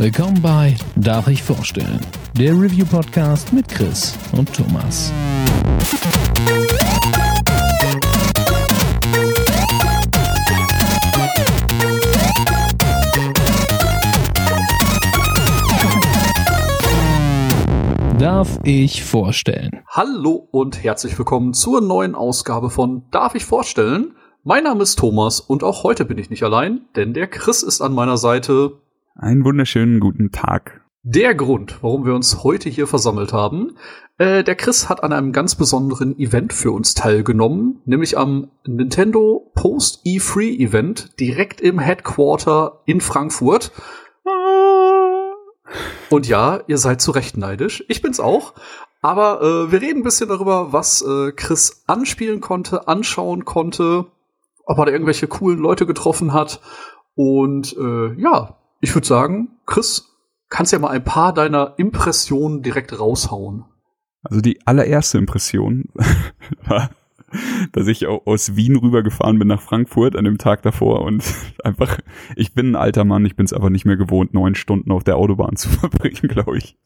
Willkommen 0.00 0.40
bei 0.40 0.76
Darf 0.94 1.26
ich 1.26 1.42
vorstellen? 1.42 1.98
Der 2.34 2.52
Review-Podcast 2.52 3.52
mit 3.52 3.66
Chris 3.66 4.16
und 4.30 4.54
Thomas. 4.54 5.12
Darf 18.20 18.60
ich 18.62 19.02
vorstellen? 19.02 19.82
Hallo 19.88 20.46
und 20.52 20.84
herzlich 20.84 21.18
willkommen 21.18 21.54
zur 21.54 21.80
neuen 21.80 22.14
Ausgabe 22.14 22.70
von 22.70 23.02
Darf 23.10 23.34
ich 23.34 23.44
vorstellen? 23.44 24.14
Mein 24.44 24.62
Name 24.62 24.84
ist 24.84 24.96
Thomas 24.96 25.40
und 25.40 25.64
auch 25.64 25.82
heute 25.82 26.04
bin 26.04 26.18
ich 26.18 26.30
nicht 26.30 26.44
allein, 26.44 26.82
denn 26.94 27.14
der 27.14 27.26
Chris 27.26 27.64
ist 27.64 27.80
an 27.80 27.92
meiner 27.92 28.16
Seite. 28.16 28.78
Einen 29.20 29.44
wunderschönen 29.44 29.98
guten 29.98 30.30
Tag. 30.30 30.80
Der 31.02 31.34
Grund, 31.34 31.82
warum 31.82 32.06
wir 32.06 32.14
uns 32.14 32.44
heute 32.44 32.68
hier 32.68 32.86
versammelt 32.86 33.32
haben, 33.32 33.76
äh, 34.16 34.44
der 34.44 34.54
Chris 34.54 34.88
hat 34.88 35.02
an 35.02 35.12
einem 35.12 35.32
ganz 35.32 35.56
besonderen 35.56 36.16
Event 36.20 36.52
für 36.52 36.70
uns 36.70 36.94
teilgenommen, 36.94 37.82
nämlich 37.84 38.16
am 38.16 38.52
Nintendo 38.64 39.50
Post 39.56 40.06
E3 40.06 40.60
Event 40.60 41.18
direkt 41.18 41.60
im 41.60 41.80
Headquarter 41.80 42.82
in 42.86 43.00
Frankfurt. 43.00 43.72
Und 46.10 46.28
ja, 46.28 46.60
ihr 46.68 46.78
seid 46.78 47.00
zu 47.00 47.10
Recht 47.10 47.36
neidisch. 47.36 47.84
Ich 47.88 48.02
bin's 48.02 48.20
auch. 48.20 48.54
Aber 49.02 49.42
äh, 49.42 49.72
wir 49.72 49.80
reden 49.80 50.00
ein 50.00 50.04
bisschen 50.04 50.28
darüber, 50.28 50.72
was 50.72 51.02
äh, 51.02 51.32
Chris 51.32 51.82
anspielen 51.88 52.40
konnte, 52.40 52.86
anschauen 52.86 53.44
konnte, 53.44 54.06
ob 54.64 54.78
er 54.78 54.86
da 54.86 54.92
irgendwelche 54.92 55.26
coolen 55.26 55.58
Leute 55.58 55.86
getroffen 55.86 56.32
hat. 56.32 56.60
Und 57.16 57.76
äh, 57.76 58.12
ja, 58.14 58.54
ich 58.80 58.94
würde 58.94 59.06
sagen, 59.06 59.48
Chris, 59.66 60.16
kannst 60.48 60.72
ja 60.72 60.78
mal 60.78 60.90
ein 60.90 61.04
paar 61.04 61.32
deiner 61.32 61.74
Impressionen 61.76 62.62
direkt 62.62 62.98
raushauen. 62.98 63.64
Also 64.22 64.40
die 64.40 64.66
allererste 64.66 65.18
Impression 65.18 65.84
war, 66.66 66.90
dass 67.72 67.86
ich 67.86 68.06
aus 68.06 68.56
Wien 68.56 68.76
rübergefahren 68.76 69.38
bin 69.38 69.48
nach 69.48 69.60
Frankfurt 69.60 70.16
an 70.16 70.24
dem 70.24 70.38
Tag 70.38 70.62
davor 70.62 71.02
und 71.02 71.24
einfach, 71.64 71.98
ich 72.36 72.54
bin 72.54 72.72
ein 72.72 72.76
alter 72.76 73.04
Mann, 73.04 73.26
ich 73.26 73.36
bin 73.36 73.44
es 73.44 73.52
aber 73.52 73.70
nicht 73.70 73.84
mehr 73.84 73.96
gewohnt, 73.96 74.34
neun 74.34 74.54
Stunden 74.54 74.90
auf 74.90 75.04
der 75.04 75.16
Autobahn 75.16 75.56
zu 75.56 75.68
verbringen, 75.68 76.28
glaube 76.28 76.58
ich. 76.58 76.76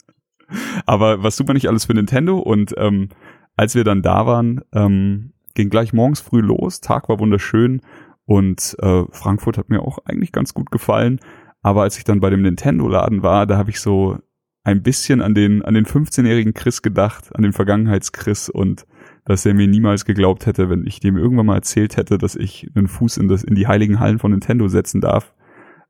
Aber 0.84 1.22
was 1.22 1.36
super 1.36 1.54
nicht 1.54 1.68
alles 1.68 1.86
für 1.86 1.94
Nintendo 1.94 2.38
und 2.38 2.74
ähm, 2.76 3.08
als 3.56 3.74
wir 3.74 3.84
dann 3.84 4.02
da 4.02 4.26
waren, 4.26 4.62
ähm, 4.72 5.32
ging 5.54 5.70
gleich 5.70 5.92
morgens 5.92 6.20
früh 6.20 6.40
los, 6.40 6.80
Tag 6.80 7.08
war 7.08 7.18
wunderschön 7.18 7.80
und 8.24 8.76
äh, 8.80 9.04
Frankfurt 9.10 9.58
hat 9.58 9.70
mir 9.70 9.82
auch 9.82 9.98
eigentlich 10.04 10.32
ganz 10.32 10.54
gut 10.54 10.70
gefallen. 10.70 11.20
Aber 11.62 11.82
als 11.82 11.96
ich 11.96 12.04
dann 12.04 12.20
bei 12.20 12.30
dem 12.30 12.42
Nintendo-Laden 12.42 13.22
war, 13.22 13.46
da 13.46 13.56
habe 13.56 13.70
ich 13.70 13.80
so 13.80 14.18
ein 14.64 14.82
bisschen 14.82 15.22
an 15.22 15.34
den, 15.34 15.62
an 15.62 15.74
den 15.74 15.86
15-jährigen 15.86 16.54
Chris 16.54 16.82
gedacht, 16.82 17.34
an 17.34 17.42
den 17.42 17.52
Vergangenheits-Chris 17.52 18.48
und 18.48 18.86
dass 19.24 19.46
er 19.46 19.54
mir 19.54 19.68
niemals 19.68 20.04
geglaubt 20.04 20.46
hätte, 20.46 20.68
wenn 20.68 20.84
ich 20.86 21.00
dem 21.00 21.16
irgendwann 21.16 21.46
mal 21.46 21.56
erzählt 21.56 21.96
hätte, 21.96 22.18
dass 22.18 22.34
ich 22.34 22.68
einen 22.74 22.88
Fuß 22.88 23.18
in, 23.18 23.28
das, 23.28 23.44
in 23.44 23.54
die 23.54 23.68
heiligen 23.68 24.00
Hallen 24.00 24.18
von 24.18 24.32
Nintendo 24.32 24.68
setzen 24.68 25.00
darf. 25.00 25.32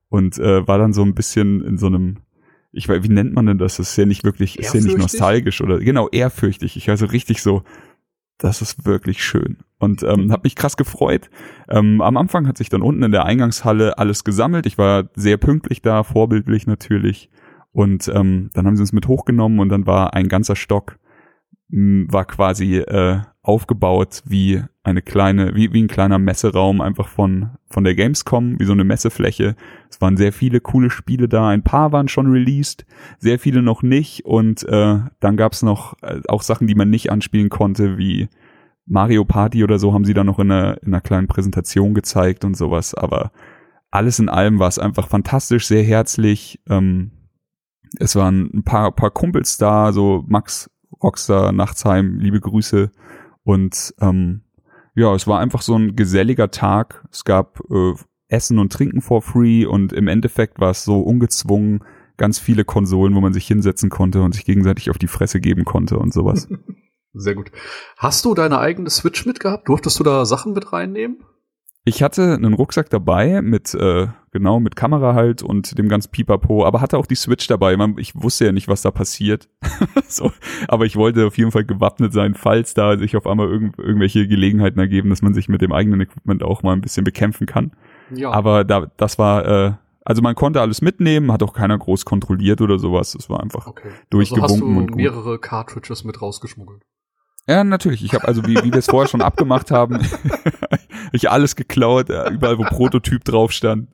Und 0.08 0.38
äh, 0.38 0.66
war 0.68 0.76
dann 0.76 0.92
so 0.92 1.02
ein 1.02 1.14
bisschen 1.14 1.62
in 1.64 1.78
so 1.78 1.86
einem, 1.86 2.18
ich 2.70 2.86
weiß, 2.86 3.02
wie 3.02 3.08
nennt 3.08 3.32
man 3.32 3.46
denn 3.46 3.56
das? 3.56 3.78
Das 3.78 3.90
ist 3.90 3.96
ja 3.96 4.04
nicht 4.04 4.24
wirklich, 4.24 4.58
ist 4.58 4.74
ja 4.74 4.80
nicht 4.82 4.98
nostalgisch 4.98 5.62
oder 5.62 5.78
genau, 5.78 6.10
ehrfürchtig. 6.10 6.76
Ich 6.76 6.88
war 6.88 6.98
so 6.98 7.06
richtig 7.06 7.40
so, 7.40 7.62
das 8.38 8.62
ist 8.62 8.84
wirklich 8.86 9.22
schön. 9.22 9.58
Und 9.78 10.02
ähm, 10.02 10.32
habe 10.32 10.42
mich 10.44 10.56
krass 10.56 10.76
gefreut. 10.76 11.30
Ähm, 11.68 12.00
am 12.00 12.16
Anfang 12.16 12.46
hat 12.46 12.58
sich 12.58 12.68
dann 12.68 12.82
unten 12.82 13.02
in 13.02 13.12
der 13.12 13.24
Eingangshalle 13.24 13.98
alles 13.98 14.24
gesammelt. 14.24 14.66
Ich 14.66 14.78
war 14.78 15.08
sehr 15.14 15.36
pünktlich 15.36 15.82
da, 15.82 16.02
vorbildlich 16.04 16.66
natürlich. 16.66 17.30
Und 17.72 18.08
ähm, 18.08 18.50
dann 18.54 18.66
haben 18.66 18.76
sie 18.76 18.82
uns 18.82 18.92
mit 18.92 19.08
hochgenommen 19.08 19.58
und 19.58 19.68
dann 19.70 19.86
war 19.86 20.14
ein 20.14 20.28
ganzer 20.28 20.56
Stock 20.56 20.98
war 21.72 22.26
quasi 22.26 22.76
äh, 22.76 23.20
aufgebaut 23.40 24.22
wie 24.26 24.62
eine 24.84 25.02
kleine, 25.02 25.54
wie, 25.54 25.72
wie 25.72 25.82
ein 25.82 25.88
kleiner 25.88 26.18
Messeraum 26.18 26.80
einfach 26.80 27.08
von, 27.08 27.50
von 27.70 27.84
der 27.84 27.94
Gamescom, 27.94 28.58
wie 28.58 28.64
so 28.64 28.72
eine 28.72 28.84
Messefläche. 28.84 29.54
Es 29.88 30.00
waren 30.00 30.16
sehr 30.16 30.32
viele 30.32 30.60
coole 30.60 30.90
Spiele 30.90 31.28
da, 31.28 31.48
ein 31.48 31.62
paar 31.62 31.92
waren 31.92 32.08
schon 32.08 32.30
released, 32.30 32.84
sehr 33.18 33.38
viele 33.38 33.62
noch 33.62 33.82
nicht 33.82 34.24
und 34.24 34.64
äh, 34.64 34.98
dann 35.20 35.36
gab's 35.36 35.62
noch 35.62 35.94
äh, 36.02 36.20
auch 36.26 36.42
Sachen, 36.42 36.66
die 36.66 36.74
man 36.74 36.90
nicht 36.90 37.12
anspielen 37.12 37.48
konnte, 37.48 37.96
wie 37.96 38.28
Mario 38.84 39.24
Party 39.24 39.62
oder 39.62 39.78
so 39.78 39.94
haben 39.94 40.04
sie 40.04 40.14
da 40.14 40.24
noch 40.24 40.40
in 40.40 40.50
einer, 40.50 40.82
in 40.82 40.88
einer 40.88 41.00
kleinen 41.00 41.28
Präsentation 41.28 41.94
gezeigt 41.94 42.44
und 42.44 42.56
sowas, 42.56 42.94
aber 42.94 43.30
alles 43.92 44.18
in 44.18 44.28
allem 44.28 44.58
war 44.58 44.68
es 44.68 44.80
einfach 44.80 45.06
fantastisch, 45.06 45.66
sehr 45.66 45.84
herzlich. 45.84 46.60
Ähm, 46.68 47.12
es 47.98 48.16
waren 48.16 48.50
ein 48.52 48.64
paar, 48.64 48.90
paar 48.90 49.10
Kumpels 49.10 49.58
da, 49.58 49.92
so 49.92 50.24
Max 50.26 50.70
Rockstar 51.02 51.52
Nachtsheim, 51.52 52.18
liebe 52.18 52.40
Grüße. 52.40 52.90
Und 53.44 53.94
ähm, 54.00 54.42
ja, 54.94 55.14
es 55.14 55.26
war 55.26 55.40
einfach 55.40 55.62
so 55.62 55.76
ein 55.76 55.96
geselliger 55.96 56.50
Tag. 56.50 57.04
Es 57.10 57.24
gab 57.24 57.60
äh, 57.70 57.94
Essen 58.28 58.58
und 58.58 58.72
Trinken 58.72 59.00
for 59.00 59.22
free 59.22 59.64
und 59.66 59.92
im 59.92 60.08
Endeffekt 60.08 60.58
war 60.58 60.70
es 60.70 60.84
so 60.84 61.00
ungezwungen, 61.00 61.84
ganz 62.16 62.38
viele 62.38 62.64
Konsolen, 62.64 63.14
wo 63.14 63.20
man 63.20 63.32
sich 63.32 63.46
hinsetzen 63.46 63.90
konnte 63.90 64.22
und 64.22 64.32
sich 64.32 64.44
gegenseitig 64.44 64.90
auf 64.90 64.98
die 64.98 65.06
Fresse 65.06 65.40
geben 65.40 65.64
konnte 65.64 65.98
und 65.98 66.12
sowas. 66.12 66.48
Sehr 67.14 67.34
gut. 67.34 67.52
Hast 67.98 68.24
du 68.24 68.34
deine 68.34 68.58
eigene 68.58 68.88
Switch 68.88 69.26
mitgehabt? 69.26 69.68
Durftest 69.68 70.00
du 70.00 70.04
da 70.04 70.24
Sachen 70.24 70.54
mit 70.54 70.72
reinnehmen? 70.72 71.22
Ich 71.84 72.02
hatte 72.02 72.34
einen 72.34 72.54
Rucksack 72.54 72.90
dabei 72.90 73.42
mit 73.42 73.74
äh, 73.74 74.06
genau 74.30 74.60
mit 74.60 74.76
Kamera 74.76 75.14
halt 75.14 75.42
und 75.42 75.76
dem 75.78 75.88
ganz 75.88 76.06
Pipapo, 76.06 76.64
aber 76.64 76.80
hatte 76.80 76.96
auch 76.96 77.06
die 77.06 77.16
Switch 77.16 77.48
dabei. 77.48 77.76
Ich 77.96 78.14
wusste 78.14 78.46
ja 78.46 78.52
nicht, 78.52 78.68
was 78.68 78.82
da 78.82 78.92
passiert. 78.92 79.48
so, 80.06 80.30
aber 80.68 80.86
ich 80.86 80.94
wollte 80.94 81.26
auf 81.26 81.36
jeden 81.36 81.50
Fall 81.50 81.64
gewappnet 81.64 82.12
sein, 82.12 82.34
falls 82.34 82.74
da 82.74 82.96
sich 82.96 83.16
auf 83.16 83.26
einmal 83.26 83.48
irgend, 83.48 83.78
irgendwelche 83.78 84.28
Gelegenheiten 84.28 84.78
ergeben, 84.78 85.10
dass 85.10 85.22
man 85.22 85.34
sich 85.34 85.48
mit 85.48 85.60
dem 85.60 85.72
eigenen 85.72 86.00
Equipment 86.02 86.44
auch 86.44 86.62
mal 86.62 86.72
ein 86.72 86.82
bisschen 86.82 87.02
bekämpfen 87.02 87.46
kann. 87.46 87.72
Ja. 88.14 88.30
Aber 88.30 88.62
da 88.62 88.86
das 88.96 89.18
war 89.18 89.46
äh, 89.46 89.72
also 90.04 90.22
man 90.22 90.34
konnte 90.34 90.60
alles 90.60 90.82
mitnehmen, 90.82 91.32
hat 91.32 91.42
auch 91.42 91.52
keiner 91.52 91.78
groß 91.78 92.04
kontrolliert 92.04 92.60
oder 92.60 92.78
sowas. 92.78 93.14
Es 93.14 93.28
war 93.28 93.40
einfach 93.40 93.66
okay. 93.66 93.90
durchgewunken 94.10 94.42
also 94.42 94.54
hast 94.54 94.60
du 94.60 94.78
und 94.78 94.86
gut. 94.88 94.96
mehrere 94.96 95.38
Cartridges 95.38 96.04
mit 96.04 96.20
rausgeschmuggelt. 96.22 96.82
Ja, 97.48 97.64
natürlich. 97.64 98.04
Ich 98.04 98.14
habe 98.14 98.26
also, 98.26 98.44
wie, 98.46 98.56
wie 98.56 98.72
wir 98.72 98.78
es 98.78 98.86
vorher 98.86 99.08
schon 99.08 99.20
abgemacht 99.20 99.70
haben, 99.72 99.98
ich 101.12 101.30
alles 101.30 101.56
geklaut, 101.56 102.08
überall 102.08 102.58
wo 102.58 102.62
Prototyp 102.70 103.24
drauf 103.24 103.52
stand. 103.52 103.88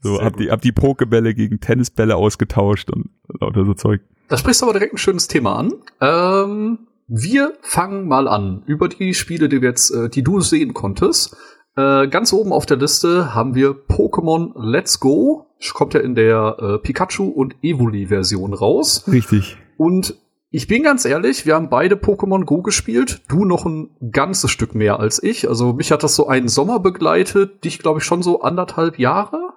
So, 0.00 0.16
Sehr 0.16 0.24
hab 0.24 0.32
gut. 0.34 0.42
die, 0.42 0.50
hab 0.50 0.60
die 0.62 0.72
Pokebälle 0.72 1.34
gegen 1.34 1.60
Tennisbälle 1.60 2.16
ausgetauscht 2.16 2.90
und 2.90 3.10
lauter 3.40 3.64
so 3.64 3.74
Zeug. 3.74 4.00
Da 4.28 4.36
sprichst 4.36 4.62
du 4.62 4.66
aber 4.66 4.72
direkt 4.74 4.94
ein 4.94 4.98
schönes 4.98 5.28
Thema 5.28 5.56
an. 5.56 5.72
Ähm, 6.00 6.78
wir 7.08 7.54
fangen 7.62 8.06
mal 8.06 8.28
an 8.28 8.62
über 8.66 8.88
die 8.88 9.14
Spiele, 9.14 9.48
die 9.48 9.60
wir 9.60 9.70
jetzt, 9.70 9.90
äh, 9.90 10.08
die 10.08 10.22
du 10.22 10.40
sehen 10.40 10.72
konntest. 10.72 11.36
Äh, 11.76 12.08
ganz 12.08 12.32
oben 12.32 12.52
auf 12.52 12.66
der 12.66 12.76
Liste 12.76 13.34
haben 13.34 13.54
wir 13.54 13.70
Pokémon 13.70 14.52
Let's 14.54 15.00
Go. 15.00 15.46
Kommt 15.74 15.94
ja 15.94 16.00
in 16.00 16.14
der 16.14 16.56
äh, 16.60 16.78
Pikachu 16.78 17.28
und 17.28 17.56
Evoli-Version 17.62 18.54
raus. 18.54 19.04
Richtig. 19.10 19.58
Und 19.76 20.14
ich 20.50 20.66
bin 20.66 20.82
ganz 20.82 21.04
ehrlich, 21.04 21.46
wir 21.46 21.54
haben 21.54 21.70
beide 21.70 21.94
Pokémon 21.94 22.44
Go 22.44 22.62
gespielt. 22.62 23.22
Du 23.28 23.44
noch 23.44 23.66
ein 23.66 23.90
ganzes 24.10 24.50
Stück 24.50 24.74
mehr 24.74 24.98
als 24.98 25.22
ich. 25.22 25.48
Also 25.48 25.74
mich 25.74 25.92
hat 25.92 26.02
das 26.02 26.16
so 26.16 26.26
einen 26.26 26.48
Sommer 26.48 26.80
begleitet, 26.80 27.64
dich 27.64 27.78
glaube 27.78 28.00
ich 28.00 28.04
schon 28.04 28.22
so 28.22 28.42
anderthalb 28.42 28.98
Jahre. 28.98 29.54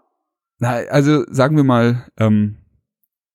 Na, 0.59 0.75
also 0.89 1.23
sagen 1.29 1.57
wir 1.57 1.63
mal, 1.63 2.05
ähm, 2.17 2.57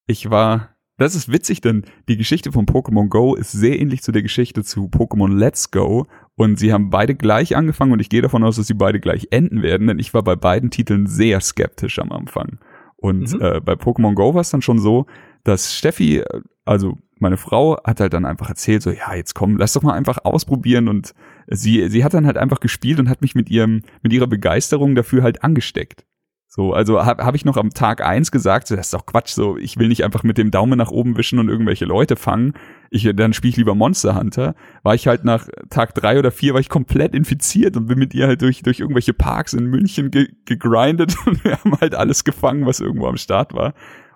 ich 0.06 0.30
war, 0.30 0.76
das 0.98 1.16
ist 1.16 1.32
witzig, 1.32 1.60
denn 1.60 1.84
die 2.08 2.16
Geschichte 2.16 2.52
von 2.52 2.64
Pokémon 2.64 3.08
Go 3.08 3.34
ist 3.34 3.50
sehr 3.50 3.80
ähnlich 3.80 4.02
zu 4.02 4.12
der 4.12 4.22
Geschichte 4.22 4.62
zu 4.62 4.86
Pokémon 4.86 5.36
Let's 5.36 5.72
Go 5.72 6.06
und 6.36 6.60
sie 6.60 6.72
haben 6.72 6.90
beide 6.90 7.16
gleich 7.16 7.56
angefangen 7.56 7.92
und 7.92 8.00
ich 8.00 8.08
gehe 8.08 8.22
davon 8.22 8.44
aus, 8.44 8.54
dass 8.54 8.69
sie 8.69 8.75
beide 8.75 9.00
gleich 9.00 9.28
enden 9.32 9.62
werden, 9.62 9.88
denn 9.88 9.99
ich 9.99 10.14
war 10.14 10.22
bei 10.22 10.37
beiden 10.37 10.70
Titeln 10.70 11.08
sehr 11.08 11.40
skeptisch 11.40 11.99
am 11.99 12.12
Anfang. 12.12 12.61
Und 12.96 13.32
mhm. 13.32 13.40
äh, 13.40 13.61
bei 13.61 13.75
Pokémon 13.75 14.14
Go 14.14 14.34
war 14.34 14.40
es 14.43 14.50
dann 14.50 14.62
schon 14.62 14.78
so, 14.78 15.06
dass 15.44 15.75
Steffi, 15.75 16.22
also 16.69 16.99
meine 17.19 17.37
Frau 17.37 17.82
hat 17.82 18.00
halt 18.00 18.12
dann 18.12 18.25
einfach 18.25 18.49
erzählt, 18.49 18.82
so, 18.82 18.91
ja, 18.91 19.15
jetzt 19.15 19.35
komm, 19.35 19.56
lass 19.56 19.73
doch 19.73 19.82
mal 19.82 19.94
einfach 19.94 20.25
ausprobieren 20.25 20.88
und 20.88 21.15
sie, 21.49 21.88
sie 21.88 22.05
hat 22.05 22.15
dann 22.15 22.26
halt 22.26 22.37
einfach 22.37 22.61
gespielt 22.61 23.00
und 23.00 23.09
hat 23.09 23.23
mich 23.23 23.35
mit 23.35 23.50
ihrem, 23.50 23.82
mit 24.03 24.12
ihrer 24.12 24.26
Begeisterung 24.26 24.94
dafür 24.94 25.23
halt 25.23 25.43
angesteckt. 25.43 26.05
So, 26.50 26.73
also 26.73 27.05
habe 27.05 27.25
hab 27.25 27.35
ich 27.35 27.44
noch 27.44 27.59
am 27.59 27.70
Tag 27.70 28.03
eins 28.03 28.31
gesagt, 28.31 28.69
so, 28.69 28.76
das 28.76 28.87
ist 28.87 28.94
doch 28.94 29.05
Quatsch, 29.05 29.32
so, 29.32 29.59
ich 29.59 29.79
will 29.79 29.88
nicht 29.88 30.03
einfach 30.03 30.23
mit 30.23 30.38
dem 30.38 30.50
Daumen 30.50 30.79
nach 30.79 30.91
oben 30.91 31.17
wischen 31.19 31.38
und 31.38 31.49
irgendwelche 31.49 31.85
Leute 31.85 32.17
fangen. 32.17 32.55
Ich, 32.91 33.09
dann 33.14 33.35
spiele 33.35 33.50
ich 33.50 33.56
lieber 33.59 33.75
Monster 33.75 34.14
Hunter. 34.14 34.55
War 34.82 34.94
ich 34.94 35.06
halt 35.06 35.25
nach 35.25 35.47
Tag 35.69 35.94
drei 35.94 36.19
oder 36.19 36.31
vier, 36.31 36.55
war 36.55 36.61
ich 36.61 36.71
komplett 36.71 37.14
infiziert 37.14 37.76
und 37.76 37.87
bin 37.87 37.99
mit 37.99 38.14
ihr 38.14 38.26
halt 38.26 38.41
durch, 38.41 38.62
durch 38.62 38.81
irgendwelche 38.81 39.12
Parks 39.12 39.53
in 39.53 39.67
München 39.67 40.11
ge 40.11 40.29
gegrindet 40.47 41.17
und 41.26 41.44
wir 41.44 41.59
haben 41.59 41.79
halt 41.81 41.94
alles 41.94 42.25
gefangen, 42.25 42.64
was 42.64 42.81
irgendwo 42.81 43.09
am 43.09 43.19
Start 43.19 43.53
war. 43.53 43.75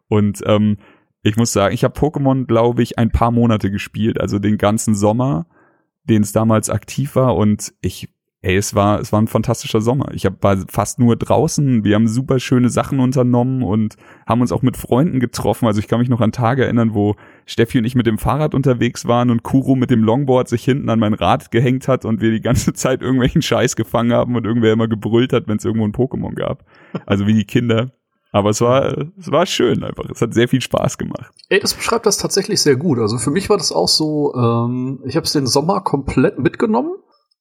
Und 0.09 0.43
ähm, 0.47 0.79
ich 1.23 1.37
muss 1.37 1.53
sagen, 1.53 1.75
ich 1.75 1.85
habe 1.85 1.99
Pokémon, 1.99 2.47
glaube 2.47 2.83
ich, 2.83 2.99
ein 2.99 3.11
paar 3.11 3.31
Monate 3.31 3.71
gespielt, 3.71 4.21
also 4.21 4.39
den 4.39 4.59
ganzen 4.59 4.95
Sommer, 4.95 5.47
den 6.05 6.23
es 6.23 6.33
damals 6.33 6.69
aktiv 6.71 7.15
war 7.15 7.37
und 7.37 7.73
ich 7.81 8.09
ey, 8.43 8.57
es 8.57 8.75
war, 8.75 9.01
es 9.01 9.13
war 9.13 9.23
ein 9.23 9.29
fantastischer 9.29 9.81
Sommer. 9.81 10.13
Ich 10.13 10.27
hab, 10.27 10.43
war 10.43 10.57
fast 10.69 10.99
nur 10.99 11.17
draußen. 11.17 11.85
Wir 11.85 11.95
haben 11.95 12.09
super 12.09 12.41
schöne 12.41 12.69
Sachen 12.69 12.99
unternommen 12.99 13.63
und 13.63 13.97
haben 14.27 14.41
uns 14.41 14.51
auch 14.51 14.63
mit 14.63 14.77
Freunden 14.77 15.21
getroffen. 15.21 15.67
Also 15.67 15.79
ich 15.79 15.87
kann 15.87 16.01
mich 16.01 16.09
noch 16.09 16.21
an 16.21 16.33
Tage 16.33 16.65
erinnern, 16.65 16.93
wo 16.93 17.15
Steffi 17.47 17.79
und 17.79 17.85
ich 17.85 17.95
mit 17.95 18.07
dem 18.07 18.19
Fahrrad 18.19 18.55
unterwegs 18.55 19.07
waren 19.07 19.31
und 19.31 19.45
Kuro 19.45 19.77
mit 19.77 19.91
dem 19.91 20.03
Longboard 20.03 20.49
sich 20.49 20.65
hinten 20.65 20.91
an 20.91 20.99
mein 20.99 21.15
Rad 21.15 21.53
gehängt 21.53 21.87
hat 21.87 22.05
und 22.05 22.21
wir 22.21 22.33
die 22.33 22.41
ganze 22.41 22.73
Zeit 22.75 23.01
irgendwelchen 23.01 23.43
Scheiß 23.43 23.77
gefangen 23.77 24.13
haben 24.13 24.35
und 24.35 24.45
irgendwer 24.45 24.73
immer 24.73 24.89
gebrüllt 24.89 25.33
hat, 25.33 25.47
wenn 25.47 25.59
es 25.59 25.65
irgendwo 25.65 25.87
ein 25.87 25.93
Pokémon 25.93 26.35
gab. 26.35 26.65
Also 27.07 27.27
wie 27.29 27.35
die 27.35 27.47
Kinder. 27.47 27.93
Aber 28.35 28.49
es 28.49 28.63
war, 28.63 28.97
es 29.19 29.31
war 29.31 29.45
schön 29.45 29.85
einfach. 29.85 30.09
Es 30.11 30.23
hat 30.23 30.33
sehr 30.33 30.49
viel 30.49 30.63
Spaß 30.63 30.97
gemacht. 30.97 31.31
Ey, 31.51 31.61
das 31.61 31.75
beschreibt 31.75 32.07
das 32.07 32.17
tatsächlich 32.17 32.63
sehr 32.63 32.77
gut. 32.77 32.99
Also 32.99 33.19
für 33.19 33.31
mich 33.31 33.51
war 33.51 33.59
das 33.59 33.73
auch 33.73 33.89
so, 33.89 34.35
ähm, 34.35 35.03
ich 35.05 35.17
habe 35.17 35.27
es 35.27 35.33
den 35.33 35.47
Sommer 35.47 35.83
komplett 35.83 36.39
mitgenommen 36.39 36.95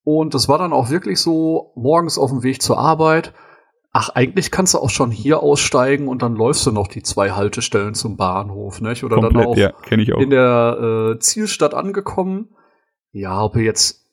und 0.04 0.34
das 0.34 0.50
war 0.50 0.58
dann 0.58 0.74
auch 0.74 0.90
wirklich 0.90 1.20
so, 1.20 1.72
morgens 1.76 2.18
auf 2.18 2.30
dem 2.30 2.44
Weg 2.44 2.62
zur 2.62 2.78
Arbeit. 2.78 3.34
Ach, 3.94 4.10
eigentlich 4.10 4.52
kannst 4.52 4.74
du 4.74 4.80
auch 4.80 4.90
schon 4.90 5.12
hier 5.12 5.42
aussteigen 5.42 6.10
und 6.10 6.22
dann 6.22 6.36
läufst 6.36 6.66
du 6.66 6.72
noch 6.72 6.88
die 6.88 7.04
zwei 7.04 7.32
Haltestellen 7.32 7.94
zum 7.94 8.18
Bahnhof, 8.18 8.82
nicht? 8.82 9.06
Oder 9.06 9.16
Komplett, 9.16 9.36
dann 9.36 9.46
auch, 9.46 9.58
ja, 9.58 9.74
auch. 9.74 10.22
in 10.22 10.30
der 10.30 11.14
äh, 11.16 11.20
Zielstadt 11.20 11.74
angekommen. 11.74 12.50
Ja, 13.14 13.44
ob 13.44 13.54
du 13.54 13.60
jetzt 13.60 14.08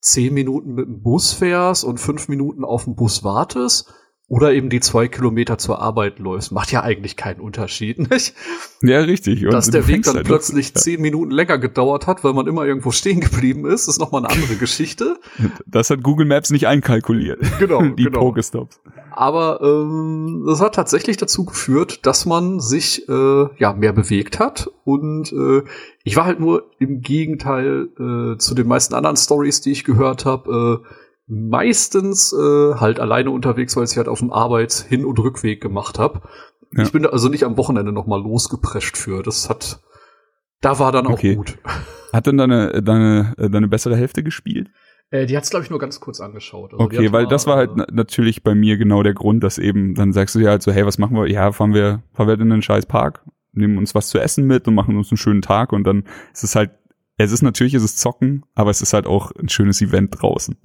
zehn 0.00 0.32
Minuten 0.32 0.72
mit 0.72 0.86
dem 0.86 1.02
Bus 1.02 1.32
fährst 1.32 1.84
und 1.84 1.98
fünf 1.98 2.28
Minuten 2.28 2.64
auf 2.64 2.84
den 2.84 2.94
Bus 2.94 3.24
wartest 3.24 3.92
oder 4.26 4.52
eben 4.52 4.70
die 4.70 4.80
zwei 4.80 5.06
Kilometer 5.06 5.58
zur 5.58 5.80
Arbeit 5.80 6.18
läufst, 6.18 6.50
macht 6.50 6.72
ja 6.72 6.82
eigentlich 6.82 7.16
keinen 7.16 7.40
Unterschied, 7.40 7.98
nicht? 8.10 8.34
Ja, 8.80 9.00
richtig. 9.00 9.44
Und 9.44 9.52
Dass 9.52 9.70
der 9.70 9.86
Weg 9.86 10.04
dann 10.04 10.16
halt 10.16 10.26
plötzlich 10.26 10.68
ja. 10.68 10.74
zehn 10.74 11.00
Minuten 11.00 11.30
länger 11.30 11.58
gedauert 11.58 12.06
hat, 12.06 12.24
weil 12.24 12.32
man 12.32 12.46
immer 12.46 12.64
irgendwo 12.64 12.90
stehen 12.90 13.20
geblieben 13.20 13.66
ist, 13.66 13.86
ist 13.86 13.98
nochmal 13.98 14.24
eine 14.24 14.34
andere 14.34 14.56
Geschichte. 14.56 15.18
Das 15.66 15.90
hat 15.90 16.02
Google 16.02 16.26
Maps 16.26 16.50
nicht 16.50 16.66
einkalkuliert. 16.66 17.40
Genau, 17.58 17.82
Die 17.96 18.04
genau. 18.04 18.20
Pokestops. 18.20 18.80
Aber 19.10 19.60
ähm, 19.62 20.44
das 20.46 20.60
hat 20.60 20.74
tatsächlich 20.74 21.16
dazu 21.16 21.44
geführt, 21.44 22.06
dass 22.06 22.26
man 22.26 22.60
sich 22.60 23.08
äh, 23.08 23.46
ja 23.58 23.72
mehr 23.72 23.92
bewegt 23.92 24.38
hat. 24.38 24.70
Und 24.84 25.32
äh, 25.32 25.62
ich 26.02 26.16
war 26.16 26.24
halt 26.24 26.40
nur 26.40 26.70
im 26.78 27.00
Gegenteil 27.00 27.88
äh, 27.98 28.38
zu 28.38 28.54
den 28.54 28.66
meisten 28.66 28.94
anderen 28.94 29.16
Stories, 29.16 29.60
die 29.60 29.72
ich 29.72 29.84
gehört 29.84 30.24
habe, 30.24 30.82
äh, 30.82 31.03
meistens 31.26 32.32
äh, 32.32 32.74
halt 32.74 33.00
alleine 33.00 33.30
unterwegs, 33.30 33.76
weil 33.76 33.84
ich 33.84 33.96
halt 33.96 34.08
auf 34.08 34.18
dem 34.18 34.32
Arbeits-, 34.32 34.82
Hin- 34.82 35.04
und 35.04 35.18
Rückweg 35.18 35.60
gemacht 35.60 35.98
habe. 35.98 36.22
Ja. 36.76 36.84
Ich 36.84 36.92
bin 36.92 37.06
also 37.06 37.28
nicht 37.28 37.44
am 37.44 37.56
Wochenende 37.56 37.92
noch 37.92 38.06
mal 38.06 38.20
losgeprescht 38.20 38.96
für. 38.96 39.22
Das 39.22 39.48
hat, 39.48 39.80
da 40.60 40.78
war 40.78 40.92
dann 40.92 41.06
auch 41.06 41.12
Okay. 41.12 41.36
gut. 41.36 41.58
Hat 42.12 42.28
denn 42.28 42.38
deine, 42.38 42.80
deine, 42.80 43.34
deine 43.36 43.66
bessere 43.66 43.96
Hälfte 43.96 44.22
gespielt? 44.22 44.70
Äh, 45.10 45.26
die 45.26 45.36
hat's 45.36 45.50
glaube 45.50 45.64
ich 45.64 45.70
nur 45.70 45.80
ganz 45.80 45.98
kurz 45.98 46.20
angeschaut. 46.20 46.72
Also 46.72 46.84
Okay, 46.84 47.06
hat 47.06 47.12
weil 47.12 47.24
mal, 47.24 47.28
das 47.28 47.46
war 47.48 47.56
halt 47.56 47.70
äh, 47.70 47.74
na 47.76 47.86
natürlich 47.90 48.44
bei 48.44 48.54
mir 48.54 48.76
genau 48.76 49.02
der 49.02 49.14
Grund, 49.14 49.42
dass 49.42 49.58
eben, 49.58 49.96
dann 49.96 50.12
sagst 50.12 50.36
du 50.36 50.38
dir 50.38 50.50
halt 50.50 50.62
so, 50.62 50.70
hey, 50.70 50.86
was 50.86 50.96
machen 50.98 51.16
wir? 51.16 51.28
Ja, 51.28 51.50
fahren 51.50 51.74
wir, 51.74 52.04
fahren 52.12 52.28
wir 52.28 52.38
in 52.38 52.50
den 52.50 52.62
scheiß 52.62 52.86
Park, 52.86 53.24
nehmen 53.52 53.78
uns 53.78 53.96
was 53.96 54.08
zu 54.08 54.18
essen 54.20 54.46
mit 54.46 54.68
und 54.68 54.74
machen 54.76 54.96
uns 54.96 55.10
einen 55.10 55.18
schönen 55.18 55.42
Tag 55.42 55.72
und 55.72 55.84
dann 55.84 56.04
ist 56.32 56.44
es 56.44 56.54
halt, 56.54 56.70
es 57.16 57.32
ist 57.32 57.42
natürlich, 57.42 57.74
ist 57.74 57.82
es 57.82 57.96
zocken, 57.96 58.44
aber 58.54 58.70
es 58.70 58.80
ist 58.80 58.92
halt 58.92 59.06
auch 59.06 59.32
ein 59.32 59.48
schönes 59.48 59.82
Event 59.82 60.22
draußen. 60.22 60.56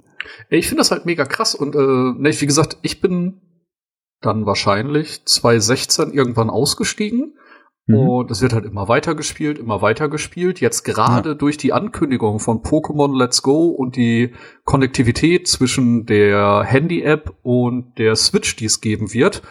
Ich 0.48 0.68
finde 0.68 0.80
das 0.80 0.90
halt 0.90 1.06
mega 1.06 1.24
krass 1.24 1.54
und 1.54 1.74
äh, 1.74 1.78
ne, 1.78 2.30
wie 2.32 2.46
gesagt, 2.46 2.78
ich 2.82 3.00
bin 3.00 3.40
dann 4.20 4.46
wahrscheinlich 4.46 5.24
2016 5.24 6.12
irgendwann 6.12 6.50
ausgestiegen 6.50 7.34
Mhm. 7.90 8.08
und 8.08 8.30
es 8.30 8.42
wird 8.42 8.52
halt 8.52 8.64
immer 8.64 8.88
weiter 8.88 9.14
gespielt, 9.14 9.58
immer 9.58 9.82
weiter 9.82 10.08
gespielt. 10.08 10.60
Jetzt 10.60 10.84
gerade 10.84 11.36
durch 11.36 11.56
die 11.56 11.72
Ankündigung 11.72 12.38
von 12.38 12.62
Pokémon 12.62 13.16
Let's 13.16 13.42
Go 13.42 13.68
und 13.68 13.96
die 13.96 14.32
Konnektivität 14.64 15.48
zwischen 15.48 16.06
der 16.06 16.62
Handy-App 16.64 17.34
und 17.42 17.98
der 17.98 18.16
Switch, 18.16 18.56
die 18.56 18.66
es 18.66 18.80
geben 18.80 19.12
wird, 19.12 19.42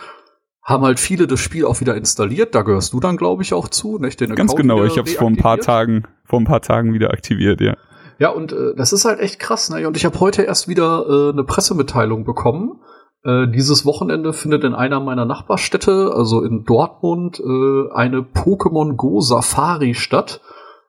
haben 0.63 0.83
halt 0.83 0.99
viele 0.99 1.25
das 1.27 1.39
Spiel 1.39 1.65
auch 1.65 1.81
wieder 1.81 1.95
installiert. 1.95 2.53
Da 2.53 2.61
gehörst 2.61 2.93
du 2.93 2.99
dann, 2.99 3.17
glaube 3.17 3.41
ich, 3.41 3.53
auch 3.53 3.67
zu. 3.69 3.97
Nicht? 3.97 4.21
Den 4.21 4.35
Ganz 4.35 4.51
Account 4.51 4.61
genau, 4.61 4.85
ich 4.85 4.97
habe 4.97 5.09
es 5.09 5.15
vor 5.15 5.27
ein 5.27 5.37
paar. 5.37 5.57
Tagen, 5.59 6.03
vor 6.25 6.39
ein 6.39 6.45
paar 6.45 6.61
Tagen 6.61 6.93
wieder 6.93 7.11
aktiviert, 7.11 7.59
ja. 7.59 7.75
Ja, 8.19 8.29
und 8.29 8.51
äh, 8.51 8.75
das 8.75 8.93
ist 8.93 9.05
halt 9.05 9.19
echt 9.19 9.39
krass. 9.39 9.69
Ne? 9.69 9.87
Und 9.87 9.97
ich 9.97 10.05
habe 10.05 10.19
heute 10.19 10.43
erst 10.43 10.67
wieder 10.67 11.05
äh, 11.07 11.31
eine 11.31 11.43
Pressemitteilung 11.43 12.25
bekommen. 12.25 12.81
Äh, 13.23 13.47
dieses 13.47 13.85
Wochenende 13.85 14.33
findet 14.33 14.63
in 14.63 14.73
einer 14.73 14.99
meiner 14.99 15.25
Nachbarstädte, 15.25 16.11
also 16.13 16.43
in 16.43 16.65
Dortmund, 16.65 17.39
äh, 17.39 17.91
eine 17.93 18.21
Pokémon 18.21 18.95
Go 18.95 19.21
Safari 19.21 19.93
statt. 19.93 20.41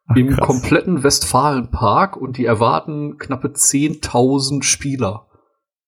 Ach, 0.09 0.17
Im 0.17 0.31
krass. 0.31 0.47
kompletten 0.47 1.05
Westfalenpark 1.05 2.17
und 2.17 2.37
die 2.37 2.45
erwarten 2.45 3.17
knappe 3.19 3.49
10.000 3.49 4.65
Spieler. 4.65 5.29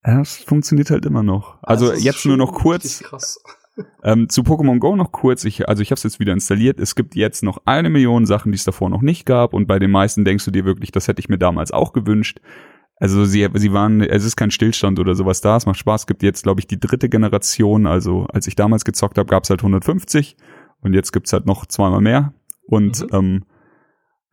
Ja, 0.04 0.20
es 0.20 0.36
funktioniert 0.36 0.90
halt 0.90 1.06
immer 1.06 1.24
noch. 1.24 1.58
Also 1.62 1.90
ist 1.90 2.04
jetzt 2.04 2.24
nur 2.24 2.36
noch 2.36 2.52
kurz, 2.52 3.00
Krass. 3.00 3.40
Ähm, 4.02 4.28
zu 4.28 4.42
Pokémon 4.42 4.78
Go 4.78 4.96
noch 4.96 5.12
kurz. 5.12 5.44
Ich, 5.44 5.68
also 5.68 5.82
ich 5.82 5.90
habe 5.90 5.96
es 5.96 6.02
jetzt 6.02 6.20
wieder 6.20 6.32
installiert. 6.32 6.80
Es 6.80 6.94
gibt 6.94 7.14
jetzt 7.14 7.42
noch 7.42 7.62
eine 7.64 7.90
Million 7.90 8.26
Sachen, 8.26 8.52
die 8.52 8.56
es 8.56 8.64
davor 8.64 8.90
noch 8.90 9.02
nicht 9.02 9.26
gab. 9.26 9.54
Und 9.54 9.66
bei 9.66 9.78
den 9.78 9.90
meisten 9.90 10.24
denkst 10.24 10.44
du 10.44 10.50
dir 10.50 10.64
wirklich, 10.64 10.92
das 10.92 11.08
hätte 11.08 11.20
ich 11.20 11.28
mir 11.28 11.38
damals 11.38 11.70
auch 11.72 11.92
gewünscht. 11.92 12.40
Also 12.96 13.24
sie, 13.24 13.48
sie 13.54 13.72
waren, 13.72 14.00
es 14.00 14.24
ist 14.24 14.36
kein 14.36 14.50
Stillstand 14.50 14.98
oder 15.00 15.14
sowas 15.14 15.40
da. 15.40 15.56
Es 15.56 15.66
macht 15.66 15.78
Spaß. 15.78 16.02
Es 16.02 16.06
gibt 16.06 16.22
jetzt, 16.22 16.42
glaube 16.44 16.60
ich, 16.60 16.66
die 16.66 16.78
dritte 16.78 17.08
Generation. 17.08 17.86
Also 17.86 18.26
als 18.32 18.46
ich 18.46 18.54
damals 18.54 18.84
gezockt 18.84 19.18
habe, 19.18 19.28
gab 19.28 19.44
es 19.44 19.50
halt 19.50 19.60
150 19.60 20.36
und 20.80 20.94
jetzt 20.94 21.12
gibt's 21.12 21.32
halt 21.32 21.46
noch 21.46 21.66
zweimal 21.66 22.00
mehr. 22.00 22.32
Und 22.66 23.00
Mhm. 23.00 23.08
ähm, 23.12 23.44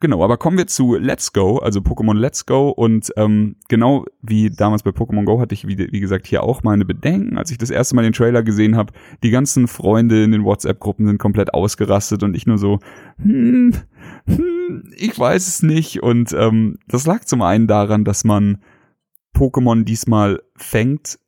Genau, 0.02 0.24
aber 0.24 0.38
kommen 0.38 0.56
wir 0.56 0.66
zu 0.66 0.94
Let's 0.94 1.30
Go, 1.34 1.58
also 1.58 1.80
Pokémon 1.80 2.16
Let's 2.16 2.46
Go 2.46 2.70
und 2.70 3.12
ähm, 3.16 3.56
genau 3.68 4.06
wie 4.22 4.48
damals 4.48 4.82
bei 4.82 4.92
Pokémon 4.92 5.26
Go 5.26 5.38
hatte 5.40 5.54
ich, 5.54 5.68
wie, 5.68 5.76
wie 5.76 6.00
gesagt, 6.00 6.26
hier 6.26 6.42
auch 6.42 6.62
meine 6.62 6.86
Bedenken, 6.86 7.36
als 7.36 7.50
ich 7.50 7.58
das 7.58 7.68
erste 7.68 7.94
Mal 7.94 8.02
den 8.02 8.14
Trailer 8.14 8.42
gesehen 8.42 8.76
habe. 8.76 8.94
Die 9.22 9.30
ganzen 9.30 9.68
Freunde 9.68 10.24
in 10.24 10.32
den 10.32 10.44
WhatsApp-Gruppen 10.44 11.06
sind 11.06 11.18
komplett 11.18 11.52
ausgerastet 11.52 12.22
und 12.22 12.34
ich 12.34 12.46
nur 12.46 12.56
so, 12.56 12.78
hm, 13.18 13.74
hm, 14.26 14.90
ich 14.96 15.18
weiß 15.18 15.46
es 15.46 15.62
nicht. 15.62 16.02
Und 16.02 16.32
ähm, 16.32 16.78
das 16.88 17.04
lag 17.04 17.26
zum 17.26 17.42
einen 17.42 17.66
daran, 17.66 18.06
dass 18.06 18.24
man 18.24 18.62
Pokémon 19.36 19.84
diesmal 19.84 20.40
fängt 20.56 21.18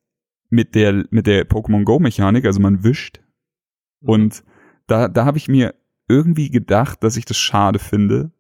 mit 0.48 0.74
der, 0.74 1.04
mit 1.10 1.26
der 1.26 1.46
Pokémon 1.46 1.84
Go-Mechanik, 1.84 2.46
also 2.46 2.58
man 2.60 2.84
wischt. 2.84 3.20
Und 4.00 4.44
da, 4.86 5.08
da 5.08 5.26
habe 5.26 5.36
ich 5.36 5.48
mir 5.48 5.74
irgendwie 6.08 6.50
gedacht, 6.50 7.04
dass 7.04 7.18
ich 7.18 7.26
das 7.26 7.36
schade 7.36 7.78
finde. 7.78 8.30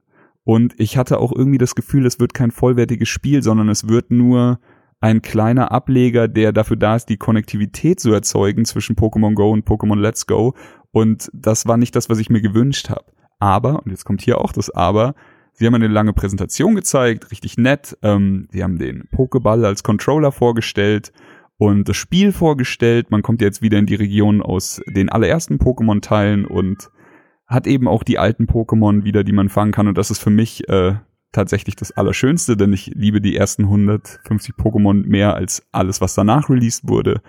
Und 0.44 0.74
ich 0.78 0.96
hatte 0.96 1.18
auch 1.18 1.32
irgendwie 1.32 1.58
das 1.58 1.74
Gefühl, 1.74 2.06
es 2.06 2.18
wird 2.18 2.34
kein 2.34 2.50
vollwertiges 2.50 3.08
Spiel, 3.08 3.42
sondern 3.42 3.68
es 3.68 3.88
wird 3.88 4.10
nur 4.10 4.58
ein 5.00 5.22
kleiner 5.22 5.72
Ableger, 5.72 6.28
der 6.28 6.52
dafür 6.52 6.76
da 6.76 6.96
ist, 6.96 7.06
die 7.06 7.16
Konnektivität 7.16 8.00
zu 8.00 8.12
erzeugen 8.12 8.64
zwischen 8.64 8.96
Pokémon 8.96 9.34
Go 9.34 9.50
und 9.50 9.66
Pokémon 9.66 9.98
Let's 9.98 10.26
Go. 10.26 10.54
Und 10.92 11.30
das 11.32 11.66
war 11.66 11.76
nicht 11.76 11.96
das, 11.96 12.08
was 12.08 12.18
ich 12.18 12.30
mir 12.30 12.40
gewünscht 12.40 12.88
habe. 12.88 13.04
Aber, 13.38 13.82
und 13.82 13.90
jetzt 13.90 14.04
kommt 14.04 14.22
hier 14.22 14.40
auch 14.40 14.52
das 14.52 14.70
Aber, 14.70 15.14
sie 15.54 15.66
haben 15.66 15.74
eine 15.74 15.88
lange 15.88 16.12
Präsentation 16.12 16.76
gezeigt, 16.76 17.30
richtig 17.32 17.56
nett. 17.58 17.98
Ähm, 18.02 18.46
sie 18.52 18.62
haben 18.62 18.78
den 18.78 19.08
Pokéball 19.08 19.64
als 19.64 19.82
Controller 19.82 20.30
vorgestellt 20.30 21.12
und 21.58 21.88
das 21.88 21.96
Spiel 21.96 22.30
vorgestellt. 22.30 23.10
Man 23.10 23.22
kommt 23.22 23.40
jetzt 23.42 23.62
wieder 23.62 23.78
in 23.78 23.86
die 23.86 23.96
Region 23.96 24.42
aus 24.42 24.80
den 24.86 25.08
allerersten 25.08 25.58
Pokémon-Teilen 25.58 26.44
und 26.44 26.90
hat 27.46 27.66
eben 27.66 27.88
auch 27.88 28.02
die 28.02 28.18
alten 28.18 28.46
Pokémon 28.46 29.04
wieder, 29.04 29.24
die 29.24 29.32
man 29.32 29.48
fangen 29.48 29.72
kann. 29.72 29.88
Und 29.88 29.98
das 29.98 30.10
ist 30.10 30.20
für 30.20 30.30
mich 30.30 30.68
äh, 30.68 30.94
tatsächlich 31.32 31.76
das 31.76 31.92
Allerschönste, 31.92 32.56
denn 32.56 32.72
ich 32.72 32.92
liebe 32.94 33.20
die 33.20 33.36
ersten 33.36 33.64
150 33.64 34.54
Pokémon 34.54 35.06
mehr 35.06 35.34
als 35.34 35.66
alles, 35.72 36.00
was 36.00 36.14
danach 36.14 36.48
released 36.48 36.88
wurde. 36.88 37.20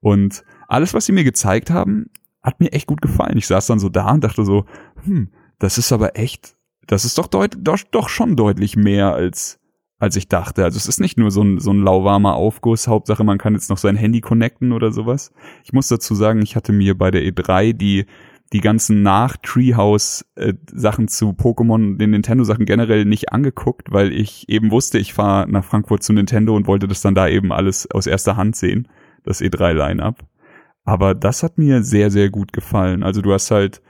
Und 0.00 0.44
alles, 0.68 0.94
was 0.94 1.06
sie 1.06 1.12
mir 1.12 1.24
gezeigt 1.24 1.70
haben, 1.70 2.10
hat 2.42 2.60
mir 2.60 2.72
echt 2.72 2.86
gut 2.86 3.02
gefallen. 3.02 3.36
Ich 3.36 3.46
saß 3.46 3.66
dann 3.66 3.78
so 3.78 3.88
da 3.88 4.12
und 4.12 4.24
dachte 4.24 4.44
so, 4.44 4.64
hm, 5.04 5.30
das 5.58 5.76
ist 5.76 5.92
aber 5.92 6.16
echt, 6.16 6.56
das 6.86 7.04
ist 7.04 7.18
doch, 7.18 7.26
deut 7.26 7.56
doch, 7.58 7.78
doch 7.90 8.08
schon 8.08 8.36
deutlich 8.36 8.76
mehr 8.76 9.14
als 9.14 9.58
als 9.98 10.16
ich 10.16 10.28
dachte. 10.28 10.64
Also 10.64 10.76
es 10.76 10.86
ist 10.86 11.00
nicht 11.00 11.18
nur 11.18 11.30
so 11.30 11.42
ein, 11.42 11.58
so 11.58 11.72
ein 11.72 11.82
lauwarmer 11.82 12.34
Aufguss. 12.34 12.86
Hauptsache, 12.86 13.24
man 13.24 13.38
kann 13.38 13.54
jetzt 13.54 13.68
noch 13.68 13.78
sein 13.78 13.96
Handy 13.96 14.20
connecten 14.20 14.72
oder 14.72 14.92
sowas. 14.92 15.32
Ich 15.64 15.72
muss 15.72 15.88
dazu 15.88 16.14
sagen, 16.14 16.40
ich 16.42 16.56
hatte 16.56 16.72
mir 16.72 16.96
bei 16.96 17.10
der 17.10 17.22
E3 17.22 17.72
die 17.72 18.06
die 18.52 18.60
ganzen 18.60 19.02
Nach-Treehouse-Sachen 19.02 21.08
zu 21.08 21.30
Pokémon, 21.30 21.98
den 21.98 22.10
Nintendo-Sachen 22.10 22.64
generell 22.64 23.04
nicht 23.04 23.32
angeguckt, 23.32 23.92
weil 23.92 24.12
ich 24.12 24.48
eben 24.48 24.70
wusste, 24.70 24.98
ich 24.98 25.12
fahre 25.12 25.50
nach 25.50 25.64
Frankfurt 25.64 26.02
zu 26.02 26.12
Nintendo 26.12 26.56
und 26.56 26.66
wollte 26.66 26.88
das 26.88 27.02
dann 27.02 27.14
da 27.14 27.28
eben 27.28 27.52
alles 27.52 27.90
aus 27.90 28.06
erster 28.06 28.36
Hand 28.36 28.56
sehen, 28.56 28.88
das 29.22 29.42
E3-Line-Up. 29.42 30.24
Aber 30.84 31.14
das 31.14 31.42
hat 31.42 31.58
mir 31.58 31.82
sehr, 31.82 32.10
sehr 32.10 32.30
gut 32.30 32.54
gefallen. 32.54 33.02
Also 33.02 33.20
du 33.20 33.34
hast 33.34 33.50
halt, 33.50 33.82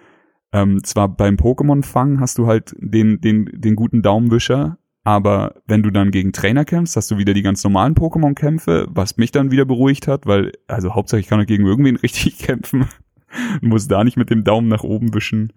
ähm, 0.53 0.83
zwar 0.83 1.09
beim 1.09 1.37
Pokémon-Fangen 1.37 2.21
hast 2.21 2.39
du 2.39 2.49
halt 2.49 2.75
den, 2.79 3.21
den, 3.21 3.49
den 3.53 3.77
guten 3.77 4.03
Daumenwischer, 4.03 4.79
aber 5.05 5.55
wenn 5.67 5.85
du 5.85 5.91
dann 5.91 6.11
gegen 6.11 6.33
Trainer 6.33 6.65
kämpfst, 6.65 6.97
hast 6.97 7.13
du 7.13 7.19
wieder 7.19 7.33
die 7.33 7.43
ganz 7.43 7.63
normalen 7.63 7.95
Pokémon-Kämpfe, 7.95 8.89
was 8.91 9.19
mich 9.19 9.31
dann 9.31 9.53
wieder 9.53 9.65
beruhigt 9.65 10.09
hat, 10.09 10.27
weil, 10.27 10.51
also 10.67 10.95
Hauptsache 10.95 11.21
ich 11.21 11.29
kann 11.29 11.39
doch 11.39 11.47
gegen 11.47 11.65
irgendwen 11.65 11.97
richtig 11.97 12.39
kämpfen 12.39 12.89
muss 13.61 13.89
da 13.89 14.05
nicht 14.05 14.17
mit 14.17 14.31
dem 14.31 14.45
Daumen 14.45 14.69
nach 14.69 14.85
oben 14.85 15.15
wischen. 15.15 15.53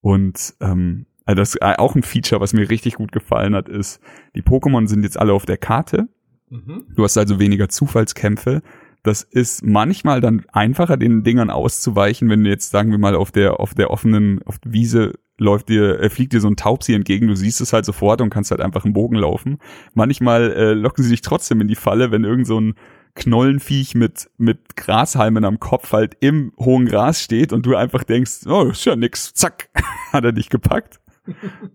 Und 0.00 0.54
ähm, 0.60 1.06
also 1.24 1.40
das 1.40 1.56
äh, 1.56 1.74
auch 1.78 1.94
ein 1.94 2.02
Feature, 2.02 2.40
was 2.40 2.52
mir 2.52 2.70
richtig 2.70 2.94
gut 2.94 3.12
gefallen 3.12 3.54
hat, 3.54 3.68
ist, 3.68 4.00
die 4.34 4.42
Pokémon 4.42 4.88
sind 4.88 5.02
jetzt 5.02 5.18
alle 5.18 5.32
auf 5.32 5.46
der 5.46 5.58
Karte 5.58 6.08
Mhm. 6.50 6.86
Du 6.94 7.04
hast 7.04 7.16
also 7.16 7.38
weniger 7.38 7.68
Zufallskämpfe. 7.68 8.62
Das 9.02 9.22
ist 9.22 9.64
manchmal 9.64 10.20
dann 10.20 10.44
einfacher, 10.52 10.98
den 10.98 11.22
Dingern 11.22 11.48
auszuweichen, 11.48 12.28
wenn 12.28 12.44
du 12.44 12.50
jetzt, 12.50 12.70
sagen 12.70 12.90
wir 12.90 12.98
mal, 12.98 13.14
auf 13.14 13.32
der, 13.32 13.58
auf 13.58 13.72
der 13.72 13.90
offenen, 13.90 14.42
auf 14.42 14.58
der 14.58 14.72
Wiese 14.72 15.14
läuft 15.38 15.70
dir, 15.70 16.00
äh, 16.00 16.10
fliegt 16.10 16.34
dir 16.34 16.40
so 16.40 16.48
ein 16.48 16.56
Taubsi 16.56 16.92
entgegen, 16.92 17.26
du 17.26 17.34
siehst 17.34 17.62
es 17.62 17.72
halt 17.72 17.86
sofort 17.86 18.20
und 18.20 18.28
kannst 18.28 18.50
halt 18.50 18.60
einfach 18.60 18.84
einen 18.84 18.92
Bogen 18.92 19.16
laufen. 19.16 19.58
Manchmal 19.94 20.52
äh, 20.52 20.72
locken 20.74 21.02
sie 21.02 21.10
dich 21.10 21.22
trotzdem 21.22 21.62
in 21.62 21.68
die 21.68 21.76
Falle, 21.76 22.10
wenn 22.10 22.24
irgend 22.24 22.46
so 22.46 22.60
ein 22.60 22.74
Knollenviech 23.14 23.94
mit, 23.94 24.30
mit 24.38 24.76
Grashalmen 24.76 25.44
am 25.44 25.60
Kopf 25.60 25.92
halt 25.92 26.16
im 26.20 26.52
hohen 26.58 26.86
Gras 26.86 27.20
steht 27.20 27.52
und 27.52 27.66
du 27.66 27.76
einfach 27.76 28.04
denkst, 28.04 28.46
oh, 28.46 28.70
ist 28.70 28.84
ja 28.84 28.96
nix, 28.96 29.34
zack, 29.34 29.68
hat 30.12 30.24
er 30.24 30.32
dich 30.32 30.48
gepackt. 30.48 31.00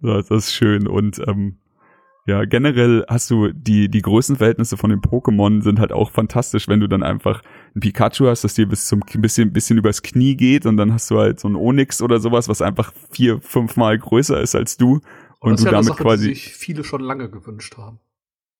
das 0.02 0.30
ist 0.30 0.54
schön 0.54 0.88
und 0.88 1.20
ähm, 1.28 1.58
ja, 2.28 2.44
generell 2.46 3.06
hast 3.08 3.30
du 3.30 3.52
die, 3.52 3.88
die 3.88 4.02
Größenverhältnisse 4.02 4.78
von 4.78 4.90
den 4.90 5.00
Pokémon 5.02 5.62
sind 5.62 5.80
halt 5.80 5.92
auch 5.92 6.10
fantastisch, 6.10 6.68
wenn 6.68 6.80
du 6.80 6.88
dann 6.88 7.04
einfach 7.04 7.44
ein 7.76 7.82
Pikachu 7.82 8.26
hast, 8.28 8.44
das 8.44 8.56
dir 8.56 8.68
bis 8.68 8.88
zum 8.88 9.02
bisschen, 9.02 9.54
bisschen 9.54 9.78
übers 9.78 10.02
Knie 10.02 10.36
geht 10.36 10.66
und 10.66 10.78
dann 10.78 10.92
hast 10.92 11.12
du 11.12 11.20
halt 11.20 11.40
so 11.40 11.48
ein 11.48 11.56
Onyx 11.56 12.02
oder 12.02 12.20
sowas, 12.20 12.50
was 12.50 12.64
einfach 12.64 12.94
vier, 13.12 13.40
fünfmal 13.42 14.00
größer 14.00 14.42
ist 14.42 14.56
als 14.56 14.76
du. 14.76 15.02
Und, 15.40 15.52
und 15.52 15.60
du 15.60 15.66
ja 15.66 15.72
damit 15.72 15.86
Sache, 15.86 16.02
quasi. 16.02 16.30
Die 16.30 16.34
sich 16.34 16.56
viele 16.56 16.84
schon 16.84 17.02
lange 17.02 17.30
gewünscht 17.30 17.78
haben. 17.78 18.00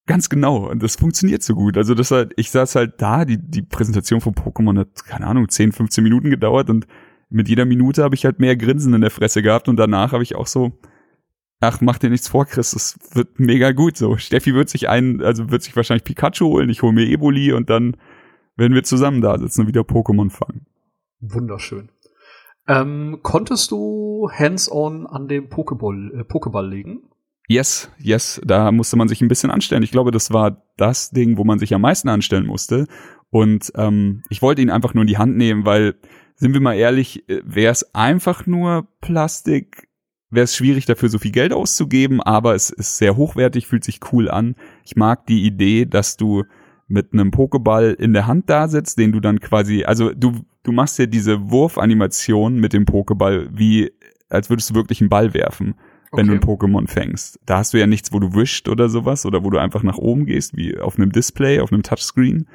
Ganz 0.08 0.30
genau. 0.30 0.70
Und 0.70 0.84
das 0.84 0.96
funktioniert 0.96 1.42
so 1.42 1.56
gut. 1.56 1.78
Also 1.78 1.96
das 1.96 2.12
halt, 2.12 2.34
ich 2.38 2.52
saß 2.52 2.76
halt 2.76 3.02
da, 3.02 3.26
die, 3.26 3.40
die 3.40 3.64
Präsentation 3.64 4.22
von 4.22 4.36
Pokémon 4.36 4.78
hat, 4.80 5.04
keine 5.06 5.26
Ahnung, 5.26 5.50
10, 5.50 5.72
15 5.72 6.04
Minuten 6.04 6.30
gedauert 6.30 6.70
und 6.70 6.86
mit 7.30 7.50
jeder 7.50 7.66
Minute 7.66 8.04
habe 8.04 8.14
ich 8.14 8.24
halt 8.24 8.40
mehr 8.40 8.56
Grinsen 8.56 8.94
in 8.94 9.02
der 9.02 9.10
Fresse 9.10 9.42
gehabt 9.42 9.68
und 9.68 9.78
danach 9.78 10.12
habe 10.12 10.22
ich 10.22 10.36
auch 10.36 10.46
so, 10.46 10.74
ach, 11.60 11.82
mach 11.82 11.98
dir 11.98 12.12
nichts 12.12 12.28
vor, 12.28 12.46
Chris, 12.46 12.72
das 12.72 12.98
wird 13.14 13.40
mega 13.40 13.72
gut 13.72 13.98
so. 13.98 14.18
Steffi 14.18 14.54
wird 14.54 14.70
sich 14.70 14.90
einen, 14.90 15.24
also 15.24 15.50
wird 15.50 15.64
sich 15.64 15.76
wahrscheinlich 15.76 16.04
Pikachu 16.04 16.46
holen, 16.46 16.70
ich 16.70 16.84
hole 16.84 16.94
mir 16.94 17.06
Eboli 17.06 17.52
und 17.52 17.72
dann 17.72 17.98
werden 18.56 18.76
wir 18.76 18.84
zusammen 18.84 19.22
da 19.22 19.38
sitzen 19.40 19.62
und 19.62 19.68
wieder 19.68 19.82
Pokémon 19.82 20.30
fangen. 20.30 20.68
Wunderschön. 21.20 21.90
Ähm, 22.68 23.20
konntest 23.22 23.72
du 23.72 24.30
hands-on 24.32 25.08
an 25.08 25.28
dem 25.28 25.50
Pokéball, 25.50 26.14
äh, 26.14 26.24
Pokéball 26.24 26.68
legen? 26.68 27.10
Yes, 27.48 27.92
yes, 28.00 28.42
da 28.44 28.72
musste 28.72 28.96
man 28.96 29.08
sich 29.08 29.22
ein 29.22 29.28
bisschen 29.28 29.52
anstellen. 29.52 29.84
Ich 29.84 29.92
glaube, 29.92 30.12
das 30.12 30.34
war 30.34 30.64
das 30.78 31.12
Ding, 31.12 31.38
wo 31.38 31.44
man 31.44 31.60
sich 31.60 31.74
am 31.74 31.82
meisten 31.82 32.10
anstellen 32.10 32.46
musste. 32.46 32.88
Und 33.30 33.72
ähm, 33.76 34.24
ich 34.30 34.42
wollte 34.42 34.62
ihn 34.62 34.70
einfach 34.70 34.94
nur 34.94 35.04
in 35.04 35.08
die 35.08 35.18
Hand 35.18 35.38
nehmen, 35.38 35.66
weil, 35.66 35.96
sind 36.36 36.54
wir 36.54 36.62
mal 36.62 36.76
ehrlich, 36.76 37.28
äh, 37.30 37.42
wäre 37.46 37.72
es 37.72 37.94
einfach 37.94 38.48
nur 38.48 38.88
Plastik, 39.02 39.88
wäre 40.30 40.46
es 40.46 40.56
schwierig 40.56 40.86
dafür 40.86 41.10
so 41.10 41.20
viel 41.20 41.32
Geld 41.32 41.54
auszugeben, 41.54 42.22
aber 42.22 42.56
es 42.56 42.70
ist 42.70 42.98
sehr 42.98 43.16
hochwertig, 43.16 43.68
fühlt 43.68 43.84
sich 43.84 44.00
cool 44.12 44.30
an. 44.30 44.56
Ich 44.84 44.96
mag 44.96 45.26
die 45.28 45.44
Idee, 45.44 45.86
dass 45.86 46.18
du 46.18 46.46
mit 46.88 47.14
einem 47.14 47.32
Pokéball 47.32 47.94
in 47.94 48.14
der 48.14 48.28
Hand 48.28 48.50
da 48.50 48.68
sitzt, 48.68 48.98
den 48.98 49.12
du 49.12 49.20
dann 49.20 49.40
quasi, 49.40 49.84
also 49.84 50.14
du, 50.14 50.42
du 50.64 50.72
machst 50.72 51.00
ja 51.00 51.06
diese 51.06 51.50
Wurfanimation 51.50 52.60
mit 52.60 52.74
dem 52.74 52.86
Pokéball, 52.86 53.50
wie 53.52 53.92
als 54.30 54.50
würdest 54.50 54.72
du 54.72 54.76
wirklich 54.76 55.02
einen 55.02 55.10
Ball 55.10 55.34
werfen, 55.34 55.76
wenn 56.16 56.30
okay. 56.30 56.40
du 56.40 56.52
ein 56.52 56.58
Pokémon 56.58 56.88
fängst. 56.88 57.40
Da 57.46 57.60
hast 57.60 57.74
du 57.74 57.80
ja 57.80 57.88
nichts, 57.88 58.12
wo 58.12 58.20
du 58.20 58.34
wischt 58.34 58.70
oder 58.70 58.90
sowas 58.90 59.26
oder 59.26 59.44
wo 59.44 59.50
du 59.50 59.58
einfach 59.58 59.84
nach 59.84 59.98
oben 59.98 60.26
gehst, 60.26 60.56
wie 60.56 60.78
auf 60.78 60.98
einem 60.98 61.12
Display, 61.12 61.60
auf 61.60 61.72
einem 61.72 61.84
Touchscreen. 61.84 62.48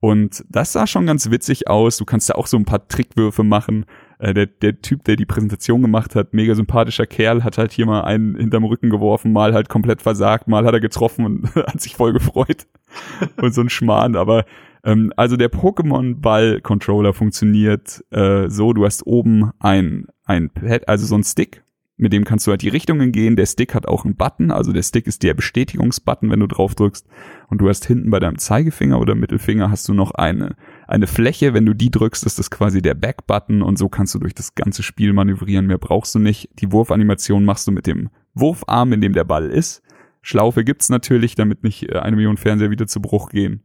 Und 0.00 0.44
das 0.48 0.72
sah 0.72 0.86
schon 0.86 1.06
ganz 1.06 1.30
witzig 1.30 1.68
aus. 1.68 1.96
Du 1.96 2.04
kannst 2.04 2.28
da 2.28 2.34
auch 2.34 2.46
so 2.46 2.56
ein 2.56 2.64
paar 2.64 2.86
Trickwürfe 2.86 3.42
machen. 3.42 3.86
Äh, 4.18 4.34
der, 4.34 4.46
der 4.46 4.80
Typ, 4.80 5.04
der 5.04 5.16
die 5.16 5.26
Präsentation 5.26 5.82
gemacht 5.82 6.14
hat, 6.14 6.32
mega 6.32 6.54
sympathischer 6.54 7.06
Kerl, 7.06 7.44
hat 7.44 7.58
halt 7.58 7.72
hier 7.72 7.86
mal 7.86 8.02
einen 8.02 8.36
hinterm 8.36 8.64
Rücken 8.64 8.90
geworfen, 8.90 9.32
mal 9.32 9.52
halt 9.52 9.68
komplett 9.68 10.02
versagt, 10.02 10.48
mal 10.48 10.64
hat 10.64 10.74
er 10.74 10.80
getroffen 10.80 11.24
und 11.24 11.54
hat 11.54 11.80
sich 11.80 11.96
voll 11.96 12.12
gefreut. 12.12 12.66
und 13.40 13.54
so 13.54 13.60
ein 13.60 13.68
Schmarrn, 13.68 14.16
aber 14.16 14.44
ähm, 14.84 15.12
also 15.16 15.36
der 15.36 15.50
Pokémon-Ball-Controller 15.50 17.12
funktioniert 17.12 18.04
äh, 18.10 18.48
so, 18.48 18.72
du 18.72 18.84
hast 18.84 19.06
oben 19.06 19.50
ein, 19.58 20.06
ein 20.24 20.50
Pad, 20.50 20.88
also 20.88 21.04
so 21.06 21.16
ein 21.16 21.24
Stick, 21.24 21.62
mit 21.98 22.12
dem 22.12 22.24
kannst 22.24 22.46
du 22.46 22.50
halt 22.50 22.60
die 22.60 22.68
Richtungen 22.68 23.10
gehen. 23.10 23.36
Der 23.36 23.46
Stick 23.46 23.74
hat 23.74 23.88
auch 23.88 24.04
einen 24.04 24.16
Button, 24.16 24.50
also 24.50 24.72
der 24.72 24.82
Stick 24.82 25.06
ist 25.06 25.22
der 25.22 25.32
Bestätigungsbutton, 25.32 26.30
wenn 26.30 26.40
du 26.40 26.46
drauf 26.46 26.74
drückst. 26.74 27.06
Und 27.48 27.58
du 27.58 27.68
hast 27.68 27.86
hinten 27.86 28.10
bei 28.10 28.20
deinem 28.20 28.38
Zeigefinger 28.38 29.00
oder 29.00 29.14
Mittelfinger 29.14 29.70
hast 29.70 29.88
du 29.88 29.94
noch 29.94 30.10
eine, 30.10 30.56
eine 30.86 31.06
Fläche. 31.06 31.54
Wenn 31.54 31.64
du 31.64 31.72
die 31.72 31.90
drückst, 31.90 32.26
ist 32.26 32.38
das 32.38 32.50
quasi 32.50 32.82
der 32.82 32.94
Back-Button 32.94 33.62
und 33.62 33.78
so 33.78 33.88
kannst 33.88 34.14
du 34.14 34.18
durch 34.18 34.34
das 34.34 34.54
ganze 34.54 34.82
Spiel 34.82 35.14
manövrieren. 35.14 35.66
Mehr 35.66 35.78
brauchst 35.78 36.14
du 36.14 36.18
nicht. 36.18 36.50
Die 36.60 36.70
Wurfanimation 36.70 37.44
machst 37.44 37.66
du 37.66 37.72
mit 37.72 37.86
dem 37.86 38.10
Wurfarm, 38.34 38.92
in 38.92 39.00
dem 39.00 39.14
der 39.14 39.24
Ball 39.24 39.48
ist. 39.48 39.82
Schlaufe 40.20 40.64
gibt's 40.64 40.90
natürlich, 40.90 41.34
damit 41.34 41.62
nicht 41.62 41.88
äh, 41.88 41.98
eine 42.00 42.16
Million 42.16 42.36
Fernseher 42.36 42.70
wieder 42.70 42.86
zu 42.86 43.00
Bruch 43.00 43.30
gehen. 43.30 43.62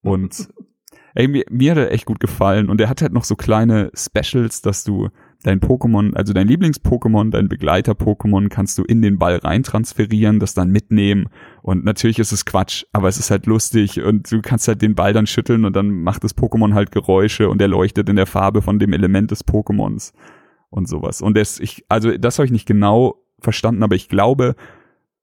Und 0.00 0.48
ey, 1.14 1.26
mir, 1.26 1.44
mir 1.50 1.72
hat 1.72 1.78
er 1.78 1.90
echt 1.90 2.04
gut 2.04 2.20
gefallen. 2.20 2.68
Und 2.68 2.80
er 2.80 2.88
hat 2.88 3.02
halt 3.02 3.12
noch 3.12 3.24
so 3.24 3.34
kleine 3.34 3.90
Specials, 3.94 4.62
dass 4.62 4.84
du 4.84 5.08
dein 5.44 5.60
Pokémon, 5.60 6.14
also 6.14 6.32
dein 6.32 6.48
Lieblings-Pokémon, 6.48 7.30
dein 7.30 7.48
Begleiter-Pokémon 7.48 8.48
kannst 8.48 8.78
du 8.78 8.82
in 8.82 9.02
den 9.02 9.18
Ball 9.18 9.36
reintransferieren, 9.36 10.40
das 10.40 10.54
dann 10.54 10.70
mitnehmen. 10.70 11.28
Und 11.62 11.84
natürlich 11.84 12.18
ist 12.18 12.32
es 12.32 12.44
Quatsch, 12.44 12.84
aber 12.92 13.08
es 13.08 13.18
ist 13.18 13.30
halt 13.30 13.46
lustig 13.46 14.02
und 14.02 14.32
du 14.32 14.40
kannst 14.40 14.66
halt 14.66 14.82
den 14.82 14.94
Ball 14.94 15.12
dann 15.12 15.26
schütteln 15.26 15.64
und 15.64 15.76
dann 15.76 15.90
macht 16.02 16.24
das 16.24 16.36
Pokémon 16.36 16.74
halt 16.74 16.90
Geräusche 16.90 17.48
und 17.48 17.60
er 17.60 17.68
leuchtet 17.68 18.08
in 18.08 18.16
der 18.16 18.26
Farbe 18.26 18.62
von 18.62 18.78
dem 18.78 18.92
Element 18.92 19.30
des 19.30 19.46
Pokémons 19.46 20.12
und 20.70 20.88
sowas. 20.88 21.20
Und 21.20 21.36
das, 21.36 21.60
ich, 21.60 21.84
also 21.88 22.16
das 22.16 22.38
habe 22.38 22.46
ich 22.46 22.52
nicht 22.52 22.66
genau 22.66 23.22
verstanden, 23.38 23.82
aber 23.82 23.94
ich 23.94 24.08
glaube, 24.08 24.56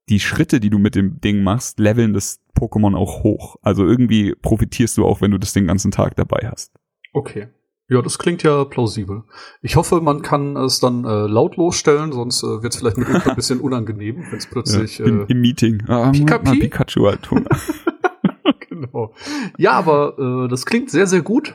die 0.08 0.20
Schritte, 0.20 0.60
die 0.60 0.70
du 0.70 0.78
mit 0.78 0.94
dem 0.94 1.20
Ding 1.20 1.42
machst, 1.42 1.78
leveln 1.80 2.14
das 2.14 2.40
Pokémon 2.56 2.96
auch 2.96 3.24
hoch. 3.24 3.56
Also 3.62 3.84
irgendwie 3.84 4.34
profitierst 4.34 4.96
du 4.96 5.04
auch, 5.04 5.20
wenn 5.20 5.32
du 5.32 5.38
das 5.38 5.52
den 5.52 5.66
ganzen 5.66 5.90
Tag 5.90 6.14
dabei 6.16 6.48
hast. 6.48 6.72
Okay. 7.12 7.48
Ja, 7.92 8.00
das 8.00 8.18
klingt 8.18 8.42
ja 8.42 8.64
plausibel. 8.64 9.24
Ich 9.60 9.76
hoffe, 9.76 10.00
man 10.00 10.22
kann 10.22 10.56
es 10.56 10.80
dann 10.80 11.04
äh, 11.04 11.26
lautlos 11.26 11.76
stellen, 11.76 12.12
sonst 12.12 12.42
äh, 12.42 12.62
wird 12.62 12.72
es 12.72 12.80
vielleicht 12.80 12.96
mit 12.96 13.06
ein 13.08 13.36
bisschen 13.36 13.60
unangenehm, 13.66 14.24
wenn 14.30 14.38
es 14.38 14.46
plötzlich 14.46 14.96
ja, 14.96 15.04
im, 15.04 15.20
äh, 15.20 15.24
im, 15.28 15.40
Meeting. 15.42 15.82
Ah, 15.88 16.10
Pikapi? 16.10 16.58
Pikachu 16.58 17.06
halt 17.06 17.22
tun. 17.22 17.46
genau. 18.68 19.12
Ja, 19.58 19.72
aber 19.72 20.44
äh, 20.46 20.48
das 20.48 20.64
klingt 20.64 20.90
sehr, 20.90 21.06
sehr 21.06 21.20
gut. 21.20 21.54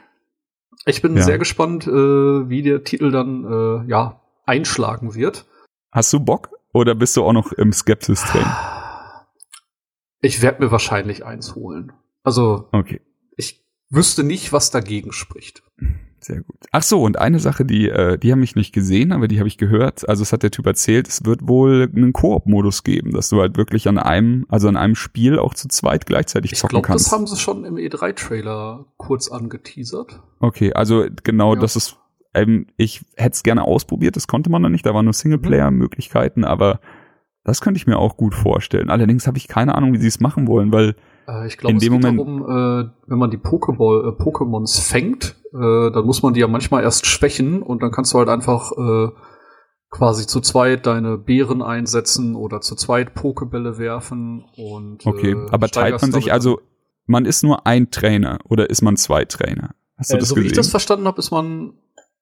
Ich 0.85 1.01
bin 1.01 1.17
ja. 1.17 1.23
sehr 1.23 1.39
gespannt, 1.39 1.87
äh, 1.87 1.91
wie 1.91 2.61
der 2.61 2.83
Titel 2.83 3.09
dann 3.09 3.43
äh, 3.43 3.89
ja 3.89 4.21
einschlagen 4.45 5.15
wird. 5.15 5.47
Hast 5.91 6.13
du 6.13 6.19
Bock 6.19 6.51
oder 6.71 6.93
bist 6.93 7.17
du 7.17 7.23
auch 7.23 7.33
noch 7.33 7.51
im 7.51 7.73
Skepsis-Train? 7.73 8.45
Ich 10.21 10.43
werde 10.43 10.63
mir 10.63 10.71
wahrscheinlich 10.71 11.25
eins 11.25 11.55
holen. 11.55 11.93
Also, 12.21 12.69
okay. 12.73 13.01
ich 13.37 13.65
wüsste 13.89 14.23
nicht, 14.23 14.53
was 14.53 14.69
dagegen 14.69 15.13
spricht. 15.13 15.63
Sehr 16.19 16.41
gut. 16.41 16.55
Ach 16.71 16.83
so, 16.83 17.03
und 17.03 17.19
eine 17.19 17.39
Sache, 17.39 17.63
die, 17.63 17.89
äh, 17.89 18.17
die 18.17 18.31
haben 18.31 18.39
mich 18.39 18.55
nicht 18.55 18.73
gesehen, 18.73 19.11
aber 19.11 19.27
die 19.27 19.39
habe 19.39 19.47
ich 19.47 19.57
gehört. 19.57 20.07
Also 20.09 20.23
es 20.23 20.33
hat 20.33 20.43
der 20.43 20.51
Typ 20.51 20.65
erzählt, 20.65 21.07
es 21.07 21.25
wird 21.25 21.47
wohl 21.47 21.89
einen 21.95 22.11
Koop-Modus 22.13 22.83
geben, 22.83 23.11
dass 23.11 23.29
du 23.29 23.39
halt 23.39 23.57
wirklich 23.57 23.87
an 23.87 23.97
einem, 23.97 24.45
also 24.49 24.67
an 24.67 24.77
einem 24.77 24.95
Spiel 24.95 25.37
auch 25.37 25.53
zu 25.53 25.67
zweit 25.67 26.05
gleichzeitig 26.05 26.53
ich 26.53 26.59
zocken 26.59 26.75
glaub, 26.75 26.85
kannst. 26.85 27.05
Das 27.05 27.13
haben 27.13 27.27
sie 27.27 27.37
schon 27.37 27.65
im 27.65 27.75
E3-Trailer 27.75 28.85
kurz 28.97 29.29
angeteasert. 29.29 30.21
Okay, 30.39 30.73
also 30.73 31.05
genau, 31.23 31.53
ja. 31.53 31.61
das 31.61 31.75
ist, 31.75 31.97
ähm, 32.33 32.67
ich 32.77 33.05
hätte 33.15 33.35
es 33.35 33.43
gerne 33.43 33.63
ausprobiert, 33.63 34.15
das 34.15 34.27
konnte 34.27 34.49
man 34.49 34.61
noch 34.61 34.69
nicht, 34.69 34.85
da 34.85 34.93
waren 34.93 35.05
nur 35.05 35.13
Singleplayer-Möglichkeiten, 35.13 36.43
aber 36.43 36.79
das 37.43 37.61
könnte 37.61 37.77
ich 37.77 37.87
mir 37.87 37.97
auch 37.97 38.17
gut 38.17 38.35
vorstellen. 38.35 38.89
Allerdings 38.89 39.27
habe 39.27 39.37
ich 39.37 39.47
keine 39.47 39.75
Ahnung, 39.75 39.93
wie 39.93 39.99
sie 39.99 40.07
es 40.07 40.19
machen 40.19 40.47
wollen, 40.47 40.73
weil 40.73 40.95
äh, 41.27 41.47
ich 41.47 41.57
glaube, 41.57 41.75
es 41.75 41.81
geht 41.81 41.91
Moment 41.91 42.19
darum, 42.19 42.43
äh, 42.43 42.89
wenn 43.07 43.17
man 43.17 43.29
die 43.29 43.37
Pokéball, 43.37 44.07
äh, 44.07 44.21
Pokémons 44.21 44.81
fängt, 44.81 45.35
äh, 45.53 45.91
dann 45.91 46.05
muss 46.05 46.23
man 46.23 46.33
die 46.33 46.39
ja 46.39 46.47
manchmal 46.47 46.83
erst 46.83 47.05
schwächen 47.05 47.61
und 47.61 47.83
dann 47.83 47.91
kannst 47.91 48.13
du 48.13 48.19
halt 48.19 48.29
einfach 48.29 48.71
äh, 48.71 49.09
quasi 49.89 50.27
zu 50.27 50.41
zweit 50.41 50.85
deine 50.85 51.17
Beeren 51.17 51.61
einsetzen 51.61 52.35
oder 52.35 52.61
zu 52.61 52.75
zweit 52.75 53.13
Pokebälle 53.13 53.77
werfen 53.77 54.45
und 54.57 55.05
Okay, 55.05 55.31
äh, 55.31 55.49
aber 55.51 55.67
teilt 55.69 56.01
man 56.01 56.11
sich 56.11 56.31
also 56.31 56.59
man 57.05 57.25
ist 57.25 57.43
nur 57.43 57.65
ein 57.65 57.89
Trainer 57.89 58.39
oder 58.49 58.69
ist 58.69 58.81
man 58.81 58.97
zwei 58.97 59.25
Trainer? 59.25 59.75
Hast 59.97 60.11
du 60.11 60.17
äh, 60.17 60.19
das 60.19 60.29
so 60.29 60.35
gesehen? 60.35 60.45
wie 60.45 60.51
ich 60.51 60.57
das 60.57 60.69
verstanden 60.69 61.07
habe, 61.07 61.19
ist 61.19 61.31
man 61.31 61.73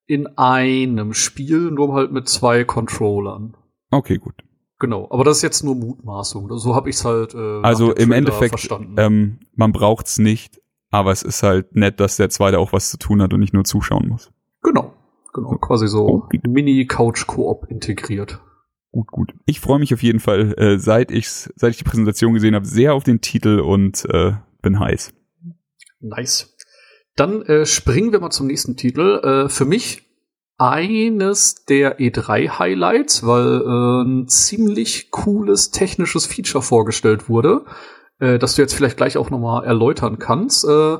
in 0.08 0.28
einem 0.38 1.14
Spiel 1.14 1.72
nur 1.72 1.94
halt 1.94 2.12
mit 2.12 2.30
zwei 2.30 2.64
Controllern. 2.64 3.58
Okay, 3.90 4.18
gut. 4.20 4.36
Genau, 4.80 5.08
aber 5.10 5.24
das 5.24 5.38
ist 5.38 5.44
jetzt 5.44 5.64
nur 5.64 5.76
Mutmaßung. 5.76 6.50
So 6.58 6.76
habe 6.76 6.90
ich 6.90 6.98
es 6.98 7.06
halt. 7.06 7.34
Äh, 7.34 7.62
also 7.62 7.94
im 7.94 8.12
Endeffekt, 8.12 8.70
ähm, 8.98 9.40
man 9.56 9.72
braucht's 9.72 10.18
nicht, 10.18 10.62
aber 10.90 11.12
es 11.12 11.24
ist 11.24 11.44
halt 11.44 11.76
nett, 11.76 12.00
dass 12.00 12.18
der 12.18 12.30
Zweite 12.30 12.60
auch 12.60 12.74
was 12.74 12.90
zu 12.90 12.98
tun 12.98 13.22
hat 13.22 13.34
und 13.34 13.40
nicht 13.40 13.54
nur 13.54 13.64
zuschauen 13.64 14.10
muss. 14.10 14.32
Genau, 14.62 14.94
genau, 15.34 15.52
so. 15.52 15.58
quasi 15.58 15.88
so 15.88 16.08
oh, 16.08 16.30
Mini-Couch-Koop 16.46 17.68
integriert. 17.70 18.42
Gut, 18.92 19.08
gut. 19.08 19.34
Ich 19.46 19.60
freue 19.60 19.80
mich 19.80 19.94
auf 19.94 20.04
jeden 20.04 20.20
Fall, 20.20 20.54
äh, 20.58 20.78
seit 20.78 21.12
ich's, 21.12 21.52
seit 21.56 21.72
ich 21.72 21.78
die 21.78 21.84
Präsentation 21.84 22.34
gesehen 22.34 22.56
habe, 22.56 22.66
sehr 22.66 22.94
auf 22.94 23.04
den 23.04 23.22
Titel 23.22 23.60
und 23.60 24.06
äh, 24.06 24.34
bin 24.62 24.80
heiß. 24.80 25.14
Nice. 26.00 26.56
Dann 27.16 27.42
äh, 27.44 27.66
springen 27.66 28.12
wir 28.12 28.20
mal 28.20 28.30
zum 28.30 28.48
nächsten 28.48 28.76
Titel. 28.76 29.22
Äh, 29.24 29.50
für 29.50 29.66
mich 29.66 30.05
eines 30.58 31.66
der 31.66 32.00
E3-Highlights, 32.00 33.26
weil 33.26 33.62
äh, 33.62 34.04
ein 34.04 34.28
ziemlich 34.28 35.12
cooles 35.12 35.72
technisches 35.72 36.26
Feature 36.26 36.62
vorgestellt 36.62 37.30
wurde. 37.30 37.66
äh, 38.20 38.40
das 38.40 38.56
du 38.56 38.62
jetzt 38.62 38.74
vielleicht 38.74 38.98
gleich 38.98 39.18
auch 39.18 39.30
noch 39.30 39.40
mal 39.40 39.64
erläutern 39.66 40.20
kannst. 40.20 40.66
Äh, 40.66 40.98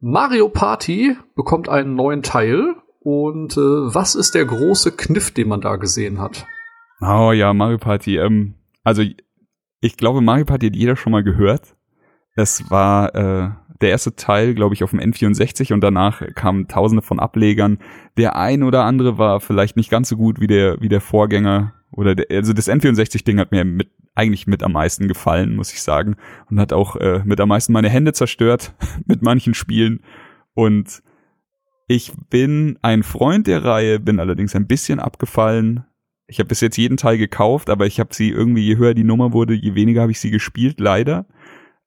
Mario 0.00 0.48
Party 0.48 1.16
bekommt 1.34 1.68
einen 1.68 1.94
neuen 1.94 2.22
Teil 2.22 2.76
und 3.00 3.56
äh, 3.56 3.60
was 3.60 4.14
ist 4.14 4.34
der 4.34 4.44
große 4.44 4.92
Kniff, 4.92 5.32
den 5.32 5.48
man 5.48 5.60
da 5.60 5.76
gesehen 5.76 6.20
hat? 6.20 6.46
Oh 7.00 7.32
ja, 7.32 7.52
Mario 7.52 7.78
Party. 7.78 8.18
Ähm, 8.18 8.54
also 8.84 9.02
ich 9.80 9.96
glaube, 9.96 10.20
Mario 10.20 10.44
Party 10.44 10.66
hat 10.66 10.76
jeder 10.76 10.94
schon 10.94 11.10
mal 11.12 11.24
gehört. 11.24 11.74
Es 12.34 12.70
war 12.70 13.14
äh, 13.14 13.50
der 13.82 13.90
erste 13.90 14.14
Teil, 14.16 14.54
glaube 14.54 14.74
ich, 14.74 14.84
auf 14.84 14.90
dem 14.90 15.00
N64 15.00 15.72
und 15.72 15.80
danach 15.80 16.22
kamen 16.34 16.68
tausende 16.68 17.02
von 17.02 17.20
Ablegern. 17.20 17.78
Der 18.16 18.36
ein 18.36 18.62
oder 18.62 18.84
andere 18.84 19.18
war 19.18 19.40
vielleicht 19.40 19.76
nicht 19.76 19.90
ganz 19.90 20.08
so 20.08 20.16
gut 20.16 20.40
wie 20.40 20.46
der, 20.46 20.80
wie 20.80 20.88
der 20.88 21.00
Vorgänger. 21.00 21.74
Oder 21.90 22.14
der, 22.14 22.26
also 22.30 22.52
das 22.52 22.68
N64-Ding 22.68 23.38
hat 23.38 23.52
mir 23.52 23.64
mit, 23.64 23.90
eigentlich 24.14 24.46
mit 24.46 24.62
am 24.62 24.72
meisten 24.72 25.08
gefallen, 25.08 25.56
muss 25.56 25.72
ich 25.72 25.82
sagen. 25.82 26.16
Und 26.48 26.60
hat 26.60 26.72
auch 26.72 26.96
äh, 26.96 27.22
mit 27.24 27.40
am 27.40 27.48
meisten 27.48 27.72
meine 27.72 27.90
Hände 27.90 28.12
zerstört 28.12 28.74
mit 29.06 29.22
manchen 29.22 29.54
Spielen. 29.54 30.00
Und 30.54 31.02
ich 31.88 32.12
bin 32.30 32.78
ein 32.82 33.02
Freund 33.02 33.46
der 33.46 33.64
Reihe, 33.64 34.00
bin 34.00 34.20
allerdings 34.20 34.54
ein 34.54 34.66
bisschen 34.66 35.00
abgefallen. 35.00 35.84
Ich 36.26 36.38
habe 36.38 36.48
bis 36.48 36.60
jetzt 36.60 36.78
jeden 36.78 36.96
Teil 36.96 37.18
gekauft, 37.18 37.68
aber 37.68 37.86
ich 37.86 38.00
habe 38.00 38.14
sie 38.14 38.30
irgendwie, 38.30 38.62
je 38.62 38.76
höher 38.76 38.94
die 38.94 39.04
Nummer 39.04 39.32
wurde, 39.32 39.54
je 39.54 39.74
weniger 39.74 40.02
habe 40.02 40.12
ich 40.12 40.20
sie 40.20 40.30
gespielt, 40.30 40.78
leider. 40.78 41.26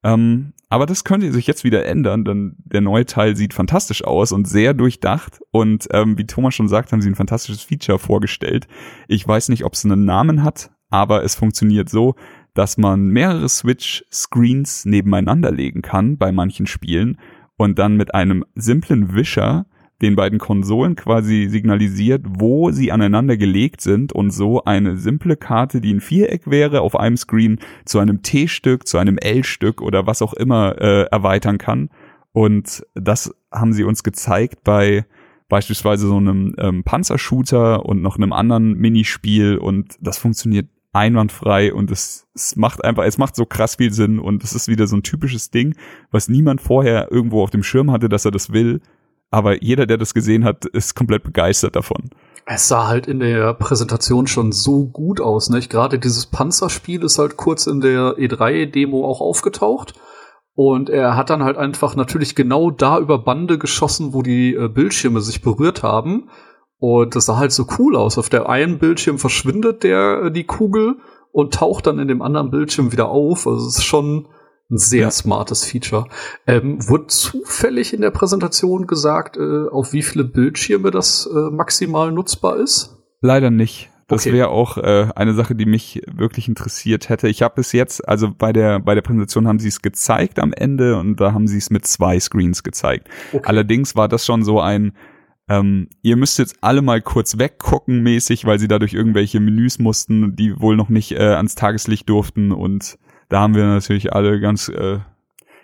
Ähm, 0.03 0.53
aber 0.75 0.85
das 0.85 1.05
könnte 1.05 1.31
sich 1.31 1.47
jetzt 1.47 1.63
wieder 1.63 1.85
ändern, 1.85 2.25
denn 2.25 2.57
der 2.65 2.81
neue 2.81 3.05
Teil 3.05 3.37
sieht 3.37 3.53
fantastisch 3.53 4.03
aus 4.03 4.33
und 4.33 4.45
sehr 4.45 4.73
durchdacht. 4.73 5.39
Und 5.51 5.87
ähm, 5.91 6.17
wie 6.17 6.27
Thomas 6.27 6.53
schon 6.53 6.67
sagt, 6.67 6.91
haben 6.91 7.01
sie 7.01 7.09
ein 7.09 7.15
fantastisches 7.15 7.63
Feature 7.63 7.97
vorgestellt. 7.97 8.67
Ich 9.07 9.25
weiß 9.25 9.47
nicht, 9.47 9.63
ob 9.63 9.71
es 9.71 9.85
einen 9.85 10.03
Namen 10.03 10.43
hat, 10.43 10.71
aber 10.89 11.23
es 11.23 11.33
funktioniert 11.33 11.87
so, 11.87 12.15
dass 12.53 12.75
man 12.77 13.07
mehrere 13.07 13.47
Switch-Screens 13.47 14.83
nebeneinander 14.83 15.49
legen 15.49 15.81
kann 15.81 16.17
bei 16.17 16.33
manchen 16.33 16.67
Spielen 16.67 17.21
und 17.55 17.79
dann 17.79 17.95
mit 17.95 18.13
einem 18.13 18.43
simplen 18.55 19.15
Wischer 19.15 19.67
den 20.01 20.15
beiden 20.15 20.39
Konsolen 20.39 20.95
quasi 20.95 21.47
signalisiert, 21.49 22.25
wo 22.27 22.71
sie 22.71 22.91
aneinander 22.91 23.37
gelegt 23.37 23.81
sind 23.81 24.11
und 24.13 24.31
so 24.31 24.63
eine 24.63 24.97
simple 24.97 25.37
Karte, 25.37 25.79
die 25.81 25.93
ein 25.93 26.01
Viereck 26.01 26.49
wäre, 26.49 26.81
auf 26.81 26.99
einem 26.99 27.17
Screen 27.17 27.59
zu 27.85 27.99
einem 27.99 28.21
T-Stück, 28.21 28.87
zu 28.87 28.97
einem 28.97 29.17
L-Stück 29.17 29.81
oder 29.81 30.05
was 30.05 30.21
auch 30.21 30.33
immer 30.33 30.81
äh, 30.81 31.03
erweitern 31.03 31.57
kann. 31.57 31.89
Und 32.33 32.85
das 32.93 33.33
haben 33.51 33.71
sie 33.71 33.85
uns 33.85 34.03
gezeigt 34.03 34.63
bei 34.63 35.05
beispielsweise 35.47 36.07
so 36.07 36.17
einem 36.17 36.55
ähm, 36.57 36.83
Panzershooter 36.83 37.85
und 37.85 38.01
noch 38.01 38.17
einem 38.17 38.33
anderen 38.33 38.73
Minispiel 38.73 39.57
und 39.57 39.95
das 40.01 40.17
funktioniert 40.17 40.67
einwandfrei 40.91 41.73
und 41.73 41.91
es, 41.91 42.25
es 42.33 42.55
macht 42.55 42.83
einfach, 42.83 43.03
es 43.03 43.17
macht 43.17 43.35
so 43.35 43.45
krass 43.45 43.75
viel 43.75 43.91
Sinn 43.91 44.17
und 44.17 44.43
es 44.43 44.53
ist 44.53 44.67
wieder 44.67 44.87
so 44.87 44.95
ein 44.95 45.03
typisches 45.03 45.51
Ding, 45.51 45.75
was 46.09 46.29
niemand 46.29 46.61
vorher 46.61 47.11
irgendwo 47.11 47.43
auf 47.43 47.51
dem 47.51 47.63
Schirm 47.63 47.91
hatte, 47.91 48.09
dass 48.09 48.25
er 48.25 48.31
das 48.31 48.53
will 48.53 48.81
aber 49.31 49.63
jeder, 49.63 49.85
der 49.85 49.97
das 49.97 50.13
gesehen 50.13 50.43
hat, 50.45 50.65
ist 50.65 50.95
komplett 50.95 51.23
begeistert 51.23 51.75
davon. 51.75 52.09
Es 52.45 52.67
sah 52.67 52.87
halt 52.87 53.07
in 53.07 53.19
der 53.19 53.53
Präsentation 53.55 54.27
schon 54.27 54.51
so 54.51 54.85
gut 54.85 55.19
aus, 55.19 55.49
nicht? 55.49 55.71
Gerade 55.71 55.97
dieses 55.97 56.27
Panzerspiel 56.27 57.03
ist 57.03 57.17
halt 57.17 57.37
kurz 57.37 57.65
in 57.65 57.81
der 57.81 58.17
E3-Demo 58.17 59.03
auch 59.05 59.19
aufgetaucht. 59.19 59.95
Und 60.53 60.89
er 60.89 61.17
hat 61.17 61.29
dann 61.29 61.43
halt 61.43 61.57
einfach 61.57 61.95
natürlich 61.95 62.35
genau 62.35 62.71
da 62.71 62.97
über 62.99 63.17
Bande 63.17 63.57
geschossen, 63.57 64.13
wo 64.13 64.21
die 64.21 64.53
äh, 64.53 64.69
Bildschirme 64.69 65.19
sich 65.21 65.41
berührt 65.41 65.83
haben. 65.83 66.29
Und 66.77 67.15
das 67.15 67.25
sah 67.25 67.37
halt 67.37 67.51
so 67.51 67.65
cool 67.77 67.95
aus. 67.95 68.17
Auf 68.17 68.29
der 68.29 68.47
einen 68.47 68.79
Bildschirm 68.79 69.17
verschwindet 69.17 69.83
der 69.83 70.25
äh, 70.25 70.31
die 70.31 70.45
Kugel 70.45 70.97
und 71.31 71.53
taucht 71.53 71.87
dann 71.87 71.99
in 71.99 72.07
dem 72.07 72.21
anderen 72.21 72.51
Bildschirm 72.51 72.93
wieder 72.93 73.09
auf. 73.09 73.47
Also 73.47 73.67
es 73.67 73.79
ist 73.79 73.85
schon 73.85 74.27
ein 74.69 74.77
sehr 74.77 75.01
ja. 75.01 75.11
smartes 75.11 75.63
Feature. 75.63 76.07
Ähm, 76.47 76.87
wurde 76.87 77.07
zufällig 77.07 77.93
in 77.93 78.01
der 78.01 78.11
Präsentation 78.11 78.87
gesagt, 78.87 79.37
äh, 79.37 79.67
auf 79.69 79.93
wie 79.93 80.01
viele 80.01 80.23
Bildschirme 80.23 80.91
das 80.91 81.29
äh, 81.31 81.51
maximal 81.51 82.11
nutzbar 82.11 82.57
ist? 82.57 82.97
Leider 83.21 83.51
nicht. 83.51 83.91
Das 84.07 84.25
okay. 84.25 84.33
wäre 84.33 84.49
auch 84.49 84.77
äh, 84.77 85.07
eine 85.15 85.33
Sache, 85.33 85.55
die 85.55 85.65
mich 85.65 86.01
wirklich 86.11 86.47
interessiert 86.47 87.09
hätte. 87.09 87.27
Ich 87.27 87.41
habe 87.41 87.55
bis 87.55 87.71
jetzt, 87.71 88.07
also 88.07 88.31
bei 88.31 88.53
der 88.53 88.79
bei 88.79 88.93
der 88.93 89.01
Präsentation 89.01 89.47
haben 89.47 89.57
sie 89.57 89.67
es 89.67 89.81
gezeigt 89.81 90.37
am 90.37 90.53
Ende 90.53 90.97
und 90.97 91.19
da 91.19 91.33
haben 91.33 91.47
sie 91.47 91.57
es 91.57 91.71
mit 91.71 91.87
zwei 91.87 92.19
Screens 92.19 92.61
gezeigt. 92.61 93.07
Okay. 93.33 93.43
Allerdings 93.47 93.95
war 93.95 94.07
das 94.07 94.25
schon 94.25 94.43
so 94.43 94.61
ein 94.61 94.93
ähm, 95.47 95.89
ihr 96.01 96.17
müsst 96.17 96.39
jetzt 96.39 96.57
alle 96.61 96.81
mal 96.81 97.01
kurz 97.01 97.37
weggucken 97.37 98.01
mäßig, 98.01 98.45
weil 98.45 98.59
sie 98.59 98.67
dadurch 98.67 98.93
irgendwelche 98.93 99.39
Menüs 99.39 99.79
mussten, 99.79 100.35
die 100.35 100.59
wohl 100.59 100.75
noch 100.75 100.89
nicht 100.89 101.11
äh, 101.11 101.33
ans 101.33 101.55
Tageslicht 101.55 102.09
durften 102.09 102.51
und 102.51 102.97
da 103.29 103.41
haben 103.41 103.55
wir 103.55 103.65
natürlich 103.65 104.13
alle 104.13 104.39
ganz, 104.39 104.69
äh, 104.69 104.99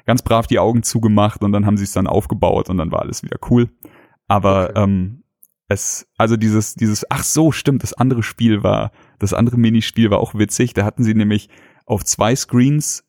ganz 0.05 0.21
brav 0.21 0.47
die 0.47 0.59
Augen 0.59 0.83
zugemacht 0.83 1.43
und 1.43 1.51
dann 1.51 1.65
haben 1.65 1.77
sie 1.77 1.83
es 1.83 1.93
dann 1.93 2.07
aufgebaut 2.07 2.69
und 2.69 2.77
dann 2.77 2.91
war 2.91 3.01
alles 3.01 3.23
wieder 3.23 3.37
cool. 3.49 3.69
Aber 4.27 4.71
okay. 4.71 4.83
ähm, 4.83 5.23
es, 5.67 6.07
also 6.17 6.37
dieses, 6.37 6.75
dieses, 6.75 7.09
ach 7.09 7.23
so, 7.23 7.51
stimmt, 7.51 7.83
das 7.83 7.93
andere 7.93 8.23
Spiel 8.23 8.63
war, 8.63 8.91
das 9.19 9.33
andere 9.33 9.57
Minispiel 9.57 10.11
war 10.11 10.19
auch 10.19 10.35
witzig. 10.35 10.73
Da 10.73 10.83
hatten 10.85 11.03
sie 11.03 11.13
nämlich 11.13 11.49
auf 11.85 12.03
zwei 12.03 12.35
Screens 12.35 13.03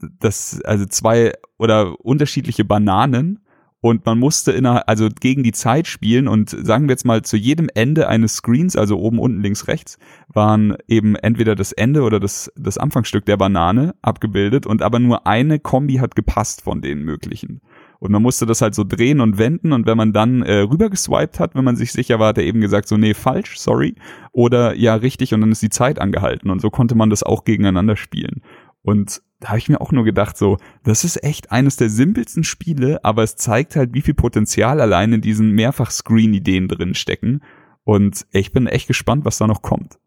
das, 0.00 0.60
also 0.62 0.86
zwei 0.86 1.32
oder 1.58 2.00
unterschiedliche 2.04 2.64
Bananen 2.64 3.44
und 3.80 4.04
man 4.06 4.18
musste 4.18 4.52
innerhalb, 4.52 4.84
also 4.88 5.08
gegen 5.08 5.42
die 5.42 5.52
Zeit 5.52 5.86
spielen 5.86 6.26
und 6.26 6.50
sagen 6.50 6.86
wir 6.88 6.92
jetzt 6.92 7.04
mal 7.04 7.22
zu 7.22 7.36
jedem 7.36 7.68
Ende 7.74 8.08
eines 8.08 8.36
Screens, 8.36 8.76
also 8.76 8.98
oben, 8.98 9.18
unten, 9.18 9.40
links, 9.40 9.68
rechts, 9.68 9.98
waren 10.28 10.76
eben 10.88 11.14
entweder 11.14 11.54
das 11.54 11.72
Ende 11.72 12.02
oder 12.02 12.18
das, 12.18 12.52
das 12.56 12.76
Anfangsstück 12.76 13.24
der 13.26 13.36
Banane 13.36 13.94
abgebildet 14.02 14.66
und 14.66 14.82
aber 14.82 14.98
nur 14.98 15.26
eine 15.26 15.60
Kombi 15.60 15.94
hat 15.94 16.16
gepasst 16.16 16.62
von 16.62 16.80
den 16.80 17.02
möglichen. 17.02 17.60
Und 18.00 18.12
man 18.12 18.22
musste 18.22 18.46
das 18.46 18.62
halt 18.62 18.74
so 18.74 18.84
drehen 18.84 19.20
und 19.20 19.38
wenden 19.38 19.72
und 19.72 19.86
wenn 19.86 19.96
man 19.96 20.12
dann 20.12 20.42
äh, 20.42 20.58
rüber 20.58 20.88
geswiped 20.88 21.40
hat, 21.40 21.54
wenn 21.54 21.64
man 21.64 21.76
sich 21.76 21.92
sicher 21.92 22.18
war, 22.20 22.28
hat 22.28 22.38
er 22.38 22.44
eben 22.44 22.60
gesagt 22.60 22.86
so, 22.86 22.96
nee, 22.96 23.14
falsch, 23.14 23.58
sorry. 23.58 23.96
Oder 24.32 24.74
ja, 24.74 24.94
richtig 24.94 25.34
und 25.34 25.40
dann 25.40 25.50
ist 25.50 25.62
die 25.62 25.68
Zeit 25.68 26.00
angehalten 26.00 26.50
und 26.50 26.60
so 26.60 26.70
konnte 26.70 26.94
man 26.94 27.10
das 27.10 27.24
auch 27.24 27.44
gegeneinander 27.44 27.96
spielen. 27.96 28.42
Und 28.88 29.20
da 29.40 29.48
habe 29.48 29.58
ich 29.58 29.68
mir 29.68 29.82
auch 29.82 29.92
nur 29.92 30.04
gedacht, 30.04 30.38
so, 30.38 30.56
das 30.82 31.04
ist 31.04 31.22
echt 31.22 31.52
eines 31.52 31.76
der 31.76 31.90
simpelsten 31.90 32.42
Spiele, 32.42 33.04
aber 33.04 33.22
es 33.22 33.36
zeigt 33.36 33.76
halt, 33.76 33.92
wie 33.92 34.00
viel 34.00 34.14
Potenzial 34.14 34.80
allein 34.80 35.12
in 35.12 35.20
diesen 35.20 35.50
Mehrfach-Screen-Ideen 35.50 36.68
drin 36.68 36.94
stecken. 36.94 37.42
Und 37.84 38.24
ich 38.30 38.50
bin 38.50 38.66
echt 38.66 38.88
gespannt, 38.88 39.26
was 39.26 39.36
da 39.36 39.46
noch 39.46 39.60
kommt. 39.60 39.98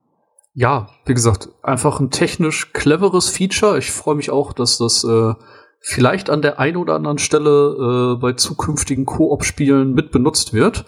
Ja, 0.55 0.89
wie 1.05 1.13
gesagt, 1.13 1.49
einfach 1.61 1.99
ein 1.99 2.09
technisch 2.09 2.73
cleveres 2.73 3.29
Feature. 3.29 3.77
Ich 3.77 3.91
freue 3.91 4.15
mich 4.15 4.31
auch, 4.31 4.51
dass 4.51 4.79
das 4.79 5.03
äh, 5.03 5.35
vielleicht 5.79 6.31
an 6.31 6.41
der 6.41 6.59
einen 6.59 6.77
oder 6.77 6.95
anderen 6.95 7.19
Stelle 7.19 8.15
äh, 8.15 8.19
bei 8.19 8.33
zukünftigen 8.33 9.05
Koop-Spielen 9.05 9.93
mit 9.93 10.09
benutzt 10.09 10.53
wird. 10.53 10.85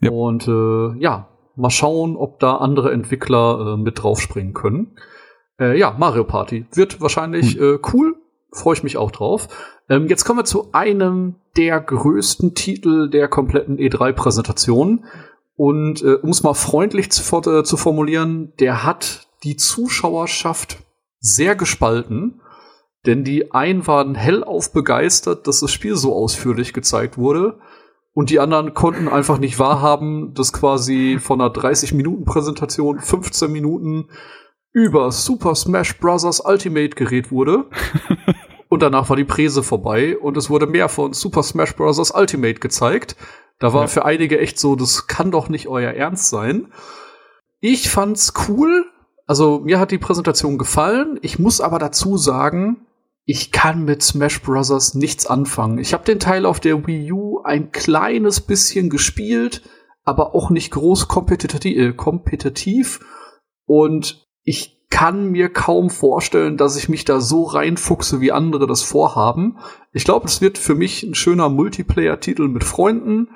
Ja. 0.00 0.10
Und 0.10 0.48
äh, 0.48 0.98
ja, 0.98 1.28
mal 1.54 1.70
schauen, 1.70 2.16
ob 2.16 2.40
da 2.40 2.56
andere 2.56 2.90
Entwickler 2.90 3.74
äh, 3.74 3.76
mit 3.76 4.02
draufspringen 4.02 4.52
können. 4.52 4.96
Äh, 5.60 5.78
ja, 5.78 5.94
Mario 5.96 6.24
Party. 6.24 6.66
Wird 6.72 7.00
wahrscheinlich 7.00 7.54
hm. 7.56 7.74
äh, 7.74 7.78
cool. 7.92 8.16
Freue 8.52 8.74
ich 8.74 8.82
mich 8.82 8.96
auch 8.96 9.12
drauf. 9.12 9.48
Ähm, 9.88 10.08
jetzt 10.08 10.24
kommen 10.24 10.40
wir 10.40 10.44
zu 10.44 10.72
einem 10.72 11.36
der 11.56 11.80
größten 11.80 12.54
Titel 12.54 13.10
der 13.10 13.28
kompletten 13.28 13.76
E3-Präsentation. 13.76 15.04
Und 15.56 16.02
äh, 16.02 16.14
um 16.14 16.30
es 16.30 16.42
mal 16.42 16.54
freundlich 16.54 17.12
zu, 17.12 17.36
äh, 17.48 17.62
zu 17.62 17.76
formulieren, 17.76 18.52
der 18.58 18.84
hat 18.84 19.28
die 19.44 19.56
Zuschauerschaft 19.56 20.78
sehr 21.20 21.54
gespalten. 21.54 22.40
Denn 23.06 23.24
die 23.24 23.52
einen 23.52 23.86
waren 23.86 24.14
hellauf 24.14 24.72
begeistert, 24.72 25.46
dass 25.46 25.60
das 25.60 25.72
Spiel 25.72 25.96
so 25.96 26.14
ausführlich 26.14 26.72
gezeigt 26.72 27.18
wurde. 27.18 27.58
Und 28.12 28.30
die 28.30 28.40
anderen 28.40 28.74
konnten 28.74 29.08
einfach 29.08 29.38
nicht 29.38 29.58
wahrhaben, 29.58 30.34
dass 30.34 30.52
quasi 30.52 31.18
von 31.20 31.40
einer 31.40 31.52
30-Minuten-Präsentation 31.52 32.98
15 32.98 33.50
Minuten 33.52 34.08
über 34.72 35.10
Super 35.12 35.54
Smash 35.54 35.98
Bros. 35.98 36.40
Ultimate 36.40 36.90
geredet 36.90 37.30
wurde. 37.30 37.66
und 38.68 38.82
danach 38.82 39.08
war 39.08 39.16
die 39.16 39.24
Präse 39.24 39.62
vorbei 39.62 40.16
und 40.18 40.36
es 40.36 40.50
wurde 40.50 40.66
mehr 40.66 40.88
von 40.88 41.12
Super 41.12 41.42
Smash 41.42 41.74
Bros. 41.76 42.10
Ultimate 42.10 42.60
gezeigt. 42.60 43.16
Da 43.58 43.72
war 43.72 43.82
ja. 43.82 43.86
für 43.88 44.04
einige 44.04 44.38
echt 44.38 44.58
so, 44.58 44.76
das 44.76 45.06
kann 45.06 45.30
doch 45.30 45.48
nicht 45.48 45.68
euer 45.68 45.92
Ernst 45.92 46.30
sein. 46.30 46.72
Ich 47.60 47.90
fand's 47.90 48.32
cool. 48.48 48.86
Also 49.26 49.60
mir 49.60 49.78
hat 49.78 49.90
die 49.90 49.98
Präsentation 49.98 50.58
gefallen. 50.58 51.18
Ich 51.22 51.38
muss 51.38 51.60
aber 51.60 51.78
dazu 51.78 52.16
sagen, 52.16 52.86
ich 53.26 53.52
kann 53.52 53.84
mit 53.84 54.02
Smash 54.02 54.40
Bros. 54.40 54.94
nichts 54.94 55.26
anfangen. 55.26 55.78
Ich 55.78 55.92
habe 55.92 56.04
den 56.04 56.18
Teil 56.18 56.46
auf 56.46 56.58
der 56.58 56.86
Wii 56.86 57.12
U 57.12 57.42
ein 57.42 57.70
kleines 57.70 58.40
bisschen 58.40 58.88
gespielt, 58.88 59.62
aber 60.04 60.34
auch 60.34 60.50
nicht 60.50 60.72
groß 60.72 61.06
kompetitiv. 61.06 61.76
Äh, 61.76 61.92
kompetitiv. 61.92 63.00
Und 63.66 64.26
ich 64.50 64.88
kann 64.90 65.30
mir 65.30 65.48
kaum 65.48 65.88
vorstellen, 65.88 66.56
dass 66.56 66.76
ich 66.76 66.88
mich 66.88 67.04
da 67.04 67.20
so 67.20 67.44
reinfuchse, 67.44 68.20
wie 68.20 68.32
andere 68.32 68.66
das 68.66 68.82
vorhaben. 68.82 69.58
Ich 69.92 70.04
glaube, 70.04 70.26
es 70.26 70.40
wird 70.40 70.58
für 70.58 70.74
mich 70.74 71.04
ein 71.04 71.14
schöner 71.14 71.48
Multiplayer-Titel 71.48 72.48
mit 72.48 72.64
Freunden, 72.64 73.28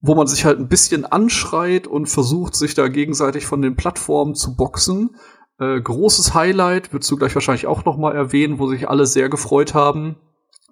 wo 0.00 0.14
man 0.14 0.26
sich 0.26 0.46
halt 0.46 0.58
ein 0.58 0.68
bisschen 0.68 1.04
anschreit 1.04 1.86
und 1.86 2.06
versucht, 2.06 2.54
sich 2.54 2.74
da 2.74 2.88
gegenseitig 2.88 3.44
von 3.44 3.60
den 3.60 3.76
Plattformen 3.76 4.34
zu 4.34 4.56
boxen. 4.56 5.16
Äh, 5.60 5.82
großes 5.82 6.32
Highlight, 6.32 6.94
würdest 6.94 7.10
du 7.10 7.16
gleich 7.16 7.34
wahrscheinlich 7.34 7.66
auch 7.66 7.84
noch 7.84 7.98
mal 7.98 8.14
erwähnen, 8.14 8.58
wo 8.58 8.68
sich 8.68 8.88
alle 8.88 9.04
sehr 9.04 9.28
gefreut 9.28 9.74
haben. 9.74 10.16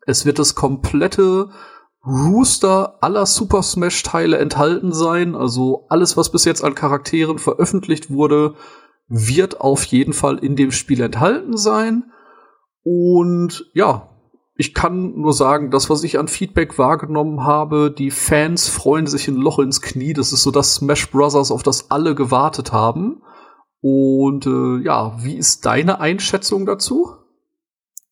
Es 0.07 0.25
wird 0.25 0.39
das 0.39 0.55
komplette 0.55 1.51
Rooster 2.07 2.97
aller 3.03 3.27
Super 3.27 3.63
Smash 3.63 4.03
Teile 4.05 4.39
enthalten 4.39 4.93
sein. 4.93 5.35
Also 5.35 5.85
alles, 5.91 6.17
was 6.17 6.33
bis 6.33 6.47
jetzt 6.47 6.65
an 6.65 6.75
Charakteren 6.75 7.39
veröffentlicht 7.39 8.11
wurde, 8.11 8.55
wird 9.09 9.61
auf 9.61 9.85
jeden 9.85 10.13
Fall 10.13 10.39
in 10.39 10.57
dem 10.57 10.73
Spiel 10.73 11.01
enthalten 11.01 11.57
sein. 11.57 12.13
Und 12.83 13.71
ja, 13.75 14.09
ich 14.57 14.73
kann 14.73 15.21
nur 15.21 15.33
sagen, 15.33 15.71
das, 15.71 15.91
was 15.91 16.03
ich 16.03 16.19
an 16.19 16.29
Feedback 16.29 16.79
wahrgenommen 16.79 17.45
habe, 17.45 17.95
die 17.97 18.11
Fans 18.11 18.69
freuen 18.69 19.07
sich 19.07 19.29
ein 19.29 19.37
Loch 19.37 19.59
ins 19.59 19.83
Knie. 19.83 20.15
Das 20.15 20.33
ist 20.33 20.43
so 20.43 20.51
das 20.51 20.77
Smash 20.77 21.11
Brothers, 21.11 21.51
auf 21.51 21.63
das 21.63 21.91
alle 21.91 22.15
gewartet 22.15 22.73
haben. 22.73 23.23
Und 23.81 24.47
äh, 24.47 24.83
ja, 24.83 25.23
wie 25.23 25.37
ist 25.37 25.67
deine 25.67 26.01
Einschätzung 26.01 26.65
dazu? 26.65 27.11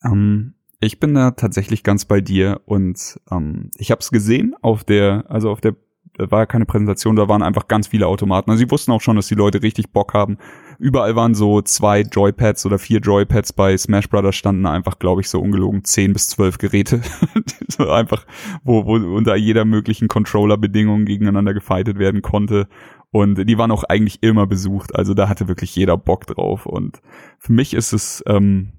Ähm, 0.05 0.55
ich 0.81 1.01
bin 1.01 1.15
da 1.15 1.31
tatsächlich 1.31 1.83
ganz 1.83 2.05
bei 2.05 2.21
dir 2.21 2.61
und 2.67 3.19
ähm, 3.31 3.71
ich 3.77 3.91
habe 3.91 4.01
es 4.01 4.11
gesehen 4.11 4.55
auf 4.61 4.85
der, 4.85 5.25
also 5.29 5.51
auf 5.51 5.63
der, 5.63 5.77
da 6.17 6.31
war 6.31 6.47
keine 6.47 6.65
Präsentation, 6.65 7.17
da 7.17 7.29
waren 7.29 7.43
einfach 7.43 7.67
ganz 7.67 7.89
viele 7.89 8.07
Automaten. 8.07 8.51
Also 8.51 8.61
sie 8.65 8.71
wussten 8.71 8.93
auch 8.93 9.01
schon, 9.01 9.17
dass 9.17 9.27
die 9.27 9.35
Leute 9.35 9.63
richtig 9.63 9.91
Bock 9.91 10.15
haben. 10.15 10.39
Überall 10.79 11.17
waren 11.17 11.35
so 11.35 11.61
zwei 11.61 12.01
Joypads 12.03 12.65
oder 12.67 12.79
vier 12.79 13.01
Joypads. 13.01 13.53
Bei 13.53 13.77
Smash 13.77 14.09
Brothers 14.09 14.37
standen 14.37 14.67
einfach, 14.67 14.99
glaube 14.99 15.21
ich, 15.21 15.29
so 15.29 15.41
ungelogen 15.41 15.85
zehn 15.85 16.13
bis 16.13 16.29
zwölf 16.29 16.59
Geräte. 16.59 17.01
so 17.69 17.91
einfach, 17.91 18.27
wo, 18.63 18.87
wo 18.87 18.95
unter 18.95 19.35
jeder 19.35 19.65
möglichen 19.65 20.07
Controller-Bedingung 20.07 21.05
gegeneinander 21.05 21.53
gefightet 21.53 21.99
werden 21.99 22.23
konnte. 22.23 22.69
Und 23.11 23.49
die 23.49 23.59
waren 23.59 23.71
auch 23.71 23.85
eigentlich 23.85 24.23
immer 24.23 24.47
besucht. 24.47 24.95
Also 24.95 25.15
da 25.15 25.29
hatte 25.29 25.49
wirklich 25.49 25.75
jeder 25.75 25.97
Bock 25.97 26.27
drauf. 26.27 26.67
Und 26.67 27.01
für 27.39 27.53
mich 27.53 27.75
ist 27.75 27.93
es, 27.93 28.23
ähm, 28.27 28.73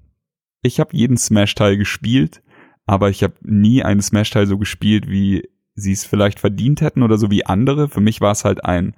ich 0.62 0.80
habe 0.80 0.96
jeden 0.96 1.18
Smash-Teil 1.18 1.76
gespielt, 1.76 2.42
aber 2.86 3.10
ich 3.10 3.22
habe 3.22 3.34
nie 3.42 3.82
einen 3.82 4.00
Smash-Teil 4.00 4.46
so 4.46 4.58
gespielt, 4.58 5.08
wie 5.08 5.48
sie 5.76 5.92
es 5.92 6.04
vielleicht 6.04 6.40
verdient 6.40 6.80
hätten 6.80 7.02
oder 7.02 7.18
so 7.18 7.30
wie 7.30 7.46
andere. 7.46 7.88
Für 7.88 8.00
mich 8.00 8.20
war 8.20 8.32
es 8.32 8.44
halt 8.44 8.64
ein 8.64 8.96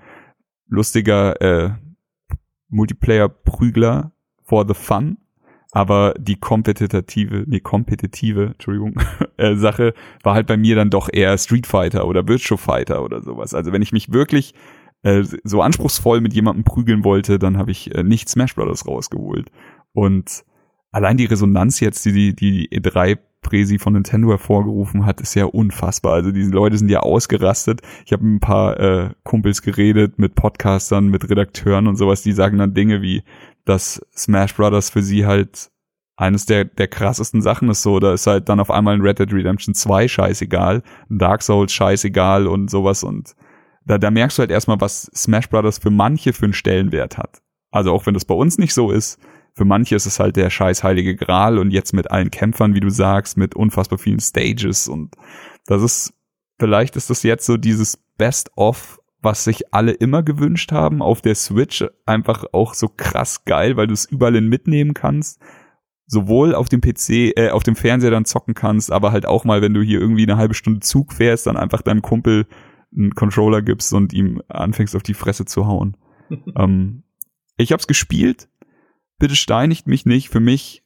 lustiger 0.69 1.41
äh, 1.43 1.71
Multiplayer-Prügler 2.69 4.13
for 4.45 4.67
the 4.67 4.75
fun. 4.75 5.19
Aber 5.73 6.15
die 6.19 6.37
kompetitive, 6.37 7.45
nee, 7.47 7.61
kompetitive, 7.61 8.47
Entschuldigung, 8.47 8.95
äh, 9.37 9.55
Sache 9.57 9.93
war 10.23 10.35
halt 10.35 10.47
bei 10.47 10.57
mir 10.57 10.77
dann 10.77 10.89
doch 10.89 11.11
eher 11.13 11.37
Street 11.37 11.67
Fighter 11.67 12.07
oder 12.07 12.27
Virtual 12.27 12.57
Fighter 12.57 13.05
oder 13.05 13.21
sowas. 13.21 13.53
Also 13.53 13.73
wenn 13.73 13.83
ich 13.83 13.93
mich 13.93 14.13
wirklich 14.13 14.55
äh, 15.03 15.23
so 15.45 15.61
anspruchsvoll 15.61 16.21
mit 16.21 16.33
jemandem 16.33 16.65
prügeln 16.65 17.05
wollte, 17.05 17.39
dann 17.39 17.59
habe 17.59 17.71
ich 17.71 17.95
äh, 17.95 18.03
nicht 18.03 18.29
Smash 18.29 18.55
Brothers 18.55 18.87
rausgeholt. 18.87 19.51
Und 19.93 20.45
allein 20.91 21.17
die 21.17 21.27
Resonanz 21.27 21.81
jetzt, 21.81 22.05
die 22.05 22.13
die, 22.13 22.35
die 22.35 22.69
E3-Präsi 22.71 23.79
von 23.79 23.93
Nintendo 23.93 24.31
hervorgerufen 24.31 25.07
hat, 25.07 25.21
ist 25.21 25.35
ja 25.35 25.45
unfassbar. 25.45 26.15
Also 26.15 26.33
diese 26.33 26.51
Leute 26.51 26.79
sind 26.79 26.89
ja 26.89 27.01
ausgerastet. 27.01 27.83
Ich 28.07 28.13
habe 28.13 28.25
mit 28.25 28.37
ein 28.37 28.41
paar 28.41 28.81
äh, 28.81 29.11
Kumpels 29.25 29.63
geredet, 29.63 30.19
mit 30.19 30.35
Podcastern, 30.35 31.09
mit 31.09 31.29
Redakteuren 31.29 31.87
und 31.87 31.97
sowas, 31.97 32.23
die 32.23 32.33
sagen 32.33 32.59
dann 32.59 32.75
Dinge 32.75 33.03
wie, 33.03 33.23
dass 33.65 34.01
Smash 34.17 34.55
Brothers 34.55 34.91
für 34.91 35.03
sie 35.03 35.27
halt 35.27 35.71
eines 36.17 36.47
der, 36.47 36.65
der 36.65 36.89
krassesten 36.89 37.43
Sachen 37.43 37.69
ist 37.69 37.83
so, 37.83 38.01
da 38.01 38.13
ist 38.13 38.27
halt 38.27 38.49
dann 38.49 38.59
auf 38.59 38.73
einmal 38.73 38.95
ein 38.95 39.03
Red 39.03 39.21
Dead 39.21 39.33
Redemption 39.33 39.73
2 39.73 40.09
scheißegal, 40.09 40.83
ein 41.09 41.19
Dark 41.19 41.43
Souls 41.43 41.73
scheißegal 41.73 42.49
und 42.49 42.71
sowas 42.71 43.05
und 43.05 43.37
da, 43.85 43.99
da 43.99 44.11
merkst 44.11 44.37
du 44.37 44.41
halt 44.41 44.51
erstmal, 44.51 44.81
was 44.81 45.11
Smash 45.15 45.49
Brothers 45.49 45.79
für 45.79 45.91
manche 45.91 46.33
für 46.33 46.45
einen 46.47 46.53
Stellenwert 46.53 47.17
hat. 47.17 47.41
Also 47.71 47.93
auch 47.93 48.05
wenn 48.07 48.15
das 48.15 48.25
bei 48.25 48.35
uns 48.35 48.59
nicht 48.59 48.75
so 48.75 48.91
ist, 48.91 49.19
für 49.59 49.65
manche 49.65 49.97
ist 49.97 50.07
es 50.07 50.21
halt 50.21 50.37
der 50.37 50.51
scheiß 50.51 50.85
heilige 50.85 51.17
Gral 51.17 51.59
und 51.59 51.73
jetzt 51.73 51.93
mit 51.93 52.11
allen 52.11 52.31
Kämpfern, 52.31 52.75
wie 52.75 52.81
du 52.81 52.91
sagst, 52.91 53.37
mit 53.37 53.55
unfassbar 53.55 53.99
vielen 53.99 54.21
Stages 54.21 54.89
und 54.89 55.17
das 55.67 55.83
ist, 55.83 56.15
vielleicht 56.59 56.97
ist 56.97 57.11
das 57.11 57.23
jetzt 57.25 57.45
so 57.45 57.57
dieses 57.57 57.99
Best-of, 58.17 59.01
was 59.21 59.45
sich 59.45 59.75
alle 59.75 59.93
immer 59.93 60.23
gewünscht 60.23 60.73
haben, 60.73 61.03
auf 61.03 61.21
der 61.21 61.35
Switch 61.35 61.85
einfach 62.07 62.45
auch 62.53 62.75
so 62.75 62.89
krass 62.89 63.45
geil, 63.45 63.77
weil 63.77 63.89
du 63.89 63.95
es 63.95 64.05
überall 64.05 64.41
mitnehmen 64.41 64.95
kannst. 64.95 65.41
Sowohl 66.07 66.55
auf 66.55 66.69
dem 66.69 66.81
PC, 66.81 67.37
äh, 67.37 67.51
auf 67.51 67.65
dem 67.65 67.77
Fernseher 67.77 68.13
dann 68.13 68.25
zocken 68.25 68.55
kannst, 68.55 68.91
aber 68.91 69.13
halt 69.13 69.27
auch 69.27 69.45
mal, 69.45 69.61
wenn 69.61 69.75
du 69.75 69.83
hier 69.83 70.01
irgendwie 70.01 70.23
eine 70.23 70.39
halbe 70.39 70.55
Stunde 70.55 70.81
Zug 70.81 71.13
fährst, 71.13 71.47
dann 71.47 71.59
einfach 71.59 71.83
deinem 71.83 72.01
Kumpel 72.01 72.47
einen 72.97 73.15
Controller 73.15 73.61
gibst 73.61 73.93
und 73.93 74.15
ihm 74.15 74.41
anfängst 74.49 74.97
auf 74.97 75.03
die 75.03 75.15
Fresse 75.15 75.45
zu 75.45 75.67
hauen. 75.67 75.97
ähm, 76.57 77.03
ich 77.59 77.73
hab's 77.73 77.89
gespielt, 77.89 78.49
bitte 79.19 79.37
steinigt 79.37 79.87
mich 79.87 80.07
nicht. 80.07 80.29
Für 80.29 80.41
mich 80.41 80.83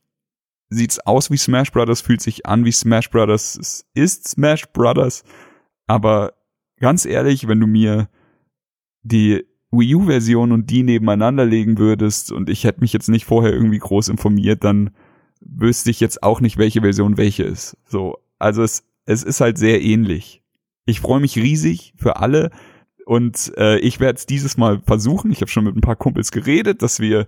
sieht's 0.68 0.98
aus 1.00 1.30
wie 1.30 1.36
Smash 1.36 1.70
Brothers, 1.70 2.00
fühlt 2.00 2.20
sich 2.20 2.46
an 2.46 2.64
wie 2.64 2.72
Smash 2.72 3.10
Brothers. 3.10 3.56
Es 3.56 3.84
ist 3.94 4.28
Smash 4.28 4.66
Brothers. 4.72 5.24
Aber 5.86 6.34
ganz 6.78 7.04
ehrlich, 7.04 7.46
wenn 7.48 7.60
du 7.60 7.66
mir 7.66 8.08
die 9.02 9.44
Wii 9.70 9.94
U-Version 9.94 10.52
und 10.52 10.70
die 10.70 10.82
nebeneinander 10.82 11.44
legen 11.44 11.78
würdest 11.78 12.30
und 12.30 12.50
ich 12.50 12.64
hätte 12.64 12.80
mich 12.80 12.92
jetzt 12.92 13.08
nicht 13.08 13.24
vorher 13.24 13.52
irgendwie 13.52 13.78
groß 13.78 14.08
informiert, 14.08 14.64
dann 14.64 14.90
wüsste 15.40 15.90
ich 15.90 16.00
jetzt 16.00 16.22
auch 16.22 16.40
nicht, 16.40 16.58
welche 16.58 16.82
Version 16.82 17.16
welche 17.16 17.42
ist. 17.42 17.76
So, 17.86 18.18
also 18.38 18.62
es, 18.62 18.84
es 19.06 19.22
ist 19.22 19.40
halt 19.40 19.58
sehr 19.58 19.82
ähnlich. 19.82 20.42
Ich 20.84 21.00
freue 21.00 21.20
mich 21.20 21.36
riesig 21.36 21.94
für 21.96 22.16
alle 22.16 22.50
und 23.06 23.52
äh, 23.56 23.78
ich 23.78 23.98
werde 23.98 24.18
es 24.18 24.26
dieses 24.26 24.56
Mal 24.56 24.80
versuchen. 24.80 25.32
Ich 25.32 25.40
habe 25.40 25.50
schon 25.50 25.64
mit 25.64 25.76
ein 25.76 25.80
paar 25.80 25.96
Kumpels 25.96 26.32
geredet, 26.32 26.82
dass 26.82 27.00
wir 27.00 27.26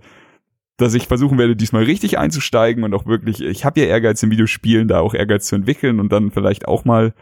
dass 0.77 0.93
ich 0.93 1.07
versuchen 1.07 1.37
werde, 1.37 1.55
diesmal 1.55 1.83
richtig 1.83 2.17
einzusteigen 2.17 2.83
und 2.83 2.93
auch 2.93 3.05
wirklich, 3.05 3.41
ich 3.41 3.63
habe 3.63 3.79
ja 3.79 3.87
Ehrgeiz 3.87 4.21
im 4.23 4.31
Videospielen, 4.31 4.87
da 4.87 4.99
auch 4.99 5.13
Ehrgeiz 5.13 5.47
zu 5.47 5.55
entwickeln 5.55 5.99
und 5.99 6.11
dann 6.11 6.31
vielleicht 6.31 6.67
auch 6.67 6.85
mal 6.85 7.13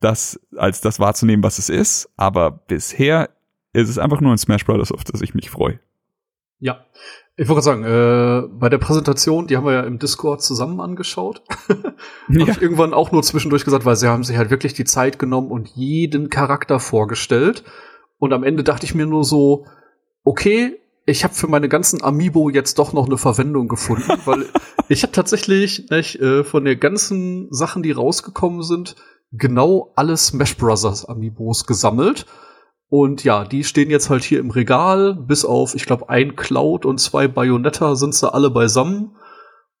das 0.00 0.40
als 0.56 0.80
das 0.80 0.98
wahrzunehmen, 0.98 1.44
was 1.44 1.58
es 1.58 1.68
ist. 1.68 2.10
Aber 2.16 2.50
bisher 2.50 3.30
ist 3.72 3.88
es 3.88 3.98
einfach 3.98 4.20
nur 4.20 4.32
ein 4.32 4.38
Smash 4.38 4.64
Brothers, 4.64 4.92
auf 4.92 5.04
das 5.04 5.20
ich 5.20 5.34
mich 5.34 5.50
freue. 5.50 5.78
Ja, 6.58 6.86
ich 7.36 7.48
wollte 7.48 7.62
sagen, 7.62 7.84
äh, 7.84 8.46
bei 8.48 8.68
der 8.68 8.78
Präsentation, 8.78 9.46
die 9.46 9.56
haben 9.56 9.64
wir 9.64 9.72
ja 9.72 9.82
im 9.82 9.98
Discord 9.98 10.42
zusammen 10.42 10.80
angeschaut. 10.80 11.42
ja. 11.68 12.40
Habe 12.40 12.50
ich 12.50 12.62
irgendwann 12.62 12.94
auch 12.94 13.10
nur 13.10 13.22
zwischendurch 13.22 13.64
gesagt, 13.64 13.84
weil 13.84 13.96
sie 13.96 14.08
haben 14.08 14.22
sich 14.22 14.36
halt 14.36 14.50
wirklich 14.50 14.74
die 14.74 14.84
Zeit 14.84 15.18
genommen 15.18 15.50
und 15.50 15.68
jeden 15.70 16.30
Charakter 16.30 16.78
vorgestellt. 16.78 17.64
Und 18.18 18.32
am 18.32 18.44
Ende 18.44 18.62
dachte 18.62 18.86
ich 18.86 18.94
mir 18.94 19.06
nur 19.06 19.24
so, 19.24 19.66
okay, 20.24 20.78
ich 21.06 21.24
habe 21.24 21.34
für 21.34 21.48
meine 21.48 21.68
ganzen 21.68 22.02
Amiibo 22.02 22.50
jetzt 22.50 22.78
doch 22.78 22.92
noch 22.92 23.06
eine 23.06 23.18
Verwendung 23.18 23.68
gefunden, 23.68 24.12
weil 24.24 24.46
ich 24.88 25.02
habe 25.02 25.12
tatsächlich 25.12 25.90
nicht, 25.90 26.20
äh, 26.20 26.44
von 26.44 26.64
den 26.64 26.78
ganzen 26.78 27.48
Sachen, 27.50 27.82
die 27.82 27.92
rausgekommen 27.92 28.62
sind, 28.62 28.96
genau 29.32 29.92
alle 29.96 30.16
Smash 30.16 30.56
Brothers 30.56 31.04
Amiibos 31.06 31.66
gesammelt. 31.66 32.26
Und 32.88 33.24
ja, 33.24 33.44
die 33.44 33.64
stehen 33.64 33.88
jetzt 33.88 34.10
halt 34.10 34.22
hier 34.22 34.38
im 34.38 34.50
Regal, 34.50 35.14
bis 35.14 35.46
auf, 35.46 35.74
ich 35.74 35.86
glaube, 35.86 36.10
ein 36.10 36.36
Cloud 36.36 36.84
und 36.84 36.98
zwei 36.98 37.26
Bayonetta 37.26 37.96
sind 37.96 38.14
sie 38.14 38.32
alle 38.32 38.50
beisammen. 38.50 39.16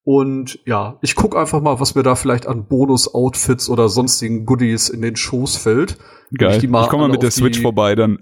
Und 0.04 0.58
ja, 0.66 0.98
ich 1.00 1.14
guck 1.14 1.36
einfach 1.36 1.60
mal, 1.60 1.78
was 1.78 1.94
mir 1.94 2.02
da 2.02 2.16
vielleicht 2.16 2.48
an 2.48 2.66
Bonus-Outfits 2.66 3.68
oder 3.68 3.88
sonstigen 3.88 4.44
Goodies 4.46 4.88
in 4.88 5.00
den 5.00 5.14
Schoß 5.14 5.56
fällt. 5.56 5.96
Geil. 6.36 6.58
Ich, 6.58 6.64
ich 6.64 6.88
komme 6.88 7.02
mal 7.02 7.08
mit 7.08 7.22
der 7.22 7.30
Switch 7.30 7.60
vorbei 7.60 7.94
dann. 7.94 8.18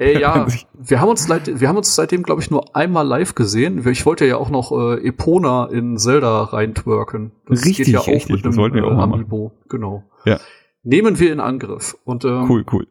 Ey, 0.00 0.20
ja, 0.20 0.46
wir 0.72 1.00
haben 1.00 1.08
uns, 1.08 1.28
leid, 1.28 1.60
wir 1.60 1.68
haben 1.68 1.76
uns 1.76 1.94
seitdem, 1.94 2.24
glaube 2.24 2.42
ich, 2.42 2.50
nur 2.50 2.74
einmal 2.74 3.06
live 3.06 3.36
gesehen. 3.36 3.86
Ich 3.88 4.06
wollte 4.06 4.26
ja 4.26 4.38
auch 4.38 4.50
noch 4.50 4.72
äh, 4.72 5.06
Epona 5.06 5.66
in 5.66 5.98
Zelda 5.98 6.44
reintwerken. 6.44 7.30
Das 7.48 7.64
richtig, 7.64 7.86
geht 7.86 7.94
ja 7.94 8.00
auch 8.00 8.08
richtig. 8.08 8.30
mit 8.30 8.44
einem 8.44 8.52
das 8.52 8.56
wollten 8.56 8.76
wir 8.76 8.84
auch 8.84 8.98
äh, 8.98 9.02
Amiibo. 9.02 9.52
Genau. 9.68 10.02
Ja. 10.24 10.40
Nehmen 10.82 11.20
wir 11.20 11.32
in 11.32 11.38
Angriff. 11.38 11.96
Und, 12.04 12.24
ähm, 12.24 12.50
cool, 12.50 12.64
cool. 12.72 12.88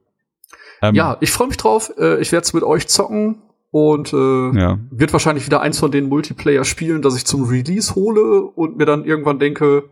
Ähm, 0.81 0.95
ja, 0.95 1.17
ich 1.19 1.31
freue 1.31 1.47
mich 1.47 1.57
drauf. 1.57 1.91
Äh, 1.97 2.21
ich 2.21 2.31
werde 2.31 2.43
es 2.43 2.53
mit 2.53 2.63
euch 2.63 2.87
zocken 2.87 3.41
und 3.73 4.13
äh, 4.13 4.55
ja. 4.55 4.77
wird 4.91 5.13
wahrscheinlich 5.13 5.47
wieder 5.47 5.61
eins 5.61 5.79
von 5.79 5.91
den 5.91 6.07
Multiplayer-Spielen, 6.07 7.01
das 7.01 7.17
ich 7.17 7.25
zum 7.25 7.45
Release 7.45 7.95
hole 7.95 8.43
und 8.43 8.77
mir 8.77 8.85
dann 8.85 9.03
irgendwann 9.03 9.39
denke, 9.39 9.89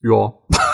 ja. 0.00 0.34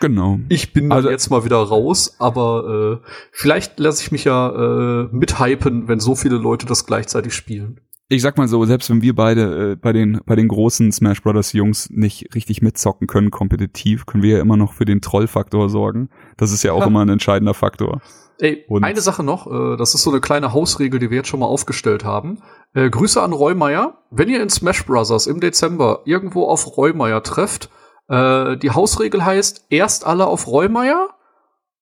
Genau. 0.00 0.40
Ich 0.48 0.72
bin 0.72 0.90
also, 0.90 1.10
jetzt 1.10 1.28
mal 1.28 1.44
wieder 1.44 1.58
raus, 1.58 2.16
aber 2.18 3.02
äh, 3.04 3.06
vielleicht 3.32 3.78
lasse 3.78 4.02
ich 4.02 4.12
mich 4.12 4.24
ja 4.24 4.48
äh, 4.48 5.08
mithypen, 5.12 5.88
wenn 5.88 6.00
so 6.00 6.14
viele 6.14 6.36
Leute 6.36 6.64
das 6.64 6.86
gleichzeitig 6.86 7.34
spielen. 7.34 7.80
Ich 8.08 8.22
sag 8.22 8.38
mal 8.38 8.48
so, 8.48 8.64
selbst 8.64 8.88
wenn 8.88 9.02
wir 9.02 9.14
beide 9.14 9.72
äh, 9.72 9.76
bei 9.76 9.92
den 9.92 10.22
bei 10.24 10.36
den 10.36 10.48
großen 10.48 10.90
Smash 10.92 11.22
Brothers 11.22 11.52
Jungs 11.52 11.90
nicht 11.90 12.34
richtig 12.34 12.62
mitzocken 12.62 13.08
können 13.08 13.30
kompetitiv, 13.30 14.06
können 14.06 14.22
wir 14.22 14.36
ja 14.36 14.40
immer 14.40 14.56
noch 14.56 14.72
für 14.72 14.86
den 14.86 15.02
Trollfaktor 15.02 15.68
sorgen. 15.68 16.08
Das 16.38 16.50
ist 16.50 16.62
ja 16.62 16.72
auch 16.72 16.86
immer 16.86 17.02
ein 17.02 17.10
entscheidender 17.10 17.52
Faktor. 17.52 18.00
Ey, 18.40 18.64
und 18.68 18.84
eine 18.84 19.00
Sache 19.00 19.22
noch, 19.22 19.46
äh, 19.46 19.76
das 19.76 19.94
ist 19.94 20.02
so 20.02 20.10
eine 20.10 20.20
kleine 20.20 20.52
Hausregel, 20.52 20.98
die 20.98 21.10
wir 21.10 21.18
jetzt 21.18 21.28
schon 21.28 21.40
mal 21.40 21.46
aufgestellt 21.46 22.04
haben. 22.04 22.42
Äh, 22.74 22.88
Grüße 22.88 23.20
an 23.22 23.32
Reumeier. 23.32 23.98
Wenn 24.10 24.28
ihr 24.28 24.42
in 24.42 24.48
Smash 24.48 24.86
Bros. 24.86 25.26
im 25.26 25.40
Dezember 25.40 26.00
irgendwo 26.04 26.46
auf 26.46 26.76
Reumeier 26.76 27.22
trefft, 27.22 27.70
äh, 28.08 28.56
die 28.56 28.70
Hausregel 28.70 29.24
heißt, 29.24 29.66
erst 29.70 30.06
alle 30.06 30.26
auf 30.26 30.46
Reumeier 30.46 31.10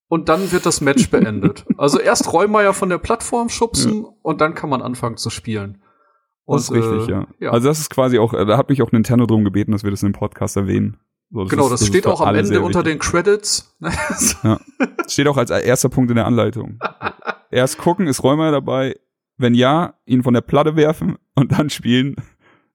und 0.09 0.29
dann 0.29 0.51
wird 0.51 0.67
das 0.67 0.81
Match 0.81 1.11
beendet. 1.11 1.65
Also 1.77 2.01
erst 2.01 2.33
Reumeier 2.33 2.75
von 2.75 2.89
der 2.89 2.99
Plattform 2.99 3.49
schubsen 3.49 4.03
ja. 4.03 4.09
und 4.23 4.41
dann 4.41 4.55
kann 4.55 4.71
man 4.71 4.83
anfangen 4.83 5.17
zu 5.17 5.31
spielen. 5.31 5.83
Das 6.47 6.63
ist 6.63 6.71
Und, 6.71 6.79
richtig, 6.79 7.09
äh, 7.09 7.13
ja. 7.13 7.27
ja. 7.41 7.51
Also 7.51 7.69
das 7.69 7.79
ist 7.79 7.91
quasi 7.91 8.19
auch, 8.19 8.35
äh, 8.35 8.45
da 8.47 8.57
hat 8.57 8.69
mich 8.69 8.83
auch 8.83 8.91
Nintendo 8.91 9.27
drum 9.27 9.45
gebeten, 9.45 9.73
dass 9.73 9.85
wir 9.85 9.91
das 9.91 10.03
in 10.03 10.09
dem 10.09 10.19
Podcast 10.19 10.57
erwähnen. 10.57 10.99
So, 11.31 11.45
genau, 11.45 11.65
ist- 11.67 11.73
das, 11.73 11.81
ist 11.83 11.87
steht 11.89 12.07
auch 12.07 12.21
am 12.21 12.35
Ende 12.35 12.61
unter 12.61 12.81
wichtig. 12.85 12.93
den 12.95 12.99
Credits. 13.01 13.77
Steht 15.09 15.27
auch 15.29 15.37
als 15.37 15.51
erster 15.51 15.89
Punkt 15.89 16.11
in 16.11 16.17
der 16.17 16.27
Anleitung. 16.27 16.79
Erst 17.51 17.79
gucken, 17.79 18.07
ist 18.07 18.23
Räumer 18.23 18.51
dabei? 18.51 18.97
Wenn 19.37 19.55
ja, 19.55 19.95
ihn 20.05 20.23
von 20.23 20.35
der 20.35 20.41
Platte 20.41 20.75
werfen 20.77 21.17
und 21.35 21.53
dann 21.53 21.71
spielen. 21.71 22.17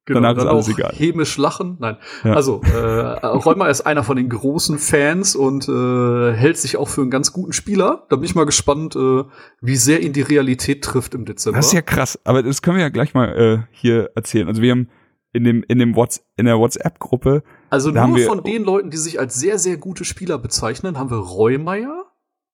Genau, 0.06 0.20
Danach 0.20 0.38
ist 0.38 0.46
alles 0.48 0.68
egal. 0.68 0.94
hämisch 0.96 1.38
lachen. 1.38 1.78
Nein. 1.80 1.98
Ja. 2.26 2.34
Also, 2.34 2.62
äh, 2.64 3.26
Räumer 3.26 3.70
ist 3.70 3.82
einer 3.82 4.04
von 4.04 4.18
den 4.18 4.28
großen 4.30 4.78
Fans 4.78 5.34
und 5.36 5.68
äh, 5.70 6.34
hält 6.34 6.58
sich 6.58 6.76
auch 6.78 6.90
für 6.90 7.02
einen 7.02 7.10
ganz 7.12 7.32
guten 7.32 7.54
Spieler. 7.54 8.06
Da 8.10 8.18
bin 8.18 8.26
ich 8.26 8.36
mal 8.36 8.46
gespannt, 8.46 8.96
äh, 8.98 9.24
wie 9.62 9.76
sehr 9.78 10.02
ihn 10.02 10.12
die 10.14 10.22
Realität 10.22 10.84
trifft 10.84 11.14
im 11.16 11.24
Dezember. 11.26 11.58
Das 11.58 11.68
ist 11.68 11.74
ja 11.74 11.82
krass. 11.82 12.20
Aber 12.26 12.44
das 12.44 12.62
können 12.62 12.78
wir 12.78 12.84
ja 12.84 12.90
gleich 12.90 13.14
mal 13.14 13.30
äh, 13.30 13.60
hier 13.72 14.12
erzählen. 14.16 14.48
Also 14.50 14.62
wir 14.62 14.72
haben 14.72 14.90
in 15.32 15.44
dem 15.46 15.64
in 15.68 15.80
dem 15.80 15.96
What's, 15.96 16.26
in 16.36 16.46
der 16.46 16.60
WhatsApp-Gruppe 16.60 17.44
also 17.74 17.92
da 17.92 18.08
nur 18.08 18.20
von 18.20 18.44
den 18.44 18.64
Leuten, 18.64 18.92
die 18.92 18.98
sich 18.98 19.20
als 19.20 19.34
sehr, 19.34 19.58
sehr 19.58 19.78
gute 19.78 20.06
Spieler 20.06 20.38
bezeichnen, 20.38 20.98
haben 21.00 21.10
wir 21.10 21.18
Reumeier. 21.18 22.06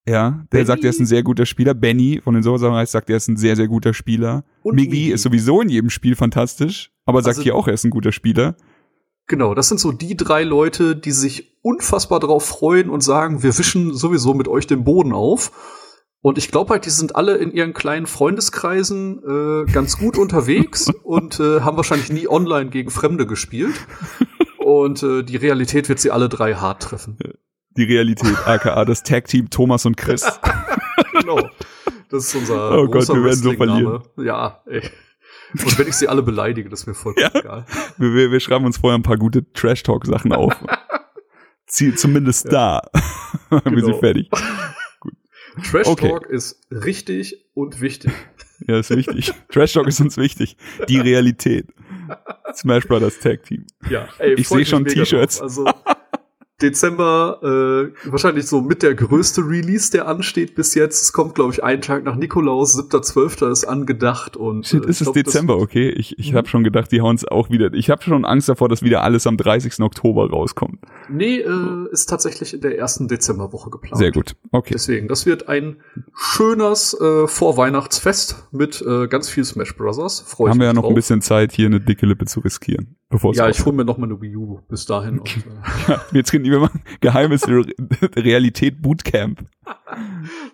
Ja, 0.06 0.30
der 0.30 0.46
Benny? 0.50 0.64
sagt, 0.64 0.82
er 0.84 0.90
ist 0.90 0.98
ein 0.98 1.04
sehr 1.06 1.22
guter 1.22 1.44
Spieler. 1.44 1.74
Benny 1.74 2.20
von 2.24 2.32
den 2.32 2.42
Sosa 2.42 2.86
sagt, 2.86 3.10
er 3.10 3.18
ist 3.18 3.28
ein 3.28 3.36
sehr, 3.36 3.54
sehr 3.54 3.68
guter 3.68 3.92
Spieler. 3.92 4.44
Und 4.62 4.74
Miggy 4.76 4.88
Miggy. 4.90 5.12
ist 5.12 5.22
sowieso 5.22 5.60
in 5.60 5.68
jedem 5.68 5.90
Spiel 5.90 6.16
fantastisch, 6.16 6.90
aber 7.04 7.20
sagt 7.22 7.36
Also- 7.36 7.42
hier 7.42 7.54
auch, 7.54 7.68
er 7.68 7.74
ist 7.74 7.84
ein 7.84 7.90
guter 7.90 8.12
Spieler. 8.12 8.56
Genau, 9.26 9.54
das 9.54 9.68
sind 9.68 9.78
so 9.78 9.92
die 9.92 10.16
drei 10.16 10.42
Leute, 10.42 10.96
die 10.96 11.12
sich 11.12 11.58
unfassbar 11.62 12.18
drauf 12.18 12.44
freuen 12.46 12.88
und 12.90 13.02
sagen, 13.02 13.42
wir 13.42 13.56
wischen 13.58 13.94
sowieso 13.94 14.32
mit 14.34 14.48
euch 14.48 14.66
den 14.66 14.82
Boden 14.84 15.12
auf. 15.12 15.52
Und 16.22 16.38
ich 16.38 16.50
glaube 16.50 16.70
halt, 16.70 16.84
die 16.86 16.90
sind 16.90 17.14
alle 17.14 17.36
in 17.36 17.52
ihren 17.52 17.72
kleinen 17.74 18.06
Freundeskreisen 18.06 19.22
äh, 19.22 19.70
ganz 19.70 19.98
gut 19.98 20.16
unterwegs 20.24 20.90
und 21.04 21.38
äh, 21.40 21.60
haben 21.60 21.76
wahrscheinlich 21.76 22.10
nie 22.10 22.26
online 22.26 22.70
gegen 22.70 22.90
Fremde 22.90 23.26
gespielt. 23.26 23.74
Und 24.64 25.02
äh, 25.02 25.22
die 25.22 25.36
Realität 25.36 25.88
wird 25.88 25.98
sie 26.00 26.10
alle 26.10 26.28
drei 26.28 26.54
hart 26.54 26.82
treffen. 26.82 27.16
Die 27.76 27.84
Realität, 27.84 28.36
aka 28.46 28.84
das 28.84 29.02
Tag-Team 29.02 29.50
Thomas 29.50 29.86
und 29.86 29.96
Chris. 29.96 30.24
Genau. 31.20 31.40
Das 32.08 32.24
ist 32.26 32.34
unser 32.34 32.78
Oh 32.78 32.86
Gott, 32.86 33.08
wir 33.08 33.22
werden 33.24 33.36
so 33.36 33.50
Wrestling-Name. 33.50 34.02
Ja, 34.18 34.62
ey. 34.66 34.82
Und 35.52 35.78
wenn 35.78 35.88
ich 35.88 35.94
sie 35.94 36.08
alle 36.08 36.22
beleidige, 36.22 36.68
das 36.68 36.80
ist 36.80 36.86
mir 36.86 36.94
vollkommen 36.94 37.30
Ja. 37.34 37.40
egal. 37.40 37.66
wir, 37.98 38.14
wir, 38.14 38.30
wir 38.32 38.40
schreiben 38.40 38.64
uns 38.64 38.78
vorher 38.78 38.98
ein 38.98 39.02
paar 39.02 39.16
gute 39.18 39.50
Trash-Talk-Sachen 39.52 40.32
auf. 40.32 40.54
Ziel 41.66 41.94
zumindest 41.96 42.50
da. 42.52 42.82
wir 43.50 43.60
sind 43.64 43.74
Genau. 43.74 43.98
fertig. 43.98 44.30
Trash 45.70 45.86
Okay. 45.88 46.08
Talk 46.08 46.26
ist 46.26 46.60
richtig 46.70 47.46
und 47.54 47.80
wichtig. 47.80 48.12
Ja, 48.66 48.78
ist 48.78 48.90
wichtig. 48.90 49.32
Trash 49.50 49.72
Talk 49.72 49.86
ist 49.88 50.00
uns 50.00 50.16
wichtig. 50.16 50.56
Die 50.88 50.98
Realität. 50.98 51.66
Smash 52.54 52.86
Brothers 52.86 53.18
Tag 53.18 53.42
Team. 53.44 53.66
Ja, 53.88 54.08
ey, 54.18 54.34
Ich 54.34 54.46
freu 54.48 54.56
seh 54.56 54.58
mich 54.60 54.68
schon 54.68 54.84
T-Shirts. 54.84 55.40
Also 55.40 55.64
Dezember 56.62 57.92
äh, 58.04 58.10
wahrscheinlich 58.10 58.46
so 58.46 58.60
mit 58.60 58.82
der 58.82 58.94
größte 58.94 59.42
Release, 59.42 59.90
der 59.90 60.06
ansteht 60.08 60.54
bis 60.54 60.74
jetzt. 60.74 61.02
Es 61.02 61.12
kommt, 61.12 61.34
glaube 61.34 61.52
ich, 61.52 61.62
einen 61.64 61.82
Tag 61.82 62.04
nach 62.04 62.16
Nikolaus, 62.16 62.76
7.12. 62.78 63.50
ist 63.50 63.64
angedacht 63.64 64.36
und 64.36 64.66
Shit, 64.66 64.84
äh, 64.84 64.88
ist 64.88 65.00
ich 65.00 65.06
es 65.08 65.12
glaub, 65.12 65.14
das- 65.14 65.24
Dezember, 65.24 65.56
okay? 65.58 65.90
Ich, 65.90 66.18
ich 66.18 66.32
Mhm. 66.32 66.36
habe 66.36 66.48
schon 66.48 66.64
gedacht, 66.64 66.92
die 66.92 67.00
hauen 67.00 67.16
es 67.16 67.24
auch 67.26 67.50
wieder. 67.50 67.72
Ich 67.72 67.90
habe 67.90 68.02
schon 68.02 68.24
Angst 68.24 68.48
davor, 68.48 68.68
dass 68.68 68.82
wieder 68.82 69.02
alles 69.02 69.26
am 69.26 69.36
30. 69.36 69.80
Oktober 69.82 70.28
rauskommt. 70.30 70.78
Nee, 71.08 71.38
äh, 71.40 71.90
ist 71.92 72.06
tatsächlich 72.08 72.54
in 72.54 72.60
der 72.60 72.78
ersten 72.78 73.08
Dezemberwoche 73.08 73.70
geplant. 73.70 73.98
Sehr 73.98 74.12
gut. 74.12 74.36
Okay. 74.52 74.72
Deswegen, 74.74 75.08
das 75.08 75.26
wird 75.26 75.48
ein 75.48 75.76
schönes 76.14 76.94
äh, 77.00 77.26
Vorweihnachtsfest 77.26 78.48
mit 78.52 78.82
äh, 78.86 79.08
ganz 79.08 79.28
viel 79.28 79.44
Smash 79.44 79.76
Brothers. 79.76 80.20
Freue 80.20 80.48
ich 80.48 80.50
Haben 80.50 80.60
wir 80.60 80.66
ja 80.66 80.72
noch 80.72 80.82
drauf. 80.82 80.90
ein 80.92 80.94
bisschen 80.94 81.22
Zeit, 81.22 81.52
hier 81.52 81.66
eine 81.66 81.80
dicke 81.80 82.06
Lippe 82.06 82.26
zu 82.26 82.40
riskieren. 82.40 82.96
Bevor 83.10 83.34
Ja, 83.34 83.48
ich 83.48 83.64
hole 83.66 83.74
mir 83.76 83.84
noch 83.84 83.98
mal 83.98 84.06
eine 84.06 84.20
Wii 84.20 84.36
U 84.36 84.60
bis 84.68 84.86
dahin. 84.86 85.18
Und, 85.18 85.28
äh, 85.88 85.96
Jetzt 86.12 86.32
reden 86.32 86.44
wir 86.44 86.60
mal 86.60 86.70
geheimes 87.00 87.46
Re 87.48 87.64
Realität 88.16 88.80
Bootcamp. 88.80 89.40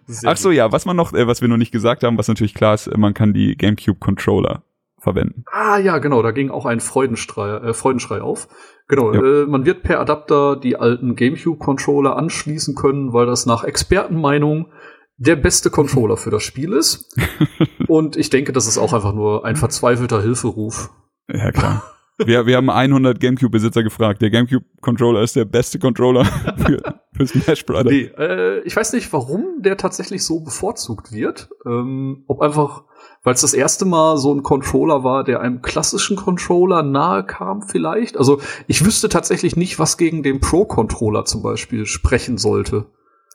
sehr 0.06 0.30
Ach 0.30 0.36
so, 0.38 0.50
ja, 0.50 0.72
was 0.72 0.86
man 0.86 0.96
noch, 0.96 1.12
äh, 1.12 1.26
was 1.26 1.42
wir 1.42 1.48
noch 1.48 1.58
nicht 1.58 1.70
gesagt 1.72 2.02
haben, 2.02 2.16
was 2.18 2.28
natürlich 2.28 2.54
klar 2.54 2.74
ist, 2.74 2.86
äh, 2.86 2.96
man 2.96 3.12
kann 3.14 3.34
die 3.34 3.56
GameCube 3.56 3.98
Controller 3.98 4.62
verwenden. 4.98 5.44
Ah 5.52 5.78
ja, 5.78 5.98
genau, 5.98 6.22
da 6.22 6.30
ging 6.30 6.50
auch 6.50 6.64
ein 6.64 6.80
Freudenschrei, 6.80 7.56
äh, 7.58 7.74
Freudenschrei 7.74 8.22
auf. 8.22 8.48
Genau, 8.88 9.12
Ja. 9.12 9.42
äh, 9.42 9.46
man 9.46 9.66
wird 9.66 9.82
per 9.82 10.00
Adapter 10.00 10.56
die 10.56 10.76
alten 10.76 11.14
GameCube-Controller 11.14 12.16
anschließen 12.16 12.74
können, 12.74 13.12
weil 13.12 13.26
das 13.26 13.44
nach 13.44 13.64
Expertenmeinung 13.64 14.72
der 15.18 15.36
beste 15.36 15.68
Controller 15.70 16.16
für 16.16 16.30
das 16.30 16.42
Spiel 16.42 16.72
ist. 16.72 17.14
Und 17.88 18.16
ich 18.16 18.30
denke, 18.30 18.52
das 18.52 18.66
ist 18.66 18.78
auch 18.78 18.92
einfach 18.94 19.12
nur 19.14 19.44
ein 19.44 19.56
verzweifelter 19.56 20.22
Hilferuf. 20.22 20.90
Ja, 21.30 21.52
klar. 21.52 21.82
Wir, 22.18 22.46
wir 22.46 22.56
haben 22.56 22.70
100 22.70 23.20
GameCube-Besitzer 23.20 23.82
gefragt. 23.82 24.22
Der 24.22 24.30
GameCube-Controller 24.30 25.22
ist 25.22 25.36
der 25.36 25.44
beste 25.44 25.78
Controller 25.78 26.24
für, 26.56 27.00
für 27.12 27.26
Smash 27.26 27.66
Brothers. 27.66 27.92
Nee, 27.92 28.10
äh, 28.16 28.60
ich 28.60 28.74
weiß 28.74 28.94
nicht, 28.94 29.12
warum 29.12 29.60
der 29.60 29.76
tatsächlich 29.76 30.24
so 30.24 30.40
bevorzugt 30.40 31.12
wird. 31.12 31.50
Ähm, 31.66 32.24
ob 32.26 32.40
einfach, 32.40 32.84
weil 33.22 33.34
es 33.34 33.42
das 33.42 33.52
erste 33.52 33.84
Mal 33.84 34.16
so 34.16 34.32
ein 34.32 34.42
Controller 34.42 35.04
war, 35.04 35.24
der 35.24 35.40
einem 35.40 35.60
klassischen 35.60 36.16
Controller 36.16 36.82
nahe 36.82 37.24
kam 37.24 37.60
vielleicht. 37.62 38.16
Also 38.16 38.40
ich 38.66 38.84
wüsste 38.84 39.10
tatsächlich 39.10 39.56
nicht, 39.56 39.78
was 39.78 39.98
gegen 39.98 40.22
den 40.22 40.40
Pro-Controller 40.40 41.26
zum 41.26 41.42
Beispiel 41.42 41.84
sprechen 41.84 42.38
sollte. 42.38 42.86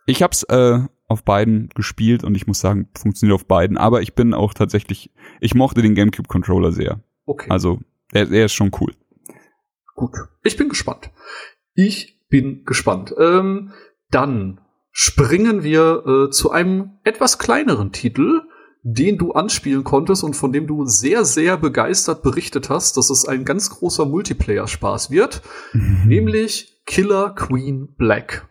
Ich 0.07 0.23
hab's 0.23 0.41
äh, 0.43 0.79
auf 1.07 1.23
beiden 1.23 1.69
gespielt 1.75 2.23
und 2.23 2.33
ich 2.33 2.47
muss 2.47 2.59
sagen, 2.59 2.89
funktioniert 2.97 3.35
auf 3.35 3.45
beiden. 3.45 3.77
Aber 3.77 4.01
ich 4.01 4.15
bin 4.15 4.33
auch 4.33 4.55
tatsächlich, 4.55 5.11
ich 5.39 5.53
mochte 5.53 5.83
den 5.83 5.93
GameCube-Controller 5.93 6.71
sehr. 6.71 7.03
Okay, 7.27 7.49
Also, 7.49 7.79
er, 8.11 8.31
er 8.31 8.45
ist 8.45 8.53
schon 8.53 8.71
cool. 8.79 8.93
gut. 9.95 10.15
Ich 10.43 10.57
bin 10.57 10.69
gespannt. 10.69 11.11
Ich 11.73 12.19
bin 12.29 12.63
gespannt. 12.65 13.13
Ähm, 13.17 13.71
dann 14.09 14.59
springen 14.91 15.63
wir 15.63 16.03
äh, 16.05 16.29
zu 16.31 16.51
einem 16.51 16.91
etwas 17.03 17.39
kleineren 17.39 17.91
Titel, 17.91 18.41
den 18.83 19.17
du 19.17 19.31
anspielen 19.33 19.83
konntest 19.83 20.23
und 20.23 20.35
von 20.35 20.51
dem 20.51 20.67
du 20.67 20.85
sehr, 20.85 21.23
sehr 21.23 21.57
begeistert 21.57 22.23
berichtet 22.23 22.69
hast, 22.69 22.97
dass 22.97 23.09
es 23.09 23.25
ein 23.25 23.45
ganz 23.45 23.69
großer 23.69 24.05
Multiplayer-Spaß 24.05 25.11
wird, 25.11 25.41
nämlich 26.05 26.81
Killer 26.85 27.29
Queen 27.35 27.93
Black. 27.95 28.47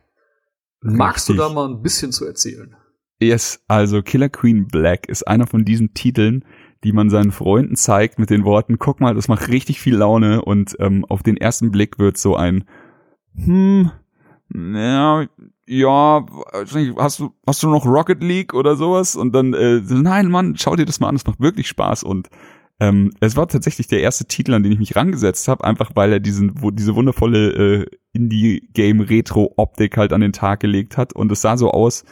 Magst 0.80 1.28
du 1.28 1.32
Richtig. 1.32 1.48
da 1.48 1.52
mal 1.52 1.68
ein 1.68 1.82
bisschen 1.82 2.12
zu 2.12 2.26
erzählen? 2.26 2.76
Yes, 3.20 3.62
also 3.66 4.02
Killer 4.02 4.28
Queen 4.30 4.66
Black 4.66 5.08
ist 5.08 5.26
einer 5.26 5.46
von 5.46 5.64
diesen 5.64 5.92
Titeln, 5.92 6.44
die 6.84 6.92
man 6.92 7.10
seinen 7.10 7.32
Freunden 7.32 7.76
zeigt 7.76 8.18
mit 8.18 8.30
den 8.30 8.44
Worten, 8.44 8.78
guck 8.78 9.00
mal, 9.00 9.14
das 9.14 9.28
macht 9.28 9.48
richtig 9.48 9.80
viel 9.80 9.96
Laune 9.96 10.42
und 10.42 10.76
ähm, 10.80 11.04
auf 11.08 11.22
den 11.22 11.36
ersten 11.36 11.70
Blick 11.70 11.98
wird 11.98 12.16
so 12.16 12.36
ein 12.36 12.64
hm, 13.36 13.90
ja, 14.54 15.26
ja, 15.66 16.26
hast 16.98 17.20
du, 17.20 17.30
hast 17.46 17.62
du 17.62 17.68
noch 17.68 17.86
Rocket 17.86 18.22
League 18.22 18.54
oder 18.54 18.74
sowas? 18.74 19.14
Und 19.14 19.32
dann, 19.32 19.54
äh, 19.54 19.80
nein, 19.88 20.28
Mann, 20.28 20.56
schau 20.56 20.74
dir 20.74 20.86
das 20.86 20.98
mal 20.98 21.08
an, 21.08 21.14
das 21.14 21.26
macht 21.26 21.40
wirklich 21.40 21.68
Spaß. 21.68 22.02
Und 22.02 22.28
ähm, 22.80 23.12
es 23.20 23.36
war 23.36 23.46
tatsächlich 23.46 23.86
der 23.86 24.00
erste 24.00 24.24
Titel, 24.24 24.54
an 24.54 24.64
den 24.64 24.72
ich 24.72 24.80
mich 24.80 24.96
rangesetzt 24.96 25.46
habe, 25.46 25.62
einfach 25.64 25.92
weil 25.94 26.12
er 26.12 26.20
diesen, 26.20 26.60
wo 26.60 26.72
diese 26.72 26.96
wundervolle 26.96 27.52
äh, 27.52 27.86
Indie-Game-Retro-Optik 28.12 29.96
halt 29.96 30.12
an 30.12 30.22
den 30.22 30.32
Tag 30.32 30.60
gelegt 30.60 30.96
hat. 30.96 31.12
Und 31.12 31.30
es 31.30 31.42
sah 31.42 31.56
so 31.56 31.70
aus, 31.70 32.04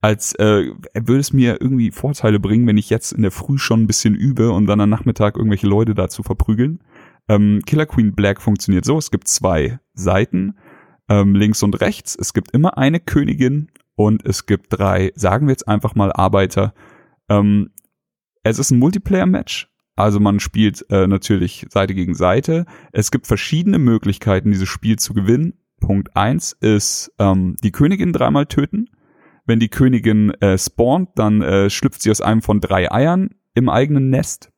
als 0.00 0.34
äh, 0.36 0.70
würde 0.94 1.20
es 1.20 1.32
mir 1.32 1.60
irgendwie 1.60 1.90
Vorteile 1.90 2.38
bringen, 2.38 2.66
wenn 2.66 2.76
ich 2.76 2.90
jetzt 2.90 3.12
in 3.12 3.22
der 3.22 3.30
Früh 3.30 3.58
schon 3.58 3.82
ein 3.82 3.86
bisschen 3.86 4.14
übe 4.14 4.52
und 4.52 4.66
dann 4.66 4.80
am 4.80 4.90
Nachmittag 4.90 5.36
irgendwelche 5.36 5.66
Leute 5.66 5.94
dazu 5.94 6.22
verprügeln. 6.22 6.80
Ähm, 7.28 7.62
Killer 7.66 7.86
Queen 7.86 8.14
Black 8.14 8.40
funktioniert 8.40 8.84
so, 8.84 8.96
es 8.96 9.10
gibt 9.10 9.28
zwei 9.28 9.80
Seiten, 9.94 10.56
ähm, 11.08 11.34
links 11.34 11.62
und 11.62 11.80
rechts. 11.80 12.16
Es 12.18 12.32
gibt 12.32 12.52
immer 12.52 12.78
eine 12.78 13.00
Königin 13.00 13.70
und 13.96 14.24
es 14.24 14.46
gibt 14.46 14.66
drei, 14.70 15.12
sagen 15.14 15.46
wir 15.46 15.52
jetzt 15.52 15.66
einfach 15.66 15.94
mal 15.94 16.12
Arbeiter. 16.12 16.74
Ähm, 17.28 17.70
es 18.44 18.58
ist 18.58 18.70
ein 18.70 18.78
Multiplayer-Match, 18.78 19.68
also 19.98 20.20
man 20.20 20.38
spielt 20.38 20.86
äh, 20.90 21.08
natürlich 21.08 21.66
Seite 21.70 21.92
gegen 21.92 22.14
Seite. 22.14 22.66
Es 22.92 23.10
gibt 23.10 23.26
verschiedene 23.26 23.80
Möglichkeiten, 23.80 24.52
dieses 24.52 24.68
Spiel 24.68 24.96
zu 24.96 25.12
gewinnen. 25.12 25.54
Punkt 25.80 26.16
eins 26.16 26.56
ist 26.60 27.12
ähm, 27.18 27.56
die 27.64 27.72
Königin 27.72 28.12
dreimal 28.12 28.46
töten. 28.46 28.88
Wenn 29.48 29.60
die 29.60 29.70
Königin 29.70 30.30
äh, 30.42 30.58
spawnt, 30.58 31.08
dann 31.14 31.40
äh, 31.40 31.70
schlüpft 31.70 32.02
sie 32.02 32.10
aus 32.10 32.20
einem 32.20 32.42
von 32.42 32.60
drei 32.60 32.92
Eiern 32.92 33.30
im 33.54 33.70
eigenen 33.70 34.10
Nest 34.10 34.52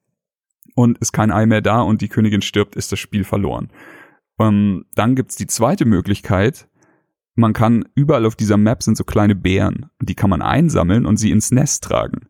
und 0.75 0.99
ist 0.99 1.13
kein 1.13 1.31
Ei 1.31 1.47
mehr 1.47 1.61
da 1.61 1.81
und 1.81 2.01
die 2.01 2.09
Königin 2.09 2.43
stirbt, 2.43 2.75
ist 2.75 2.91
das 2.91 2.99
Spiel 2.99 3.23
verloren. 3.23 3.69
Ähm, 4.41 4.87
dann 4.97 5.15
gibt's 5.15 5.37
die 5.37 5.47
zweite 5.47 5.85
Möglichkeit. 5.85 6.67
Man 7.37 7.53
kann 7.53 7.85
überall 7.95 8.27
auf 8.27 8.35
dieser 8.35 8.57
Map 8.57 8.83
sind 8.83 8.97
so 8.97 9.05
kleine 9.05 9.37
Bären. 9.37 9.91
Die 10.03 10.17
kann 10.17 10.29
man 10.29 10.43
einsammeln 10.43 11.07
und 11.07 11.19
sie 11.19 11.31
ins 11.31 11.53
Nest 11.53 11.85
tragen. 11.85 12.27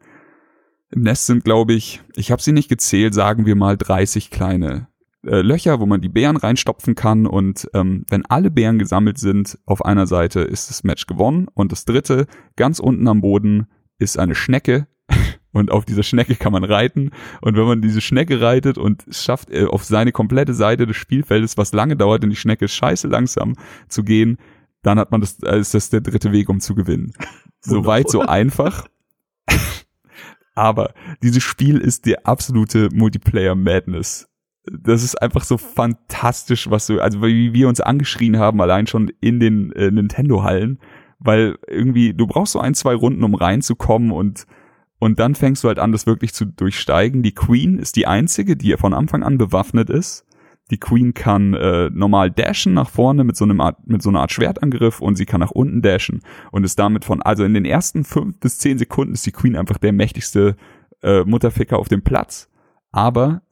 Im 0.90 1.00
Nest 1.00 1.24
sind, 1.24 1.44
glaube 1.44 1.72
ich, 1.72 2.02
ich 2.14 2.30
habe 2.30 2.42
sie 2.42 2.52
nicht 2.52 2.68
gezählt, 2.68 3.14
sagen 3.14 3.46
wir 3.46 3.56
mal 3.56 3.78
30 3.78 4.30
kleine 4.30 4.89
äh, 5.26 5.40
Löcher, 5.42 5.80
wo 5.80 5.86
man 5.86 6.00
die 6.00 6.08
Beeren 6.08 6.36
reinstopfen 6.36 6.94
kann. 6.94 7.26
Und 7.26 7.68
ähm, 7.74 8.04
wenn 8.08 8.24
alle 8.26 8.50
Beeren 8.50 8.78
gesammelt 8.78 9.18
sind 9.18 9.58
auf 9.66 9.84
einer 9.84 10.06
Seite, 10.06 10.40
ist 10.40 10.70
das 10.70 10.84
Match 10.84 11.06
gewonnen. 11.06 11.48
Und 11.54 11.72
das 11.72 11.84
dritte, 11.84 12.26
ganz 12.56 12.78
unten 12.78 13.06
am 13.08 13.20
Boden, 13.20 13.66
ist 13.98 14.18
eine 14.18 14.34
Schnecke. 14.34 14.86
und 15.52 15.70
auf 15.70 15.84
dieser 15.84 16.02
Schnecke 16.02 16.36
kann 16.36 16.52
man 16.52 16.64
reiten 16.64 17.10
und 17.40 17.56
wenn 17.56 17.64
man 17.64 17.82
diese 17.82 18.00
Schnecke 18.00 18.40
reitet 18.40 18.78
und 18.78 19.06
es 19.08 19.24
schafft 19.24 19.50
äh, 19.50 19.64
auf 19.64 19.84
seine 19.84 20.12
komplette 20.12 20.54
Seite 20.54 20.86
des 20.86 20.96
Spielfeldes, 20.96 21.56
was 21.56 21.72
lange 21.72 21.96
dauert, 21.96 22.22
denn 22.22 22.30
die 22.30 22.36
Schnecke 22.36 22.66
ist 22.66 22.74
scheiße 22.74 23.08
langsam 23.08 23.56
zu 23.88 24.04
gehen, 24.04 24.38
dann 24.82 24.98
hat 24.98 25.10
man 25.10 25.20
das, 25.20 25.38
äh, 25.42 25.58
ist 25.58 25.74
das 25.74 25.90
der 25.90 26.00
dritte 26.00 26.32
Weg, 26.32 26.48
um 26.48 26.60
zu 26.60 26.74
gewinnen. 26.74 27.12
So 27.62 27.84
weit, 27.84 28.08
so 28.08 28.22
einfach. 28.22 28.86
Aber 30.54 30.94
dieses 31.22 31.42
Spiel 31.42 31.76
ist 31.76 32.06
der 32.06 32.26
absolute 32.26 32.88
Multiplayer-Madness. 32.90 34.29
Das 34.64 35.02
ist 35.02 35.20
einfach 35.20 35.44
so 35.44 35.56
fantastisch, 35.56 36.68
was 36.70 36.86
du, 36.86 37.00
also 37.00 37.22
wie 37.22 37.54
wir 37.54 37.68
uns 37.68 37.80
angeschrien 37.80 38.38
haben, 38.38 38.60
allein 38.60 38.86
schon 38.86 39.10
in 39.20 39.40
den 39.40 39.72
äh, 39.72 39.90
Nintendo-Hallen, 39.90 40.78
weil 41.18 41.58
irgendwie, 41.66 42.14
du 42.14 42.26
brauchst 42.26 42.52
so 42.52 42.60
ein, 42.60 42.74
zwei 42.74 42.94
Runden, 42.94 43.24
um 43.24 43.34
reinzukommen 43.34 44.10
und 44.10 44.46
und 45.02 45.18
dann 45.18 45.34
fängst 45.34 45.64
du 45.64 45.68
halt 45.68 45.78
an, 45.78 45.92
das 45.92 46.06
wirklich 46.06 46.34
zu 46.34 46.44
durchsteigen. 46.44 47.22
Die 47.22 47.34
Queen 47.34 47.78
ist 47.78 47.96
die 47.96 48.06
einzige, 48.06 48.54
die 48.54 48.76
von 48.76 48.92
Anfang 48.92 49.22
an 49.22 49.38
bewaffnet 49.38 49.88
ist. 49.88 50.26
Die 50.70 50.78
Queen 50.78 51.14
kann 51.14 51.54
äh, 51.54 51.90
normal 51.90 52.30
dashen 52.30 52.74
nach 52.74 52.90
vorne 52.90 53.24
mit 53.24 53.34
so 53.34 53.44
einem 53.44 53.60
Art, 53.60 53.88
mit 53.88 54.02
so 54.02 54.10
einer 54.10 54.20
Art 54.20 54.30
Schwertangriff 54.30 55.00
und 55.00 55.16
sie 55.16 55.24
kann 55.24 55.40
nach 55.40 55.50
unten 55.50 55.82
dashen 55.82 56.20
und 56.52 56.64
ist 56.64 56.78
damit 56.78 57.04
von, 57.04 57.22
also 57.22 57.44
in 57.44 57.54
den 57.54 57.64
ersten 57.64 58.04
fünf 58.04 58.38
bis 58.38 58.58
zehn 58.58 58.78
Sekunden 58.78 59.14
ist 59.14 59.26
die 59.26 59.32
Queen 59.32 59.56
einfach 59.56 59.78
der 59.78 59.92
mächtigste 59.92 60.56
äh, 61.02 61.24
Mutterficker 61.24 61.78
auf 61.78 61.88
dem 61.88 62.02
Platz. 62.02 62.50
Aber 62.92 63.42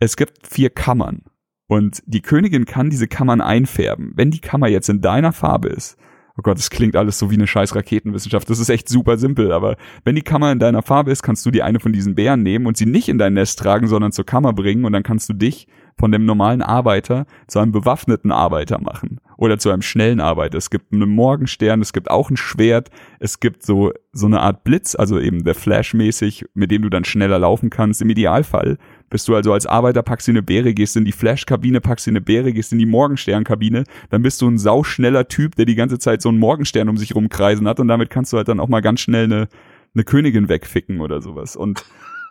es 0.00 0.16
gibt 0.16 0.46
vier 0.46 0.70
Kammern 0.70 1.22
und 1.66 2.02
die 2.06 2.22
Königin 2.22 2.64
kann 2.64 2.90
diese 2.90 3.08
Kammern 3.08 3.40
einfärben. 3.40 4.12
Wenn 4.14 4.30
die 4.30 4.40
Kammer 4.40 4.68
jetzt 4.68 4.88
in 4.88 5.00
deiner 5.00 5.32
Farbe 5.32 5.68
ist, 5.68 5.96
oh 6.38 6.42
Gott, 6.42 6.56
das 6.56 6.70
klingt 6.70 6.94
alles 6.94 7.18
so 7.18 7.30
wie 7.30 7.34
eine 7.34 7.48
scheiß 7.48 7.74
Raketenwissenschaft. 7.74 8.48
Das 8.48 8.60
ist 8.60 8.68
echt 8.68 8.88
super 8.88 9.18
simpel, 9.18 9.50
aber 9.52 9.76
wenn 10.04 10.14
die 10.14 10.22
Kammer 10.22 10.52
in 10.52 10.60
deiner 10.60 10.82
Farbe 10.82 11.10
ist, 11.10 11.22
kannst 11.22 11.44
du 11.44 11.50
die 11.50 11.62
eine 11.62 11.80
von 11.80 11.92
diesen 11.92 12.14
Bären 12.14 12.42
nehmen 12.42 12.66
und 12.66 12.76
sie 12.76 12.86
nicht 12.86 13.08
in 13.08 13.18
dein 13.18 13.34
Nest 13.34 13.58
tragen, 13.58 13.88
sondern 13.88 14.12
zur 14.12 14.24
Kammer 14.24 14.52
bringen 14.52 14.84
und 14.84 14.92
dann 14.92 15.02
kannst 15.02 15.28
du 15.28 15.32
dich 15.32 15.66
von 15.98 16.12
dem 16.12 16.24
normalen 16.24 16.62
Arbeiter 16.62 17.26
zu 17.48 17.58
einem 17.58 17.72
bewaffneten 17.72 18.30
Arbeiter 18.30 18.80
machen 18.80 19.20
oder 19.36 19.58
zu 19.58 19.70
einem 19.70 19.82
schnellen 19.82 20.20
Arbeiter. 20.20 20.56
Es 20.56 20.70
gibt 20.70 20.92
einen 20.92 21.10
Morgenstern, 21.10 21.80
es 21.80 21.92
gibt 21.92 22.08
auch 22.08 22.30
ein 22.30 22.36
Schwert, 22.36 22.90
es 23.18 23.40
gibt 23.40 23.64
so 23.64 23.92
so 24.12 24.26
eine 24.26 24.40
Art 24.40 24.64
Blitz, 24.64 24.94
also 24.94 25.18
eben 25.18 25.44
der 25.44 25.54
Flash 25.54 25.94
mäßig, 25.94 26.46
mit 26.54 26.70
dem 26.70 26.82
du 26.82 26.88
dann 26.88 27.04
schneller 27.04 27.38
laufen 27.38 27.68
kannst. 27.70 28.00
Im 28.00 28.10
Idealfall 28.10 28.78
bist 29.10 29.28
du 29.28 29.34
also 29.34 29.52
als 29.52 29.66
Arbeiter, 29.66 30.02
packst 30.02 30.28
du 30.28 30.32
eine 30.32 30.42
Beere, 30.42 30.74
gehst 30.74 30.96
in 30.96 31.04
die 31.04 31.12
Flash-Kabine, 31.12 31.80
packst 31.80 32.06
du 32.06 32.10
eine 32.10 32.20
Beere, 32.20 32.52
gehst 32.52 32.72
in 32.72 32.78
die 32.78 32.86
Morgenstern-Kabine, 32.86 33.84
dann 34.10 34.22
bist 34.22 34.40
du 34.40 34.48
ein 34.48 34.58
sauschneller 34.58 35.28
Typ, 35.28 35.56
der 35.56 35.64
die 35.64 35.74
ganze 35.74 35.98
Zeit 35.98 36.22
so 36.22 36.28
einen 36.28 36.38
Morgenstern 36.38 36.88
um 36.88 36.96
sich 36.96 37.14
rumkreisen 37.14 37.66
hat 37.66 37.80
und 37.80 37.88
damit 37.88 38.10
kannst 38.10 38.32
du 38.32 38.36
halt 38.36 38.48
dann 38.48 38.60
auch 38.60 38.68
mal 38.68 38.80
ganz 38.80 39.00
schnell 39.00 39.24
eine, 39.24 39.48
eine 39.94 40.04
Königin 40.04 40.48
wegficken 40.48 41.00
oder 41.00 41.20
sowas. 41.20 41.56
Und 41.56 41.84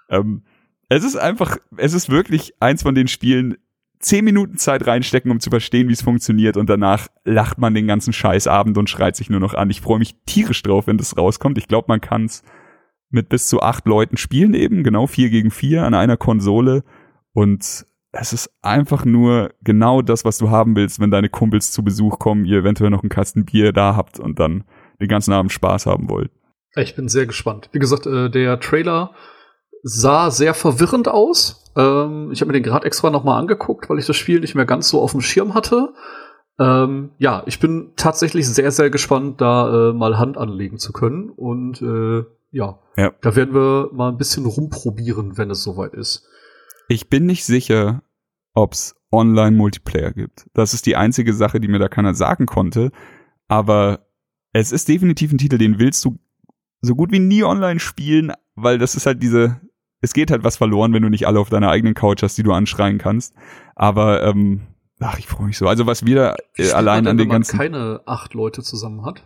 ähm, 0.10 0.44
es 0.90 1.04
ist 1.04 1.16
einfach, 1.16 1.58
es 1.78 1.94
ist 1.94 2.10
wirklich 2.10 2.54
eins 2.60 2.84
von 2.84 2.96
den 2.96 3.08
Spielen, 3.08 3.58
zehn 4.00 4.24
Minuten 4.24 4.58
Zeit 4.58 4.86
reinstecken, 4.86 5.32
um 5.32 5.40
zu 5.40 5.50
verstehen, 5.50 5.90
wie 5.90 5.94
es 5.94 6.02
funktioniert 6.02 6.58
und 6.58 6.70
danach 6.70 7.08
lacht 7.26 7.58
man 7.58 7.74
den 7.74 7.88
ganzen 7.88 8.14
Scheißabend 8.14 8.78
und 8.78 8.90
schreit 8.90 9.16
sich 9.16 9.30
nur 9.30 9.40
noch 9.40 9.54
an. 9.54 9.70
Ich 9.70 9.82
freue 9.82 10.00
mich 10.00 10.16
tierisch 10.26 10.62
drauf, 10.62 10.88
wenn 10.88 10.98
das 10.98 11.18
rauskommt. 11.18 11.58
Ich 11.58 11.68
glaube, 11.68 11.86
man 11.88 12.02
kann 12.02 12.26
es 12.26 12.44
mit 13.10 13.30
bis 13.30 13.48
zu 13.48 13.62
acht 13.62 13.86
Leuten 13.86 14.18
spielen 14.18 14.54
eben, 14.54 14.84
genau 14.84 15.08
vier 15.08 15.30
gegen 15.30 15.52
vier 15.52 15.84
an 15.84 15.94
einer 15.94 16.18
Konsole 16.18 16.84
und 17.34 17.86
es 18.12 18.34
ist 18.34 18.50
einfach 18.62 19.06
nur 19.06 19.52
genau 19.62 20.02
das, 20.02 20.26
was 20.26 20.38
du 20.38 20.50
haben 20.50 20.76
willst, 20.76 21.00
wenn 21.00 21.12
deine 21.12 21.30
Kumpels 21.30 21.72
zu 21.72 21.84
Besuch 21.84 22.20
kommen, 22.20 22.46
ihr 22.46 22.60
eventuell 22.60 22.90
noch 22.90 23.04
einen 23.04 23.10
Kasten 23.10 23.46
Bier 23.46 23.74
da 23.74 23.96
habt 23.96 24.20
und 24.20 24.40
dann 24.40 24.64
den 25.00 25.08
ganzen 25.08 25.34
Abend 25.34 25.52
Spaß 25.52 25.86
haben 25.86 26.10
wollt. 26.10 26.32
Ich 26.76 26.96
bin 26.96 27.10
sehr 27.10 27.26
gespannt. 27.26 27.70
Wie 27.72 27.80
gesagt, 27.80 28.06
äh, 28.06 28.30
der 28.30 28.60
Trailer 28.60 29.14
sah 29.84 30.32
sehr 30.32 30.54
verwirrend 30.54 31.08
aus. 31.08 31.72
Ähm, 31.76 32.32
ich 32.32 32.42
habe 32.42 32.48
mir 32.48 32.54
den 32.54 32.64
gerade 32.64 32.86
extra 32.86 33.10
noch 33.10 33.24
mal 33.24 33.38
angeguckt, 33.38 33.90
weil 33.90 34.00
ich 34.00 34.06
das 34.06 34.18
Spiel 34.18 34.40
nicht 34.40 34.56
mehr 34.56 34.66
ganz 34.66 34.90
so 34.90 35.02
auf 35.02 35.12
dem 35.12 35.22
Schirm 35.22 35.54
hatte. 35.54 35.94
Ähm, 36.60 37.12
ja, 37.20 37.44
ich 37.46 37.60
bin 37.60 37.92
tatsächlich 37.96 38.48
sehr, 38.48 38.72
sehr 38.72 38.90
gespannt, 38.90 39.42
da 39.42 39.90
äh, 39.90 39.94
mal 39.94 40.18
Hand 40.18 40.38
anlegen 40.38 40.80
zu 40.80 40.92
können. 40.92 41.30
Und 41.30 41.82
äh, 41.82 42.26
ja, 42.52 42.80
Ja. 42.98 43.12
da 43.22 43.36
werden 43.36 43.54
wir 43.54 43.90
mal 43.94 44.10
ein 44.10 44.18
bisschen 44.18 44.46
rumprobieren, 44.46 45.38
wenn 45.38 45.50
es 45.52 45.64
soweit 45.64 45.94
ist. 45.94 46.26
Ich 46.90 47.10
bin 47.10 47.26
nicht 47.26 47.46
sicher, 47.46 48.02
ob's 48.54 48.96
Online-Multiplayer 49.12 50.12
gibt. 50.12 50.48
Das 50.54 50.74
ist 50.74 50.86
die 50.86 50.96
einzige 50.96 51.34
Sache, 51.34 51.60
die 51.60 51.68
mir 51.68 51.80
da 51.80 51.88
keiner 51.88 52.14
sagen 52.14 52.46
konnte. 52.46 52.92
Aber 53.48 54.08
es 54.54 54.72
ist 54.72 54.88
definitiv 54.90 55.32
ein 55.32 55.38
Titel, 55.38 55.58
den 55.58 55.80
willst 55.80 56.04
du 56.06 56.20
so 56.82 56.96
gut 56.96 57.12
wie 57.12 57.20
nie 57.20 57.44
online 57.44 57.80
spielen, 57.80 58.34
weil 58.56 58.78
das 58.78 58.96
ist 58.96 59.06
halt 59.06 59.24
diese, 59.24 59.62
es 60.02 60.14
geht 60.14 60.32
halt 60.32 60.44
was 60.44 60.58
verloren, 60.58 60.94
wenn 60.94 61.04
du 61.04 61.10
nicht 61.10 61.28
alle 61.28 61.40
auf 61.40 61.50
deiner 61.50 61.70
eigenen 61.70 61.94
Couch 61.94 62.22
hast, 62.24 62.38
die 62.38 62.44
du 62.44 62.52
anschreien 62.54 62.98
kannst. 62.98 63.34
Aber 63.76 64.24
ähm, 64.24 64.68
ach, 65.00 65.18
ich 65.20 65.28
freue 65.28 65.48
mich 65.48 65.58
so. 65.58 65.68
Also 65.68 65.86
was 65.86 66.06
wir 66.06 66.16
da 66.16 66.36
äh, 66.56 66.72
allein 66.72 67.04
man 67.04 67.04
denn, 67.06 67.12
an 67.12 67.18
den 67.18 67.24
wenn 67.24 67.28
man 67.30 67.36
ganzen, 67.38 67.58
keine 67.58 68.02
acht 68.06 68.34
Leute 68.34 68.62
zusammen 68.62 69.06
hat. 69.06 69.24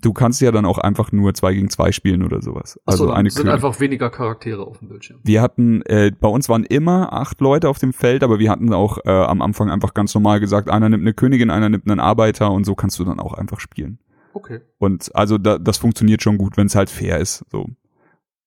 Du 0.00 0.12
kannst 0.12 0.40
ja 0.40 0.50
dann 0.52 0.64
auch 0.64 0.78
einfach 0.78 1.12
nur 1.12 1.34
zwei 1.34 1.52
gegen 1.54 1.68
zwei 1.70 1.92
spielen 1.92 2.22
oder 2.22 2.40
sowas. 2.40 2.78
Achso, 2.86 3.04
Also 3.04 3.06
dann 3.06 3.16
eine 3.16 3.30
sind 3.30 3.42
König- 3.44 3.54
einfach 3.54 3.80
weniger 3.80 4.10
Charaktere 4.10 4.62
auf 4.66 4.78
dem 4.78 4.88
Bildschirm. 4.88 5.20
Wir 5.22 5.42
hatten, 5.42 5.82
äh, 5.82 6.10
bei 6.18 6.28
uns 6.28 6.48
waren 6.48 6.64
immer 6.64 7.12
acht 7.12 7.40
Leute 7.40 7.68
auf 7.68 7.78
dem 7.78 7.92
Feld, 7.92 8.22
aber 8.22 8.38
wir 8.38 8.50
hatten 8.50 8.72
auch 8.72 8.98
äh, 9.04 9.10
am 9.10 9.42
Anfang 9.42 9.70
einfach 9.70 9.94
ganz 9.94 10.14
normal 10.14 10.40
gesagt, 10.40 10.70
einer 10.70 10.88
nimmt 10.88 11.02
eine 11.02 11.14
Königin, 11.14 11.50
einer 11.50 11.68
nimmt 11.68 11.90
einen 11.90 12.00
Arbeiter 12.00 12.50
und 12.50 12.64
so 12.64 12.74
kannst 12.74 12.98
du 12.98 13.04
dann 13.04 13.20
auch 13.20 13.34
einfach 13.34 13.60
spielen. 13.60 13.98
Okay. 14.34 14.60
Und 14.78 15.14
also 15.14 15.36
da, 15.38 15.58
das 15.58 15.76
funktioniert 15.78 16.22
schon 16.22 16.38
gut, 16.38 16.56
wenn 16.56 16.66
es 16.66 16.74
halt 16.74 16.88
fair 16.90 17.18
ist. 17.18 17.44
So 17.50 17.68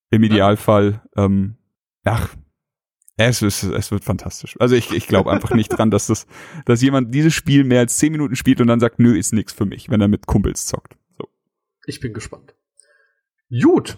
im 0.10 0.24
Idealfall, 0.24 1.02
ähm, 1.16 1.56
ach, 2.06 2.30
es, 3.18 3.42
ist, 3.42 3.64
es 3.64 3.92
wird 3.92 4.04
fantastisch. 4.04 4.56
Also 4.60 4.76
ich, 4.76 4.92
ich 4.92 5.08
glaube 5.08 5.32
einfach 5.32 5.52
nicht 5.54 5.70
dran, 5.70 5.90
dass 5.92 6.08
das, 6.08 6.28
dass 6.66 6.82
jemand 6.82 7.14
dieses 7.14 7.34
Spiel 7.34 7.64
mehr 7.64 7.80
als 7.80 7.98
zehn 7.98 8.12
Minuten 8.12 8.36
spielt 8.36 8.60
und 8.62 8.68
dann 8.68 8.80
sagt, 8.80 9.00
nö, 9.00 9.18
ist 9.18 9.32
nix 9.32 9.54
für 9.54 9.66
mich, 9.66 9.90
wenn 9.90 10.02
er 10.02 10.08
mit 10.08 10.26
Kumpels 10.28 10.66
zockt. 10.66 10.98
Ich 11.88 12.00
bin 12.00 12.14
gespannt. 12.14 12.56
Gut, 13.50 13.98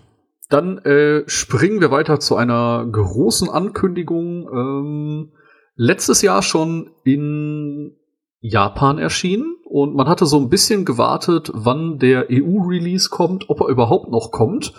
dann 0.49 0.77
äh, 0.79 1.23
springen 1.27 1.81
wir 1.81 1.91
weiter 1.91 2.19
zu 2.19 2.35
einer 2.35 2.85
großen 2.89 3.49
Ankündigung. 3.49 4.47
Ähm, 4.51 5.33
letztes 5.75 6.21
Jahr 6.21 6.41
schon 6.41 6.91
in 7.03 7.97
Japan 8.39 8.97
erschienen 8.97 9.55
und 9.65 9.95
man 9.95 10.07
hatte 10.07 10.25
so 10.25 10.39
ein 10.39 10.49
bisschen 10.49 10.85
gewartet, 10.85 11.51
wann 11.53 11.99
der 11.99 12.27
EU-Release 12.31 13.09
kommt, 13.09 13.49
ob 13.49 13.61
er 13.61 13.67
überhaupt 13.67 14.09
noch 14.09 14.31
kommt. 14.31 14.73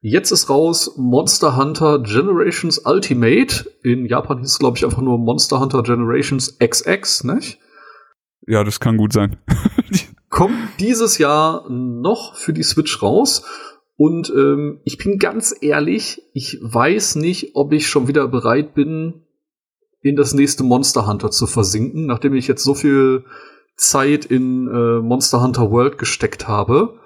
Jetzt 0.00 0.32
ist 0.32 0.50
raus 0.50 0.96
Monster 0.96 1.56
Hunter 1.56 2.00
Generations 2.00 2.78
Ultimate. 2.84 3.70
In 3.84 4.06
Japan 4.06 4.38
hieß 4.38 4.48
es, 4.48 4.58
glaube 4.58 4.76
ich, 4.76 4.84
einfach 4.84 5.00
nur 5.00 5.18
Monster 5.18 5.60
Hunter 5.60 5.84
Generations 5.84 6.58
XX, 6.58 7.24
nicht? 7.24 7.60
Ja, 8.46 8.64
das 8.64 8.80
kann 8.80 8.96
gut 8.96 9.12
sein. 9.12 9.36
kommt 10.32 10.80
dieses 10.80 11.18
Jahr 11.18 11.68
noch 11.68 12.34
für 12.34 12.54
die 12.54 12.62
Switch 12.62 13.02
raus. 13.02 13.44
Und 13.96 14.30
ähm, 14.30 14.80
ich 14.82 14.96
bin 14.96 15.18
ganz 15.18 15.54
ehrlich, 15.60 16.22
ich 16.32 16.58
weiß 16.62 17.16
nicht, 17.16 17.54
ob 17.54 17.72
ich 17.72 17.86
schon 17.86 18.08
wieder 18.08 18.26
bereit 18.26 18.74
bin, 18.74 19.26
in 20.00 20.16
das 20.16 20.32
nächste 20.32 20.64
Monster 20.64 21.06
Hunter 21.06 21.30
zu 21.30 21.46
versinken, 21.46 22.06
nachdem 22.06 22.34
ich 22.34 22.48
jetzt 22.48 22.64
so 22.64 22.74
viel 22.74 23.24
Zeit 23.76 24.24
in 24.24 24.66
äh, 24.68 25.00
Monster 25.00 25.42
Hunter 25.42 25.70
World 25.70 25.98
gesteckt 25.98 26.48
habe. 26.48 26.98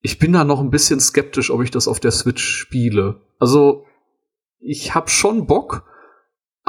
Ich 0.00 0.20
bin 0.20 0.32
da 0.32 0.44
noch 0.44 0.60
ein 0.60 0.70
bisschen 0.70 1.00
skeptisch, 1.00 1.50
ob 1.50 1.62
ich 1.62 1.72
das 1.72 1.88
auf 1.88 1.98
der 1.98 2.12
Switch 2.12 2.42
spiele. 2.42 3.20
Also, 3.40 3.84
ich 4.60 4.94
hab 4.94 5.10
schon 5.10 5.46
Bock, 5.46 5.82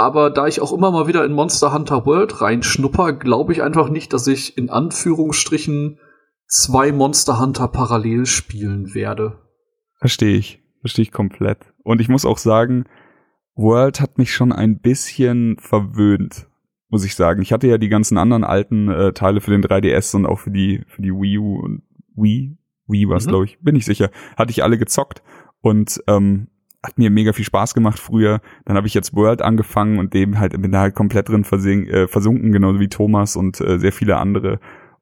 aber 0.02 0.30
da 0.30 0.48
ich 0.48 0.62
auch 0.62 0.74
immer 0.74 0.92
mal 0.92 1.08
wieder 1.08 1.24
in 1.26 1.34
Monster 1.34 1.74
Hunter 1.74 2.06
World 2.06 2.42
reinschnupper, 2.42 3.14
glaube 3.14 3.54
ich 3.54 3.62
einfach 3.64 3.90
nicht, 3.90 4.14
dass 4.14 4.28
ich 4.28 4.58
in 4.58 4.70
Anführungsstrichen 4.70 6.00
zwei 6.48 6.92
Monster 6.92 7.40
Hunter 7.40 7.68
parallel 7.68 8.26
spielen 8.26 8.94
werde. 8.94 9.40
Verstehe 10.00 10.38
ich. 10.38 10.60
Verstehe 10.82 11.04
ich 11.04 11.12
komplett. 11.12 11.60
Und 11.84 12.02
ich 12.02 12.10
muss 12.10 12.26
auch 12.26 12.38
sagen, 12.38 12.86
World 13.56 14.02
hat 14.02 14.18
mich 14.18 14.34
schon 14.34 14.52
ein 14.52 14.80
bisschen 14.80 15.58
verwöhnt, 15.60 16.48
muss 16.90 17.06
ich 17.06 17.16
sagen. 17.16 17.42
Ich 17.42 17.54
hatte 17.54 17.68
ja 17.68 17.78
die 17.78 17.90
ganzen 17.90 18.18
anderen 18.18 18.44
alten 18.44 18.90
äh, 18.90 19.14
Teile 19.14 19.42
für 19.42 19.52
den 19.52 19.64
3DS 19.64 20.16
und 20.16 20.26
auch 20.26 20.40
für 20.40 20.52
die, 20.52 20.84
für 20.88 21.02
die 21.02 21.12
Wii 21.12 21.38
U 21.38 21.60
und 21.60 21.84
Wii, 22.16 22.58
Wii 22.88 23.08
war 23.10 23.18
es, 23.18 23.26
Mhm. 23.26 23.30
glaube 23.30 23.46
ich, 23.46 23.60
bin 23.62 23.76
ich 23.76 23.86
sicher. 23.86 24.10
Hatte 24.36 24.52
ich 24.52 24.64
alle 24.64 24.78
gezockt 24.78 25.22
und 25.62 26.02
ähm, 26.08 26.48
hat 26.84 26.98
mir 26.98 27.10
mega 27.12 27.34
viel 27.34 27.46
Spaß 27.46 27.74
gemacht 27.74 28.00
früher. 28.00 28.42
Dann 28.66 28.76
habe 28.76 28.88
ich 28.88 28.94
jetzt 28.94 29.16
World 29.16 29.42
angefangen 29.42 30.00
und 30.00 30.14
dem 30.14 30.40
halt 30.40 30.60
bin 30.60 30.72
da 30.72 30.82
halt 30.82 30.96
komplett 30.96 31.30
drin 31.30 31.44
versink, 31.44 31.88
äh, 31.90 32.08
versunken, 32.08 32.52
genauso 32.52 32.80
wie 32.80 32.90
Thomas 32.90 33.36
und 33.36 33.62
äh, 33.62 33.78
sehr 33.78 33.92
viele 33.92 34.18
andere. 34.18 34.60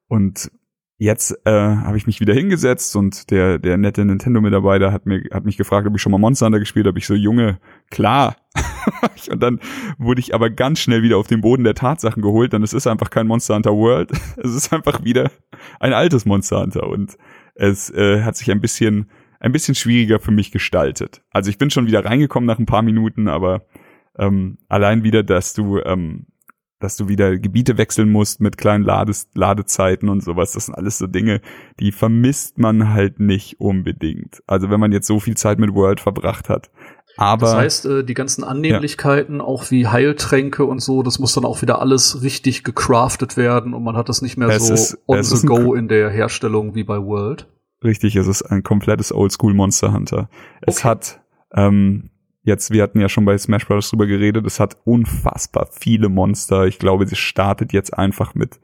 Und 0.08 0.50
jetzt 0.98 1.34
äh, 1.46 1.50
habe 1.50 1.96
ich 1.96 2.06
mich 2.06 2.20
wieder 2.20 2.34
hingesetzt 2.34 2.94
und 2.94 3.30
der 3.30 3.58
der 3.58 3.78
nette 3.78 4.04
Nintendo-Mitarbeiter 4.04 4.92
hat 4.92 5.06
mir 5.06 5.22
hat 5.32 5.46
mich 5.46 5.56
gefragt, 5.56 5.86
ob 5.86 5.96
ich 5.96 6.02
schon 6.02 6.12
mal 6.12 6.18
Monster 6.18 6.46
Hunter 6.46 6.58
gespielt 6.58 6.86
habe. 6.86 6.98
Ich 6.98 7.06
so 7.06 7.14
Junge, 7.14 7.58
klar. 7.90 8.36
und 9.30 9.42
dann 9.42 9.60
wurde 9.96 10.20
ich 10.20 10.34
aber 10.34 10.50
ganz 10.50 10.80
schnell 10.80 11.02
wieder 11.02 11.16
auf 11.16 11.28
den 11.28 11.40
Boden 11.40 11.64
der 11.64 11.74
Tatsachen 11.74 12.22
geholt, 12.22 12.52
denn 12.52 12.62
es 12.62 12.74
ist 12.74 12.86
einfach 12.86 13.08
kein 13.08 13.26
Monster 13.26 13.54
Hunter 13.54 13.72
World. 13.72 14.12
Es 14.36 14.54
ist 14.54 14.72
einfach 14.72 15.02
wieder 15.02 15.30
ein 15.78 15.94
altes 15.94 16.26
Monster 16.26 16.60
Hunter 16.60 16.86
und 16.86 17.16
es 17.54 17.90
äh, 17.90 18.22
hat 18.22 18.36
sich 18.36 18.50
ein 18.50 18.60
bisschen 18.60 19.10
ein 19.40 19.52
bisschen 19.52 19.74
schwieriger 19.74 20.20
für 20.20 20.30
mich 20.30 20.52
gestaltet. 20.52 21.22
Also 21.30 21.50
ich 21.50 21.58
bin 21.58 21.70
schon 21.70 21.86
wieder 21.86 22.04
reingekommen 22.04 22.46
nach 22.46 22.58
ein 22.58 22.66
paar 22.66 22.82
Minuten, 22.82 23.26
aber 23.26 23.62
ähm, 24.16 24.58
allein 24.68 25.02
wieder, 25.02 25.22
dass 25.22 25.54
du, 25.54 25.78
ähm, 25.78 26.26
dass 26.78 26.96
du 26.96 27.08
wieder 27.08 27.38
Gebiete 27.38 27.78
wechseln 27.78 28.10
musst 28.10 28.40
mit 28.40 28.58
kleinen 28.58 28.84
Lades 28.84 29.28
Ladezeiten 29.34 30.08
und 30.08 30.22
sowas, 30.22 30.52
das 30.52 30.66
sind 30.66 30.74
alles 30.74 30.98
so 30.98 31.06
Dinge, 31.06 31.40
die 31.80 31.90
vermisst 31.90 32.58
man 32.58 32.92
halt 32.92 33.18
nicht 33.18 33.60
unbedingt. 33.60 34.42
Also 34.46 34.70
wenn 34.70 34.80
man 34.80 34.92
jetzt 34.92 35.06
so 35.06 35.20
viel 35.20 35.36
Zeit 35.36 35.58
mit 35.58 35.74
World 35.74 36.00
verbracht 36.00 36.48
hat. 36.48 36.70
Aber, 37.16 37.46
das 37.46 37.54
heißt, 37.54 37.86
äh, 37.86 38.04
die 38.04 38.14
ganzen 38.14 38.44
Annehmlichkeiten, 38.44 39.38
ja. 39.38 39.44
auch 39.44 39.70
wie 39.70 39.86
Heiltränke 39.86 40.64
und 40.64 40.80
so, 40.80 41.02
das 41.02 41.18
muss 41.18 41.34
dann 41.34 41.44
auch 41.44 41.60
wieder 41.60 41.80
alles 41.80 42.22
richtig 42.22 42.62
gecraftet 42.62 43.36
werden 43.36 43.74
und 43.74 43.82
man 43.82 43.96
hat 43.96 44.08
das 44.08 44.22
nicht 44.22 44.36
mehr 44.36 44.48
es 44.48 44.66
so 44.66 44.74
ist, 44.74 44.98
on 45.06 45.22
the 45.22 45.46
go 45.46 45.74
in 45.74 45.88
der 45.88 46.10
Herstellung 46.10 46.74
wie 46.74 46.84
bei 46.84 46.98
World. 46.98 47.46
Richtig, 47.82 48.16
es 48.16 48.26
ist 48.26 48.42
ein 48.42 48.62
komplettes 48.62 49.12
Oldschool 49.12 49.54
Monster 49.54 49.92
Hunter. 49.92 50.28
Es 50.60 50.78
okay. 50.78 50.88
hat 50.88 51.20
ähm, 51.54 52.10
jetzt, 52.42 52.70
wir 52.70 52.82
hatten 52.82 53.00
ja 53.00 53.08
schon 53.08 53.24
bei 53.24 53.36
Smash 53.38 53.66
Bros. 53.66 53.90
drüber 53.90 54.06
geredet, 54.06 54.46
es 54.46 54.60
hat 54.60 54.76
unfassbar 54.84 55.68
viele 55.70 56.08
Monster. 56.08 56.66
Ich 56.66 56.78
glaube, 56.78 57.06
sie 57.06 57.16
startet 57.16 57.72
jetzt 57.72 57.96
einfach 57.96 58.34
mit 58.34 58.60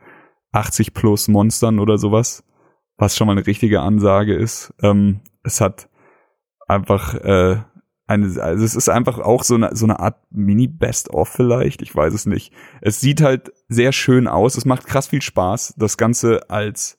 80 0.53 0.95
plus 0.95 1.29
Monstern 1.29 1.79
oder 1.79 1.99
sowas, 1.99 2.45
was 2.97 3.17
schon 3.17 3.27
mal 3.27 3.33
eine 3.33 3.47
richtige 3.47 3.81
Ansage 3.81 4.35
ist. 4.35 4.75
Ähm, 4.83 5.21
es 5.43 5.61
hat 5.61 5.89
einfach 6.69 7.15
äh, 7.15 7.59
eine, 8.07 8.43
also 8.43 8.65
es 8.65 8.75
ist 8.75 8.89
einfach 8.89 9.19
auch 9.19 9.43
so 9.43 9.55
eine, 9.55 9.75
so 9.75 9.87
eine 9.87 9.99
Art 9.99 10.19
Mini-Best-of 10.31 11.29
vielleicht, 11.29 11.83
ich 11.83 11.95
weiß 11.95 12.15
es 12.15 12.27
nicht. 12.27 12.53
Es 12.81 13.01
sieht 13.01 13.21
halt 13.21 13.53
sehr 13.69 13.93
schön 13.93 14.29
aus, 14.29 14.57
es 14.57 14.65
macht 14.65 14.87
krass 14.87 15.09
viel 15.09 15.23
Spaß, 15.23 15.75
das 15.77 15.97
Ganze 15.97 16.51
als 16.51 16.96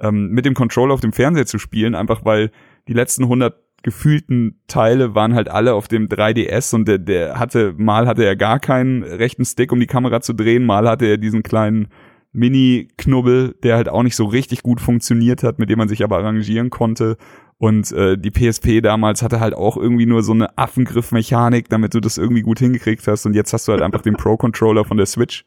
ähm, 0.00 0.28
mit 0.28 0.44
dem 0.44 0.54
Controller 0.54 0.94
auf 0.94 1.00
dem 1.00 1.12
Fernseher 1.12 1.46
zu 1.46 1.58
spielen, 1.58 1.94
einfach 1.94 2.24
weil 2.24 2.50
die 2.88 2.92
letzten 2.92 3.24
100 3.24 3.54
gefühlten 3.82 4.60
Teile 4.66 5.14
waren 5.14 5.34
halt 5.34 5.48
alle 5.48 5.74
auf 5.74 5.86
dem 5.86 6.08
3DS 6.08 6.74
und 6.74 6.88
der, 6.88 6.98
der 6.98 7.38
hatte, 7.38 7.74
mal 7.76 8.06
hatte 8.06 8.24
er 8.24 8.34
gar 8.34 8.58
keinen 8.58 9.02
rechten 9.02 9.44
Stick, 9.44 9.70
um 9.70 9.78
die 9.78 9.86
Kamera 9.86 10.20
zu 10.20 10.32
drehen, 10.32 10.66
mal 10.66 10.88
hatte 10.88 11.06
er 11.06 11.18
diesen 11.18 11.42
kleinen 11.42 11.88
Mini-Knubbel, 12.32 13.54
der 13.62 13.76
halt 13.76 13.88
auch 13.88 14.02
nicht 14.02 14.16
so 14.16 14.26
richtig 14.26 14.62
gut 14.62 14.80
funktioniert 14.80 15.42
hat, 15.42 15.58
mit 15.58 15.70
dem 15.70 15.78
man 15.78 15.88
sich 15.88 16.04
aber 16.04 16.18
arrangieren 16.18 16.70
konnte. 16.70 17.16
Und 17.58 17.90
äh, 17.92 18.18
die 18.18 18.30
PSP 18.30 18.82
damals 18.82 19.22
hatte 19.22 19.40
halt 19.40 19.54
auch 19.54 19.78
irgendwie 19.78 20.04
nur 20.04 20.22
so 20.22 20.32
eine 20.32 20.58
Affengriff-Mechanik, 20.58 21.70
damit 21.70 21.94
du 21.94 22.00
das 22.00 22.18
irgendwie 22.18 22.42
gut 22.42 22.58
hingekriegt 22.58 23.06
hast. 23.08 23.24
Und 23.24 23.34
jetzt 23.34 23.54
hast 23.54 23.66
du 23.66 23.72
halt 23.72 23.80
einfach 23.80 24.02
den 24.02 24.16
Pro-Controller 24.18 24.84
von 24.84 24.98
der 24.98 25.06
Switch. 25.06 25.44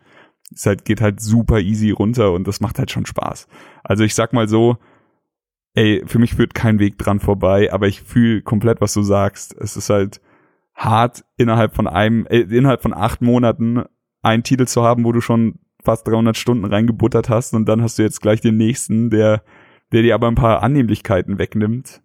Es 0.53 0.65
halt, 0.65 0.85
geht 0.85 1.01
halt 1.01 1.21
super 1.21 1.59
easy 1.59 1.91
runter 1.91 2.31
und 2.31 2.47
das 2.47 2.59
macht 2.59 2.79
halt 2.79 2.91
schon 2.91 3.05
Spaß. 3.05 3.47
Also 3.83 4.03
ich 4.03 4.15
sag 4.15 4.33
mal 4.33 4.47
so, 4.47 4.77
ey, 5.75 6.03
für 6.05 6.19
mich 6.19 6.33
führt 6.35 6.53
kein 6.53 6.79
Weg 6.79 6.97
dran 6.97 7.19
vorbei, 7.19 7.71
aber 7.71 7.87
ich 7.87 8.01
fühle 8.01 8.41
komplett, 8.41 8.81
was 8.81 8.93
du 8.93 9.01
sagst. 9.01 9.55
Es 9.59 9.77
ist 9.77 9.89
halt 9.89 10.21
hart, 10.75 11.25
innerhalb 11.37 11.75
von 11.75 11.87
einem, 11.87 12.25
äh, 12.27 12.39
innerhalb 12.39 12.81
von 12.81 12.93
acht 12.93 13.21
Monaten 13.21 13.83
einen 14.21 14.43
Titel 14.43 14.65
zu 14.65 14.83
haben, 14.83 15.03
wo 15.03 15.11
du 15.11 15.21
schon 15.21 15.59
fast 15.83 16.07
300 16.07 16.37
Stunden 16.37 16.65
reingebuttert 16.65 17.29
hast 17.29 17.53
und 17.53 17.67
dann 17.67 17.81
hast 17.81 17.99
du 17.99 18.03
jetzt 18.03 18.21
gleich 18.21 18.41
den 18.41 18.57
nächsten, 18.57 19.09
der, 19.09 19.43
der 19.91 20.01
dir 20.01 20.15
aber 20.15 20.27
ein 20.27 20.35
paar 20.35 20.63
Annehmlichkeiten 20.63 21.37
wegnimmt. 21.37 22.01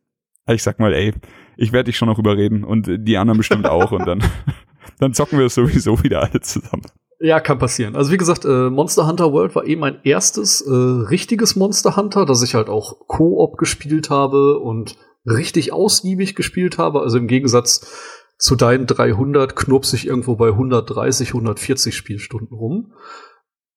Ich 0.46 0.62
sag 0.62 0.78
mal, 0.78 0.92
ey, 0.92 1.14
ich 1.56 1.72
werde 1.72 1.86
dich 1.86 1.96
schon 1.96 2.08
noch 2.08 2.18
überreden 2.18 2.64
und 2.64 2.88
die 2.88 3.16
anderen 3.16 3.38
bestimmt 3.38 3.66
auch 3.66 3.92
und 3.92 4.06
dann, 4.06 4.22
dann 4.98 5.14
zocken 5.14 5.38
wir 5.38 5.46
es 5.46 5.54
sowieso 5.54 6.02
wieder 6.02 6.22
alle 6.22 6.40
zusammen. 6.40 6.84
Ja, 7.24 7.40
kann 7.40 7.58
passieren. 7.58 7.96
Also 7.96 8.12
wie 8.12 8.18
gesagt, 8.18 8.44
äh, 8.44 8.68
Monster 8.68 9.06
Hunter 9.06 9.32
World 9.32 9.54
war 9.54 9.64
eben 9.64 9.80
mein 9.80 9.98
erstes 10.04 10.60
äh, 10.60 10.70
richtiges 10.70 11.56
Monster 11.56 11.96
Hunter, 11.96 12.26
das 12.26 12.42
ich 12.42 12.54
halt 12.54 12.68
auch 12.68 13.06
Koop 13.06 13.56
gespielt 13.56 14.10
habe 14.10 14.58
und 14.58 14.98
richtig 15.24 15.72
ausgiebig 15.72 16.34
gespielt 16.34 16.76
habe. 16.76 17.00
Also 17.00 17.16
im 17.16 17.26
Gegensatz 17.26 18.26
zu 18.36 18.56
deinen 18.56 18.86
300 18.86 19.56
knurps 19.56 19.94
ich 19.94 20.06
irgendwo 20.06 20.36
bei 20.36 20.48
130, 20.48 21.28
140 21.28 21.96
Spielstunden 21.96 22.54
rum. 22.54 22.92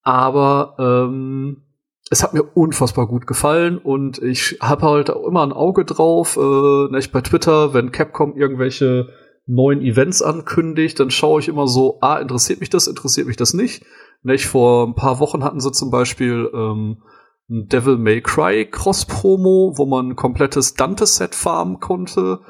Aber 0.01 0.75
ähm, 0.77 1.63
es 2.11 2.23
hat 2.23 2.33
mir 2.33 2.43
unfassbar 2.43 3.07
gut 3.07 3.27
gefallen 3.27 3.77
und 3.77 4.21
ich 4.21 4.57
habe 4.59 4.81
halt 4.81 5.09
auch 5.09 5.25
immer 5.25 5.43
ein 5.43 5.53
Auge 5.53 5.85
drauf, 5.85 6.35
äh, 6.35 6.91
nicht 6.91 7.13
bei 7.13 7.21
Twitter, 7.21 7.73
wenn 7.73 7.93
Capcom 7.93 8.35
irgendwelche 8.35 9.07
neuen 9.47 9.81
Events 9.81 10.21
ankündigt, 10.21 10.99
dann 10.99 11.09
schaue 11.09 11.39
ich 11.39 11.47
immer 11.47 11.67
so, 11.67 11.97
ah, 12.01 12.17
interessiert 12.17 12.59
mich 12.59 12.69
das, 12.69 12.87
interessiert 12.87 13.27
mich 13.27 13.37
das 13.37 13.53
nicht. 13.53 13.85
Nicht? 14.21 14.45
Vor 14.45 14.85
ein 14.85 14.95
paar 14.95 15.19
Wochen 15.19 15.43
hatten 15.43 15.61
sie 15.61 15.71
zum 15.71 15.89
Beispiel 15.89 16.49
ähm, 16.53 17.03
ein 17.49 17.67
Devil 17.67 17.97
May 17.97 18.21
Cry 18.21 18.65
Cross-Promo, 18.69 19.73
wo 19.77 19.85
man 19.85 20.09
ein 20.09 20.15
komplettes 20.15 20.73
Dante-Set 20.73 21.33
farmen 21.33 21.79
konnte. 21.79 22.41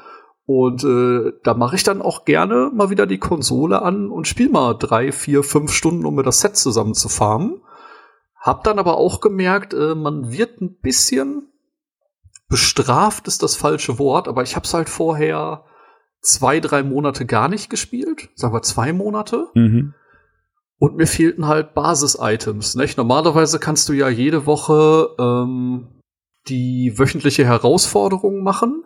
Und 0.44 0.82
äh, 0.82 1.32
da 1.44 1.54
mache 1.54 1.76
ich 1.76 1.84
dann 1.84 2.02
auch 2.02 2.24
gerne 2.24 2.70
mal 2.74 2.90
wieder 2.90 3.06
die 3.06 3.18
Konsole 3.18 3.82
an 3.82 4.10
und 4.10 4.26
spiel 4.26 4.48
mal 4.48 4.74
drei, 4.74 5.12
vier, 5.12 5.44
fünf 5.44 5.72
Stunden, 5.72 6.04
um 6.04 6.16
mir 6.16 6.22
das 6.22 6.40
Set 6.40 6.56
zusammen 6.56 6.94
zu 6.94 7.08
farmen. 7.08 7.60
Hab 8.40 8.64
dann 8.64 8.78
aber 8.78 8.96
auch 8.96 9.20
gemerkt, 9.20 9.72
äh, 9.72 9.94
man 9.94 10.32
wird 10.32 10.60
ein 10.60 10.78
bisschen 10.80 11.52
bestraft, 12.48 13.28
ist 13.28 13.42
das 13.42 13.56
falsche 13.56 13.98
Wort, 13.98 14.26
aber 14.26 14.42
ich 14.42 14.56
hab's 14.56 14.72
halt 14.74 14.88
vorher 14.88 15.64
zwei, 16.20 16.60
drei 16.60 16.82
Monate 16.82 17.26
gar 17.26 17.48
nicht 17.48 17.70
gespielt, 17.70 18.28
sagen 18.34 18.54
wir 18.54 18.62
zwei 18.62 18.92
Monate. 18.92 19.48
Mhm. 19.54 19.94
Und 20.78 20.96
mir 20.96 21.06
fehlten 21.06 21.46
halt 21.46 21.74
Basis-Items. 21.74 22.76
Nicht? 22.76 22.98
Normalerweise 22.98 23.58
kannst 23.58 23.88
du 23.88 23.92
ja 23.92 24.08
jede 24.08 24.46
Woche 24.46 25.10
ähm, 25.18 25.88
die 26.48 26.94
wöchentliche 26.96 27.44
Herausforderung 27.44 28.42
machen 28.42 28.84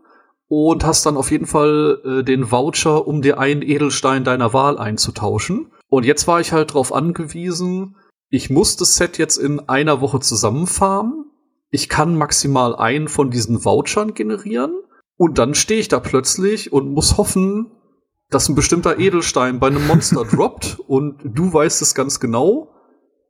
und 0.49 0.85
hast 0.85 1.07
dann 1.07 1.17
auf 1.17 1.31
jeden 1.31 1.47
Fall 1.47 2.01
äh, 2.05 2.25
den 2.25 2.51
Voucher, 2.51 3.07
um 3.07 3.23
dir 3.23 3.39
einen 3.39 3.63
Edelstein 3.63 4.25
deiner 4.25 4.53
Wahl 4.53 4.79
einzutauschen. 4.79 5.71
Und 5.89 6.05
jetzt 6.05 6.27
war 6.27 6.41
ich 6.41 6.53
halt 6.53 6.71
darauf 6.71 6.93
angewiesen, 6.93 7.97
ich 8.31 8.49
muss 8.49 8.77
das 8.77 8.97
Set 8.97 9.19
jetzt 9.19 9.37
in 9.37 9.61
einer 9.69 10.01
Woche 10.01 10.21
zusammenfarmen. 10.21 11.27
Ich 11.71 11.91
kann 11.91 12.17
maximal 12.17 12.75
einen 12.75 13.09
von 13.09 13.31
diesen 13.31 13.63
Vouchern 13.63 14.15
generieren. 14.15 14.73
Und 15.23 15.39
dann 15.39 15.55
stehe 15.55 15.79
ich 15.79 15.87
da 15.87 16.01
plötzlich 16.01 16.73
und 16.73 16.91
muss 16.91 17.17
hoffen, 17.17 17.71
dass 18.31 18.49
ein 18.49 18.57
bestimmter 18.57 18.99
Edelstein 18.99 19.61
bei 19.61 19.69
einem 19.69 19.87
Monster 19.87 20.25
droppt 20.29 20.81
und 20.89 21.21
du 21.23 21.53
weißt 21.53 21.81
es 21.81 21.95
ganz 21.95 22.19
genau. 22.19 22.75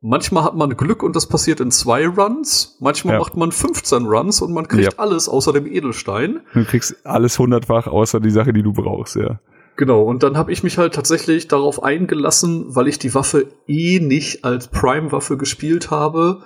Manchmal 0.01 0.45
hat 0.45 0.57
man 0.57 0.74
Glück 0.74 1.03
und 1.03 1.14
das 1.14 1.26
passiert 1.26 1.61
in 1.61 1.70
zwei 1.70 2.09
Runs. 2.09 2.78
Manchmal 2.80 3.16
ja. 3.16 3.20
macht 3.20 3.36
man 3.36 3.53
15 3.53 4.07
Runs 4.07 4.40
und 4.40 4.55
man 4.55 4.68
kriegt 4.68 4.95
ja. 4.95 4.99
alles 4.99 5.28
außer 5.28 5.53
dem 5.53 5.66
Edelstein. 5.66 6.40
Du 6.55 6.64
kriegst 6.64 7.05
alles 7.05 7.38
hundertfach 7.38 7.86
außer 7.86 8.20
die 8.20 8.30
Sache, 8.30 8.55
die 8.55 8.62
du 8.62 8.72
brauchst, 8.72 9.16
ja. 9.16 9.40
Genau, 9.76 10.01
und 10.01 10.22
dann 10.22 10.38
habe 10.38 10.51
ich 10.51 10.62
mich 10.62 10.78
halt 10.78 10.95
tatsächlich 10.95 11.47
darauf 11.47 11.82
eingelassen, 11.82 12.74
weil 12.74 12.88
ich 12.88 12.99
die 13.01 13.14
Waffe 13.14 13.53
eh 13.66 14.01
nicht 14.01 14.47
als 14.47 14.68
Prime-Waffe 14.68 15.36
gespielt 15.36 15.90
habe, 15.90 16.43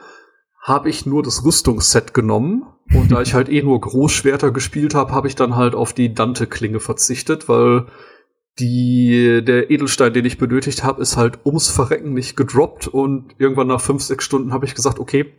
habe 0.61 0.89
ich 0.89 1.07
nur 1.07 1.23
das 1.23 1.45
Rüstungsset 1.45 2.15
genommen. 2.15 2.67
Und 2.93 3.11
da 3.13 3.21
ich 3.21 3.35
halt 3.35 3.49
eh 3.49 3.63
nur 3.63 3.81
Großschwerter 3.81 4.51
gespielt 4.53 4.95
habe, 4.95 5.13
habe 5.13 5.29
ich 5.29 5.35
dann 5.35 5.57
halt 5.57 5.75
auf 5.75 5.93
die 5.93 6.15
Dante-Klinge 6.15 6.81
verzichtet, 6.81 7.49
weil 7.49 7.87
die, 8.59 9.43
der 9.45 9.71
Edelstein, 9.71 10.13
den 10.13 10.25
ich 10.25 10.39
benötigt 10.39 10.85
habe, 10.85 11.03
ist 11.03 11.17
halt 11.17 11.41
ums 11.45 11.69
Verrecken 11.69 12.15
nicht 12.15 12.37
gedroppt 12.37 12.89
und 12.89 13.35
irgendwann 13.39 13.67
nach 13.67 13.81
fünf, 13.81 14.03
sechs 14.03 14.25
Stunden 14.25 14.53
habe 14.53 14.65
ich 14.65 14.75
gesagt, 14.75 14.99
okay, 14.99 15.35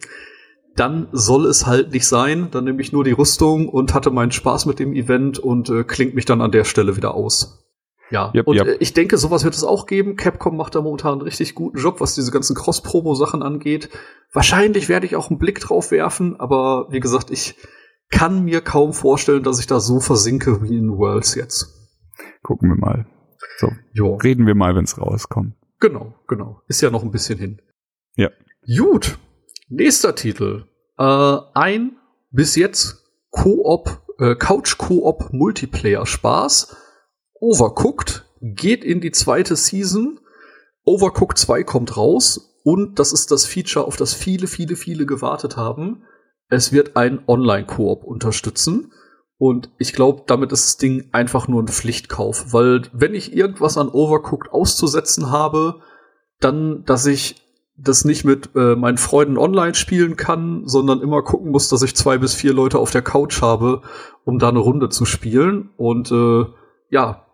dann 0.75 1.07
soll 1.11 1.47
es 1.47 1.65
halt 1.65 1.91
nicht 1.91 2.07
sein. 2.07 2.49
Dann 2.51 2.65
nehme 2.65 2.81
ich 2.81 2.91
nur 2.91 3.03
die 3.03 3.11
Rüstung 3.11 3.67
und 3.67 3.93
hatte 3.93 4.11
meinen 4.11 4.31
Spaß 4.31 4.67
mit 4.67 4.79
dem 4.79 4.93
Event 4.93 5.39
und 5.39 5.69
äh, 5.69 5.83
klingt 5.83 6.13
mich 6.13 6.25
dann 6.25 6.41
an 6.41 6.51
der 6.51 6.63
Stelle 6.63 6.95
wieder 6.95 7.15
aus. 7.15 7.66
Ja, 8.09 8.31
yep, 8.33 8.47
und 8.47 8.55
yep. 8.55 8.67
Äh, 8.67 8.77
ich 8.79 8.93
denke, 8.93 9.17
sowas 9.17 9.43
wird 9.43 9.53
es 9.53 9.63
auch 9.63 9.85
geben. 9.85 10.15
Capcom 10.15 10.55
macht 10.55 10.75
da 10.75 10.81
momentan 10.81 11.13
einen 11.13 11.21
richtig 11.21 11.55
guten 11.55 11.77
Job, 11.77 11.99
was 11.99 12.15
diese 12.15 12.31
ganzen 12.31 12.55
Cross-Promo-Sachen 12.55 13.43
angeht. 13.43 13.89
Wahrscheinlich 14.31 14.89
werde 14.89 15.05
ich 15.05 15.15
auch 15.15 15.29
einen 15.29 15.39
Blick 15.39 15.59
drauf 15.59 15.91
werfen, 15.91 16.39
aber 16.39 16.87
wie 16.89 16.99
gesagt, 16.99 17.31
ich 17.31 17.55
kann 18.09 18.43
mir 18.43 18.61
kaum 18.61 18.93
vorstellen, 18.93 19.43
dass 19.43 19.59
ich 19.59 19.67
da 19.67 19.79
so 19.79 19.99
versinke 19.99 20.61
wie 20.61 20.77
in 20.77 20.97
Worlds 20.97 21.35
jetzt. 21.35 21.73
Gucken 22.43 22.69
wir 22.69 22.77
mal. 22.77 23.05
So, 23.57 23.71
jo. 23.91 24.15
reden 24.15 24.45
wir 24.45 24.55
mal, 24.55 24.75
wenn 24.75 24.85
es 24.85 24.99
rauskommt. 24.99 25.55
Genau, 25.79 26.15
genau. 26.27 26.61
Ist 26.67 26.81
ja 26.81 26.89
noch 26.89 27.03
ein 27.03 27.11
bisschen 27.11 27.37
hin. 27.37 27.61
Ja. 28.15 28.29
Gut. 28.77 29.17
Nächster 29.69 30.15
Titel. 30.15 30.65
Äh, 30.97 31.37
ein 31.53 31.97
bis 32.31 32.55
jetzt 32.55 33.03
Koop, 33.29 34.01
äh, 34.19 34.35
Couch-Koop 34.35 35.33
Multiplayer 35.33 36.05
Spaß 36.05 36.75
Overcooked 37.39 38.25
geht 38.41 38.83
in 38.83 39.01
die 39.01 39.11
zweite 39.11 39.55
Season. 39.55 40.19
Overcooked 40.83 41.37
2 41.37 41.63
kommt 41.63 41.97
raus 41.97 42.59
und 42.63 42.99
das 42.99 43.11
ist 43.11 43.31
das 43.31 43.45
Feature, 43.45 43.85
auf 43.85 43.97
das 43.97 44.13
viele, 44.13 44.47
viele, 44.47 44.75
viele 44.75 45.05
gewartet 45.05 45.57
haben. 45.57 46.03
Es 46.49 46.71
wird 46.71 46.95
ein 46.95 47.19
Online-Koop 47.27 48.03
unterstützen. 48.03 48.91
Und 49.37 49.69
ich 49.77 49.93
glaube, 49.93 50.23
damit 50.25 50.51
ist 50.51 50.65
das 50.65 50.77
Ding 50.77 51.09
einfach 51.11 51.47
nur 51.47 51.61
ein 51.61 51.67
Pflichtkauf, 51.67 52.53
weil 52.53 52.83
wenn 52.91 53.13
ich 53.13 53.33
irgendwas 53.33 53.77
an 53.77 53.89
Overcooked 53.89 54.51
auszusetzen 54.51 55.29
habe, 55.29 55.81
dann, 56.39 56.83
dass 56.85 57.05
ich 57.05 57.35
das 57.77 58.03
nicht 58.03 58.25
mit 58.25 58.49
äh, 58.55 58.75
meinen 58.75 58.97
Freunden 58.97 59.37
online 59.37 59.75
spielen 59.75 60.15
kann, 60.15 60.63
sondern 60.65 61.01
immer 61.01 61.21
gucken 61.21 61.51
muss, 61.51 61.69
dass 61.69 61.83
ich 61.83 61.95
zwei 61.95 62.17
bis 62.17 62.33
vier 62.33 62.51
Leute 62.51 62.79
auf 62.79 62.89
der 62.89 63.03
Couch 63.03 63.43
habe, 63.43 63.83
um 64.25 64.39
da 64.39 64.49
eine 64.49 64.57
Runde 64.57 64.89
zu 64.89 65.05
spielen. 65.05 65.69
Und 65.77 66.11
äh, 66.11 66.45
ja, 66.89 67.26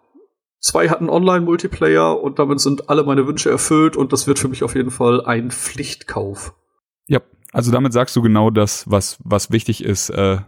zwei 0.64 0.90
hatten 0.90 1.10
Online-Multiplayer 1.10 2.20
und 2.20 2.40
damit 2.40 2.60
sind 2.60 2.90
alle 2.90 3.04
meine 3.04 3.28
Wünsche 3.28 3.52
erfüllt 3.52 3.96
und 3.96 4.12
das 4.12 4.26
wird 4.26 4.40
für 4.40 4.48
mich 4.48 4.64
auf 4.64 4.76
jeden 4.76 4.92
Fall 4.92 5.24
ein 5.24 5.52
Pflichtkauf. 5.52 6.56
Ja, 7.08 7.22
also 7.52 7.72
damit 7.72 7.94
sagst 7.94 8.16
du 8.16 8.22
genau 8.22 8.50
das, 8.50 8.90
was, 8.90 9.20
was 9.24 9.52
wichtig 9.52 9.84
ist. 9.84 10.10
Äh, 10.10 10.40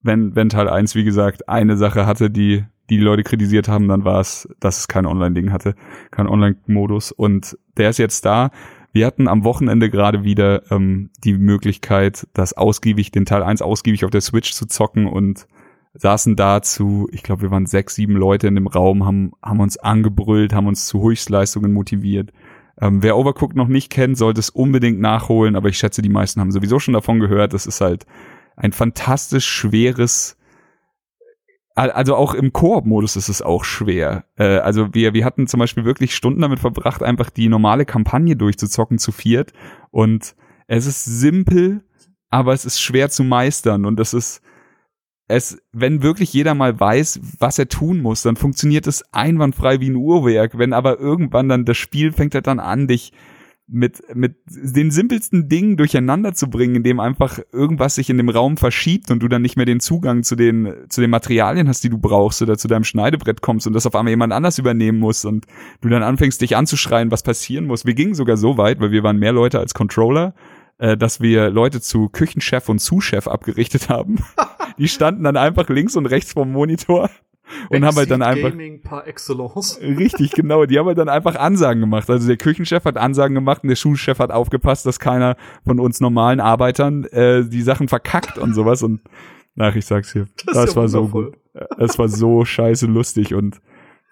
wenn, 0.00 0.36
wenn 0.36 0.48
Teil 0.48 0.68
1, 0.68 0.94
wie 0.94 1.04
gesagt, 1.04 1.48
eine 1.48 1.76
Sache 1.76 2.06
hatte, 2.06 2.30
die 2.30 2.64
die, 2.88 2.96
die 2.96 3.02
Leute 3.02 3.22
kritisiert 3.22 3.68
haben, 3.68 3.88
dann 3.88 4.04
war 4.04 4.20
es, 4.20 4.48
dass 4.60 4.78
es 4.78 4.88
kein 4.88 5.06
Online-Ding 5.06 5.52
hatte, 5.52 5.74
kein 6.10 6.26
Online-Modus. 6.26 7.12
Und 7.12 7.58
der 7.76 7.90
ist 7.90 7.98
jetzt 7.98 8.24
da. 8.24 8.50
Wir 8.92 9.06
hatten 9.06 9.28
am 9.28 9.44
Wochenende 9.44 9.90
gerade 9.90 10.24
wieder 10.24 10.70
ähm, 10.72 11.10
die 11.22 11.34
Möglichkeit, 11.34 12.26
das 12.32 12.54
ausgiebig, 12.54 13.10
den 13.10 13.26
Teil 13.26 13.42
1 13.42 13.60
ausgiebig 13.60 14.04
auf 14.04 14.10
der 14.10 14.22
Switch 14.22 14.52
zu 14.52 14.66
zocken 14.66 15.06
und 15.06 15.46
saßen 15.98 16.36
dazu, 16.36 17.08
ich 17.12 17.22
glaube, 17.22 17.42
wir 17.42 17.50
waren 17.50 17.66
sechs, 17.66 17.94
sieben 17.94 18.14
Leute 18.14 18.46
in 18.46 18.54
dem 18.54 18.66
Raum, 18.66 19.04
haben, 19.04 19.32
haben 19.42 19.60
uns 19.60 19.76
angebrüllt, 19.76 20.52
haben 20.52 20.66
uns 20.66 20.86
zu 20.86 21.02
Höchstleistungen 21.02 21.72
motiviert. 21.72 22.32
Ähm, 22.80 23.02
wer 23.02 23.16
Overcooked 23.16 23.56
noch 23.56 23.68
nicht 23.68 23.90
kennt, 23.90 24.16
sollte 24.16 24.40
es 24.40 24.50
unbedingt 24.50 25.00
nachholen, 25.00 25.56
aber 25.56 25.68
ich 25.68 25.78
schätze, 25.78 26.00
die 26.00 26.08
meisten 26.08 26.40
haben 26.40 26.52
sowieso 26.52 26.78
schon 26.78 26.94
davon 26.94 27.18
gehört. 27.18 27.52
Das 27.52 27.66
ist 27.66 27.80
halt 27.80 28.06
ein 28.56 28.72
fantastisch 28.72 29.46
schweres 29.46 30.38
also 31.78 32.16
auch 32.16 32.34
im 32.34 32.52
Koop-Modus 32.52 33.14
ist 33.14 33.28
es 33.28 33.40
auch 33.40 33.64
schwer. 33.64 34.24
Äh, 34.36 34.58
also 34.58 34.94
wir, 34.94 35.14
wir 35.14 35.24
hatten 35.24 35.46
zum 35.46 35.60
Beispiel 35.60 35.84
wirklich 35.84 36.14
Stunden 36.14 36.40
damit 36.40 36.58
verbracht, 36.58 37.02
einfach 37.02 37.30
die 37.30 37.48
normale 37.48 37.84
Kampagne 37.84 38.34
durchzuzocken 38.34 38.98
zu 38.98 39.12
viert. 39.12 39.52
Und 39.90 40.34
es 40.66 40.86
ist 40.86 41.04
simpel, 41.04 41.84
aber 42.30 42.52
es 42.52 42.64
ist 42.64 42.80
schwer 42.80 43.10
zu 43.10 43.22
meistern. 43.22 43.84
Und 43.86 43.96
das 44.00 44.12
ist, 44.12 44.42
es, 45.28 45.58
wenn 45.72 46.02
wirklich 46.02 46.32
jeder 46.32 46.54
mal 46.54 46.78
weiß, 46.78 47.20
was 47.38 47.58
er 47.58 47.68
tun 47.68 48.00
muss, 48.00 48.22
dann 48.22 48.36
funktioniert 48.36 48.86
es 48.86 49.04
einwandfrei 49.12 49.78
wie 49.80 49.90
ein 49.90 49.96
Uhrwerk. 49.96 50.58
Wenn 50.58 50.72
aber 50.72 50.98
irgendwann 50.98 51.48
dann 51.48 51.66
das 51.66 51.76
Spiel 51.76 52.12
fängt 52.12 52.34
halt 52.34 52.46
dann 52.46 52.60
an, 52.60 52.88
dich 52.88 53.12
mit, 53.70 54.02
mit 54.14 54.36
den 54.46 54.90
simpelsten 54.90 55.50
Dingen 55.50 55.76
durcheinander 55.76 56.32
zu 56.32 56.48
bringen, 56.48 56.76
indem 56.76 57.00
einfach 57.00 57.38
irgendwas 57.52 57.96
sich 57.96 58.08
in 58.08 58.16
dem 58.16 58.30
Raum 58.30 58.56
verschiebt 58.56 59.10
und 59.10 59.22
du 59.22 59.28
dann 59.28 59.42
nicht 59.42 59.56
mehr 59.56 59.66
den 59.66 59.80
Zugang 59.80 60.22
zu 60.22 60.36
den, 60.36 60.72
zu 60.88 61.02
den 61.02 61.10
Materialien 61.10 61.68
hast, 61.68 61.84
die 61.84 61.90
du 61.90 61.98
brauchst 61.98 62.40
oder 62.40 62.56
zu 62.56 62.66
deinem 62.66 62.84
Schneidebrett 62.84 63.42
kommst 63.42 63.66
und 63.66 63.74
das 63.74 63.84
auf 63.84 63.94
einmal 63.94 64.12
jemand 64.12 64.32
anders 64.32 64.58
übernehmen 64.58 64.98
muss 64.98 65.26
und 65.26 65.46
du 65.82 65.90
dann 65.90 66.02
anfängst, 66.02 66.40
dich 66.40 66.56
anzuschreien, 66.56 67.10
was 67.10 67.22
passieren 67.22 67.66
muss. 67.66 67.84
Wir 67.84 67.94
gingen 67.94 68.14
sogar 68.14 68.38
so 68.38 68.56
weit, 68.56 68.80
weil 68.80 68.90
wir 68.90 69.02
waren 69.02 69.18
mehr 69.18 69.32
Leute 69.32 69.58
als 69.58 69.74
Controller, 69.74 70.34
äh, 70.78 70.96
dass 70.96 71.20
wir 71.20 71.50
Leute 71.50 71.80
zu 71.80 72.08
Küchenchef 72.08 72.68
und 72.68 72.78
Zuschef 72.78 73.26
abgerichtet 73.26 73.88
haben. 73.88 74.24
die 74.78 74.88
standen 74.88 75.24
dann 75.24 75.36
einfach 75.36 75.68
links 75.68 75.96
und 75.96 76.06
rechts 76.06 76.32
vom 76.32 76.52
Monitor 76.52 77.10
und 77.70 77.84
haben 77.84 77.96
halt 77.96 78.10
dann 78.10 78.22
einfach 78.22 78.50
Gaming 78.50 78.82
par 78.82 79.06
excellence. 79.06 79.80
richtig 79.80 80.32
genau, 80.32 80.66
die 80.66 80.78
haben 80.78 80.86
halt 80.86 80.98
dann 80.98 81.08
einfach 81.08 81.36
Ansagen 81.36 81.80
gemacht. 81.80 82.08
Also 82.08 82.26
der 82.26 82.36
Küchenchef 82.36 82.84
hat 82.84 82.96
Ansagen 82.96 83.34
gemacht 83.34 83.62
und 83.62 83.68
der 83.68 83.76
Schulchef 83.76 84.18
hat 84.18 84.30
aufgepasst, 84.30 84.86
dass 84.86 84.98
keiner 84.98 85.36
von 85.64 85.80
uns 85.80 86.00
normalen 86.00 86.40
Arbeitern 86.40 87.04
äh, 87.04 87.44
die 87.44 87.62
Sachen 87.62 87.88
verkackt 87.88 88.38
und 88.38 88.54
sowas 88.54 88.82
und 88.82 89.00
ach, 89.58 89.74
ich 89.74 89.86
sag's 89.86 90.12
hier, 90.12 90.26
das, 90.46 90.54
das 90.54 90.70
ja 90.70 90.76
war 90.76 90.84
wundervoll. 90.84 91.24
so 91.24 91.30
gut. 91.30 91.68
Das 91.78 91.98
war 91.98 92.08
so 92.08 92.44
scheiße 92.44 92.86
lustig 92.86 93.34
und 93.34 93.60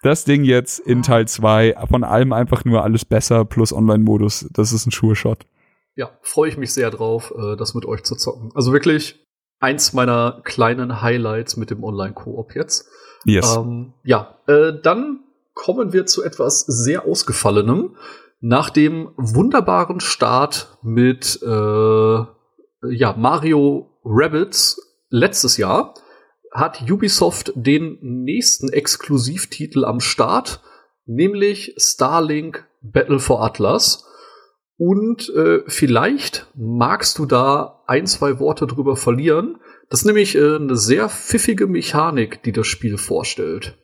das 0.03 0.25
Ding 0.25 0.43
jetzt 0.43 0.79
in 0.79 1.01
Teil 1.01 1.27
2, 1.27 1.75
von 1.89 2.03
allem 2.03 2.31
einfach 2.31 2.65
nur 2.65 2.83
alles 2.83 3.03
besser 3.03 3.45
plus 3.45 3.73
Online-Modus, 3.73 4.47
das 4.53 4.71
ist 4.71 4.85
ein 4.85 4.91
Sure-Shot. 4.91 5.45
Ja, 5.97 6.11
freue 6.21 6.49
ich 6.49 6.57
mich 6.57 6.73
sehr 6.73 6.91
drauf, 6.91 7.33
äh, 7.35 7.57
das 7.57 7.73
mit 7.73 7.85
euch 7.85 8.03
zu 8.03 8.15
zocken. 8.15 8.51
Also 8.53 8.71
wirklich 8.71 9.25
eins 9.59 9.93
meiner 9.93 10.41
kleinen 10.43 11.01
Highlights 11.01 11.57
mit 11.57 11.71
dem 11.71 11.83
Online-Koop 11.83 12.55
jetzt. 12.55 12.87
Yes. 13.25 13.57
Ähm, 13.57 13.93
ja, 14.03 14.37
äh, 14.47 14.73
dann 14.81 15.23
kommen 15.55 15.93
wir 15.93 16.05
zu 16.05 16.23
etwas 16.23 16.61
sehr 16.61 17.05
Ausgefallenem. 17.05 17.95
Nach 18.39 18.69
dem 18.69 19.09
wunderbaren 19.17 19.99
Start 19.99 20.77
mit 20.83 21.41
äh, 21.41 21.47
ja, 21.47 23.15
Mario 23.17 23.89
Rabbits 24.05 24.79
letztes 25.09 25.57
Jahr 25.57 25.95
hat 26.51 26.83
Ubisoft 26.89 27.51
den 27.55 27.97
nächsten 28.01 28.69
Exklusivtitel 28.69 29.83
am 29.83 29.99
Start, 29.99 30.61
nämlich 31.05 31.73
Starlink 31.77 32.67
Battle 32.81 33.19
for 33.19 33.43
Atlas. 33.43 34.06
Und 34.77 35.29
äh, 35.35 35.63
vielleicht 35.67 36.51
magst 36.55 37.17
du 37.17 37.25
da 37.25 37.83
ein, 37.87 38.05
zwei 38.05 38.39
Worte 38.39 38.67
drüber 38.67 38.95
verlieren. 38.95 39.57
Das 39.89 40.01
ist 40.01 40.05
nämlich 40.05 40.35
äh, 40.35 40.55
eine 40.55 40.75
sehr 40.75 41.09
pfiffige 41.09 41.65
Mechanik, 41.65 42.43
die 42.43 42.51
das 42.51 42.67
Spiel 42.67 42.97
vorstellt. 42.97 43.77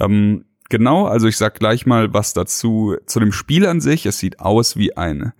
Ähm, 0.00 0.46
genau, 0.68 1.06
also 1.06 1.28
ich 1.28 1.36
sag 1.36 1.60
gleich 1.60 1.86
mal 1.86 2.12
was 2.12 2.32
dazu 2.32 2.96
zu 3.06 3.20
dem 3.20 3.30
Spiel 3.30 3.66
an 3.66 3.80
sich. 3.80 4.04
Es 4.04 4.18
sieht 4.18 4.40
aus 4.40 4.76
wie 4.76 4.96
eine, 4.96 5.34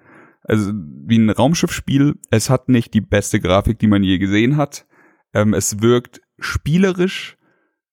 also 0.45 0.71
wie 0.73 1.19
ein 1.19 1.31
Raumschiffspiel. 1.31 2.15
Es 2.31 2.49
hat 2.49 2.69
nicht 2.69 2.95
die 2.95 3.01
beste 3.01 3.41
Grafik, 3.41 3.81
die 3.81 3.89
man 3.89 4.05
je 4.05 4.19
gesehen 4.19 4.57
hat. 4.57 4.87
Ähm, 5.35 5.53
es 5.53 5.81
wirkt 5.81 6.21
spielerisch 6.39 7.39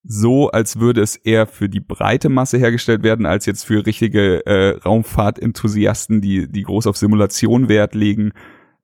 so, 0.04 0.50
als 0.50 0.80
würde 0.80 1.02
es 1.02 1.16
eher 1.16 1.48
für 1.48 1.70
die 1.70 1.80
breite 1.80 2.30
Masse 2.30 2.58
hergestellt 2.58 3.04
werden, 3.04 3.26
als 3.26 3.46
jetzt 3.46 3.66
für 3.66 3.86
richtige 3.86 4.46
äh, 4.46 4.78
Raumfahrtenthusiasten, 4.78 6.22
die, 6.22 6.50
die 6.50 6.64
groß 6.64 6.88
auf 6.88 6.98
Simulation 6.98 7.68
Wert 7.68 7.94
legen. 7.94 8.32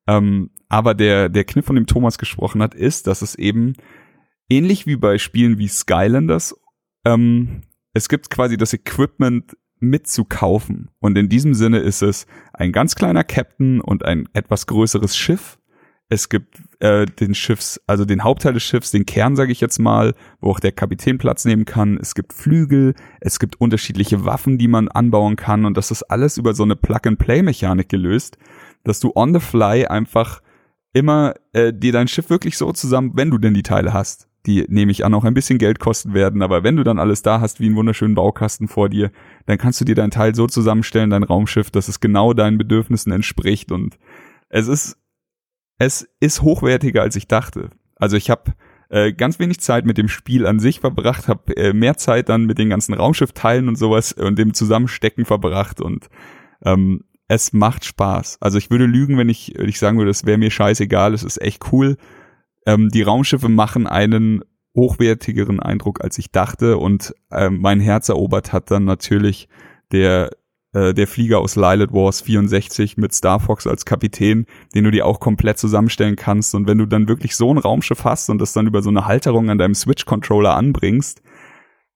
Ähm, 0.07 0.51
aber 0.68 0.93
der, 0.93 1.30
der 1.30 1.45
Kniff, 1.45 1.66
von 1.66 1.76
dem 1.76 1.88
Thomas 1.88 2.18
gesprochen 2.18 2.61
hat, 2.61 2.76
ist, 2.76 3.07
dass 3.07 3.22
es 3.22 3.36
eben 3.36 3.74
ähnlich 4.49 4.86
wie 4.86 4.97
bei 4.97 5.18
Spielen 5.18 5.57
wie 5.57 5.68
Skylanders, 5.68 6.55
ähm, 7.05 7.61
es 7.93 8.09
gibt 8.09 8.30
quasi 8.30 8.57
das 8.57 8.74
Equipment 8.74 9.55
mitzukaufen. 9.80 10.89
Und 10.99 11.18
in 11.18 11.30
diesem 11.30 11.53
Sinne 11.53 11.80
ist 11.80 12.01
es 12.01 12.26
ein 12.53 12.72
ganz 12.72 12.95
kleiner 12.95 13.24
Captain 13.24 13.82
und 13.82 14.03
ein 14.03 14.28
etwas 14.34 14.66
größeres 14.68 15.16
Schiff 15.16 15.59
es 16.10 16.30
gibt 16.30 16.62
äh, 16.80 17.06
den 17.06 17.34
Schiffs, 17.34 17.82
also 17.88 18.06
den 18.06 18.24
Hauptteil 18.24 18.54
des 18.54 18.64
Schiffs, 18.64 18.91
den 18.91 19.06
Kern, 19.06 19.36
sage 19.36 19.51
ich 19.51 19.62
jetzt 19.62 19.80
mal, 19.80 20.14
wo 20.41 20.51
auch 20.51 20.60
der 20.60 20.72
Kapitän 20.72 21.18
Platz 21.18 21.45
nehmen 21.45 21.66
kann. 21.66 21.97
Es 21.99 22.14
gibt 22.14 22.34
Flügel, 22.34 22.93
es 23.20 23.39
gibt 23.39 23.60
unterschiedliche 23.60 24.26
Waffen, 24.26 24.58
die 24.58 24.68
man 24.68 24.89
anbauen 24.89 25.36
kann. 25.36 25.66
Und 25.66 25.78
das 25.78 25.91
ist 25.91 26.04
alles 26.04 26.38
über 26.38 26.54
so 26.54 26.64
eine 26.64 26.76
Plug-and-Play-Mechanik 26.76 27.89
gelöst, 27.89 28.38
dass 28.84 28.99
du 28.99 29.12
on 29.16 29.34
the 29.34 29.39
fly 29.39 29.86
einfach 29.86 30.41
immer 30.93 31.34
äh, 31.54 31.74
dir 31.74 31.91
dein 31.91 32.08
Schiff 32.08 32.30
wirklich 32.30 32.58
so 32.58 32.72
zusammen, 32.72 33.14
wenn 33.16 33.32
du 33.32 33.39
denn 33.39 33.54
die 33.54 33.64
Teile 33.64 33.93
hast, 33.93 34.28
die 34.45 34.66
nehme 34.68 34.91
ich 34.91 35.06
an 35.06 35.14
auch 35.14 35.24
ein 35.24 35.34
bisschen 35.34 35.58
Geld 35.58 35.80
kosten 35.80 36.14
werden, 36.14 36.41
aber 36.41 36.64
wenn 36.64 36.76
du 36.76 36.84
dann 36.84 36.99
alles 36.99 37.22
da 37.22 37.39
hast 37.39 37.60
wie 37.60 37.66
einen 37.66 37.76
wunderschönen 37.76 38.14
Baukasten 38.14 38.68
vor 38.68 38.89
dir, 38.89 39.12
dann 39.45 39.58
kannst 39.58 39.80
du 39.82 39.86
dir 39.86 39.95
dein 39.95 40.12
Teil 40.12 40.36
so 40.36 40.47
zusammenstellen, 40.47 41.10
dein 41.10 41.24
Raumschiff, 41.24 41.72
dass 41.72 41.88
es 41.88 41.99
genau 41.99 42.34
deinen 42.34 42.58
Bedürfnissen 42.58 43.12
entspricht. 43.12 43.72
Und 43.72 43.97
es 44.49 44.68
ist 44.68 44.97
es 45.78 46.08
ist 46.20 46.42
hochwertiger, 46.42 47.02
als 47.02 47.16
ich 47.16 47.28
dachte. 47.28 47.70
Also 47.96 48.18
ich 48.18 48.30
habe 48.30 48.54
äh, 48.90 49.14
ganz 49.14 49.40
wenig 49.40 49.60
Zeit 49.60 49.86
mit 49.86 49.98
dem 49.98 50.08
Spiel 50.08 50.46
an 50.46 50.60
sich 50.60 50.80
verbracht, 50.80 51.28
habe 51.28 51.56
äh, 51.58 51.74
mehr 51.74 51.98
Zeit 51.98 52.30
dann 52.30 52.46
mit 52.46 52.58
den 52.58 52.70
ganzen 52.70 52.94
Raumschiffteilen 52.94 53.68
und 53.68 53.76
sowas 53.76 54.14
und 54.14 54.38
dem 54.38 54.54
Zusammenstecken 54.54 55.26
verbracht 55.26 55.82
und 55.82 56.10
ähm, 56.64 57.04
es 57.28 57.54
macht 57.54 57.86
Spaß. 57.86 58.38
Also 58.42 58.58
ich 58.58 58.70
würde 58.70 58.86
lügen, 58.86 59.18
wenn 59.18 59.30
ich, 59.30 59.54
wenn 59.58 59.70
ich 59.70 59.80
sagen 59.80 59.98
würde, 59.98 60.12
es 60.12 60.26
wäre 60.26 60.38
mir 60.38 60.52
scheißegal, 60.52 61.14
es 61.14 61.24
ist 61.24 61.42
echt 61.42 61.72
cool. 61.72 61.98
Ähm, 62.66 62.90
die 62.90 63.02
Raumschiffe 63.02 63.50
machen 63.50 63.88
einen 63.88 64.44
hochwertigeren 64.76 65.60
Eindruck, 65.60 66.04
als 66.04 66.18
ich 66.18 66.32
dachte 66.32 66.78
und 66.78 67.16
ähm, 67.32 67.62
mein 67.62 67.80
Herz 67.80 68.10
erobert 68.10 68.54
hat 68.54 68.72
dann 68.72 68.86
natürlich 68.86 69.48
der 69.92 70.32
äh, 70.74 70.94
der 70.94 71.08
Flieger 71.08 71.40
aus 71.40 71.56
Lilith 71.56 71.94
Wars 71.94 72.22
64 72.22 72.98
mit 72.98 73.14
Star 73.14 73.40
Fox 73.40 73.68
als 73.68 73.86
Kapitän, 73.86 74.46
den 74.76 74.84
du 74.84 74.92
dir 74.92 75.06
auch 75.06 75.20
komplett 75.20 75.58
zusammenstellen 75.58 76.16
kannst. 76.16 76.56
Und 76.56 76.68
wenn 76.68 76.78
du 76.78 76.86
dann 76.86 77.08
wirklich 77.08 77.36
so 77.36 77.54
ein 77.54 77.58
Raumschiff 77.58 78.04
hast 78.04 78.30
und 78.30 78.40
das 78.40 78.54
dann 78.54 78.68
über 78.68 78.82
so 78.82 78.90
eine 78.90 79.06
Halterung 79.06 79.50
an 79.50 79.58
deinem 79.58 79.76
Switch-Controller 79.76 80.56
anbringst, 80.56 81.22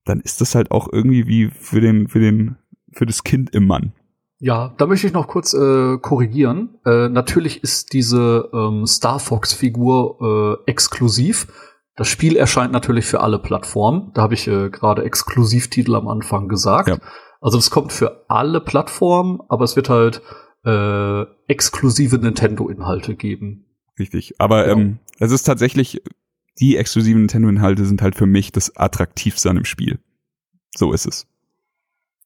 dann 0.06 0.20
ist 0.22 0.42
das 0.42 0.56
halt 0.56 0.72
auch 0.72 0.88
irgendwie 0.92 1.28
wie 1.28 1.50
für 1.50 1.82
den, 1.82 2.08
für 2.08 2.20
den, 2.20 2.58
für 2.94 3.06
das 3.06 3.24
Kind 3.24 3.54
im 3.54 3.68
Mann. 3.68 3.94
Ja, 4.40 4.76
da 4.78 4.86
möchte 4.86 5.08
ich 5.08 5.14
noch 5.14 5.28
kurz 5.28 5.54
äh, 5.54 5.98
korrigieren. 5.98 6.78
Äh, 6.86 7.10
natürlich 7.10 7.64
ist 7.64 7.94
diese 7.94 8.50
ähm, 8.54 8.86
Star 8.86 9.20
Fox-Figur 9.20 10.62
äh, 10.68 10.70
exklusiv. 10.72 11.48
Das 11.96 12.08
Spiel 12.08 12.36
erscheint 12.36 12.72
natürlich 12.72 13.06
für 13.06 13.22
alle 13.22 13.40
Plattformen. 13.40 14.12
Da 14.14 14.22
habe 14.22 14.36
ich 14.36 14.48
äh, 14.48 14.70
gerade 14.70 15.04
Exklusivtitel 15.04 15.96
am 15.96 16.08
Anfang 16.08 16.48
gesagt. 16.48 16.90
Ja. 16.90 16.98
Also 17.42 17.58
es 17.58 17.70
kommt 17.70 17.92
für 17.92 18.26
alle 18.30 18.62
Plattformen, 18.62 19.40
aber 19.50 19.64
es 19.64 19.76
wird 19.76 19.90
halt 19.90 20.22
äh, 20.66 21.24
exklusive 21.48 22.18
Nintendo-Inhalte 22.18 23.16
geben. 23.16 23.66
Richtig. 24.00 24.36
Aber 24.40 24.64
genau. 24.64 24.80
ähm, 24.80 25.00
es 25.20 25.32
ist 25.32 25.44
tatsächlich, 25.44 26.02
die 26.60 26.78
exklusiven 26.78 27.22
Nintendo-Inhalte 27.22 27.86
sind 27.86 28.02
halt 28.02 28.16
für 28.16 28.26
mich 28.26 28.52
das 28.52 28.76
Attraktivste 28.76 29.50
an 29.50 29.56
dem 29.56 29.66
Spiel. 29.66 30.00
So 30.76 30.94
ist 30.94 31.06
es. 31.06 31.28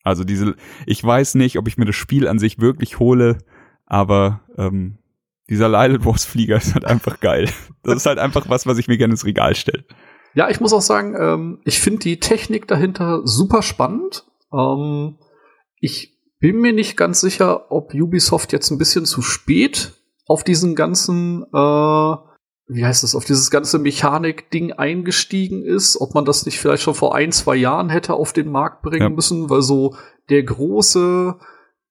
Also 0.04 0.24
diese, 0.24 0.56
ich 0.86 1.04
weiß 1.04 1.36
nicht, 1.36 1.58
ob 1.58 1.68
ich 1.68 1.78
mir 1.78 1.86
das 1.86 1.96
Spiel 1.96 2.28
an 2.28 2.40
sich 2.40 2.60
wirklich 2.60 3.00
hole, 3.00 3.38
aber 3.86 4.42
ähm, 4.58 4.98
dieser 5.50 5.70
Lilith 5.70 6.06
Wars 6.06 6.26
Flieger 6.26 6.58
ist 6.58 6.74
halt 6.74 6.86
einfach 6.86 7.20
geil. 7.20 7.50
Das 7.84 7.96
ist 7.96 8.06
halt 8.06 8.20
einfach 8.20 8.50
was, 8.50 8.66
was 8.66 8.78
ich 8.78 8.88
mir 8.88 8.98
gerne 8.98 9.14
ins 9.14 9.26
Regal 9.26 9.56
stelle. 9.56 9.86
Ja, 10.34 10.50
ich 10.50 10.62
muss 10.62 10.74
auch 10.74 10.82
sagen, 10.82 11.16
ähm, 11.20 11.60
ich 11.66 11.80
finde 11.80 12.00
die 12.00 12.20
Technik 12.20 12.68
dahinter 12.68 13.22
super 13.26 13.62
spannend. 13.62 14.26
Ähm, 14.54 15.18
ich 15.80 16.18
bin 16.40 16.60
mir 16.60 16.74
nicht 16.74 16.98
ganz 16.98 17.22
sicher, 17.22 17.72
ob 17.72 17.94
Ubisoft 17.94 18.52
jetzt 18.52 18.72
ein 18.72 18.78
bisschen 18.78 19.06
zu 19.06 19.22
spät 19.22 19.94
auf 20.28 20.44
diesen 20.44 20.76
ganzen, 20.76 21.44
äh, 21.44 22.16
wie 22.68 22.86
heißt 22.86 23.04
das, 23.04 23.16
auf 23.16 23.26
dieses 23.26 23.52
ganze 23.52 23.80
Mechanik-Ding 23.80 24.74
eingestiegen 24.74 25.64
ist, 25.64 26.00
ob 26.00 26.16
man 26.16 26.26
das 26.26 26.46
nicht 26.46 26.60
vielleicht 26.60 26.84
schon 26.84 26.96
vor 26.96 27.16
ein, 27.16 27.32
zwei 27.32 27.56
Jahren 27.56 27.90
hätte 27.90 28.14
auf 28.14 28.34
den 28.34 28.50
Markt 28.50 28.82
bringen 28.82 29.02
ja. 29.02 29.10
müssen, 29.10 29.50
weil 29.50 29.62
so 29.62 29.96
der 30.30 30.44
große 30.44 31.36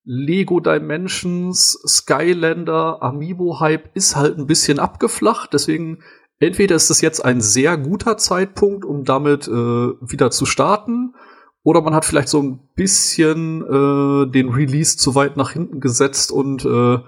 Lego 0.05 0.61
Dimensions, 0.61 1.79
Skylander, 1.87 3.03
Amiibo-Hype 3.03 3.95
ist 3.95 4.17
halt 4.17 4.39
ein 4.39 4.47
bisschen 4.47 4.79
abgeflacht, 4.79 5.53
deswegen 5.53 6.03
entweder 6.41 6.75
ist 6.75 6.91
es 6.91 7.03
jetzt 7.03 7.25
ein 7.25 7.41
sehr 7.41 7.77
guter 7.77 8.17
Zeitpunkt, 8.17 8.85
um 8.85 9.05
damit 9.05 9.47
äh, 9.47 9.51
wieder 9.53 10.31
zu 10.31 10.47
starten, 10.47 11.15
oder 11.63 11.83
man 11.83 11.95
hat 11.95 12.05
vielleicht 12.05 12.29
so 12.29 12.43
ein 12.43 12.61
bisschen 12.75 13.63
äh, 13.63 14.31
den 14.31 14.49
Release 14.49 14.97
zu 14.97 15.15
weit 15.15 15.37
nach 15.37 15.53
hinten 15.53 15.81
gesetzt 15.81 16.33
und 16.33 16.65
äh, 16.65 16.99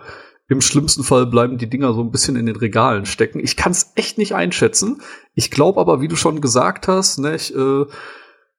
im 0.48 0.60
schlimmsten 0.60 1.02
Fall 1.02 1.26
bleiben 1.26 1.56
die 1.56 1.70
Dinger 1.70 1.94
so 1.94 2.02
ein 2.02 2.10
bisschen 2.10 2.36
in 2.36 2.46
den 2.46 2.56
Regalen 2.56 3.06
stecken. 3.06 3.40
Ich 3.40 3.56
kann 3.56 3.72
es 3.72 3.92
echt 3.94 4.18
nicht 4.18 4.34
einschätzen. 4.34 5.00
Ich 5.34 5.50
glaube 5.50 5.80
aber, 5.80 6.00
wie 6.02 6.08
du 6.08 6.16
schon 6.16 6.42
gesagt 6.42 6.88
hast, 6.88 7.18
ne, 7.18 7.34
ich, 7.34 7.54
äh, 7.54 7.86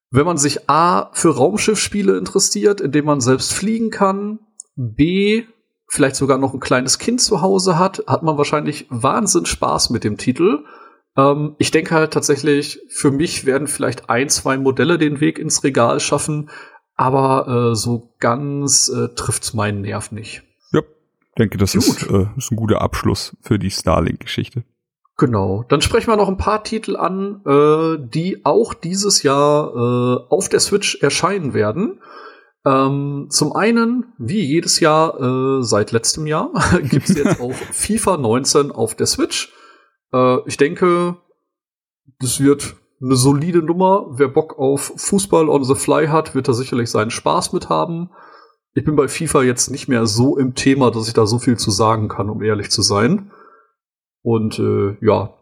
wenn 0.09 0.25
man 0.25 0.37
sich 0.37 0.69
A 0.69 1.11
für 1.13 1.35
Raumschiffspiele 1.35 2.17
interessiert, 2.17 2.81
indem 2.81 3.05
man 3.05 3.21
selbst 3.21 3.53
fliegen 3.53 3.91
kann, 3.91 4.39
B 4.75 5.43
vielleicht 5.87 6.15
sogar 6.15 6.39
noch 6.39 6.55
ein 6.55 6.59
kleines 6.59 6.97
Kind 6.97 7.21
zu 7.21 7.41
Hause 7.41 7.77
hat, 7.77 8.03
hat 8.07 8.23
man 8.23 8.37
wahrscheinlich 8.37 8.87
Wahnsinn 8.89 9.45
Spaß 9.45 9.91
mit 9.91 10.03
dem 10.03 10.17
Titel. 10.17 10.65
Ähm, 11.15 11.55
ich 11.59 11.71
denke 11.71 11.95
halt 11.95 12.13
tatsächlich, 12.13 12.79
für 12.89 13.11
mich 13.11 13.45
werden 13.45 13.67
vielleicht 13.67 14.09
ein, 14.09 14.29
zwei 14.29 14.57
Modelle 14.57 14.97
den 14.97 15.19
Weg 15.19 15.39
ins 15.39 15.63
Regal 15.63 15.99
schaffen, 15.99 16.49
aber 16.95 17.71
äh, 17.71 17.75
so 17.75 18.13
ganz 18.19 18.89
äh, 18.89 19.09
trifft's 19.15 19.53
meinen 19.53 19.81
Nerv 19.81 20.11
nicht. 20.11 20.43
Ja, 20.71 20.81
denke, 21.37 21.57
das 21.57 21.75
ist, 21.75 22.03
äh, 22.09 22.27
ist 22.37 22.51
ein 22.51 22.55
guter 22.55 22.81
Abschluss 22.81 23.35
für 23.41 23.59
die 23.59 23.71
Starlink-Geschichte. 23.71 24.63
Genau. 25.17 25.63
Dann 25.69 25.81
sprechen 25.81 26.07
wir 26.07 26.17
noch 26.17 26.27
ein 26.27 26.37
paar 26.37 26.63
Titel 26.63 26.95
an, 26.95 27.41
äh, 27.45 27.97
die 27.99 28.43
auch 28.45 28.73
dieses 28.73 29.21
Jahr 29.21 29.71
äh, 29.73 30.33
auf 30.33 30.49
der 30.49 30.59
Switch 30.59 30.95
erscheinen 31.01 31.53
werden. 31.53 31.99
Ähm, 32.65 33.27
zum 33.29 33.53
einen, 33.53 34.13
wie 34.17 34.41
jedes 34.41 34.79
Jahr 34.79 35.19
äh, 35.59 35.63
seit 35.63 35.91
letztem 35.91 36.25
Jahr, 36.25 36.51
gibt 36.81 37.09
es 37.09 37.15
jetzt 37.15 37.39
auch 37.41 37.53
FIFA 37.53 38.17
19 38.17 38.71
auf 38.71 38.95
der 38.95 39.05
Switch. 39.05 39.53
Äh, 40.13 40.37
ich 40.47 40.57
denke, 40.57 41.17
das 42.19 42.39
wird 42.39 42.75
eine 43.01 43.15
solide 43.15 43.61
Nummer. 43.61 44.05
Wer 44.11 44.29
Bock 44.29 44.57
auf 44.57 44.93
Fußball 44.95 45.49
on 45.49 45.63
the 45.63 45.75
fly 45.75 46.07
hat, 46.07 46.35
wird 46.35 46.47
da 46.47 46.53
sicherlich 46.53 46.89
seinen 46.89 47.11
Spaß 47.11 47.53
mit 47.53 47.69
haben. 47.69 48.09
Ich 48.75 48.85
bin 48.85 48.95
bei 48.95 49.07
FIFA 49.07 49.43
jetzt 49.43 49.69
nicht 49.69 49.87
mehr 49.87 50.05
so 50.05 50.37
im 50.37 50.55
Thema, 50.55 50.89
dass 50.89 51.07
ich 51.07 51.13
da 51.13 51.25
so 51.25 51.37
viel 51.37 51.57
zu 51.57 51.69
sagen 51.69 52.07
kann, 52.07 52.29
um 52.29 52.41
ehrlich 52.41 52.71
zu 52.71 52.81
sein. 52.81 53.31
Und 54.21 54.57
äh, 54.57 54.97
ja, 55.05 55.33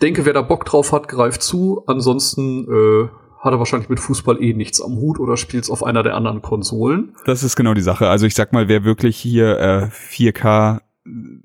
denke, 0.00 0.24
wer 0.24 0.32
da 0.32 0.42
Bock 0.42 0.64
drauf 0.64 0.92
hat, 0.92 1.08
greift 1.08 1.42
zu. 1.42 1.82
Ansonsten 1.86 2.64
äh, 2.64 3.08
hat 3.40 3.52
er 3.52 3.58
wahrscheinlich 3.58 3.88
mit 3.88 4.00
Fußball 4.00 4.42
eh 4.42 4.54
nichts 4.54 4.80
am 4.80 4.96
Hut 4.96 5.18
oder 5.18 5.36
spielt 5.36 5.64
es 5.64 5.70
auf 5.70 5.84
einer 5.84 6.02
der 6.02 6.14
anderen 6.14 6.42
Konsolen. 6.42 7.16
Das 7.26 7.42
ist 7.42 7.56
genau 7.56 7.74
die 7.74 7.82
Sache. 7.82 8.08
Also 8.08 8.24
ich 8.24 8.34
sag 8.34 8.52
mal, 8.52 8.68
wer 8.68 8.84
wirklich 8.84 9.16
hier 9.16 9.58
äh, 9.58 9.90
4K 10.10 10.80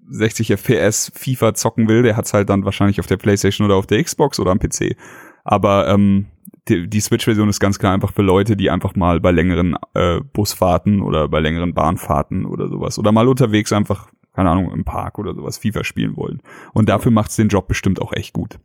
60 0.10 0.52
FPS 0.52 1.12
FIFA 1.16 1.54
zocken 1.54 1.88
will, 1.88 2.04
der 2.04 2.18
hat's 2.18 2.34
halt 2.34 2.50
dann 2.50 2.66
wahrscheinlich 2.66 3.00
auf 3.00 3.08
der 3.08 3.18
PlayStation 3.18 3.66
oder 3.66 3.76
auf 3.76 3.88
der 3.88 4.04
Xbox 4.04 4.40
oder 4.40 4.52
am 4.52 4.60
PC. 4.60 4.96
Aber 5.44 5.88
ähm, 5.88 6.28
die, 6.68 6.88
die 6.88 7.02
Switch-Version 7.02 7.50
ist 7.50 7.60
ganz 7.60 7.80
klar 7.80 7.94
einfach 7.94 8.14
für 8.14 8.22
Leute, 8.22 8.56
die 8.56 8.70
einfach 8.70 8.96
mal 8.96 9.20
bei 9.20 9.32
längeren 9.32 9.76
äh, 9.94 10.22
Busfahrten 10.22 11.02
oder 11.02 11.28
bei 11.28 11.40
längeren 11.40 11.74
Bahnfahrten 11.74 12.46
oder 12.46 12.70
sowas 12.70 12.98
oder 12.98 13.12
mal 13.12 13.28
unterwegs 13.28 13.74
einfach, 13.74 14.10
keine 14.34 14.50
Ahnung, 14.50 14.72
im 14.72 14.86
Park 14.86 15.20
oder 15.20 15.34
sowas 15.34 15.58
FIFA 15.58 15.84
spielen 15.84 16.16
wollen. 16.16 16.42
Und 16.74 16.90
dafür 16.90 17.12
macht's 17.12 17.36
den 17.36 17.50
Job 17.50 17.68
bestimmt 17.68 18.02
auch 18.02 18.14
echt 18.14 18.34
gut. 18.34 18.60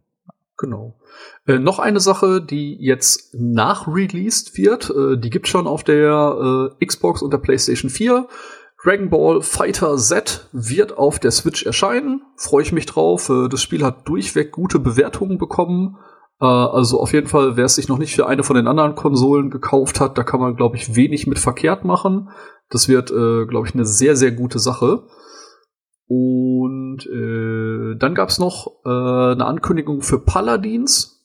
Genau. 0.58 0.98
Äh, 1.46 1.58
noch 1.60 1.78
eine 1.78 2.00
Sache, 2.00 2.42
die 2.42 2.76
jetzt 2.80 3.34
nachreleased 3.34 4.56
wird, 4.56 4.90
äh, 4.90 5.16
die 5.16 5.30
gibt 5.30 5.46
schon 5.46 5.66
auf 5.68 5.84
der 5.84 6.72
äh, 6.80 6.84
Xbox 6.84 7.22
und 7.22 7.32
der 7.32 7.38
PlayStation 7.38 7.90
4. 7.90 8.26
Dragon 8.82 9.10
Ball 9.10 9.42
Fighter 9.42 9.96
Z 9.96 10.48
wird 10.52 10.96
auf 10.96 11.18
der 11.18 11.32
Switch 11.32 11.66
erscheinen. 11.66 12.22
Freue 12.36 12.62
ich 12.62 12.72
mich 12.72 12.86
drauf. 12.86 13.28
Äh, 13.28 13.48
das 13.48 13.62
Spiel 13.62 13.84
hat 13.84 14.08
durchweg 14.08 14.52
gute 14.52 14.78
Bewertungen 14.78 15.38
bekommen. 15.38 15.96
Äh, 16.40 16.46
also 16.46 17.00
auf 17.00 17.12
jeden 17.12 17.26
Fall, 17.26 17.56
wer 17.56 17.64
es 17.64 17.74
sich 17.74 17.88
noch 17.88 17.98
nicht 17.98 18.14
für 18.14 18.26
eine 18.26 18.44
von 18.44 18.56
den 18.56 18.68
anderen 18.68 18.94
Konsolen 18.94 19.50
gekauft 19.50 20.00
hat, 20.00 20.16
da 20.16 20.22
kann 20.22 20.40
man, 20.40 20.54
glaube 20.54 20.76
ich, 20.76 20.94
wenig 20.94 21.26
mit 21.26 21.38
verkehrt 21.38 21.84
machen. 21.84 22.30
Das 22.70 22.88
wird, 22.88 23.10
äh, 23.10 23.46
glaube 23.46 23.66
ich, 23.66 23.74
eine 23.74 23.84
sehr, 23.84 24.14
sehr 24.14 24.30
gute 24.30 24.60
Sache. 24.60 25.04
Und 26.06 27.06
äh, 27.06 27.98
dann 27.98 28.14
gab 28.14 28.28
es 28.28 28.38
noch 28.38 28.68
äh, 28.84 28.88
eine 28.88 29.44
Ankündigung 29.44 30.02
für 30.02 30.20
Paladins. 30.20 31.17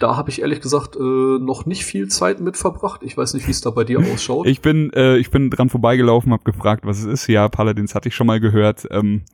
Da 0.00 0.16
habe 0.16 0.30
ich 0.30 0.40
ehrlich 0.40 0.62
gesagt 0.62 0.96
äh, 0.96 0.98
noch 0.98 1.66
nicht 1.66 1.84
viel 1.84 2.08
Zeit 2.08 2.40
mit 2.40 2.56
verbracht. 2.56 3.02
Ich 3.04 3.16
weiß 3.16 3.34
nicht, 3.34 3.46
wie 3.46 3.50
es 3.50 3.60
da 3.60 3.68
bei 3.70 3.84
dir 3.84 4.00
ausschaut. 4.00 4.46
Ich 4.46 4.62
bin, 4.62 4.90
äh, 4.94 5.18
ich 5.18 5.30
bin 5.30 5.50
dran 5.50 5.68
vorbeigelaufen, 5.68 6.32
habe 6.32 6.42
gefragt, 6.42 6.86
was 6.86 7.00
es 7.00 7.04
ist. 7.04 7.26
Ja, 7.26 7.48
Paladins 7.50 7.94
hatte 7.94 8.08
ich 8.08 8.14
schon 8.14 8.26
mal 8.26 8.40
gehört. 8.40 8.88
Ähm, 8.90 9.26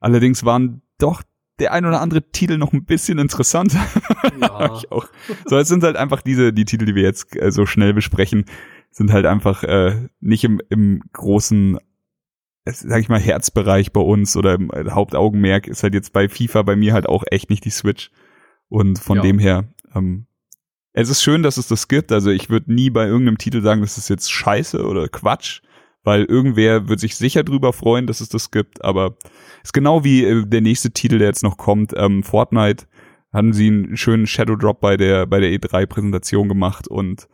allerdings 0.00 0.44
waren 0.46 0.80
doch 0.98 1.22
der 1.58 1.72
ein 1.72 1.84
oder 1.84 2.00
andere 2.00 2.30
Titel 2.30 2.56
noch 2.56 2.72
ein 2.72 2.84
bisschen 2.84 3.18
interessanter. 3.18 3.80
Ja. 4.40 4.74
ich 4.74 4.90
auch. 4.90 5.06
So, 5.46 5.56
es 5.56 5.68
sind 5.68 5.84
halt 5.84 5.96
einfach 5.96 6.22
diese, 6.22 6.52
die 6.52 6.64
Titel, 6.64 6.86
die 6.86 6.94
wir 6.94 7.02
jetzt 7.02 7.36
äh, 7.36 7.52
so 7.52 7.66
schnell 7.66 7.94
besprechen, 7.94 8.46
sind 8.90 9.12
halt 9.12 9.26
einfach 9.26 9.62
äh, 9.62 10.08
nicht 10.20 10.44
im, 10.44 10.60
im 10.70 11.02
großen, 11.12 11.78
sag 12.64 13.00
ich 13.00 13.08
mal, 13.08 13.20
Herzbereich 13.20 13.92
bei 13.92 14.00
uns 14.00 14.36
oder 14.36 14.54
im 14.54 14.70
äh, 14.70 14.90
Hauptaugenmerk 14.90 15.68
ist 15.68 15.82
halt 15.82 15.94
jetzt 15.94 16.12
bei 16.12 16.28
FIFA 16.28 16.62
bei 16.62 16.74
mir 16.74 16.94
halt 16.94 17.08
auch 17.08 17.22
echt 17.30 17.50
nicht 17.50 17.64
die 17.64 17.70
Switch. 17.70 18.10
Und 18.68 18.98
von 18.98 19.18
ja. 19.18 19.22
dem 19.22 19.38
her, 19.38 19.73
ähm, 19.94 20.26
es 20.92 21.08
ist 21.08 21.22
schön, 21.22 21.42
dass 21.42 21.56
es 21.56 21.66
das 21.66 21.88
gibt. 21.88 22.12
Also 22.12 22.30
ich 22.30 22.50
würde 22.50 22.72
nie 22.72 22.90
bei 22.90 23.06
irgendeinem 23.06 23.38
Titel 23.38 23.62
sagen, 23.62 23.80
das 23.80 23.98
ist 23.98 24.08
jetzt 24.08 24.30
scheiße 24.30 24.84
oder 24.84 25.08
Quatsch 25.08 25.60
weil 26.04 26.24
irgendwer 26.24 26.88
wird 26.88 27.00
sich 27.00 27.16
sicher 27.16 27.42
drüber 27.42 27.72
freuen, 27.72 28.06
dass 28.06 28.20
es 28.20 28.28
das 28.28 28.50
gibt, 28.50 28.84
aber 28.84 29.16
ist 29.64 29.72
genau 29.72 30.04
wie 30.04 30.24
äh, 30.24 30.46
der 30.46 30.60
nächste 30.60 30.92
Titel, 30.92 31.18
der 31.18 31.28
jetzt 31.28 31.42
noch 31.42 31.56
kommt, 31.56 31.92
ähm, 31.96 32.22
Fortnite, 32.22 32.84
haben 33.32 33.52
sie 33.52 33.66
einen 33.66 33.96
schönen 33.96 34.26
Shadow 34.26 34.54
Drop 34.54 34.80
bei 34.80 34.96
der, 34.96 35.26
bei 35.26 35.40
der 35.40 35.50
E3-Präsentation 35.50 36.48
gemacht. 36.48 36.86
Und 36.86 37.26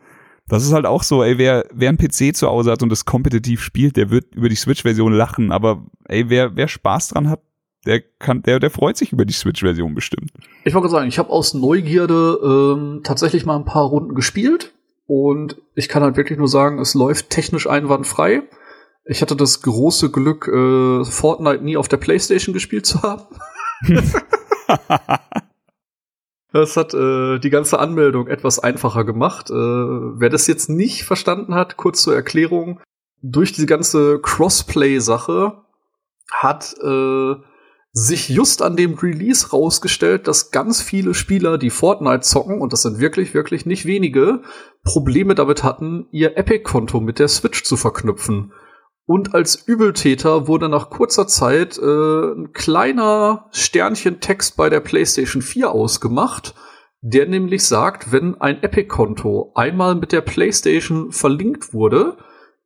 das 0.47 0.63
ist 0.63 0.73
halt 0.73 0.87
auch 0.87 1.03
so, 1.03 1.23
ey, 1.23 1.37
wer, 1.37 1.65
wer 1.71 1.89
einen 1.89 1.99
PC 1.99 2.35
zu 2.35 2.47
Hause 2.47 2.71
hat 2.71 2.81
und 2.81 2.89
das 2.89 3.05
kompetitiv 3.05 3.61
spielt, 3.61 3.97
der 3.97 4.09
wird 4.09 4.33
über 4.33 4.49
die 4.49 4.55
Switch-Version 4.55 5.13
lachen, 5.13 5.51
aber 5.51 5.85
ey, 6.05 6.29
wer, 6.29 6.55
wer 6.55 6.67
Spaß 6.67 7.09
dran 7.09 7.29
hat, 7.29 7.41
der 7.85 8.01
kann, 8.19 8.43
der, 8.43 8.59
der 8.59 8.69
freut 8.69 8.97
sich 8.97 9.11
über 9.11 9.25
die 9.25 9.33
Switch-Version 9.33 9.95
bestimmt. 9.95 10.31
Ich 10.63 10.73
wollte 10.73 10.89
sagen, 10.89 11.07
ich 11.07 11.17
habe 11.17 11.29
aus 11.29 11.53
Neugierde 11.53 12.39
ähm, 12.43 13.01
tatsächlich 13.03 13.45
mal 13.45 13.55
ein 13.55 13.65
paar 13.65 13.85
Runden 13.85 14.13
gespielt 14.13 14.73
und 15.07 15.57
ich 15.75 15.89
kann 15.89 16.03
halt 16.03 16.15
wirklich 16.15 16.37
nur 16.37 16.47
sagen, 16.47 16.79
es 16.79 16.93
läuft 16.93 17.29
technisch 17.29 17.67
einwandfrei. 17.67 18.43
Ich 19.05 19.21
hatte 19.21 19.35
das 19.35 19.61
große 19.61 20.11
Glück, 20.11 20.47
äh, 20.47 21.03
Fortnite 21.03 21.63
nie 21.63 21.75
auf 21.75 21.87
der 21.87 21.97
PlayStation 21.97 22.53
gespielt 22.53 22.85
zu 22.85 23.01
haben. 23.01 23.23
das 26.53 26.77
hat 26.77 26.93
äh, 26.93 27.39
die 27.39 27.49
ganze 27.49 27.79
Anmeldung 27.79 28.27
etwas 28.27 28.59
einfacher 28.59 29.03
gemacht. 29.03 29.49
Äh, 29.49 29.53
wer 29.53 30.29
das 30.29 30.45
jetzt 30.45 30.69
nicht 30.69 31.03
verstanden 31.03 31.55
hat, 31.55 31.77
kurz 31.77 32.03
zur 32.03 32.13
Erklärung: 32.13 32.79
Durch 33.23 33.53
die 33.53 33.65
ganze 33.65 34.19
Crossplay-Sache 34.21 35.63
hat 36.31 36.75
äh, 36.83 37.35
sich 37.93 38.29
just 38.29 38.61
an 38.61 38.77
dem 38.77 38.93
Release 38.93 39.49
rausgestellt, 39.49 40.27
dass 40.27 40.51
ganz 40.51 40.81
viele 40.81 41.13
Spieler, 41.13 41.57
die 41.57 41.69
Fortnite 41.69 42.21
zocken, 42.21 42.61
und 42.61 42.71
das 42.71 42.83
sind 42.83 42.99
wirklich, 42.99 43.33
wirklich 43.33 43.65
nicht 43.65 43.85
wenige, 43.85 44.41
Probleme 44.83 45.35
damit 45.35 45.63
hatten, 45.63 46.07
ihr 46.11 46.37
Epic-Konto 46.37 47.01
mit 47.01 47.19
der 47.19 47.27
Switch 47.27 47.63
zu 47.63 47.75
verknüpfen. 47.75 48.53
Und 49.05 49.33
als 49.33 49.55
Übeltäter 49.67 50.47
wurde 50.47 50.69
nach 50.69 50.89
kurzer 50.89 51.27
Zeit 51.27 51.77
äh, 51.77 51.81
ein 51.83 52.53
kleiner 52.53 53.49
Sternchen-Text 53.51 54.55
bei 54.55 54.69
der 54.69 54.79
PlayStation 54.79 55.41
4 55.41 55.71
ausgemacht, 55.71 56.55
der 57.01 57.27
nämlich 57.27 57.65
sagt, 57.65 58.11
wenn 58.11 58.39
ein 58.39 58.63
Epic-Konto 58.63 59.51
einmal 59.55 59.95
mit 59.95 60.13
der 60.13 60.21
PlayStation 60.21 61.11
verlinkt 61.11 61.73
wurde, 61.73 62.17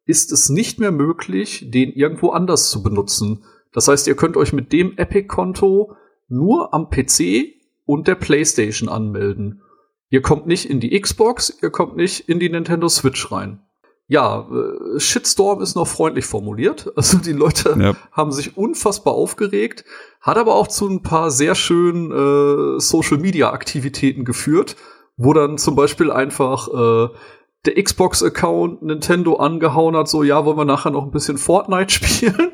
ist 0.06 0.32
es 0.32 0.50
nicht 0.50 0.80
mehr 0.80 0.92
möglich, 0.92 1.72
den 1.72 1.92
irgendwo 1.92 2.30
anders 2.30 2.70
zu 2.70 2.84
benutzen. 2.84 3.44
Das 3.76 3.90
heißt, 3.90 4.08
ihr 4.08 4.16
könnt 4.16 4.38
euch 4.38 4.54
mit 4.54 4.72
dem 4.72 4.98
Epic-Konto 4.98 5.98
nur 6.30 6.74
am 6.74 6.90
PC 6.90 7.54
und 7.86 8.08
der 8.08 8.16
PlayStation 8.16 8.88
anmelden. 8.88 9.62
Ihr 10.10 10.22
kommt 10.22 10.48
nicht 10.48 10.70
in 10.70 10.80
die 10.80 10.98
Xbox, 11.00 11.56
ihr 11.62 11.72
kommt 11.72 11.98
nicht 11.98 12.30
in 12.30 12.40
die 12.40 12.50
Nintendo 12.50 12.88
Switch 12.88 13.32
rein. 13.34 13.60
ja, 14.08 14.48
äh, 14.50 15.00
Shitstorm 15.00 15.62
ist 15.62 15.76
noch 15.76 15.88
freundlich 15.88 16.26
formuliert. 16.26 16.90
Also 16.96 17.18
die 17.18 17.34
Leute 17.34 17.76
ja. 17.78 17.96
haben 18.14 18.32
sich 18.32 18.56
unfassbar 18.56 19.14
aufgeregt, 19.14 19.84
hat 20.22 20.38
aber 20.38 20.56
auch 20.56 20.68
zu 20.68 20.88
ein 20.88 21.02
paar 21.02 21.30
sehr 21.30 21.54
schönen 21.54 22.12
äh, 22.12 22.80
Social-Media-Aktivitäten 22.80 24.24
geführt, 24.24 24.78
wo 25.18 25.34
dann 25.34 25.58
zum 25.58 25.76
Beispiel 25.76 26.12
einfach 26.12 26.70
äh, 26.70 27.10
der 27.66 27.84
Xbox-Account 27.84 28.84
Nintendo 28.84 29.36
angehauen 29.36 29.98
hat, 29.98 30.08
so, 30.08 30.24
ja, 30.24 30.46
wollen 30.46 30.58
wir 30.58 30.66
nachher 30.66 30.92
noch 30.92 31.04
ein 31.04 31.12
bisschen 31.12 31.38
Fortnite 31.38 31.94
spielen? 31.94 32.52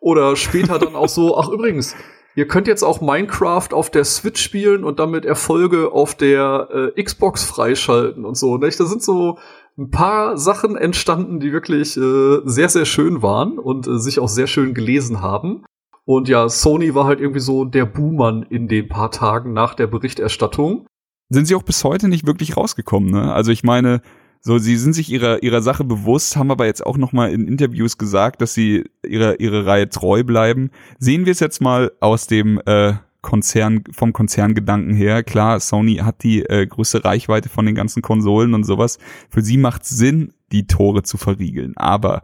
Oder 0.00 0.34
später 0.36 0.78
dann 0.78 0.96
auch 0.96 1.08
so, 1.08 1.36
ach 1.36 1.48
übrigens, 1.48 1.94
ihr 2.34 2.48
könnt 2.48 2.66
jetzt 2.66 2.82
auch 2.82 3.00
Minecraft 3.00 3.68
auf 3.72 3.90
der 3.90 4.04
Switch 4.04 4.42
spielen 4.42 4.82
und 4.82 4.98
damit 4.98 5.24
Erfolge 5.24 5.92
auf 5.92 6.14
der 6.14 6.92
äh, 6.96 7.02
Xbox 7.02 7.44
freischalten 7.44 8.24
und 8.24 8.36
so. 8.36 8.56
Nicht? 8.56 8.80
Da 8.80 8.86
sind 8.86 9.02
so 9.02 9.38
ein 9.78 9.90
paar 9.90 10.36
Sachen 10.36 10.76
entstanden, 10.76 11.40
die 11.40 11.52
wirklich 11.52 11.96
äh, 11.96 12.40
sehr, 12.44 12.68
sehr 12.68 12.86
schön 12.86 13.22
waren 13.22 13.58
und 13.58 13.86
äh, 13.86 13.98
sich 13.98 14.18
auch 14.18 14.28
sehr 14.28 14.46
schön 14.46 14.74
gelesen 14.74 15.20
haben. 15.20 15.64
Und 16.04 16.28
ja, 16.28 16.48
Sony 16.48 16.94
war 16.94 17.04
halt 17.04 17.20
irgendwie 17.20 17.40
so 17.40 17.64
der 17.64 17.84
Buhmann 17.84 18.42
in 18.42 18.68
den 18.68 18.88
paar 18.88 19.10
Tagen 19.10 19.52
nach 19.52 19.74
der 19.74 19.86
Berichterstattung. 19.86 20.86
Sind 21.28 21.46
sie 21.46 21.54
auch 21.54 21.62
bis 21.62 21.84
heute 21.84 22.08
nicht 22.08 22.26
wirklich 22.26 22.56
rausgekommen, 22.56 23.10
ne? 23.10 23.32
Also 23.32 23.52
ich 23.52 23.62
meine, 23.62 24.02
so, 24.42 24.58
sie 24.58 24.76
sind 24.76 24.94
sich 24.94 25.10
ihrer, 25.10 25.42
ihrer 25.42 25.60
Sache 25.60 25.84
bewusst, 25.84 26.36
haben 26.36 26.50
aber 26.50 26.64
jetzt 26.66 26.84
auch 26.84 26.96
nochmal 26.96 27.30
in 27.32 27.46
Interviews 27.46 27.98
gesagt, 27.98 28.40
dass 28.40 28.54
sie 28.54 28.84
ihrer, 29.06 29.38
ihrer 29.38 29.66
Reihe 29.66 29.88
treu 29.88 30.24
bleiben. 30.24 30.70
Sehen 30.98 31.26
wir 31.26 31.32
es 31.32 31.40
jetzt 31.40 31.60
mal 31.60 31.92
aus 32.00 32.26
dem 32.26 32.60
äh, 32.64 32.94
Konzern, 33.20 33.84
vom 33.92 34.14
Konzerngedanken 34.14 34.94
her. 34.94 35.22
Klar, 35.22 35.60
Sony 35.60 35.96
hat 35.96 36.22
die 36.22 36.40
äh, 36.40 36.66
größte 36.66 37.04
Reichweite 37.04 37.50
von 37.50 37.66
den 37.66 37.74
ganzen 37.74 38.00
Konsolen 38.00 38.54
und 38.54 38.64
sowas. 38.64 38.98
Für 39.28 39.42
sie 39.42 39.58
macht 39.58 39.84
Sinn, 39.84 40.32
die 40.52 40.66
Tore 40.66 41.02
zu 41.02 41.18
verriegeln. 41.18 41.76
Aber, 41.76 42.22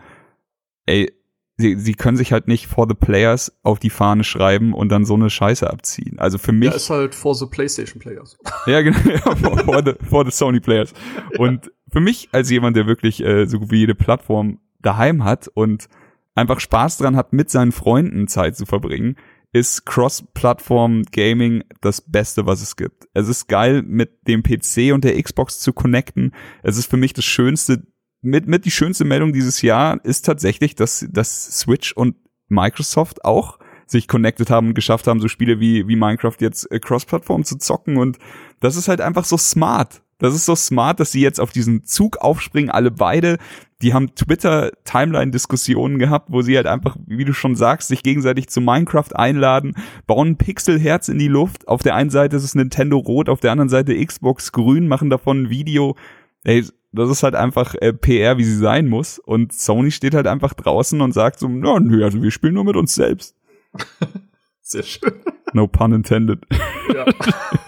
ey, 0.87 1.13
sie, 1.59 1.79
sie 1.79 1.93
können 1.93 2.17
sich 2.17 2.33
halt 2.33 2.49
nicht 2.49 2.67
for 2.67 2.87
the 2.89 2.95
players 2.95 3.53
auf 3.63 3.79
die 3.79 3.91
Fahne 3.91 4.25
schreiben 4.25 4.73
und 4.73 4.89
dann 4.89 5.05
so 5.05 5.15
eine 5.15 5.29
Scheiße 5.29 5.69
abziehen. 5.69 6.19
Also 6.19 6.39
für 6.39 6.53
mich. 6.53 6.71
Ja, 6.71 6.77
ist 6.77 6.89
halt 6.89 7.15
for 7.15 7.35
the 7.35 7.45
PlayStation 7.45 8.01
Players. 8.01 8.39
ja, 8.67 8.81
genau, 8.81 8.99
for, 9.37 9.59
for, 9.65 9.83
the, 9.85 9.93
for 10.09 10.25
the 10.25 10.31
Sony 10.31 10.61
Players. 10.61 10.95
Und 11.37 11.71
für 11.93 12.01
mich 12.01 12.29
als 12.33 12.51
jemand, 12.51 12.77
der 12.77 12.87
wirklich 12.87 13.23
äh, 13.23 13.47
so 13.47 13.59
gut 13.61 13.71
wie 13.71 13.79
jede 13.79 13.95
Plattform 13.95 14.59
daheim 14.81 15.25
hat 15.25 15.49
und 15.49 15.89
einfach 16.35 16.61
Spaß 16.61 16.99
dran 16.99 17.17
hat, 17.17 17.33
mit 17.33 17.51
seinen 17.51 17.73
Freunden 17.73 18.29
Zeit 18.29 18.57
zu 18.57 18.67
verbringen, 18.67 19.17
ist 19.53 19.87
Cross-Plattform-Gaming 19.87 21.65
das 21.81 22.03
Beste, 22.03 22.47
was 22.47 22.61
es 22.61 22.77
gibt. 22.77 23.09
Es 23.15 23.29
ist 23.29 23.49
geil, 23.49 23.83
mit 23.83 24.29
dem 24.29 24.43
PC 24.43 24.93
und 24.93 25.05
der 25.05 25.21
Xbox 25.21 25.61
zu 25.61 25.73
connecten. 25.73 26.33
Es 26.63 26.77
ist 26.77 26.91
für 26.91 26.99
mich 26.99 27.15
das 27.15 27.25
Schönste, 27.25 27.87
mit, 28.21 28.47
mit 28.47 28.65
die 28.65 28.71
schönste 28.71 29.05
Meldung 29.05 29.33
dieses 29.33 29.63
Jahr 29.63 30.05
ist 30.05 30.27
tatsächlich, 30.27 30.75
dass, 30.75 31.07
dass 31.11 31.59
Switch 31.59 31.93
und 31.93 32.17
Microsoft 32.49 33.25
auch 33.25 33.59
sich 33.87 34.09
connected 34.09 34.51
haben 34.51 34.69
und 34.69 34.75
geschafft 34.75 35.07
haben, 35.07 35.21
so 35.21 35.29
Spiele 35.29 35.61
wie, 35.61 35.87
wie 35.89 35.97
Minecraft 35.97 36.37
jetzt 36.41 36.71
äh, 36.71 36.81
Cross-Plattform 36.81 37.45
zu 37.45 37.57
zocken 37.57 37.97
und 37.97 38.19
das 38.61 38.77
ist 38.77 38.89
halt 38.89 39.01
einfach 39.01 39.25
so 39.25 39.39
smart. 39.39 40.03
Das 40.19 40.35
ist 40.35 40.47
so 40.47 40.55
smart, 40.55 40.99
dass 40.99 41.13
sie 41.13 41.21
jetzt 41.21 41.41
auf 41.41 41.53
diesen 41.53 41.85
Zug 41.85 42.19
aufspringen, 42.19 42.71
alle 42.71 42.91
beide. 42.91 43.37
Die 43.83 43.93
haben 43.93 44.15
Twitter-Timeline-Diskussionen 44.15 45.99
gehabt, 45.99 46.33
wo 46.33 46.41
sie 46.41 46.57
halt 46.57 46.67
einfach, 46.67 46.97
wie 47.07 47.27
du 47.27 47.35
schon 47.35 47.57
sagst, 47.57 47.89
sich 47.89 48.03
gegenseitig 48.03 48.49
zu 48.49 48.63
Minecraft 48.63 49.15
einladen, 49.15 49.75
bauen 50.07 50.29
ein 50.29 50.37
Pixelherz 50.39 51.09
in 51.09 51.19
die 51.19 51.29
Luft. 51.29 51.69
Auf 51.69 51.83
der 51.83 51.95
einen 51.95 52.09
Seite 52.09 52.37
ist 52.37 52.45
es 52.45 52.55
Nintendo 52.55 52.97
rot, 52.97 53.29
auf 53.29 53.41
der 53.41 53.53
anderen 53.53 53.69
Seite 53.69 53.95
Xbox 54.03 54.53
grün, 54.53 54.89
machen 54.89 55.11
davon 55.11 55.43
ein 55.43 55.51
Video. 55.51 55.97
Ey, 56.45 56.65
das 56.93 57.11
ist 57.11 57.23
halt 57.23 57.35
einfach 57.35 57.75
äh, 57.75 57.93
PR, 57.93 58.39
wie 58.39 58.45
sie 58.45 58.57
sein 58.57 58.89
muss. 58.89 59.19
Und 59.19 59.53
Sony 59.53 59.91
steht 59.91 60.15
halt 60.15 60.27
einfach 60.27 60.55
draußen 60.55 61.01
und 61.03 61.13
sagt 61.13 61.39
so, 61.39 61.49
ja, 61.49 61.79
nö, 61.79 62.03
also 62.03 62.23
wir 62.23 62.31
spielen 62.31 62.55
nur 62.55 62.65
mit 62.65 62.77
uns 62.77 62.95
selbst. 62.95 63.37
Sehr 64.63 64.83
schön. 64.83 65.13
No 65.53 65.67
pun 65.69 65.93
intended. 65.93 66.41
Ja. 66.93 67.05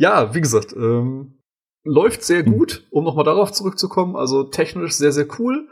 ja, 0.00 0.34
wie 0.34 0.40
gesagt, 0.40 0.72
ähm, 0.72 1.42
läuft 1.84 2.22
sehr 2.22 2.42
gut, 2.42 2.86
um 2.90 3.04
nochmal 3.04 3.24
darauf 3.24 3.52
zurückzukommen. 3.52 4.16
Also 4.16 4.44
technisch 4.44 4.94
sehr, 4.94 5.12
sehr 5.12 5.26
cool. 5.38 5.68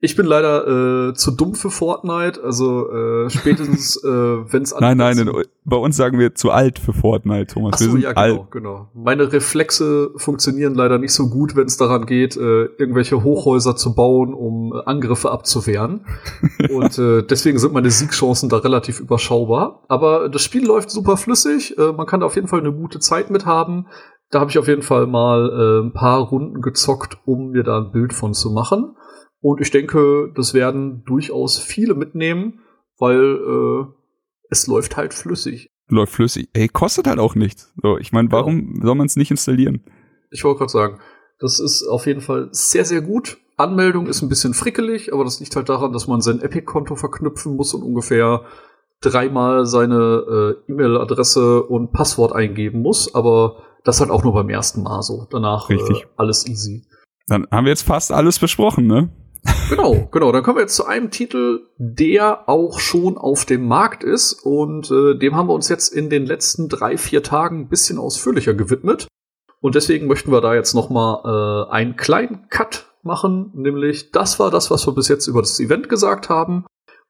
Ich 0.00 0.14
bin 0.14 0.26
leider 0.26 1.08
äh, 1.08 1.14
zu 1.14 1.30
dumm 1.30 1.54
für 1.54 1.70
Fortnite, 1.70 2.44
also 2.44 2.90
äh, 2.90 3.30
spätestens, 3.30 3.96
äh, 4.04 4.08
wenn 4.08 4.62
es 4.62 4.74
Nein, 4.78 4.98
nein, 4.98 5.16
in, 5.16 5.32
bei 5.64 5.76
uns 5.78 5.96
sagen 5.96 6.18
wir 6.18 6.34
zu 6.34 6.50
alt 6.50 6.78
für 6.78 6.92
Fortnite, 6.92 7.54
Thomas. 7.54 7.72
Ach 7.74 7.78
so, 7.78 7.84
wir 7.86 7.92
sind 7.92 8.02
ja, 8.02 8.12
genau, 8.12 8.42
alt. 8.42 8.50
genau. 8.50 8.90
Meine 8.92 9.32
Reflexe 9.32 10.10
funktionieren 10.16 10.74
leider 10.74 10.98
nicht 10.98 11.14
so 11.14 11.30
gut, 11.30 11.56
wenn 11.56 11.66
es 11.66 11.78
daran 11.78 12.04
geht, 12.04 12.36
äh, 12.36 12.64
irgendwelche 12.76 13.24
Hochhäuser 13.24 13.74
zu 13.74 13.94
bauen, 13.94 14.34
um 14.34 14.74
äh, 14.74 14.82
Angriffe 14.84 15.30
abzuwehren. 15.30 16.04
Und 16.70 16.98
äh, 16.98 17.22
deswegen 17.22 17.58
sind 17.58 17.72
meine 17.72 17.90
Siegchancen 17.90 18.50
da 18.50 18.58
relativ 18.58 19.00
überschaubar. 19.00 19.82
Aber 19.88 20.28
das 20.28 20.42
Spiel 20.42 20.66
läuft 20.66 20.90
super 20.90 21.16
flüssig, 21.16 21.78
äh, 21.78 21.92
man 21.92 22.06
kann 22.06 22.20
da 22.20 22.26
auf 22.26 22.34
jeden 22.34 22.48
Fall 22.48 22.60
eine 22.60 22.72
gute 22.72 23.00
Zeit 23.00 23.30
mit 23.30 23.46
haben. 23.46 23.86
Da 24.30 24.40
habe 24.40 24.50
ich 24.50 24.58
auf 24.58 24.68
jeden 24.68 24.82
Fall 24.82 25.06
mal 25.06 25.48
äh, 25.48 25.86
ein 25.86 25.92
paar 25.94 26.20
Runden 26.20 26.60
gezockt, 26.60 27.16
um 27.24 27.52
mir 27.52 27.62
da 27.62 27.78
ein 27.78 27.92
Bild 27.92 28.12
von 28.12 28.34
zu 28.34 28.50
machen. 28.50 28.96
Und 29.46 29.60
ich 29.60 29.70
denke, 29.70 30.32
das 30.34 30.54
werden 30.54 31.04
durchaus 31.04 31.56
viele 31.56 31.94
mitnehmen, 31.94 32.62
weil 32.98 33.36
äh, 33.36 33.86
es 34.50 34.66
läuft 34.66 34.96
halt 34.96 35.14
flüssig. 35.14 35.70
Läuft 35.88 36.14
flüssig. 36.14 36.48
Ey, 36.52 36.66
kostet 36.66 37.06
halt 37.06 37.20
auch 37.20 37.36
nichts. 37.36 37.72
So, 37.80 37.96
ich 37.96 38.10
meine, 38.10 38.32
warum 38.32 38.72
genau. 38.72 38.86
soll 38.86 38.96
man 38.96 39.06
es 39.06 39.14
nicht 39.14 39.30
installieren? 39.30 39.84
Ich 40.32 40.42
wollte 40.42 40.58
gerade 40.58 40.72
sagen, 40.72 40.98
das 41.38 41.60
ist 41.60 41.86
auf 41.86 42.06
jeden 42.06 42.22
Fall 42.22 42.48
sehr, 42.50 42.84
sehr 42.84 43.02
gut. 43.02 43.38
Anmeldung 43.56 44.08
ist 44.08 44.20
ein 44.20 44.28
bisschen 44.28 44.52
frickelig, 44.52 45.12
aber 45.12 45.22
das 45.22 45.38
liegt 45.38 45.54
halt 45.54 45.68
daran, 45.68 45.92
dass 45.92 46.08
man 46.08 46.22
sein 46.22 46.40
Epic-Konto 46.40 46.96
verknüpfen 46.96 47.54
muss 47.54 47.72
und 47.72 47.84
ungefähr 47.84 48.42
dreimal 49.00 49.64
seine 49.64 50.56
äh, 50.66 50.72
E-Mail-Adresse 50.72 51.62
und 51.62 51.92
Passwort 51.92 52.32
eingeben 52.32 52.82
muss. 52.82 53.14
Aber 53.14 53.62
das 53.84 54.00
halt 54.00 54.10
auch 54.10 54.24
nur 54.24 54.32
beim 54.32 54.48
ersten 54.48 54.82
Mal 54.82 55.02
so. 55.02 55.28
Danach 55.30 55.70
äh, 55.70 55.78
alles 56.16 56.48
easy. 56.48 56.84
Dann 57.28 57.46
haben 57.52 57.66
wir 57.66 57.70
jetzt 57.70 57.86
fast 57.86 58.10
alles 58.10 58.40
besprochen, 58.40 58.88
ne? 58.88 59.08
Genau, 59.68 60.08
genau. 60.12 60.32
Dann 60.32 60.42
kommen 60.42 60.58
wir 60.58 60.62
jetzt 60.62 60.76
zu 60.76 60.86
einem 60.86 61.10
Titel, 61.10 61.68
der 61.78 62.48
auch 62.48 62.78
schon 62.78 63.18
auf 63.18 63.44
dem 63.44 63.66
Markt 63.66 64.04
ist 64.04 64.32
und 64.32 64.90
äh, 64.90 65.18
dem 65.18 65.34
haben 65.34 65.48
wir 65.48 65.54
uns 65.54 65.68
jetzt 65.68 65.92
in 65.92 66.10
den 66.10 66.26
letzten 66.26 66.68
drei, 66.68 66.96
vier 66.96 67.22
Tagen 67.22 67.60
ein 67.60 67.68
bisschen 67.68 67.98
ausführlicher 67.98 68.54
gewidmet. 68.54 69.08
Und 69.60 69.74
deswegen 69.74 70.06
möchten 70.06 70.30
wir 70.30 70.40
da 70.40 70.54
jetzt 70.54 70.74
noch 70.74 70.90
mal 70.90 71.66
äh, 71.68 71.72
einen 71.72 71.96
kleinen 71.96 72.48
Cut 72.50 72.92
machen, 73.02 73.50
nämlich 73.54 74.10
das 74.12 74.38
war 74.38 74.50
das, 74.50 74.70
was 74.70 74.86
wir 74.86 74.94
bis 74.94 75.08
jetzt 75.08 75.26
über 75.26 75.40
das 75.40 75.58
Event 75.58 75.88
gesagt 75.88 76.28
haben. 76.28 76.66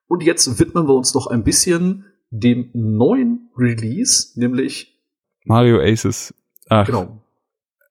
Und 0.09 0.23
jetzt 0.23 0.59
widmen 0.59 0.87
wir 0.87 0.95
uns 0.95 1.15
noch 1.15 1.27
ein 1.27 1.43
bisschen 1.43 2.07
dem 2.31 2.71
neuen 2.73 3.51
Release, 3.57 4.39
nämlich 4.39 4.97
Mario 5.45 5.81
Aces. 5.81 6.35
Ach, 6.69 6.87
genau. 6.87 7.23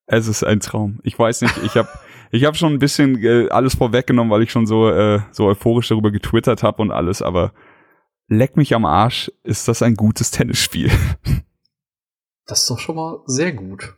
Es 0.07 0.27
ist 0.27 0.43
ein 0.43 0.59
Traum. 0.59 0.99
Ich 1.03 1.17
weiß 1.17 1.41
nicht, 1.41 1.57
ich 1.63 1.75
habe 1.75 1.89
ich 2.35 2.45
habe 2.45 2.57
schon 2.57 2.73
ein 2.73 2.79
bisschen 2.79 3.23
äh, 3.23 3.49
alles 3.49 3.75
vorweggenommen, 3.75 4.31
weil 4.31 4.43
ich 4.43 4.51
schon 4.51 4.65
so, 4.65 4.89
äh, 4.89 5.21
so 5.31 5.45
euphorisch 5.45 5.87
darüber 5.87 6.11
getwittert 6.11 6.63
habe 6.63 6.81
und 6.81 6.91
alles, 6.91 7.21
aber 7.21 7.53
leck 8.27 8.57
mich 8.57 8.75
am 8.75 8.85
Arsch, 8.85 9.31
ist 9.43 9.67
das 9.67 9.81
ein 9.81 9.95
gutes 9.95 10.31
Tennisspiel. 10.31 10.91
Das 12.47 12.59
ist 12.59 12.69
doch 12.69 12.77
schon 12.77 12.95
mal 12.95 13.23
sehr 13.25 13.53
gut. 13.53 13.95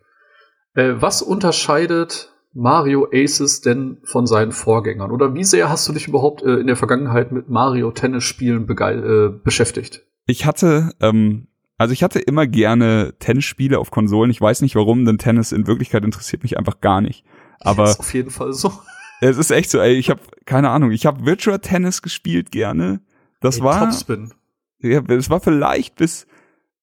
Äh, 0.74 0.94
was 1.02 1.22
unterscheidet 1.22 2.32
Mario 2.54 3.10
Aces 3.14 3.60
denn 3.60 3.98
von 4.06 4.26
seinen 4.26 4.54
Vorgängern? 4.54 5.12
Oder 5.12 5.34
wie 5.34 5.44
sehr 5.44 5.70
hast 5.70 5.86
du 5.90 5.92
dich 5.92 6.08
überhaupt 6.08 6.44
äh, 6.44 6.56
in 6.56 6.68
der 6.68 6.78
Vergangenheit 6.78 7.34
mit 7.34 7.50
Mario 7.50 7.92
Tennisspielen 7.92 8.66
äh, 8.70 9.30
beschäftigt? 9.44 10.06
Ich 10.28 10.46
hatte, 10.46 10.94
ähm, 11.02 11.48
also 11.78 11.92
ich 11.92 12.04
hatte 12.04 12.20
immer 12.20 12.48
gerne 12.48 13.16
Tennisspiele 13.20 13.80
auf 13.80 13.92
Konsolen. 13.92 14.32
Ich 14.32 14.40
weiß 14.40 14.62
nicht 14.62 14.78
warum, 14.78 15.04
denn 15.04 15.18
Tennis 15.18 15.52
in 15.52 15.68
Wirklichkeit 15.68 16.06
interessiert 16.06 16.44
mich 16.44 16.58
einfach 16.58 16.80
gar 16.80 17.02
nicht. 17.02 17.26
Aber 17.60 17.86
ist 17.86 18.00
auf 18.00 18.14
jeden 18.14 18.30
Fall 18.30 18.54
so. 18.54 18.72
Es 19.20 19.38
ist 19.38 19.50
echt 19.50 19.72
so, 19.72 19.80
ey, 19.80 19.96
ich 19.96 20.12
habe 20.12 20.22
keine 20.46 20.70
Ahnung, 20.70 20.92
ich 20.92 21.08
habe 21.08 21.26
Virtual 21.26 21.58
Tennis 21.58 22.04
gespielt 22.04 22.52
gerne. 22.52 23.02
Das 23.40 23.58
ey, 23.58 23.64
war 23.64 23.80
Topspin. 23.80 24.32
Ja, 24.80 25.02
es 25.08 25.32
war 25.32 25.40
vielleicht 25.40 25.96
bis 25.96 26.28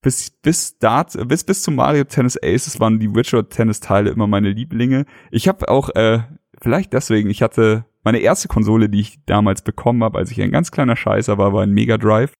bis 0.02 0.30
bis 0.30 0.76
Dart, 0.78 1.16
bis 1.28 1.44
bis 1.44 1.62
zu 1.62 1.70
Mario 1.70 2.02
Tennis 2.02 2.36
Aces 2.42 2.80
waren 2.80 2.98
die 2.98 3.14
Virtual 3.14 3.44
Tennis 3.44 3.78
Teile 3.78 4.10
immer 4.10 4.26
meine 4.26 4.50
Lieblinge. 4.50 5.06
Ich 5.30 5.46
habe 5.46 5.68
auch 5.68 5.90
äh, 5.90 6.22
vielleicht 6.60 6.92
deswegen, 6.92 7.30
ich 7.30 7.40
hatte 7.40 7.84
meine 8.02 8.18
erste 8.18 8.48
Konsole, 8.48 8.88
die 8.88 9.00
ich 9.00 9.24
damals 9.26 9.62
bekommen 9.62 10.04
habe, 10.04 10.18
als 10.18 10.30
ich 10.30 10.42
ein 10.42 10.50
ganz 10.50 10.70
kleiner 10.70 10.96
Scheißer 10.96 11.38
war, 11.38 11.52
war 11.52 11.62
ein 11.62 11.72
Mega 11.72 11.98
Drive. 11.98 12.34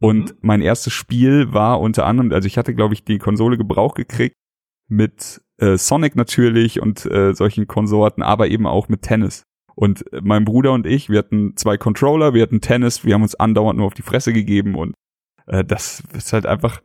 Und 0.00 0.32
mhm. 0.32 0.38
mein 0.40 0.60
erstes 0.60 0.92
Spiel 0.92 1.52
war 1.52 1.80
unter 1.80 2.04
anderem, 2.04 2.32
also 2.32 2.46
ich 2.46 2.58
hatte, 2.58 2.74
glaube 2.74 2.94
ich, 2.94 3.04
die 3.04 3.18
Konsole 3.18 3.56
Gebrauch 3.56 3.94
gekriegt 3.94 4.34
mit 4.88 5.40
äh, 5.58 5.76
Sonic 5.76 6.16
natürlich 6.16 6.80
und 6.80 7.06
äh, 7.06 7.34
solchen 7.34 7.66
Konsorten, 7.66 8.22
aber 8.22 8.48
eben 8.48 8.66
auch 8.66 8.88
mit 8.88 9.02
Tennis. 9.02 9.44
Und 9.74 10.10
äh, 10.12 10.20
mein 10.22 10.44
Bruder 10.44 10.72
und 10.72 10.86
ich, 10.86 11.08
wir 11.08 11.18
hatten 11.18 11.56
zwei 11.56 11.76
Controller, 11.76 12.34
wir 12.34 12.42
hatten 12.42 12.60
Tennis, 12.60 13.04
wir 13.04 13.14
haben 13.14 13.22
uns 13.22 13.34
andauernd 13.34 13.78
nur 13.78 13.86
auf 13.86 13.94
die 13.94 14.02
Fresse 14.02 14.32
gegeben 14.32 14.74
und 14.74 14.94
äh, 15.46 15.64
das 15.64 16.02
ist 16.16 16.32
halt 16.32 16.46
einfach, 16.46 16.80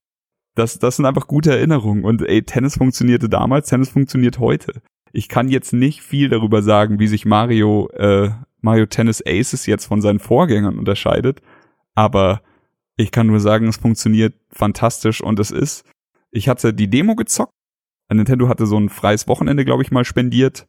das, 0.55 0.79
das 0.79 0.97
sind 0.97 1.05
einfach 1.05 1.27
gute 1.27 1.51
Erinnerungen. 1.51 2.03
Und 2.03 2.21
ey, 2.21 2.43
Tennis 2.43 2.77
funktionierte 2.77 3.29
damals, 3.29 3.69
Tennis 3.69 3.89
funktioniert 3.89 4.39
heute. 4.39 4.81
Ich 5.11 5.29
kann 5.29 5.49
jetzt 5.49 5.73
nicht 5.73 6.01
viel 6.01 6.29
darüber 6.29 6.61
sagen, 6.61 6.99
wie 6.99 7.07
sich 7.07 7.25
Mario, 7.25 7.89
äh, 7.93 8.29
Mario 8.61 8.85
Tennis 8.85 9.23
Aces 9.25 9.65
jetzt 9.65 9.85
von 9.85 10.01
seinen 10.01 10.19
Vorgängern 10.19 10.77
unterscheidet, 10.77 11.41
aber 11.95 12.41
ich 12.97 13.11
kann 13.11 13.27
nur 13.27 13.39
sagen, 13.39 13.67
es 13.67 13.77
funktioniert 13.77 14.35
fantastisch 14.51 15.21
und 15.21 15.39
es 15.39 15.51
ist. 15.51 15.85
Ich 16.31 16.49
hatte 16.49 16.73
die 16.73 16.89
Demo 16.89 17.15
gezockt. 17.15 17.53
Nintendo 18.17 18.47
hatte 18.47 18.65
so 18.65 18.77
ein 18.77 18.89
freies 18.89 19.27
Wochenende, 19.27 19.65
glaube 19.65 19.83
ich, 19.83 19.91
mal 19.91 20.05
spendiert. 20.05 20.67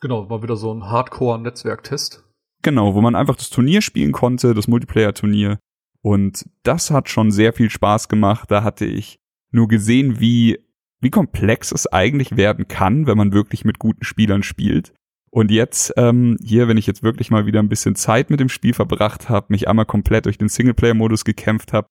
Genau, 0.00 0.30
war 0.30 0.42
wieder 0.42 0.56
so 0.56 0.72
ein 0.72 0.84
Hardcore-Netzwerktest. 0.84 2.24
Genau, 2.62 2.94
wo 2.94 3.00
man 3.00 3.14
einfach 3.14 3.36
das 3.36 3.50
Turnier 3.50 3.82
spielen 3.82 4.12
konnte, 4.12 4.54
das 4.54 4.68
Multiplayer-Turnier. 4.68 5.58
Und 6.02 6.48
das 6.62 6.90
hat 6.90 7.08
schon 7.08 7.30
sehr 7.30 7.52
viel 7.52 7.70
Spaß 7.70 8.08
gemacht. 8.08 8.50
Da 8.50 8.62
hatte 8.62 8.86
ich 8.86 9.18
nur 9.50 9.68
gesehen, 9.68 10.20
wie, 10.20 10.58
wie 11.00 11.10
komplex 11.10 11.72
es 11.72 11.86
eigentlich 11.86 12.36
werden 12.36 12.68
kann, 12.68 13.06
wenn 13.06 13.18
man 13.18 13.32
wirklich 13.32 13.64
mit 13.64 13.78
guten 13.78 14.04
Spielern 14.04 14.42
spielt. 14.42 14.94
Und 15.30 15.50
jetzt, 15.50 15.92
ähm, 15.96 16.36
hier, 16.42 16.66
wenn 16.66 16.76
ich 16.76 16.86
jetzt 16.86 17.02
wirklich 17.02 17.30
mal 17.30 17.46
wieder 17.46 17.60
ein 17.60 17.68
bisschen 17.68 17.94
Zeit 17.94 18.30
mit 18.30 18.40
dem 18.40 18.48
Spiel 18.48 18.74
verbracht 18.74 19.28
habe, 19.28 19.46
mich 19.50 19.68
einmal 19.68 19.86
komplett 19.86 20.26
durch 20.26 20.38
den 20.38 20.48
Singleplayer-Modus 20.48 21.24
gekämpft 21.24 21.72
habe, 21.72 21.86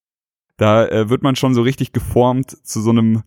da 0.57 0.85
äh, 0.87 1.09
wird 1.09 1.23
man 1.23 1.37
schon 1.37 1.53
so 1.53 1.61
richtig 1.61 1.93
geformt 1.93 2.51
zu 2.51 2.81
so 2.81 2.89
einem, 2.89 3.23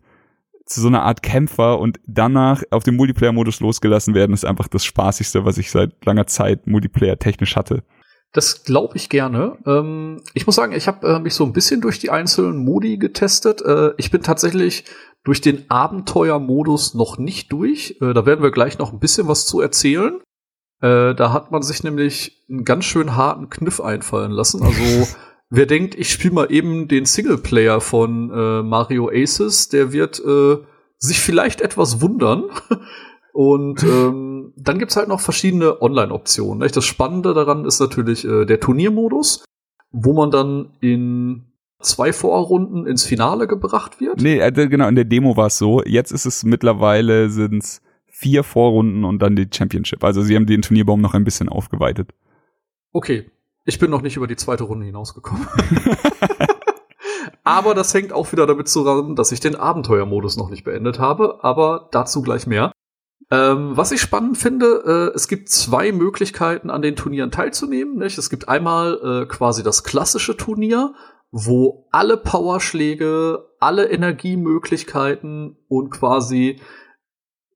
zu 0.65 0.81
so 0.81 0.87
einer 0.87 1.03
Art 1.03 1.21
Kämpfer 1.23 1.79
und 1.79 1.99
danach 2.05 2.63
auf 2.71 2.83
den 2.83 2.95
Multiplayer-Modus 2.95 3.59
losgelassen 3.59 4.13
werden, 4.13 4.33
ist 4.33 4.45
einfach 4.45 4.67
das 4.67 4.85
Spaßigste, 4.85 5.45
was 5.45 5.57
ich 5.57 5.71
seit 5.71 6.05
langer 6.05 6.27
Zeit 6.27 6.67
Multiplayer 6.67 7.19
technisch 7.19 7.55
hatte. 7.55 7.83
Das 8.31 8.63
glaube 8.63 8.97
ich 8.97 9.09
gerne. 9.09 9.57
Ähm, 9.65 10.21
ich 10.33 10.47
muss 10.47 10.55
sagen, 10.55 10.73
ich 10.73 10.87
habe 10.87 11.07
äh, 11.07 11.19
mich 11.19 11.35
so 11.35 11.45
ein 11.45 11.53
bisschen 11.53 11.81
durch 11.81 11.99
die 11.99 12.09
einzelnen 12.09 12.57
Modi 12.57 12.97
getestet. 12.97 13.61
Äh, 13.61 13.91
ich 13.97 14.09
bin 14.09 14.23
tatsächlich 14.23 14.85
durch 15.23 15.39
den 15.39 15.69
Abenteuermodus 15.69 16.95
noch 16.95 17.17
nicht 17.19 17.51
durch. 17.51 17.97
Äh, 18.01 18.13
da 18.13 18.25
werden 18.25 18.41
wir 18.41 18.51
gleich 18.51 18.79
noch 18.79 18.91
ein 18.91 18.99
bisschen 18.99 19.27
was 19.27 19.45
zu 19.45 19.61
erzählen. 19.61 20.19
Äh, 20.81 21.13
da 21.13 21.31
hat 21.31 21.51
man 21.51 21.61
sich 21.61 21.83
nämlich 21.83 22.43
einen 22.49 22.65
ganz 22.65 22.85
schön 22.85 23.15
harten 23.15 23.49
Kniff 23.49 23.79
einfallen 23.79 24.31
lassen. 24.31 24.63
Also 24.63 25.07
wer 25.53 25.67
denkt, 25.67 25.93
ich 25.95 26.09
spiele 26.09 26.33
mal 26.33 26.51
eben 26.51 26.87
den 26.87 27.05
Singleplayer 27.05 27.79
von 27.79 28.31
äh, 28.31 28.63
Mario 28.63 29.09
Aces, 29.13 29.69
der 29.69 29.93
wird 29.93 30.19
äh, 30.19 30.57
sich 30.97 31.19
vielleicht 31.19 31.61
etwas 31.61 32.01
wundern. 32.01 32.45
Und 33.33 33.83
ähm, 33.83 34.53
dann 34.57 34.79
gibt's 34.79 34.95
halt 34.95 35.07
noch 35.07 35.19
verschiedene 35.19 35.81
Online-Optionen. 35.81 36.67
Das 36.67 36.85
Spannende 36.85 37.33
daran 37.33 37.65
ist 37.65 37.79
natürlich 37.79 38.25
äh, 38.25 38.45
der 38.45 38.59
Turniermodus, 38.59 39.43
wo 39.91 40.13
man 40.13 40.29
dann 40.29 40.73
in 40.81 41.45
zwei 41.81 42.13
Vorrunden 42.13 42.85
ins 42.85 43.03
Finale 43.03 43.47
gebracht 43.47 43.99
wird. 43.99 44.21
Nee, 44.21 44.39
äh, 44.39 44.51
genau, 44.51 44.87
in 44.87 44.95
der 44.95 45.05
Demo 45.05 45.35
war 45.35 45.47
es 45.47 45.57
so. 45.57 45.83
Jetzt 45.83 46.11
ist 46.11 46.25
es 46.25 46.43
mittlerweile 46.43 47.29
sind's 47.29 47.81
vier 48.07 48.43
Vorrunden 48.43 49.03
und 49.03 49.19
dann 49.21 49.35
die 49.35 49.47
Championship. 49.51 50.03
Also 50.03 50.21
sie 50.21 50.35
haben 50.35 50.45
den 50.45 50.61
Turnierbaum 50.61 51.01
noch 51.01 51.13
ein 51.13 51.23
bisschen 51.23 51.49
aufgeweitet. 51.49 52.11
Okay, 52.91 53.31
ich 53.65 53.79
bin 53.79 53.91
noch 53.91 54.01
nicht 54.01 54.17
über 54.17 54.27
die 54.27 54.35
zweite 54.35 54.63
Runde 54.63 54.85
hinausgekommen. 54.85 55.47
aber 57.43 57.73
das 57.73 57.93
hängt 57.93 58.13
auch 58.13 58.31
wieder 58.31 58.45
damit 58.45 58.67
zusammen, 58.67 59.15
dass 59.15 59.31
ich 59.31 59.39
den 59.39 59.55
Abenteuermodus 59.55 60.37
noch 60.37 60.49
nicht 60.49 60.63
beendet 60.63 60.99
habe, 60.99 61.43
aber 61.43 61.89
dazu 61.91 62.21
gleich 62.21 62.47
mehr. 62.47 62.71
Ähm, 63.31 63.75
was 63.75 63.91
ich 63.91 64.01
spannend 64.01 64.37
finde, 64.37 65.11
äh, 65.13 65.15
es 65.15 65.27
gibt 65.27 65.49
zwei 65.49 65.91
Möglichkeiten, 65.91 66.69
an 66.69 66.81
den 66.81 66.95
Turnieren 66.95 67.31
teilzunehmen. 67.31 67.97
Nicht? 67.97 68.17
Es 68.17 68.29
gibt 68.29 68.49
einmal 68.49 68.99
äh, 69.23 69.25
quasi 69.25 69.63
das 69.63 69.83
klassische 69.83 70.35
Turnier, 70.37 70.93
wo 71.31 71.87
alle 71.91 72.17
Powerschläge, 72.17 73.45
alle 73.59 73.89
Energiemöglichkeiten 73.89 75.57
und 75.67 75.89
quasi 75.89 76.59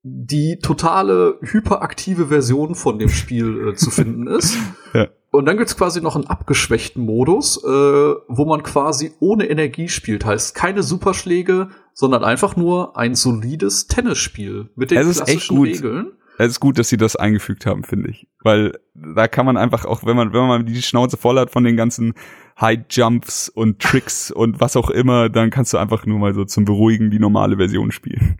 die 0.02 0.58
totale 0.58 1.38
hyperaktive 1.42 2.26
Version 2.26 2.74
von 2.74 2.98
dem 2.98 3.08
Spiel 3.08 3.68
äh, 3.68 3.74
zu 3.74 3.90
finden 3.90 4.26
ist. 4.26 4.56
Ja. 4.94 5.08
Und 5.30 5.44
dann 5.44 5.58
gibt's 5.58 5.76
quasi 5.76 6.00
noch 6.00 6.14
einen 6.14 6.26
abgeschwächten 6.26 7.04
Modus, 7.04 7.62
äh, 7.62 7.68
wo 7.68 8.46
man 8.46 8.62
quasi 8.62 9.12
ohne 9.20 9.44
Energie 9.50 9.90
spielt. 9.90 10.24
Heißt 10.24 10.54
keine 10.54 10.82
Superschläge, 10.82 11.68
sondern 11.92 12.24
einfach 12.24 12.56
nur 12.56 12.96
ein 12.96 13.14
solides 13.14 13.86
Tennisspiel 13.86 14.70
mit 14.76 14.90
den 14.90 14.98
es 14.98 15.18
klassischen 15.18 15.58
Regeln. 15.58 16.12
Es 16.38 16.52
ist 16.52 16.60
gut, 16.60 16.78
dass 16.78 16.88
sie 16.88 16.96
das 16.96 17.16
eingefügt 17.16 17.66
haben, 17.66 17.82
finde 17.82 18.10
ich. 18.10 18.28
Weil 18.42 18.78
da 18.94 19.26
kann 19.26 19.44
man 19.44 19.56
einfach 19.56 19.84
auch, 19.84 20.06
wenn 20.06 20.16
man, 20.16 20.32
wenn 20.32 20.46
man 20.46 20.64
die 20.64 20.80
Schnauze 20.80 21.16
voll 21.16 21.38
hat 21.38 21.50
von 21.50 21.64
den 21.64 21.76
ganzen 21.76 22.14
High 22.60 22.80
Jumps 22.88 23.48
und 23.48 23.80
Tricks 23.80 24.30
und 24.30 24.60
was 24.60 24.76
auch 24.76 24.88
immer, 24.88 25.28
dann 25.28 25.50
kannst 25.50 25.74
du 25.74 25.78
einfach 25.78 26.06
nur 26.06 26.18
mal 26.18 26.34
so 26.34 26.44
zum 26.44 26.64
Beruhigen 26.64 27.10
die 27.10 27.18
normale 27.18 27.56
Version 27.56 27.90
spielen. 27.90 28.37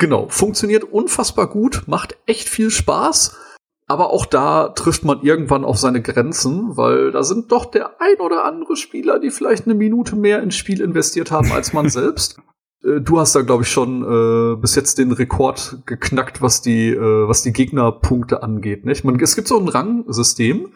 Genau, 0.00 0.26
funktioniert 0.28 0.82
unfassbar 0.82 1.48
gut, 1.48 1.84
macht 1.86 2.16
echt 2.26 2.48
viel 2.48 2.70
Spaß 2.70 3.36
aber 3.90 4.10
auch 4.10 4.24
da 4.24 4.68
trifft 4.68 5.04
man 5.04 5.22
irgendwann 5.22 5.64
auf 5.64 5.76
seine 5.76 6.00
Grenzen, 6.00 6.76
weil 6.76 7.10
da 7.10 7.24
sind 7.24 7.50
doch 7.50 7.64
der 7.64 8.00
ein 8.00 8.20
oder 8.20 8.44
andere 8.44 8.76
Spieler, 8.76 9.18
die 9.18 9.32
vielleicht 9.32 9.64
eine 9.64 9.74
Minute 9.74 10.14
mehr 10.14 10.44
ins 10.44 10.54
Spiel 10.54 10.80
investiert 10.80 11.32
haben 11.32 11.50
als 11.50 11.72
man 11.72 11.88
selbst. 11.90 12.38
Äh, 12.84 13.00
du 13.00 13.18
hast 13.18 13.34
da, 13.34 13.40
glaube 13.40 13.64
ich, 13.64 13.68
schon 13.68 14.04
äh, 14.04 14.60
bis 14.60 14.76
jetzt 14.76 14.98
den 14.98 15.10
Rekord 15.10 15.78
geknackt, 15.86 16.40
was 16.40 16.62
die, 16.62 16.90
äh, 16.90 17.26
was 17.26 17.42
die 17.42 17.52
Gegnerpunkte 17.52 18.44
angeht. 18.44 18.84
Nicht? 18.84 19.02
Man, 19.02 19.18
es 19.18 19.34
gibt 19.34 19.48
so 19.48 19.58
ein 19.58 19.66
Rangsystem. 19.66 20.68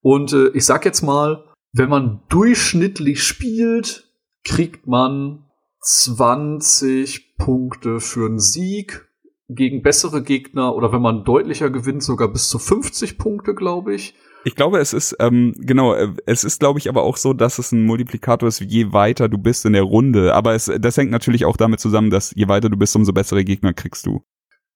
Und 0.00 0.32
äh, 0.32 0.50
ich 0.50 0.64
sag 0.64 0.84
jetzt 0.84 1.02
mal, 1.02 1.46
wenn 1.72 1.88
man 1.88 2.22
durchschnittlich 2.28 3.24
spielt, 3.24 4.12
kriegt 4.44 4.86
man 4.86 5.49
20 5.80 7.36
Punkte 7.36 8.00
für 8.00 8.26
einen 8.26 8.38
Sieg 8.38 9.08
gegen 9.48 9.82
bessere 9.82 10.22
Gegner 10.22 10.74
oder 10.74 10.92
wenn 10.92 11.02
man 11.02 11.24
deutlicher 11.24 11.70
gewinnt, 11.70 12.02
sogar 12.02 12.28
bis 12.28 12.48
zu 12.48 12.58
50 12.58 13.18
Punkte, 13.18 13.54
glaube 13.54 13.94
ich. 13.94 14.14
Ich 14.44 14.54
glaube, 14.54 14.78
es 14.78 14.92
ist, 14.92 15.16
ähm, 15.20 15.54
genau, 15.58 15.94
äh, 15.94 16.14
es 16.24 16.44
ist, 16.44 16.60
glaube 16.60 16.78
ich, 16.78 16.88
aber 16.88 17.02
auch 17.02 17.16
so, 17.16 17.34
dass 17.34 17.58
es 17.58 17.72
ein 17.72 17.84
Multiplikator 17.84 18.48
ist, 18.48 18.60
je 18.60 18.92
weiter 18.92 19.28
du 19.28 19.36
bist 19.36 19.66
in 19.66 19.74
der 19.74 19.82
Runde. 19.82 20.34
Aber 20.34 20.54
es, 20.54 20.70
das 20.80 20.96
hängt 20.96 21.10
natürlich 21.10 21.44
auch 21.44 21.56
damit 21.56 21.80
zusammen, 21.80 22.10
dass 22.10 22.32
je 22.34 22.48
weiter 22.48 22.70
du 22.70 22.76
bist, 22.76 22.96
umso 22.96 23.12
bessere 23.12 23.44
Gegner 23.44 23.74
kriegst 23.74 24.06
du. 24.06 24.22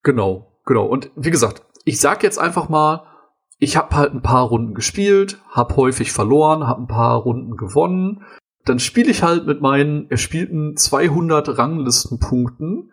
Genau, 0.02 0.58
genau. 0.66 0.84
Und 0.84 1.10
wie 1.16 1.30
gesagt, 1.30 1.62
ich 1.84 1.98
sag 1.98 2.22
jetzt 2.22 2.38
einfach 2.38 2.68
mal, 2.68 3.06
ich 3.58 3.76
habe 3.76 3.96
halt 3.96 4.12
ein 4.12 4.22
paar 4.22 4.48
Runden 4.48 4.74
gespielt, 4.74 5.40
habe 5.48 5.76
häufig 5.76 6.12
verloren, 6.12 6.66
habe 6.66 6.82
ein 6.82 6.88
paar 6.88 7.16
Runden 7.16 7.56
gewonnen. 7.56 8.22
Dann 8.64 8.78
spiele 8.78 9.10
ich 9.10 9.22
halt 9.22 9.46
mit 9.46 9.60
meinen 9.60 10.10
erspielten 10.10 10.76
200 10.76 11.58
Ranglistenpunkten 11.58 12.90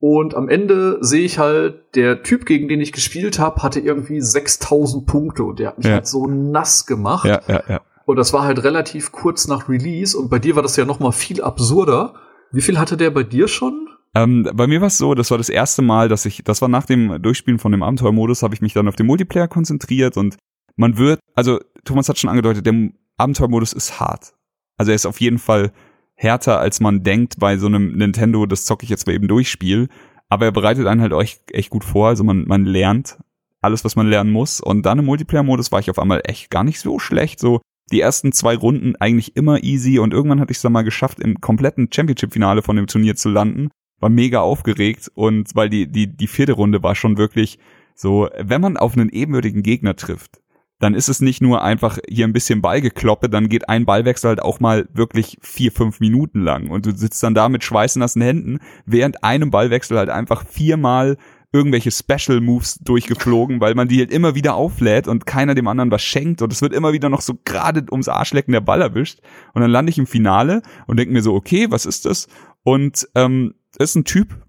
und 0.00 0.34
am 0.34 0.48
Ende 0.48 0.98
sehe 1.02 1.24
ich 1.24 1.38
halt, 1.38 1.94
der 1.94 2.22
Typ, 2.22 2.46
gegen 2.46 2.68
den 2.68 2.80
ich 2.80 2.92
gespielt 2.92 3.38
habe, 3.38 3.62
hatte 3.62 3.80
irgendwie 3.80 4.20
6000 4.20 5.06
Punkte 5.06 5.44
und 5.44 5.58
der 5.58 5.68
hat 5.68 5.78
mich 5.78 5.86
ja. 5.86 5.94
halt 5.94 6.06
so 6.06 6.26
nass 6.26 6.86
gemacht. 6.86 7.26
Ja, 7.26 7.42
ja, 7.46 7.62
ja. 7.68 7.80
Und 8.06 8.16
das 8.16 8.32
war 8.32 8.42
halt 8.42 8.64
relativ 8.64 9.12
kurz 9.12 9.46
nach 9.46 9.68
Release 9.68 10.16
und 10.16 10.30
bei 10.30 10.38
dir 10.38 10.56
war 10.56 10.62
das 10.62 10.76
ja 10.76 10.86
noch 10.86 11.00
mal 11.00 11.12
viel 11.12 11.42
absurder. 11.42 12.14
Wie 12.50 12.62
viel 12.62 12.78
hatte 12.78 12.96
der 12.96 13.10
bei 13.10 13.24
dir 13.24 13.46
schon? 13.46 13.88
Ähm, 14.14 14.48
bei 14.54 14.66
mir 14.66 14.80
war 14.80 14.88
es 14.88 14.96
so, 14.96 15.14
das 15.14 15.30
war 15.30 15.38
das 15.38 15.50
erste 15.50 15.82
Mal, 15.82 16.08
dass 16.08 16.24
ich, 16.24 16.42
das 16.44 16.62
war 16.62 16.68
nach 16.68 16.86
dem 16.86 17.20
Durchspielen 17.22 17.58
von 17.58 17.70
dem 17.70 17.82
Abenteuermodus, 17.82 18.42
habe 18.42 18.54
ich 18.54 18.62
mich 18.62 18.72
dann 18.72 18.88
auf 18.88 18.96
den 18.96 19.06
Multiplayer 19.06 19.48
konzentriert 19.48 20.16
und 20.16 20.36
man 20.76 20.96
wird, 20.96 21.20
also 21.34 21.60
Thomas 21.84 22.08
hat 22.08 22.18
schon 22.18 22.30
angedeutet, 22.30 22.64
der 22.64 22.90
Abenteuermodus 23.18 23.74
ist 23.74 24.00
hart. 24.00 24.32
Also 24.80 24.92
er 24.92 24.96
ist 24.96 25.04
auf 25.04 25.20
jeden 25.20 25.38
Fall 25.38 25.72
härter, 26.14 26.58
als 26.58 26.80
man 26.80 27.02
denkt 27.02 27.38
bei 27.38 27.58
so 27.58 27.66
einem 27.66 27.98
Nintendo, 27.98 28.46
das 28.46 28.64
zocke 28.64 28.84
ich 28.84 28.88
jetzt 28.88 29.06
mal 29.06 29.12
eben 29.12 29.28
durchspiel. 29.28 29.88
Aber 30.30 30.46
er 30.46 30.52
bereitet 30.52 30.86
einen 30.86 31.02
halt 31.02 31.12
echt, 31.12 31.42
echt 31.52 31.68
gut 31.68 31.84
vor. 31.84 32.08
Also 32.08 32.24
man, 32.24 32.46
man 32.46 32.64
lernt 32.64 33.18
alles, 33.60 33.84
was 33.84 33.94
man 33.94 34.08
lernen 34.08 34.30
muss. 34.30 34.58
Und 34.58 34.86
dann 34.86 34.98
im 34.98 35.04
Multiplayer-Modus 35.04 35.70
war 35.70 35.80
ich 35.80 35.90
auf 35.90 35.98
einmal 35.98 36.22
echt 36.24 36.48
gar 36.48 36.64
nicht 36.64 36.80
so 36.80 36.98
schlecht. 36.98 37.40
So 37.40 37.60
die 37.92 38.00
ersten 38.00 38.32
zwei 38.32 38.56
Runden 38.56 38.96
eigentlich 38.96 39.36
immer 39.36 39.62
easy 39.62 39.98
und 39.98 40.14
irgendwann 40.14 40.40
hatte 40.40 40.52
ich 40.52 40.56
es 40.56 40.62
dann 40.62 40.72
mal 40.72 40.80
geschafft, 40.80 41.20
im 41.20 41.42
kompletten 41.42 41.90
Championship-Finale 41.92 42.62
von 42.62 42.76
dem 42.76 42.86
Turnier 42.86 43.16
zu 43.16 43.28
landen. 43.28 43.68
War 43.98 44.08
mega 44.08 44.40
aufgeregt 44.40 45.10
und 45.12 45.54
weil 45.54 45.68
die, 45.68 45.88
die, 45.92 46.06
die 46.06 46.26
vierte 46.26 46.52
Runde 46.52 46.82
war 46.82 46.94
schon 46.94 47.18
wirklich 47.18 47.58
so, 47.94 48.30
wenn 48.38 48.62
man 48.62 48.78
auf 48.78 48.96
einen 48.96 49.10
ebenwürdigen 49.10 49.62
Gegner 49.62 49.94
trifft, 49.94 50.40
dann 50.80 50.94
ist 50.94 51.08
es 51.08 51.20
nicht 51.20 51.42
nur 51.42 51.62
einfach 51.62 51.98
hier 52.08 52.26
ein 52.26 52.32
bisschen 52.32 52.62
Ballgekloppe, 52.62 53.28
dann 53.28 53.48
geht 53.48 53.68
ein 53.68 53.84
Ballwechsel 53.84 54.28
halt 54.28 54.42
auch 54.42 54.60
mal 54.60 54.88
wirklich 54.92 55.36
vier, 55.42 55.72
fünf 55.72 56.00
Minuten 56.00 56.42
lang. 56.42 56.70
Und 56.70 56.86
du 56.86 56.96
sitzt 56.96 57.22
dann 57.22 57.34
da 57.34 57.48
mit 57.48 57.62
schweißnassen 57.62 58.20
Händen, 58.20 58.58
während 58.86 59.22
einem 59.22 59.50
Ballwechsel 59.50 59.98
halt 59.98 60.08
einfach 60.08 60.44
viermal 60.46 61.18
irgendwelche 61.52 61.90
Special 61.90 62.40
Moves 62.40 62.78
durchgeflogen, 62.78 63.60
weil 63.60 63.74
man 63.74 63.88
die 63.88 63.98
halt 63.98 64.10
immer 64.10 64.34
wieder 64.34 64.54
auflädt 64.54 65.06
und 65.06 65.26
keiner 65.26 65.54
dem 65.54 65.68
anderen 65.68 65.90
was 65.90 66.02
schenkt. 66.02 66.40
Und 66.42 66.52
es 66.52 66.62
wird 66.62 66.72
immer 66.72 66.92
wieder 66.92 67.10
noch 67.10 67.20
so 67.20 67.34
gerade 67.44 67.84
ums 67.90 68.08
Arschlecken 68.08 68.52
der 68.52 68.60
Ball 68.60 68.80
erwischt. 68.80 69.20
Und 69.52 69.60
dann 69.60 69.70
lande 69.70 69.90
ich 69.90 69.98
im 69.98 70.06
Finale 70.06 70.62
und 70.86 70.98
denke 70.98 71.12
mir 71.12 71.22
so, 71.22 71.34
okay, 71.34 71.66
was 71.70 71.86
ist 71.86 72.06
das? 72.06 72.28
Und 72.62 73.06
ähm, 73.14 73.54
ist 73.78 73.96
ein 73.96 74.04
Typ, 74.04 74.46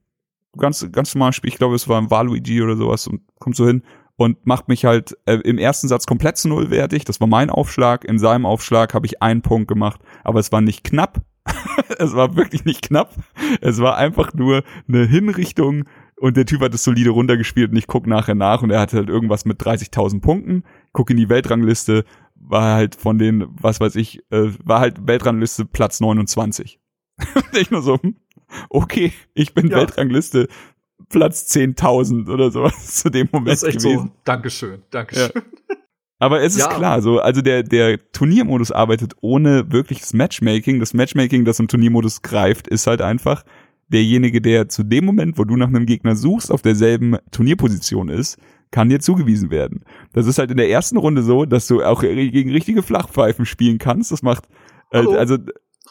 ganz 0.57 0.87
ganz 0.91 1.13
normal 1.13 1.33
Spiel, 1.33 1.49
ich 1.49 1.57
glaube, 1.57 1.75
es 1.75 1.87
war 1.87 1.99
ein 1.99 2.11
Waluigi 2.11 2.61
oder 2.61 2.77
sowas 2.77 3.07
und 3.07 3.21
kommt 3.39 3.55
so 3.55 3.65
hin 3.65 3.83
und 4.15 4.45
macht 4.45 4.67
mich 4.67 4.85
halt 4.85 5.17
äh, 5.25 5.35
im 5.35 5.57
ersten 5.57 5.87
Satz 5.87 6.05
komplett 6.05 6.37
zu 6.37 6.47
null 6.47 6.69
wertig. 6.69 7.05
Das 7.05 7.19
war 7.19 7.27
mein 7.27 7.49
Aufschlag. 7.49 8.05
In 8.05 8.19
seinem 8.19 8.45
Aufschlag 8.45 8.93
habe 8.93 9.05
ich 9.05 9.21
einen 9.21 9.41
Punkt 9.41 9.67
gemacht, 9.67 10.01
aber 10.23 10.39
es 10.39 10.51
war 10.51 10.61
nicht 10.61 10.83
knapp. 10.83 11.21
es 11.97 12.15
war 12.15 12.35
wirklich 12.35 12.65
nicht 12.65 12.83
knapp. 12.83 13.15
Es 13.61 13.79
war 13.79 13.97
einfach 13.97 14.33
nur 14.33 14.63
eine 14.87 15.05
Hinrichtung 15.05 15.85
und 16.21 16.37
der 16.37 16.45
Typ 16.45 16.61
hat 16.61 16.73
es 16.73 16.83
solide 16.83 17.09
runtergespielt 17.09 17.71
und 17.71 17.77
ich 17.77 17.87
guck 17.87 18.05
nachher 18.05 18.35
nach 18.35 18.61
und 18.61 18.69
er 18.69 18.79
hatte 18.79 18.97
halt 18.97 19.09
irgendwas 19.09 19.45
mit 19.45 19.59
30.000 19.59 20.21
Punkten, 20.21 20.63
guck 20.93 21.09
in 21.09 21.17
die 21.17 21.29
Weltrangliste, 21.29 22.05
war 22.35 22.75
halt 22.75 22.95
von 22.95 23.17
den, 23.17 23.47
was 23.49 23.79
weiß 23.79 23.95
ich, 23.95 24.19
äh, 24.31 24.49
war 24.63 24.79
halt 24.79 25.07
Weltrangliste 25.07 25.65
Platz 25.65 25.99
29. 25.99 26.79
und 27.35 27.57
ich 27.57 27.71
nur 27.71 27.81
so, 27.81 27.99
hm, 27.99 28.17
okay, 28.69 29.13
ich 29.33 29.55
bin 29.55 29.67
Ja. 29.69 29.77
Weltrangliste 29.77 30.47
Platz 31.09 31.51
10.000 31.53 32.31
oder 32.31 32.51
sowas 32.51 32.95
zu 33.01 33.09
dem 33.09 33.27
Moment 33.31 33.49
Das 33.51 33.63
ist 33.63 33.69
echt 33.69 33.79
gewesen. 33.79 34.07
so. 34.07 34.11
Dankeschön, 34.23 34.81
Dankeschön. 34.91 35.31
Aber 36.19 36.41
es 36.41 36.53
ist 36.55 36.61
Ja. 36.61 36.67
klar, 36.75 37.01
so, 37.01 37.19
also 37.19 37.41
der, 37.41 37.63
der 37.63 37.99
Turniermodus 38.11 38.71
arbeitet 38.71 39.13
ohne 39.21 39.71
wirkliches 39.71 40.13
Matchmaking. 40.13 40.79
Das 40.79 40.93
Matchmaking, 40.93 41.45
das 41.45 41.59
im 41.59 41.67
Turniermodus 41.67 42.21
greift, 42.21 42.67
ist 42.67 42.85
halt 42.85 43.01
einfach 43.01 43.43
derjenige, 43.87 44.39
der 44.39 44.69
zu 44.69 44.83
dem 44.83 45.03
Moment, 45.05 45.37
wo 45.39 45.43
du 45.45 45.57
nach 45.57 45.67
einem 45.67 45.85
Gegner 45.87 46.15
suchst, 46.15 46.51
auf 46.51 46.61
derselben 46.61 47.17
Turnierposition 47.31 48.07
ist, 48.09 48.37
kann 48.69 48.87
dir 48.87 48.99
zugewiesen 48.99 49.49
werden. 49.49 49.83
Das 50.13 50.27
ist 50.27 50.37
halt 50.37 50.51
in 50.51 50.57
der 50.57 50.69
ersten 50.69 50.95
Runde 50.97 51.23
so, 51.23 51.45
dass 51.45 51.67
du 51.67 51.83
auch 51.83 52.01
gegen 52.01 52.51
richtige 52.51 52.83
Flachpfeifen 52.83 53.45
spielen 53.45 53.79
kannst. 53.79 54.11
Das 54.11 54.21
macht, 54.21 54.45
äh, 54.91 54.97
Hallo. 54.99 55.11
also, 55.17 55.37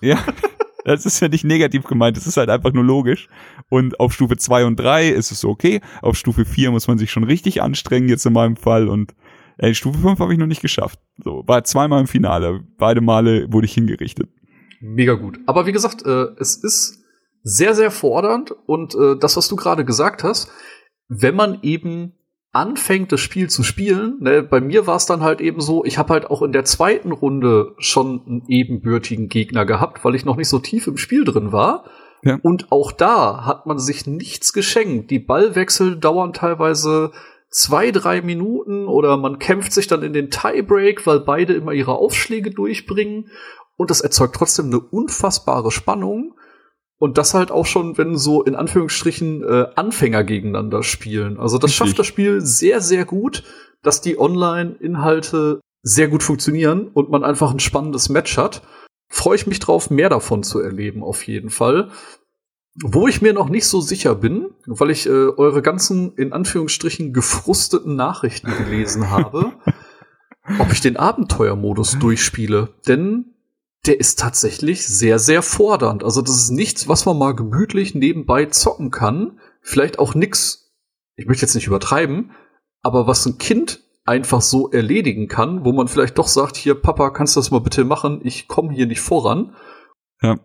ja, 0.01 0.17
das 0.91 1.07
ist 1.07 1.21
ja 1.21 1.29
nicht 1.29 1.45
negativ 1.45 1.85
gemeint, 1.85 2.17
das 2.17 2.27
ist 2.27 2.37
halt 2.37 2.51
einfach 2.51 2.73
nur 2.73 2.85
logisch. 2.85 3.29
Und 3.69 4.01
auf 4.01 4.13
Stufe 4.13 4.37
2 4.37 4.65
und 4.65 4.77
3 4.77 5.09
ist 5.09 5.31
es 5.31 5.45
okay. 5.45 5.81
Auf 6.03 6.17
Stufe 6.17 6.45
4 6.45 6.71
muss 6.71 6.89
man 6.89 6.99
sich 6.99 7.11
schon 7.11 7.25
richtig 7.25 7.63
anstrengen, 7.63 8.09
jetzt 8.09 8.27
in 8.27 8.33
meinem 8.33 8.57
Fall. 8.57 8.89
Und 8.89 9.15
ey, 9.59 9.75
Stufe 9.75 9.99
5 9.99 10.19
habe 10.19 10.33
ich 10.33 10.39
noch 10.39 10.47
nicht 10.47 10.63
geschafft. 10.63 10.99
So, 11.23 11.45
war 11.47 11.65
zweimal 11.65 12.01
im 12.01 12.07
Finale. 12.07 12.61
Beide 12.79 13.01
Male 13.01 13.53
wurde 13.53 13.67
ich 13.67 13.75
hingerichtet. 13.75 14.29
Mega 14.81 15.15
gut. 15.15 15.39
Aber 15.47 15.67
wie 15.67 15.73
gesagt, 15.73 16.05
äh, 16.05 16.27
es 16.39 16.57
ist 16.57 17.05
sehr, 17.43 17.75
sehr 17.75 17.91
fordernd 17.91 18.53
und 18.67 18.95
äh, 18.95 19.17
das, 19.19 19.37
was 19.37 19.49
du 19.49 19.57
gerade 19.57 19.85
gesagt 19.85 20.25
hast, 20.25 20.51
wenn 21.09 21.35
man 21.35 21.59
eben 21.63 22.15
anfängt, 22.53 23.13
das 23.13 23.21
Spiel 23.21 23.49
zu 23.49 23.63
spielen, 23.63 24.17
ne, 24.21 24.43
bei 24.43 24.61
mir 24.61 24.87
war 24.87 24.97
es 24.97 25.07
dann 25.07 25.23
halt 25.23 25.41
eben 25.41 25.61
so, 25.61 25.85
ich 25.85 25.99
habe 25.99 26.13
halt 26.13 26.31
auch 26.31 26.43
in 26.43 26.53
der 26.53 26.65
zweiten 26.65 27.13
Runde 27.13 27.75
schon 27.79 28.23
einen 28.27 28.43
ebenbürtigen 28.49 29.29
Gegner 29.29 29.65
gehabt, 29.65 30.05
weil 30.05 30.15
ich 30.15 30.25
noch 30.25 30.37
nicht 30.37 30.49
so 30.49 30.59
tief 30.59 30.87
im 30.87 30.97
Spiel 30.97 31.25
drin 31.25 31.53
war. 31.53 31.85
Ja. 32.23 32.39
Und 32.43 32.71
auch 32.71 32.93
da 32.93 33.47
hat 33.47 33.67
man 33.67 33.79
sich 33.79 34.07
nichts 34.07 34.53
geschenkt. 34.53 35.11
Die 35.11 35.21
Ballwechsel 35.21 35.97
dauern 35.97 36.33
teilweise 36.33 37.13
zwei, 37.51 37.91
drei 37.93 38.21
Minuten 38.21 38.87
oder 38.87 39.17
man 39.17 39.39
kämpft 39.39 39.73
sich 39.73 39.87
dann 39.87 40.03
in 40.03 40.13
den 40.13 40.31
Tiebreak, 40.31 41.07
weil 41.07 41.21
beide 41.21 41.55
immer 41.55 41.73
ihre 41.73 41.95
Aufschläge 41.97 42.51
durchbringen. 42.51 43.31
Und 43.77 43.91
das 43.91 44.01
erzeugt 44.01 44.35
trotzdem 44.37 44.67
eine 44.67 44.81
unfassbare 44.81 45.71
Spannung. 45.71 46.35
Und 47.01 47.17
das 47.17 47.33
halt 47.33 47.51
auch 47.51 47.65
schon, 47.65 47.97
wenn 47.97 48.19
so 48.19 48.43
in 48.43 48.55
Anführungsstrichen 48.55 49.43
äh, 49.43 49.67
Anfänger 49.75 50.23
gegeneinander 50.23 50.83
spielen. 50.83 51.41
Also 51.41 51.57
das 51.57 51.71
Richtig. 51.71 51.77
schafft 51.77 51.99
das 51.99 52.07
Spiel 52.07 52.43
sehr, 52.43 52.83
sehr 52.83 53.07
gut, 53.07 53.43
dass 53.83 54.03
die 54.03 54.19
Online-Inhalte 54.19 55.61
sehr 55.83 56.09
gut 56.09 56.23
funktionieren 56.23 56.89
und 56.89 57.09
man 57.09 57.25
einfach 57.25 57.53
ein 57.53 57.59
spannendes 57.59 58.11
Match 58.11 58.37
hat. 58.37 58.61
Freue 59.09 59.37
ich 59.37 59.47
mich 59.47 59.61
drauf, 59.61 59.89
mehr 59.89 60.11
davon 60.11 60.43
zu 60.43 60.61
erleben, 60.61 61.03
auf 61.03 61.27
jeden 61.27 61.49
Fall. 61.49 61.91
Wo 62.83 63.09
ich 63.09 63.23
mir 63.23 63.33
noch 63.33 63.49
nicht 63.49 63.67
so 63.67 63.81
sicher 63.81 64.15
bin, 64.15 64.51
weil 64.67 64.91
ich 64.91 65.07
äh, 65.07 65.11
eure 65.11 65.63
ganzen, 65.63 66.13
in 66.17 66.35
Anführungsstrichen, 66.35 67.15
gefrusteten 67.15 67.97
Nachrichten 67.97 68.53
gelesen 68.59 69.11
habe, 69.11 69.53
ob 70.59 70.71
ich 70.71 70.83
den 70.83 70.99
Abenteuermodus 70.99 71.99
durchspiele. 71.99 72.75
Denn 72.87 73.35
der 73.87 73.99
ist 73.99 74.19
tatsächlich 74.19 74.87
sehr, 74.87 75.19
sehr 75.19 75.43
fordernd. 75.43 76.05
Also 76.05 76.21
das 76.23 76.37
ist 76.37 76.51
nichts, 76.51 76.89
was 76.89 77.07
man 77.07 77.17
mal 77.19 77.35
gemütlich 77.35 77.95
nebenbei 77.95 78.47
zocken 78.47 78.91
kann. 78.91 79.41
Vielleicht 79.63 79.99
auch 79.99 80.15
nix, 80.15 80.73
ich 81.17 81.27
möchte 81.27 81.43
jetzt 81.47 81.55
nicht 81.55 81.67
übertreiben, 81.67 82.33
aber 82.83 83.07
was 83.07 83.25
ein 83.27 83.39
Kind 83.39 83.83
einfach 84.05 84.41
so 84.43 84.71
erledigen 84.71 85.29
kann, 85.29 85.65
wo 85.65 85.73
man 85.73 85.89
vielleicht 85.89 86.19
doch 86.19 86.29
sagt, 86.29 86.57
hier 86.57 86.75
Papa, 86.75 87.11
kannst 87.11 87.37
du 87.37 87.41
das 87.41 87.51
mal 87.51 87.61
bitte 87.61 87.85
machen? 87.85 88.21
Ich 88.25 88.49
komme 88.49 88.73
hier 88.73 88.87
nicht 88.87 89.01
voran. 89.01 89.55
Ja. 90.21 90.39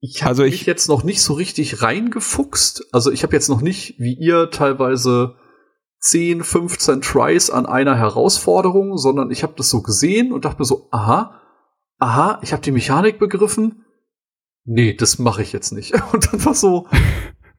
Ich 0.00 0.22
habe 0.22 0.30
Also 0.30 0.44
ich- 0.44 0.52
mich 0.52 0.66
jetzt 0.66 0.88
noch 0.88 1.04
nicht 1.04 1.22
so 1.22 1.34
richtig 1.34 1.82
reingefuchst. 1.82 2.86
Also 2.92 3.10
ich 3.10 3.22
habe 3.22 3.34
jetzt 3.34 3.48
noch 3.48 3.60
nicht, 3.60 3.98
wie 3.98 4.14
ihr 4.14 4.50
teilweise 4.50 5.36
10, 6.00 6.42
15 6.42 7.02
Tries 7.02 7.50
an 7.50 7.66
einer 7.66 7.96
Herausforderung, 7.96 8.96
sondern 8.96 9.30
ich 9.30 9.42
habe 9.42 9.52
das 9.56 9.68
so 9.68 9.82
gesehen 9.82 10.32
und 10.32 10.44
dachte 10.46 10.60
mir 10.60 10.64
so, 10.64 10.88
aha, 10.90 11.36
aha, 12.00 12.40
ich 12.42 12.52
habe 12.52 12.62
die 12.62 12.72
Mechanik 12.72 13.18
begriffen. 13.18 13.84
Nee, 14.64 14.94
das 14.94 15.18
mache 15.18 15.42
ich 15.42 15.52
jetzt 15.52 15.72
nicht. 15.72 15.94
Und 16.12 16.32
dann 16.32 16.44
war 16.44 16.54
so, 16.54 16.86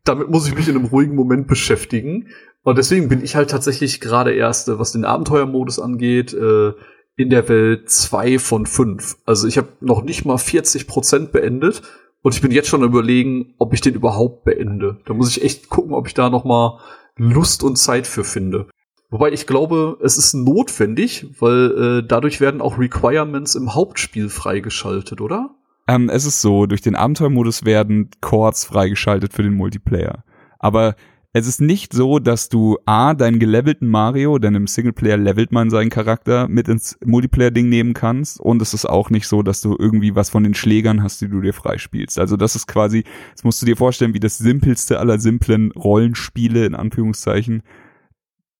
damit 0.03 0.29
muss 0.29 0.47
ich 0.47 0.55
mich 0.55 0.67
in 0.67 0.75
einem 0.75 0.85
ruhigen 0.85 1.15
Moment 1.15 1.47
beschäftigen. 1.47 2.27
Und 2.63 2.77
deswegen 2.77 3.09
bin 3.09 3.23
ich 3.23 3.35
halt 3.35 3.49
tatsächlich 3.49 4.01
gerade 4.01 4.33
erst, 4.33 4.67
äh, 4.67 4.77
was 4.77 4.91
den 4.91 5.05
Abenteuermodus 5.05 5.79
angeht, 5.79 6.33
äh, 6.33 6.73
in 7.15 7.29
der 7.29 7.47
Welt 7.49 7.89
zwei 7.89 8.39
von 8.39 8.65
fünf. 8.65 9.17
Also 9.25 9.47
ich 9.47 9.57
habe 9.57 9.69
noch 9.79 10.03
nicht 10.03 10.25
mal 10.25 10.37
40 10.37 10.87
Prozent 10.87 11.31
beendet 11.31 11.81
und 12.21 12.33
ich 12.33 12.41
bin 12.41 12.51
jetzt 12.51 12.69
schon 12.69 12.83
überlegen, 12.83 13.53
ob 13.57 13.73
ich 13.73 13.81
den 13.81 13.95
überhaupt 13.95 14.43
beende. 14.43 14.99
Da 15.05 15.13
muss 15.13 15.29
ich 15.29 15.43
echt 15.43 15.69
gucken, 15.69 15.93
ob 15.93 16.07
ich 16.07 16.13
da 16.13 16.29
noch 16.29 16.45
mal 16.45 16.79
Lust 17.17 17.63
und 17.63 17.77
Zeit 17.77 18.07
für 18.07 18.23
finde. 18.23 18.67
Wobei 19.11 19.31
ich 19.33 19.45
glaube, 19.45 19.97
es 20.01 20.17
ist 20.17 20.33
notwendig, 20.33 21.27
weil 21.37 21.99
äh, 21.99 22.07
dadurch 22.07 22.39
werden 22.39 22.61
auch 22.61 22.79
Requirements 22.79 23.55
im 23.55 23.75
Hauptspiel 23.75 24.29
freigeschaltet, 24.29 25.19
oder? 25.19 25.53
Ähm, 25.87 26.09
es 26.09 26.25
ist 26.25 26.41
so, 26.41 26.65
durch 26.65 26.81
den 26.81 26.95
Abenteuermodus 26.95 27.65
werden 27.65 28.09
Chords 28.21 28.63
freigeschaltet 28.63 29.33
für 29.33 29.43
den 29.43 29.53
Multiplayer. 29.53 30.23
Aber 30.59 30.95
es 31.33 31.45
ist 31.45 31.59
nicht 31.59 31.91
so, 31.91 32.19
dass 32.19 32.47
du 32.47 32.77
A, 32.85 33.13
deinen 33.13 33.39
gelevelten 33.39 33.89
Mario, 33.89 34.37
denn 34.37 34.55
im 34.55 34.67
Singleplayer 34.67 35.17
levelt 35.17 35.51
man 35.51 35.69
seinen 35.69 35.89
Charakter, 35.89 36.47
mit 36.47 36.69
ins 36.69 36.97
Multiplayer-Ding 37.03 37.67
nehmen 37.67 37.93
kannst. 37.93 38.39
Und 38.39 38.61
es 38.61 38.73
ist 38.73 38.85
auch 38.85 39.09
nicht 39.09 39.27
so, 39.27 39.41
dass 39.41 39.59
du 39.59 39.75
irgendwie 39.77 40.15
was 40.15 40.29
von 40.29 40.43
den 40.43 40.53
Schlägern 40.53 41.03
hast, 41.03 41.19
die 41.19 41.27
du 41.27 41.41
dir 41.41 41.53
freispielst. 41.53 42.17
Also 42.17 42.37
das 42.37 42.55
ist 42.55 42.67
quasi, 42.67 43.03
das 43.33 43.43
musst 43.43 43.61
du 43.61 43.65
dir 43.65 43.75
vorstellen, 43.75 44.13
wie 44.13 44.19
das 44.21 44.37
simpelste 44.37 44.99
aller 44.99 45.19
simplen 45.19 45.71
Rollenspiele, 45.71 46.65
in 46.65 46.75
Anführungszeichen. 46.75 47.63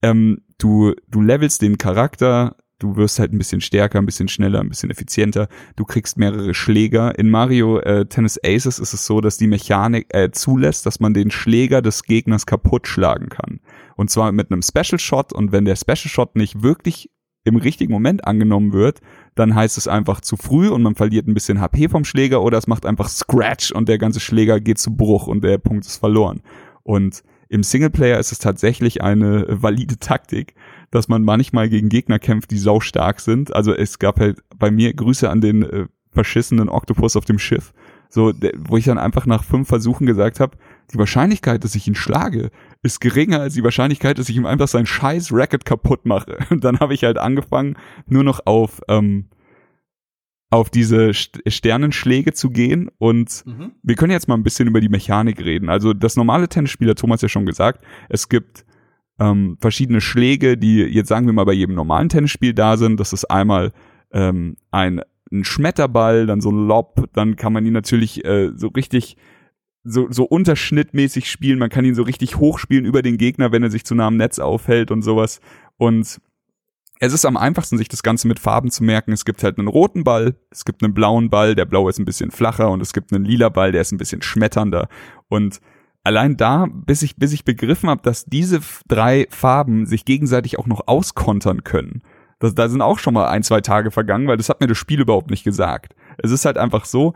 Ähm, 0.02 0.42
du, 0.58 0.94
du 1.08 1.22
levelst 1.22 1.62
den 1.62 1.78
Charakter, 1.78 2.56
du 2.80 2.96
wirst 2.96 3.20
halt 3.20 3.34
ein 3.34 3.38
bisschen 3.38 3.62
stärker, 3.62 4.00
ein 4.00 4.06
bisschen 4.06 4.28
schneller, 4.28 4.60
ein 4.60 4.70
bisschen 4.70 4.90
effizienter. 4.90 5.48
Du 5.76 5.86
kriegst 5.86 6.18
mehrere 6.18 6.54
Schläger. 6.54 7.18
In 7.18 7.30
Mario 7.30 7.80
äh, 7.80 8.06
Tennis 8.06 8.40
Aces 8.44 8.80
ist 8.80 8.94
es 8.94 9.06
so, 9.06 9.22
dass 9.22 9.38
die 9.38 9.48
Mechanik 9.48 10.08
äh, 10.10 10.32
zulässt, 10.32 10.86
dass 10.86 11.00
man 11.00 11.14
den 11.14 11.32
Schläger 11.32 11.82
des 11.82 12.04
Gegners 12.04 12.46
kaputt 12.46 12.88
schlagen 12.88 13.30
kann. 13.30 13.60
Und 13.96 14.10
zwar 14.10 14.32
mit 14.32 14.52
einem 14.52 14.62
Special 14.62 15.00
Shot. 15.00 15.34
Und 15.34 15.52
wenn 15.52 15.66
der 15.66 15.76
Special 15.76 16.10
Shot 16.10 16.36
nicht 16.36 16.64
wirklich 16.64 17.12
im 17.44 17.56
richtigen 17.56 17.92
Moment 17.92 18.26
angenommen 18.28 18.74
wird, 18.74 19.00
dann 19.36 19.56
heißt 19.56 19.78
es 19.78 19.88
einfach 19.88 20.22
zu 20.22 20.38
früh 20.38 20.70
und 20.70 20.84
man 20.84 20.96
verliert 20.96 21.28
ein 21.28 21.34
bisschen 21.34 21.60
HP 21.60 21.90
vom 21.90 22.06
Schläger 22.06 22.44
oder 22.44 22.58
es 22.58 22.68
macht 22.68 22.86
einfach 22.86 23.10
Scratch 23.10 23.72
und 23.72 23.90
der 23.90 23.98
ganze 23.98 24.20
Schläger 24.20 24.60
geht 24.60 24.78
zu 24.78 24.96
Bruch 24.96 25.28
und 25.28 25.44
der 25.44 25.58
Punkt 25.58 25.86
ist 25.86 25.98
verloren. 25.98 26.42
Und 26.84 27.24
im 27.52 27.64
Singleplayer 27.64 28.18
ist 28.18 28.32
es 28.32 28.40
tatsächlich 28.40 29.02
eine 29.02 29.46
valide 29.50 30.00
Taktik, 30.00 30.56
dass 30.90 31.10
man 31.10 31.24
manchmal 31.24 31.68
gegen 31.68 31.90
Gegner 31.90 32.18
kämpft, 32.18 32.50
die 32.50 32.58
sau 32.58 32.80
stark 32.80 33.20
sind. 33.20 33.54
Also 33.54 33.74
es 33.74 34.00
gab 34.00 34.22
halt 34.22 34.42
bei 34.58 34.72
mir 34.72 34.94
Grüße 34.94 35.30
an 35.30 35.42
den 35.42 35.64
äh, 35.64 35.88
verschissenen 36.12 36.70
Oktopus 36.70 37.18
auf 37.18 37.26
dem 37.26 37.40
Schiff, 37.40 37.74
so 38.10 38.32
wo 38.58 38.78
ich 38.78 38.86
dann 38.86 38.98
einfach 38.98 39.26
nach 39.26 39.44
fünf 39.44 39.68
Versuchen 39.68 40.08
gesagt 40.08 40.40
habe, 40.40 40.58
die 40.94 40.98
Wahrscheinlichkeit, 40.98 41.66
dass 41.66 41.76
ich 41.76 41.86
ihn 41.90 41.96
schlage, 41.96 42.52
ist 42.84 43.02
geringer 43.02 43.42
als 43.42 43.56
die 43.56 43.64
Wahrscheinlichkeit, 43.66 44.18
dass 44.18 44.30
ich 44.30 44.38
ihm 44.38 44.46
einfach 44.46 44.70
sein 44.70 44.86
scheiß 44.86 45.34
Racket 45.34 45.66
kaputt 45.66 46.06
mache. 46.06 46.38
Und 46.52 46.64
dann 46.64 46.80
habe 46.80 46.94
ich 46.94 47.04
halt 47.04 47.18
angefangen, 47.18 47.76
nur 48.08 48.24
noch 48.24 48.46
auf 48.46 48.80
ähm, 48.88 49.26
auf 50.52 50.70
diese 50.70 51.14
St 51.14 51.42
Sternenschläge 51.48 52.34
zu 52.34 52.50
gehen 52.52 52.90
und 53.00 53.44
Mhm. 53.46 53.72
wir 53.82 53.96
können 53.96 54.12
jetzt 54.12 54.28
mal 54.28 54.36
ein 54.36 54.44
bisschen 54.44 54.68
über 54.68 54.82
die 54.82 54.90
Mechanik 54.90 55.40
reden. 55.44 55.70
Also 55.70 55.94
das 55.94 56.16
normale 56.18 56.48
Tennisspiel 56.50 56.90
hat 56.90 57.00
Thomas 57.00 57.22
ja 57.22 57.30
schon 57.30 57.46
gesagt. 57.46 57.84
Es 58.10 58.30
gibt 58.30 58.66
ähm, 59.20 59.58
verschiedene 59.62 60.02
Schläge, 60.02 60.58
die 60.58 60.80
jetzt 60.82 61.08
sagen 61.08 61.26
wir 61.26 61.34
mal 61.34 61.46
bei 61.46 61.54
jedem 61.54 61.76
normalen 61.76 62.10
Tennisspiel 62.10 62.54
da 62.54 62.76
sind. 62.78 63.00
Das 63.00 63.14
ist 63.14 63.26
einmal 63.26 63.72
ähm, 64.12 64.58
ein, 64.72 65.02
ein 65.32 65.44
Schmetterball, 65.46 66.26
dann 66.26 66.42
so 66.42 66.52
ein 66.52 66.68
Lob, 66.68 67.08
dann 67.14 67.38
kann 67.38 67.54
man 67.54 67.66
ihn 67.66 67.74
natürlich 67.74 68.26
äh, 68.26 68.52
so 68.56 68.68
richtig 68.68 69.16
so, 69.84 70.08
so 70.12 70.26
unterschnittmäßig 70.26 71.30
spielen. 71.32 71.60
Man 71.60 71.70
kann 71.70 71.86
ihn 71.86 71.96
so 71.96 72.04
richtig 72.04 72.38
hochspielen 72.38 72.86
über 72.86 73.02
den 73.02 73.18
Gegner, 73.18 73.52
wenn 73.52 73.64
er 73.64 73.72
sich 73.72 73.86
zu 73.86 73.96
nah 73.96 74.08
am 74.08 74.18
Netz 74.18 74.38
aufhält 74.38 74.92
und 74.92 75.02
sowas. 75.02 75.40
Und 75.78 76.20
es 77.04 77.14
ist 77.14 77.26
am 77.26 77.36
einfachsten, 77.36 77.80
sich 77.80 77.88
das 77.88 78.04
Ganze 78.04 78.28
mit 78.28 78.40
Farben 78.40 78.70
zu 78.70 78.84
merken. 78.84 79.12
Es 79.12 79.26
gibt 79.26 79.44
halt 79.44 79.58
einen 79.58 79.68
roten 79.68 80.04
Ball, 80.04 80.36
es 80.52 80.66
gibt 80.66 80.84
einen 80.84 80.94
blauen 80.94 81.32
Ball, 81.32 81.56
der 81.56 81.66
blaue 81.66 81.90
ist 81.90 81.98
ein 81.98 82.06
bisschen 82.06 82.30
flacher 82.30 82.70
und 82.70 82.80
es 82.80 82.94
gibt 82.94 83.12
einen 83.12 83.26
lila 83.26 83.50
Ball, 83.50 83.72
der 83.72 83.82
ist 83.82 83.92
ein 83.92 83.98
bisschen 83.98 84.22
schmetternder. 84.22 84.88
Und 85.28 85.62
allein 86.04 86.38
da, 86.38 86.68
bis 86.72 87.02
ich, 87.02 87.16
bis 87.16 87.34
ich 87.34 87.44
begriffen 87.44 87.90
habe, 87.90 88.04
dass 88.04 88.26
diese 88.26 88.62
drei 88.88 89.26
Farben 89.32 89.88
sich 89.88 90.06
gegenseitig 90.06 90.60
auch 90.60 90.68
noch 90.68 90.88
auskontern 90.88 91.64
können. 91.64 92.04
Das, 92.38 92.54
da 92.54 92.70
sind 92.70 92.84
auch 92.84 93.00
schon 93.00 93.16
mal 93.16 93.30
ein, 93.30 93.42
zwei 93.42 93.62
Tage 93.62 93.90
vergangen, 93.90 94.28
weil 94.28 94.38
das 94.38 94.50
hat 94.50 94.62
mir 94.62 94.68
das 94.68 94.78
Spiel 94.78 95.02
überhaupt 95.02 95.32
nicht 95.32 95.44
gesagt. 95.44 95.96
Es 96.20 96.30
ist 96.30 96.46
halt 96.46 96.60
einfach 96.60 96.86
so, 96.86 97.16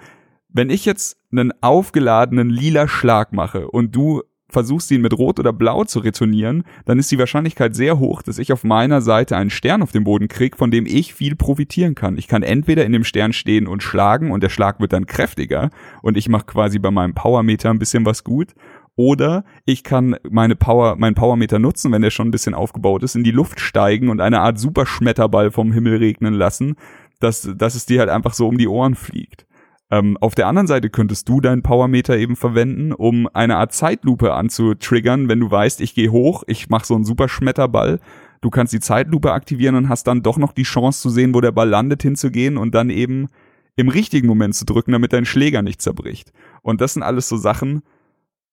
wenn 0.50 0.72
ich 0.72 0.86
jetzt 0.86 1.20
einen 1.32 1.54
aufgeladenen 1.62 2.50
lila 2.50 2.88
Schlag 2.88 3.34
mache 3.34 3.68
und 3.68 3.96
du 3.96 4.24
versuchst 4.50 4.92
ihn 4.92 5.02
mit 5.02 5.18
Rot 5.18 5.40
oder 5.40 5.54
Blau 5.54 5.84
zu 5.84 6.00
retournieren, 6.00 6.64
dann 6.86 7.00
ist 7.00 7.12
die 7.12 7.18
Wahrscheinlichkeit 7.18 7.76
sehr 7.76 8.00
hoch, 8.00 8.22
dass 8.22 8.38
ich 8.38 8.54
auf 8.54 8.64
meiner 8.64 9.02
Seite 9.02 9.36
einen 9.36 9.50
Stern 9.50 9.82
auf 9.82 9.92
dem 9.92 10.04
Boden 10.04 10.28
krieg, 10.28 10.58
von 10.58 10.72
dem 10.72 10.86
ich 10.86 11.14
viel 11.14 11.36
profitieren 11.36 11.96
kann. 11.96 12.18
Ich 12.18 12.28
kann 12.28 12.44
entweder 12.44 12.86
in 12.86 12.92
dem 12.92 13.04
Stern 13.04 13.34
stehen 13.34 13.68
und 13.68 13.84
schlagen 13.84 14.32
und 14.32 14.44
der 14.44 14.50
Schlag 14.50 14.80
wird 14.80 14.94
dann 14.94 15.08
kräftiger 15.08 15.70
und 16.02 16.18
ich 16.18 16.30
mache 16.30 16.46
quasi 16.46 16.80
bei 16.80 16.92
meinem 16.92 17.14
Powermeter 17.14 17.70
ein 17.70 17.80
bisschen 17.80 18.06
was 18.06 18.24
gut. 18.24 18.54
Oder 18.98 19.44
ich 19.66 19.84
kann 19.84 20.16
meine 20.30 20.56
Power, 20.56 20.96
meinen 20.96 21.16
Powermeter 21.16 21.60
nutzen, 21.60 21.92
wenn 21.92 22.02
der 22.02 22.12
schon 22.12 22.30
ein 22.30 22.32
bisschen 22.32 22.54
aufgebaut 22.54 23.04
ist, 23.04 23.16
in 23.16 23.26
die 23.26 23.32
Luft 23.32 23.60
steigen 23.60 24.08
und 24.08 24.22
eine 24.22 24.40
Art 24.40 24.58
Superschmetterball 24.58 25.52
vom 25.52 25.74
Himmel 25.74 25.98
regnen 25.98 26.34
lassen, 26.34 26.76
dass, 27.20 27.50
dass 27.58 27.76
es 27.76 27.86
dir 27.86 28.00
halt 28.00 28.10
einfach 28.10 28.34
so 28.34 28.48
um 28.48 28.58
die 28.58 28.70
Ohren 28.70 28.96
fliegt. 28.96 29.46
Ähm, 29.92 30.18
auf 30.18 30.34
der 30.34 30.48
anderen 30.48 30.68
Seite 30.68 30.90
könntest 30.90 31.30
du 31.30 31.42
deinen 31.42 31.62
Powermeter 31.62 32.18
eben 32.18 32.36
verwenden, 32.36 32.92
um 32.92 33.28
eine 33.34 33.58
Art 33.58 33.74
Zeitlupe 33.74 34.34
anzutriggern, 34.34 35.30
wenn 35.30 35.40
du 35.40 35.52
weißt, 35.52 35.80
ich 35.82 35.94
gehe 35.94 36.12
hoch, 36.12 36.44
ich 36.48 36.70
mache 36.70 36.88
so 36.88 36.96
einen 36.96 37.06
Superschmetterball. 37.06 38.00
Du 38.42 38.50
kannst 38.50 38.74
die 38.74 38.80
Zeitlupe 38.80 39.32
aktivieren 39.32 39.76
und 39.76 39.90
hast 39.90 40.08
dann 40.08 40.24
doch 40.24 40.38
noch 40.38 40.54
die 40.54 40.64
Chance 40.64 41.02
zu 41.02 41.10
sehen, 41.10 41.34
wo 41.34 41.42
der 41.42 41.52
Ball 41.52 41.70
landet, 41.70 42.02
hinzugehen 42.02 42.58
und 42.58 42.74
dann 42.74 42.90
eben 42.90 43.28
im 43.76 43.90
richtigen 43.90 44.28
Moment 44.28 44.56
zu 44.56 44.66
drücken, 44.66 44.92
damit 44.92 45.14
dein 45.14 45.26
Schläger 45.26 45.62
nicht 45.62 45.82
zerbricht. 45.82 46.32
Und 46.62 46.82
das 46.82 46.94
sind 46.94 47.04
alles 47.04 47.28
so 47.28 47.38
Sachen, 47.38 47.82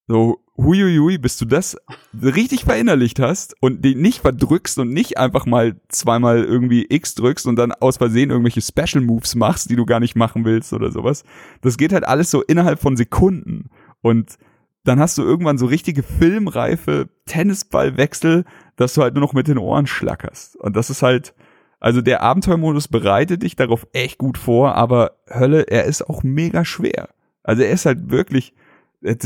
so, 0.09 0.43
huiuiui, 0.57 1.19
bis 1.19 1.39
du 1.39 1.45
das 1.45 1.77
richtig 2.21 2.65
verinnerlicht 2.65 3.19
hast 3.21 3.55
und 3.61 3.85
den 3.85 4.01
nicht 4.01 4.21
verdrückst 4.21 4.79
und 4.79 4.93
nicht 4.93 5.19
einfach 5.19 5.47
mal 5.47 5.81
zweimal 5.89 6.45
irgendwie 6.45 6.87
X 6.89 7.15
drückst 7.15 7.47
und 7.47 7.57
dann 7.57 7.73
aus 7.73 7.97
Versehen 7.97 8.31
irgendwelche 8.31 8.61
Special 8.61 9.03
Moves 9.03 9.35
machst, 9.35 9.71
die 9.71 9.77
du 9.77 9.87
gar 9.87 10.01
nicht 10.01 10.17
machen 10.17 10.45
willst 10.45 10.73
oder 10.73 10.91
sowas. 10.91 11.25
Das 11.63 11.79
geht 11.79 11.93
halt 11.93 12.05
alles 12.05 12.31
so 12.31 12.43
innerhalb 12.43 12.81
von 12.81 12.97
Sekunden. 12.97 13.71
Und 14.03 14.39
dann 14.85 14.99
hast 14.99 15.17
du 15.17 15.23
irgendwann 15.23 15.59
so 15.59 15.67
richtige 15.67 16.03
filmreife 16.03 17.09
Tennisballwechsel, 17.27 18.45
dass 18.77 18.95
du 18.95 19.03
halt 19.03 19.15
nur 19.15 19.23
noch 19.23 19.33
mit 19.33 19.49
den 19.49 19.59
Ohren 19.59 19.87
schlackerst. 19.87 20.57
Und 20.57 20.77
das 20.77 20.91
ist 20.91 21.03
halt, 21.03 21.35
also 21.81 22.01
der 22.01 22.23
Abenteuermodus 22.23 22.89
bereitet 22.89 23.43
dich 23.43 23.57
darauf 23.57 23.87
echt 23.93 24.19
gut 24.19 24.39
vor, 24.39 24.75
aber 24.75 25.13
Hölle, 25.31 25.63
er 25.69 25.85
ist 25.85 26.03
auch 26.03 26.23
mega 26.23 26.65
schwer. 26.65 27.11
Also 27.43 27.63
er 27.63 27.71
ist 27.71 27.87
halt 27.87 28.11
wirklich, 28.11 28.55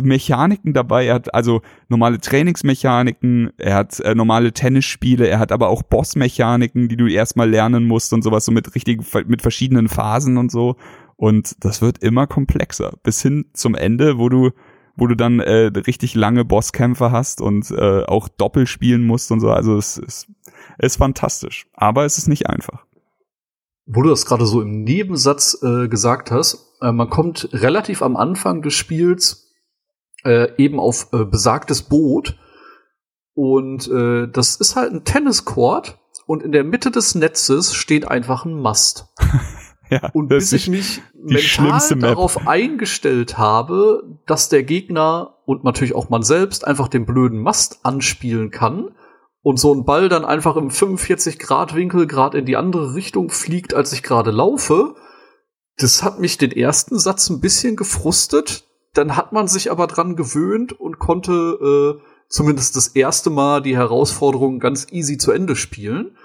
Mechaniken 0.03 0.73
dabei. 0.73 1.07
Er 1.07 1.15
hat 1.15 1.35
also 1.35 1.63
normale 1.89 2.19
Trainingsmechaniken, 2.19 3.53
er 3.59 3.75
hat 3.75 4.01
äh, 4.01 4.15
normale 4.15 4.53
Tennisspiele, 4.53 5.29
er 5.29 5.39
hat 5.39 5.53
aber 5.53 5.69
auch 5.69 5.83
Bossmechaniken, 5.83 6.89
die 6.89 6.97
du 6.97 7.07
erstmal 7.09 7.49
lernen 7.49 7.87
musst 7.87 8.13
und 8.13 8.23
sowas, 8.23 8.45
so 8.45 8.53
mit 8.53 8.75
richtigen, 8.75 9.05
mit 9.27 9.43
verschiedenen 9.43 9.89
Phasen 9.89 10.39
und 10.39 10.51
so. 10.51 10.77
Und 11.17 11.65
das 11.65 11.81
wird 11.83 12.03
immer 12.03 12.27
komplexer. 12.27 12.95
Bis 13.03 13.23
hin 13.23 13.47
zum 13.55 13.75
Ende, 13.75 14.19
wo 14.19 14.29
du, 14.29 14.51
wo 14.97 15.07
du 15.07 15.15
dann 15.15 15.41
äh, 15.41 15.71
richtig 15.87 16.15
lange 16.15 16.45
Bosskämpfe 16.45 17.11
hast 17.11 17.41
und 17.41 17.71
äh, 17.71 18.05
auch 18.05 18.29
Doppel 18.29 18.67
spielen 18.67 19.07
musst 19.07 19.33
und 19.33 19.41
so. 19.41 19.51
Also 19.51 19.77
es 19.77 19.97
ist, 19.97 20.27
ist 20.79 20.97
fantastisch. 20.97 21.67
Aber 21.73 22.05
es 22.05 22.19
ist 22.19 22.29
nicht 22.29 22.49
einfach. 22.49 22.85
Wo 23.87 24.03
du 24.03 24.11
das 24.11 24.27
gerade 24.27 24.47
so 24.47 24.61
im 24.61 24.83
Nebensatz 24.83 25.59
äh, 25.63 25.89
gesagt 25.89 26.31
hast, 26.31 26.75
äh, 26.83 26.93
man 26.93 27.09
kommt 27.09 27.49
relativ 27.53 28.03
am 28.03 28.17
Anfang 28.17 28.61
des 28.63 28.75
Spiels 28.75 29.46
äh, 30.27 30.53
eben 30.59 30.79
auf 30.81 31.09
äh, 31.13 31.25
besagtes 31.25 31.83
Boot. 31.83 32.39
Und 33.35 33.89
äh, 33.89 34.29
das 34.29 34.57
ist 34.57 34.77
halt 34.77 34.93
ein 34.93 35.05
Tenniscourt 35.05 35.99
und 36.27 36.43
in 36.43 36.53
der 36.53 36.65
Mitte 36.65 36.91
des 36.91 37.15
Netzes 37.15 37.75
steht 37.75 38.09
einfach 38.09 38.45
ein 38.45 38.61
Mast. 38.61 39.07
ja, 39.91 40.11
und 40.13 40.29
bis 40.29 40.53
ich 40.53 40.69
mich 40.69 41.03
mental 41.15 41.81
darauf 42.01 42.47
eingestellt 42.47 43.39
habe, 43.39 44.19
dass 44.27 44.49
der 44.49 44.65
Gegner 44.65 45.37
und 45.45 45.65
natürlich 45.65 45.95
auch 45.95 46.09
man 46.09 46.23
selbst 46.23 46.67
einfach 46.67 46.89
den 46.89 47.07
blöden 47.07 47.41
Mast 47.41 47.81
anspielen 47.85 48.51
kann 48.51 48.91
und 49.43 49.61
so 49.61 49.73
ein 49.73 49.85
Ball 49.85 50.09
dann 50.09 50.25
einfach 50.25 50.57
im 50.57 50.71
45 50.71 51.39
Grad 51.39 51.75
Winkel 51.75 52.07
gerade 52.07 52.39
in 52.39 52.47
die 52.47 52.57
andere 52.57 52.95
Richtung 52.95 53.31
fliegt, 53.31 53.75
als 53.75 53.93
ich 53.93 54.03
gerade 54.03 54.33
laufe, 54.33 54.97
das 55.77 56.03
hat 56.03 56.19
mich 56.19 56.39
den 56.39 56.53
ersten 56.53 56.99
Satz 56.99 57.29
ein 57.29 57.41
bisschen 57.41 57.77
gefrustet. 57.77 58.66
Dann 58.97 59.17
hat 59.17 59.33
man 59.33 59.47
sich 59.47 59.71
aber 59.71 59.87
dran 59.87 60.17
gewöhnt 60.17 60.73
und 60.73 60.99
konnte 60.99 61.99
äh, 62.01 62.03
zumindest 62.29 62.77
das 62.77 62.89
erste 62.89 63.29
Mal 63.29 63.61
die 63.61 63.77
Herausforderung 63.77 64.59
ganz 64.59 64.87
easy 64.91 65.19
zu 65.19 65.33
Ende 65.33 65.55
spielen. 65.55 66.17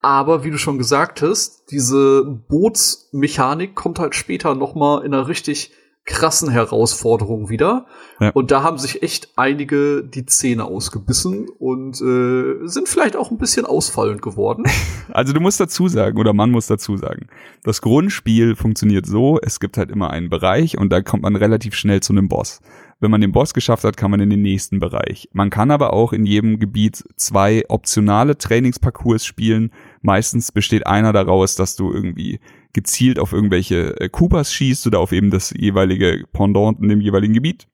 Aber 0.00 0.42
wie 0.42 0.50
du 0.50 0.58
schon 0.58 0.78
gesagt 0.78 1.22
hast, 1.22 1.70
diese 1.70 2.24
Bootsmechanik 2.24 3.74
kommt 3.74 3.98
halt 3.98 4.14
später 4.14 4.54
noch 4.54 4.74
mal 4.74 5.04
in 5.04 5.12
einer 5.12 5.28
richtig 5.28 5.72
krassen 6.08 6.50
Herausforderungen 6.50 7.50
wieder. 7.50 7.86
Ja. 8.18 8.30
Und 8.30 8.50
da 8.50 8.62
haben 8.62 8.78
sich 8.78 9.02
echt 9.02 9.28
einige 9.36 10.02
die 10.02 10.24
Zähne 10.24 10.64
ausgebissen 10.64 11.48
und 11.58 12.00
äh, 12.00 12.66
sind 12.66 12.88
vielleicht 12.88 13.14
auch 13.14 13.30
ein 13.30 13.38
bisschen 13.38 13.66
ausfallend 13.66 14.22
geworden. 14.22 14.64
Also 15.10 15.32
du 15.32 15.40
musst 15.40 15.58
dazu 15.58 15.88
sagen, 15.88 16.18
oder 16.18 16.34
man 16.34 16.50
muss 16.50 16.66
dazu 16.66 16.98
sagen, 16.98 17.28
das 17.64 17.80
Grundspiel 17.80 18.56
funktioniert 18.56 19.06
so, 19.06 19.38
es 19.40 19.58
gibt 19.58 19.78
halt 19.78 19.90
immer 19.90 20.10
einen 20.10 20.28
Bereich 20.28 20.76
und 20.76 20.90
da 20.90 21.00
kommt 21.00 21.22
man 21.22 21.34
relativ 21.34 21.74
schnell 21.74 22.00
zu 22.00 22.12
einem 22.12 22.28
Boss. 22.28 22.60
Wenn 23.00 23.10
man 23.10 23.22
den 23.22 23.32
Boss 23.32 23.54
geschafft 23.54 23.84
hat, 23.84 23.96
kann 23.96 24.10
man 24.10 24.20
in 24.20 24.28
den 24.28 24.42
nächsten 24.42 24.80
Bereich. 24.80 25.28
Man 25.32 25.48
kann 25.48 25.70
aber 25.70 25.94
auch 25.94 26.12
in 26.12 26.26
jedem 26.26 26.58
Gebiet 26.58 27.04
zwei 27.16 27.64
optionale 27.68 28.36
Trainingsparcours 28.36 29.24
spielen. 29.24 29.72
Meistens 30.02 30.52
besteht 30.52 30.86
einer 30.86 31.12
daraus, 31.12 31.54
dass 31.54 31.74
du 31.74 31.90
irgendwie 31.90 32.38
gezielt 32.72 33.18
auf 33.18 33.32
irgendwelche 33.32 34.00
äh, 34.00 34.08
Koopas 34.08 34.52
schießt 34.52 34.86
oder 34.86 35.00
auf 35.00 35.12
eben 35.12 35.30
das 35.30 35.52
jeweilige 35.56 36.24
Pendant 36.32 36.80
in 36.80 36.88
dem 36.88 37.00
jeweiligen 37.00 37.34
Gebiet. 37.34 37.66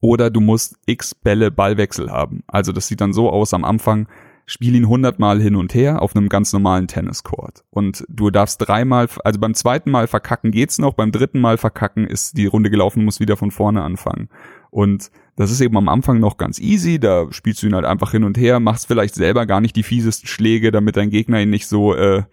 Oder 0.00 0.30
du 0.30 0.40
musst 0.40 0.76
x 0.86 1.14
Bälle 1.14 1.50
Ballwechsel 1.50 2.10
haben. 2.10 2.42
Also 2.46 2.72
das 2.72 2.86
sieht 2.86 3.00
dann 3.00 3.12
so 3.12 3.30
aus 3.30 3.52
am 3.52 3.64
Anfang, 3.64 4.08
spiel 4.46 4.74
ihn 4.74 4.88
hundertmal 4.88 5.40
hin 5.40 5.54
und 5.54 5.74
her 5.74 6.02
auf 6.02 6.16
einem 6.16 6.28
ganz 6.28 6.52
normalen 6.52 6.88
Tenniscourt. 6.88 7.64
Und 7.70 8.04
du 8.08 8.30
darfst 8.30 8.66
dreimal, 8.66 9.08
also 9.24 9.38
beim 9.38 9.54
zweiten 9.54 9.90
Mal 9.90 10.06
verkacken 10.06 10.50
geht's 10.50 10.78
noch, 10.78 10.94
beim 10.94 11.12
dritten 11.12 11.40
Mal 11.40 11.58
verkacken 11.58 12.06
ist 12.06 12.36
die 12.36 12.46
Runde 12.46 12.70
gelaufen, 12.70 13.04
muss 13.04 13.20
wieder 13.20 13.36
von 13.36 13.50
vorne 13.50 13.82
anfangen. 13.82 14.28
Und 14.70 15.10
das 15.36 15.50
ist 15.50 15.60
eben 15.60 15.76
am 15.76 15.88
Anfang 15.88 16.18
noch 16.18 16.36
ganz 16.36 16.58
easy, 16.58 16.98
da 16.98 17.26
spielst 17.30 17.62
du 17.62 17.66
ihn 17.66 17.74
halt 17.74 17.84
einfach 17.84 18.10
hin 18.10 18.24
und 18.24 18.38
her, 18.38 18.58
machst 18.58 18.86
vielleicht 18.86 19.14
selber 19.14 19.46
gar 19.46 19.60
nicht 19.60 19.76
die 19.76 19.82
fiesesten 19.82 20.26
Schläge, 20.26 20.70
damit 20.70 20.96
dein 20.96 21.10
Gegner 21.10 21.40
ihn 21.40 21.50
nicht 21.50 21.66
so 21.66 21.94
äh, 21.94 22.24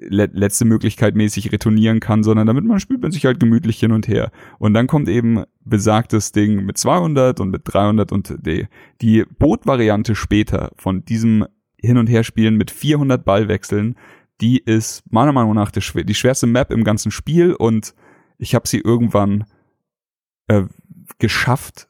le 0.00 0.30
letzte 0.32 0.64
Möglichkeit 0.64 1.14
mäßig 1.14 1.52
retournieren 1.52 2.00
kann, 2.00 2.22
sondern 2.22 2.46
damit 2.46 2.64
man 2.64 2.80
spielt 2.80 3.02
man 3.02 3.12
sich 3.12 3.24
halt 3.24 3.40
gemütlich 3.40 3.78
hin 3.78 3.92
und 3.92 4.08
her. 4.08 4.30
Und 4.58 4.74
dann 4.74 4.86
kommt 4.86 5.08
eben 5.08 5.44
besagtes 5.64 6.32
Ding 6.32 6.64
mit 6.64 6.78
200 6.78 7.40
und 7.40 7.50
mit 7.50 7.62
300 7.64 8.12
und 8.12 8.34
die, 8.46 8.66
die 9.00 9.24
Boot-Variante 9.38 10.14
später 10.14 10.72
von 10.76 11.04
diesem 11.04 11.46
Hin- 11.80 11.98
und 11.98 12.06
Herspielen 12.06 12.56
mit 12.56 12.70
400 12.70 13.24
Ballwechseln, 13.24 13.96
die 14.40 14.58
ist 14.58 15.02
meiner 15.10 15.32
Meinung 15.32 15.54
nach 15.54 15.70
die, 15.70 15.80
die 16.04 16.14
schwerste 16.14 16.46
Map 16.46 16.70
im 16.70 16.84
ganzen 16.84 17.10
Spiel 17.10 17.52
und 17.54 17.94
ich 18.38 18.54
habe 18.54 18.66
sie 18.66 18.78
irgendwann 18.78 19.44
äh, 20.48 20.64
geschafft, 21.18 21.88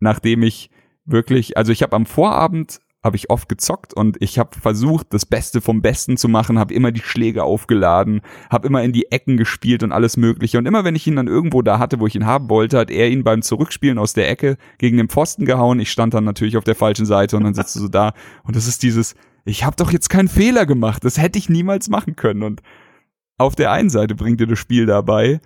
nachdem 0.00 0.42
ich 0.42 0.70
wirklich, 1.04 1.56
also 1.56 1.72
ich 1.72 1.82
habe 1.82 1.96
am 1.96 2.06
Vorabend 2.06 2.80
habe 3.02 3.16
ich 3.16 3.30
oft 3.30 3.48
gezockt 3.48 3.94
und 3.94 4.16
ich 4.20 4.38
habe 4.38 4.58
versucht, 4.58 5.14
das 5.14 5.24
Beste 5.24 5.60
vom 5.60 5.82
Besten 5.82 6.16
zu 6.16 6.28
machen, 6.28 6.58
habe 6.58 6.74
immer 6.74 6.90
die 6.90 7.00
Schläge 7.00 7.44
aufgeladen, 7.44 8.22
habe 8.50 8.66
immer 8.66 8.82
in 8.82 8.92
die 8.92 9.12
Ecken 9.12 9.36
gespielt 9.36 9.84
und 9.84 9.92
alles 9.92 10.16
Mögliche. 10.16 10.58
Und 10.58 10.66
immer 10.66 10.84
wenn 10.84 10.96
ich 10.96 11.06
ihn 11.06 11.16
dann 11.16 11.28
irgendwo 11.28 11.62
da 11.62 11.78
hatte, 11.78 12.00
wo 12.00 12.06
ich 12.06 12.16
ihn 12.16 12.26
haben 12.26 12.50
wollte, 12.50 12.78
hat 12.78 12.90
er 12.90 13.08
ihn 13.08 13.22
beim 13.22 13.42
Zurückspielen 13.42 13.98
aus 13.98 14.14
der 14.14 14.28
Ecke 14.28 14.56
gegen 14.78 14.96
den 14.96 15.08
Pfosten 15.08 15.44
gehauen. 15.44 15.78
Ich 15.78 15.92
stand 15.92 16.12
dann 16.12 16.24
natürlich 16.24 16.56
auf 16.56 16.64
der 16.64 16.74
falschen 16.74 17.06
Seite 17.06 17.36
und 17.36 17.44
dann 17.44 17.54
sitzt 17.54 17.76
du 17.76 17.80
so 17.80 17.88
da. 17.88 18.14
Und 18.42 18.56
das 18.56 18.66
ist 18.66 18.82
dieses, 18.82 19.14
ich 19.44 19.64
habe 19.64 19.76
doch 19.76 19.92
jetzt 19.92 20.10
keinen 20.10 20.28
Fehler 20.28 20.66
gemacht. 20.66 21.04
Das 21.04 21.18
hätte 21.18 21.38
ich 21.38 21.48
niemals 21.48 21.88
machen 21.88 22.16
können. 22.16 22.42
Und 22.42 22.62
auf 23.38 23.54
der 23.54 23.70
einen 23.70 23.90
Seite 23.90 24.16
bringt 24.16 24.40
dir 24.40 24.48
das 24.48 24.58
Spiel 24.58 24.86
dabei, 24.86 25.40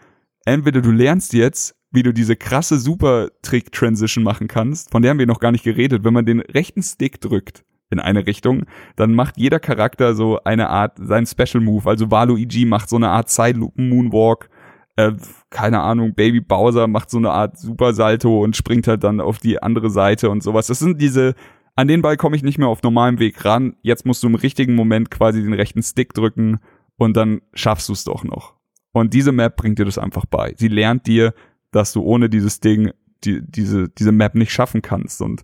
entweder 0.46 0.80
du 0.80 0.90
lernst 0.90 1.34
jetzt, 1.34 1.76
wie 1.92 2.02
du 2.02 2.12
diese 2.12 2.36
krasse 2.36 2.78
Super-Trick-Transition 2.78 4.24
machen 4.24 4.48
kannst, 4.48 4.90
von 4.90 5.02
der 5.02 5.10
haben 5.10 5.18
wir 5.18 5.26
noch 5.26 5.40
gar 5.40 5.52
nicht 5.52 5.64
geredet. 5.64 6.04
Wenn 6.04 6.14
man 6.14 6.26
den 6.26 6.40
rechten 6.40 6.82
Stick 6.82 7.20
drückt 7.20 7.64
in 7.90 8.00
eine 8.00 8.26
Richtung, 8.26 8.64
dann 8.96 9.14
macht 9.14 9.36
jeder 9.36 9.60
Charakter 9.60 10.14
so 10.14 10.42
eine 10.44 10.70
Art, 10.70 10.96
sein 10.98 11.26
Special 11.26 11.62
Move. 11.62 11.88
Also 11.88 12.10
Waluigi 12.10 12.64
macht 12.64 12.88
so 12.88 12.96
eine 12.96 13.10
Art 13.10 13.28
Sideloop-Moonwalk. 13.28 14.48
Äh, 14.96 15.12
keine 15.50 15.80
Ahnung, 15.80 16.14
Baby 16.14 16.40
Bowser 16.40 16.86
macht 16.86 17.10
so 17.10 17.18
eine 17.18 17.30
Art 17.30 17.58
Super 17.58 17.92
Salto 17.92 18.42
und 18.42 18.56
springt 18.56 18.88
halt 18.88 19.04
dann 19.04 19.20
auf 19.20 19.38
die 19.38 19.62
andere 19.62 19.90
Seite 19.90 20.30
und 20.30 20.42
sowas. 20.42 20.66
Das 20.66 20.78
sind 20.78 21.00
diese, 21.00 21.34
an 21.76 21.88
den 21.88 22.02
Ball 22.02 22.16
komme 22.16 22.36
ich 22.36 22.42
nicht 22.42 22.58
mehr 22.58 22.68
auf 22.68 22.82
normalem 22.82 23.18
Weg 23.18 23.44
ran. 23.44 23.76
Jetzt 23.82 24.06
musst 24.06 24.22
du 24.22 24.28
im 24.28 24.34
richtigen 24.34 24.74
Moment 24.74 25.10
quasi 25.10 25.42
den 25.42 25.54
rechten 25.54 25.82
Stick 25.82 26.14
drücken 26.14 26.60
und 26.96 27.16
dann 27.16 27.42
schaffst 27.54 27.88
du 27.88 27.92
es 27.92 28.04
doch 28.04 28.24
noch. 28.24 28.54
Und 28.92 29.14
diese 29.14 29.32
Map 29.32 29.56
bringt 29.56 29.78
dir 29.78 29.86
das 29.86 29.98
einfach 29.98 30.26
bei. 30.26 30.54
Sie 30.56 30.68
lernt 30.68 31.06
dir, 31.06 31.34
dass 31.72 31.92
du 31.92 32.02
ohne 32.02 32.30
dieses 32.30 32.60
Ding 32.60 32.92
die, 33.24 33.42
diese, 33.44 33.88
diese 33.88 34.12
Map 34.12 34.34
nicht 34.34 34.52
schaffen 34.52 34.82
kannst. 34.82 35.20
Und 35.20 35.42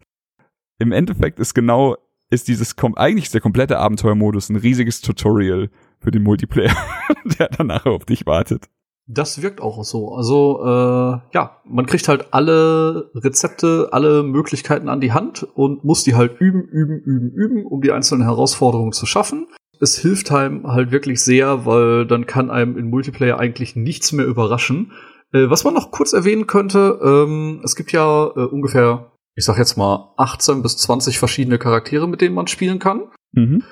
im 0.79 0.93
Endeffekt 0.93 1.41
ist 1.41 1.55
genau, 1.55 1.97
ist 2.31 2.49
dieses, 2.49 2.77
eigentlich 2.97 3.27
ist 3.27 3.35
der 3.35 3.41
komplette 3.41 3.79
Abenteuermodus 3.79 4.51
ein 4.51 4.57
riesiges 4.57 5.01
Tutorial 5.01 5.71
für 6.01 6.11
den 6.11 6.23
Multiplayer, 6.23 6.77
der 7.39 7.49
danach 7.49 7.87
auf 7.87 8.05
dich 8.05 8.27
wartet. 8.27 8.69
Das 9.11 9.41
wirkt 9.41 9.63
auch 9.63 9.83
so. 9.85 10.15
Also 10.15 10.61
äh, 10.63 11.21
ja, 11.33 11.57
man 11.65 11.87
kriegt 11.87 12.09
halt 12.09 12.27
alle 12.33 13.11
Rezepte, 13.15 13.89
alle 13.91 14.23
Möglichkeiten 14.23 14.91
an 14.91 15.01
die 15.01 15.13
Hand 15.13 15.45
und 15.55 15.83
muss 15.83 16.05
die 16.05 16.15
halt 16.15 16.39
üben, 16.41 16.63
üben, 16.65 16.99
üben, 16.99 17.31
üben, 17.31 17.65
um 17.65 17.81
die 17.81 17.91
einzelnen 17.91 18.25
Herausforderungen 18.25 18.93
zu 18.93 19.07
schaffen. 19.07 19.49
Es 19.81 19.97
hilft 19.97 20.31
einem 20.31 20.67
halt 20.67 20.91
wirklich 20.91 21.23
sehr, 21.23 21.65
weil 21.65 22.07
dann 22.07 22.27
kann 22.27 22.51
einem 22.51 22.77
in 22.77 22.91
Multiplayer 22.91 23.39
eigentlich 23.39 23.77
nichts 23.77 24.13
mehr 24.13 24.27
überraschen. 24.27 24.93
Äh, 25.33 25.51
was 25.51 25.65
man 25.65 25.75
noch 25.75 25.91
kurz 25.91 26.13
erwähnen 26.13 26.47
könnte, 26.47 26.99
ähm, 27.03 27.61
es 27.65 27.77
gibt 27.77 27.93
ja 27.93 28.27
äh, 28.27 28.41
ungefähr, 28.41 29.13
ich 29.35 29.45
sag 29.45 29.59
jetzt 29.59 29.77
mal, 29.77 30.15
18 30.17 30.63
bis 30.63 30.77
20 30.79 31.19
verschiedene 31.19 31.59
Charaktere, 31.59 32.09
mit 32.09 32.21
denen 32.21 32.35
man 32.35 32.47
spielen 32.47 32.79
kann. 32.79 33.11
Mhm. 33.33 33.63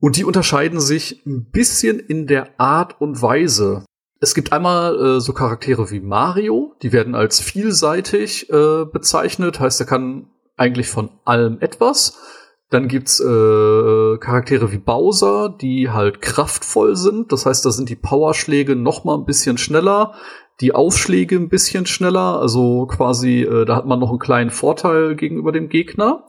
Und 0.00 0.16
die 0.16 0.24
unterscheiden 0.24 0.80
sich 0.80 1.24
ein 1.26 1.50
bisschen 1.50 1.98
in 1.98 2.26
der 2.26 2.60
Art 2.60 3.00
und 3.00 3.22
Weise. 3.22 3.84
Es 4.20 4.34
gibt 4.34 4.52
einmal 4.52 4.96
äh, 4.98 5.20
so 5.20 5.32
Charaktere 5.32 5.90
wie 5.90 6.00
Mario, 6.00 6.74
die 6.82 6.92
werden 6.92 7.14
als 7.14 7.40
vielseitig 7.40 8.50
äh, 8.50 8.84
bezeichnet, 8.84 9.60
heißt, 9.60 9.80
er 9.80 9.86
kann 9.86 10.30
eigentlich 10.56 10.88
von 10.88 11.10
allem 11.24 11.58
etwas. 11.60 12.18
Dann 12.70 12.88
gibt's 12.88 13.20
äh, 13.20 14.18
Charaktere 14.18 14.72
wie 14.72 14.78
Bowser, 14.78 15.48
die 15.48 15.90
halt 15.90 16.22
kraftvoll 16.22 16.96
sind. 16.96 17.30
Das 17.30 17.46
heißt, 17.46 17.64
da 17.64 17.70
sind 17.70 17.88
die 17.88 17.96
Powerschläge 17.96 18.74
noch 18.74 19.04
mal 19.04 19.16
ein 19.16 19.26
bisschen 19.26 19.58
schneller, 19.58 20.14
die 20.60 20.74
Aufschläge 20.74 21.36
ein 21.36 21.48
bisschen 21.48 21.86
schneller. 21.86 22.40
Also 22.40 22.86
quasi, 22.86 23.42
äh, 23.42 23.64
da 23.64 23.76
hat 23.76 23.86
man 23.86 23.98
noch 23.98 24.10
einen 24.10 24.18
kleinen 24.18 24.50
Vorteil 24.50 25.16
gegenüber 25.16 25.52
dem 25.52 25.68
Gegner. 25.68 26.26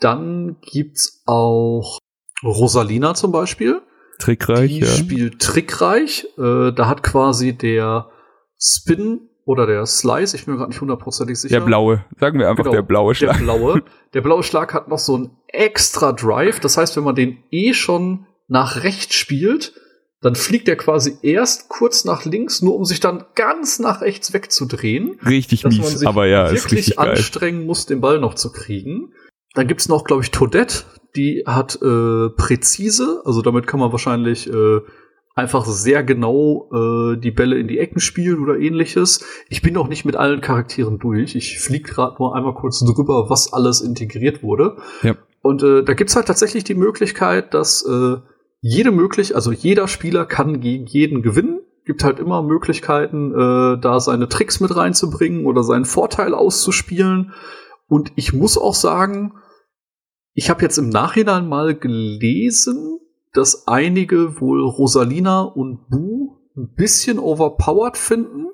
Dann 0.00 0.56
gibt's 0.62 1.22
auch 1.26 1.98
Rosalina 2.42 3.14
zum 3.14 3.32
Beispiel. 3.32 3.82
Trickreich, 4.18 4.70
Die 4.70 4.80
ja. 4.80 4.86
spielt 4.86 5.40
trickreich. 5.40 6.26
Äh, 6.36 6.72
da 6.72 6.86
hat 6.86 7.02
quasi 7.02 7.56
der 7.56 8.08
Spin 8.58 9.28
oder 9.44 9.66
der 9.66 9.86
Slice, 9.86 10.36
ich 10.36 10.44
bin 10.44 10.54
mir 10.54 10.58
gerade 10.58 10.72
nicht 10.72 10.80
hundertprozentig 10.80 11.40
sicher. 11.40 11.60
Der 11.60 11.64
blaue. 11.64 12.04
Sagen 12.20 12.38
wir 12.38 12.50
einfach 12.50 12.64
Genau, 12.64 12.74
der 12.74 12.82
blaue 12.82 13.14
Schlag. 13.14 13.38
Der 13.38 13.44
blaue. 13.44 13.82
Der 14.14 14.22
blaue 14.22 14.42
Schlag 14.42 14.72
hat 14.72 14.88
noch 14.88 14.98
so 14.98 15.16
einen 15.16 15.36
extra 15.48 16.12
Drive. 16.12 16.60
Das 16.60 16.78
heißt, 16.78 16.96
wenn 16.96 17.04
man 17.04 17.14
den 17.14 17.44
eh 17.50 17.74
schon 17.74 18.26
nach 18.46 18.82
rechts 18.82 19.14
spielt, 19.14 19.74
dann 20.20 20.34
fliegt 20.34 20.68
er 20.68 20.76
quasi 20.76 21.16
erst 21.22 21.68
kurz 21.68 22.04
nach 22.04 22.24
links, 22.24 22.60
nur 22.60 22.74
um 22.74 22.84
sich 22.84 22.98
dann 23.00 23.24
ganz 23.34 23.78
nach 23.78 24.00
rechts 24.00 24.32
wegzudrehen. 24.32 25.18
Richtig 25.24 25.62
Dass 25.62 25.76
mies, 25.76 26.04
aber 26.04 26.26
ja, 26.26 26.46
ist 26.46 26.64
wirklich 26.64 26.80
richtig 26.80 26.96
geil. 26.96 27.10
anstrengen 27.10 27.66
muss, 27.66 27.86
den 27.86 28.00
Ball 28.00 28.18
noch 28.18 28.34
zu 28.34 28.50
kriegen. 28.50 29.12
Dann 29.54 29.68
gibt's 29.68 29.88
noch, 29.88 30.04
glaube 30.04 30.22
ich, 30.22 30.30
Toadette. 30.30 30.84
Die 31.16 31.44
hat 31.46 31.80
äh, 31.80 32.28
präzise, 32.30 33.22
also 33.24 33.42
damit 33.42 33.66
kann 33.66 33.80
man 33.80 33.92
wahrscheinlich 33.92 34.48
äh, 34.52 34.80
einfach 35.34 35.64
sehr 35.64 36.02
genau 36.02 36.68
äh, 36.72 37.16
die 37.16 37.30
Bälle 37.30 37.58
in 37.58 37.68
die 37.68 37.78
Ecken 37.78 38.00
spielen 38.00 38.42
oder 38.42 38.58
ähnliches. 38.58 39.24
Ich 39.48 39.62
bin 39.62 39.74
noch 39.74 39.88
nicht 39.88 40.04
mit 40.04 40.16
allen 40.16 40.40
Charakteren 40.40 40.98
durch. 40.98 41.36
Ich 41.36 41.60
flieg 41.60 41.86
gerade 41.86 42.16
nur 42.18 42.34
einmal 42.34 42.54
kurz 42.54 42.80
drüber, 42.80 43.30
was 43.30 43.52
alles 43.52 43.80
integriert 43.80 44.42
wurde. 44.42 44.76
Ja. 45.02 45.16
Und 45.40 45.62
äh, 45.62 45.84
da 45.84 45.94
gibt's 45.94 46.16
halt 46.16 46.26
tatsächlich 46.26 46.64
die 46.64 46.74
Möglichkeit, 46.74 47.54
dass 47.54 47.86
äh, 47.86 48.16
jede 48.60 48.90
möglich, 48.90 49.34
also 49.34 49.52
jeder 49.52 49.88
Spieler 49.88 50.26
kann 50.26 50.60
gegen 50.60 50.86
jeden 50.86 51.22
gewinnen. 51.22 51.60
Gibt 51.84 52.04
halt 52.04 52.18
immer 52.18 52.42
Möglichkeiten, 52.42 53.32
äh, 53.32 53.80
da 53.80 54.00
seine 54.00 54.28
Tricks 54.28 54.60
mit 54.60 54.74
reinzubringen 54.76 55.46
oder 55.46 55.62
seinen 55.62 55.84
Vorteil 55.84 56.34
auszuspielen. 56.34 57.32
Und 57.86 58.12
ich 58.16 58.32
muss 58.32 58.58
auch 58.58 58.74
sagen, 58.74 59.34
ich 60.34 60.50
habe 60.50 60.62
jetzt 60.62 60.78
im 60.78 60.88
Nachhinein 60.88 61.48
mal 61.48 61.74
gelesen, 61.74 62.98
dass 63.32 63.66
einige 63.66 64.40
wohl 64.40 64.62
Rosalina 64.62 65.42
und 65.42 65.88
Boo 65.88 66.38
ein 66.56 66.74
bisschen 66.74 67.18
overpowered 67.18 67.96
finden. 67.96 68.46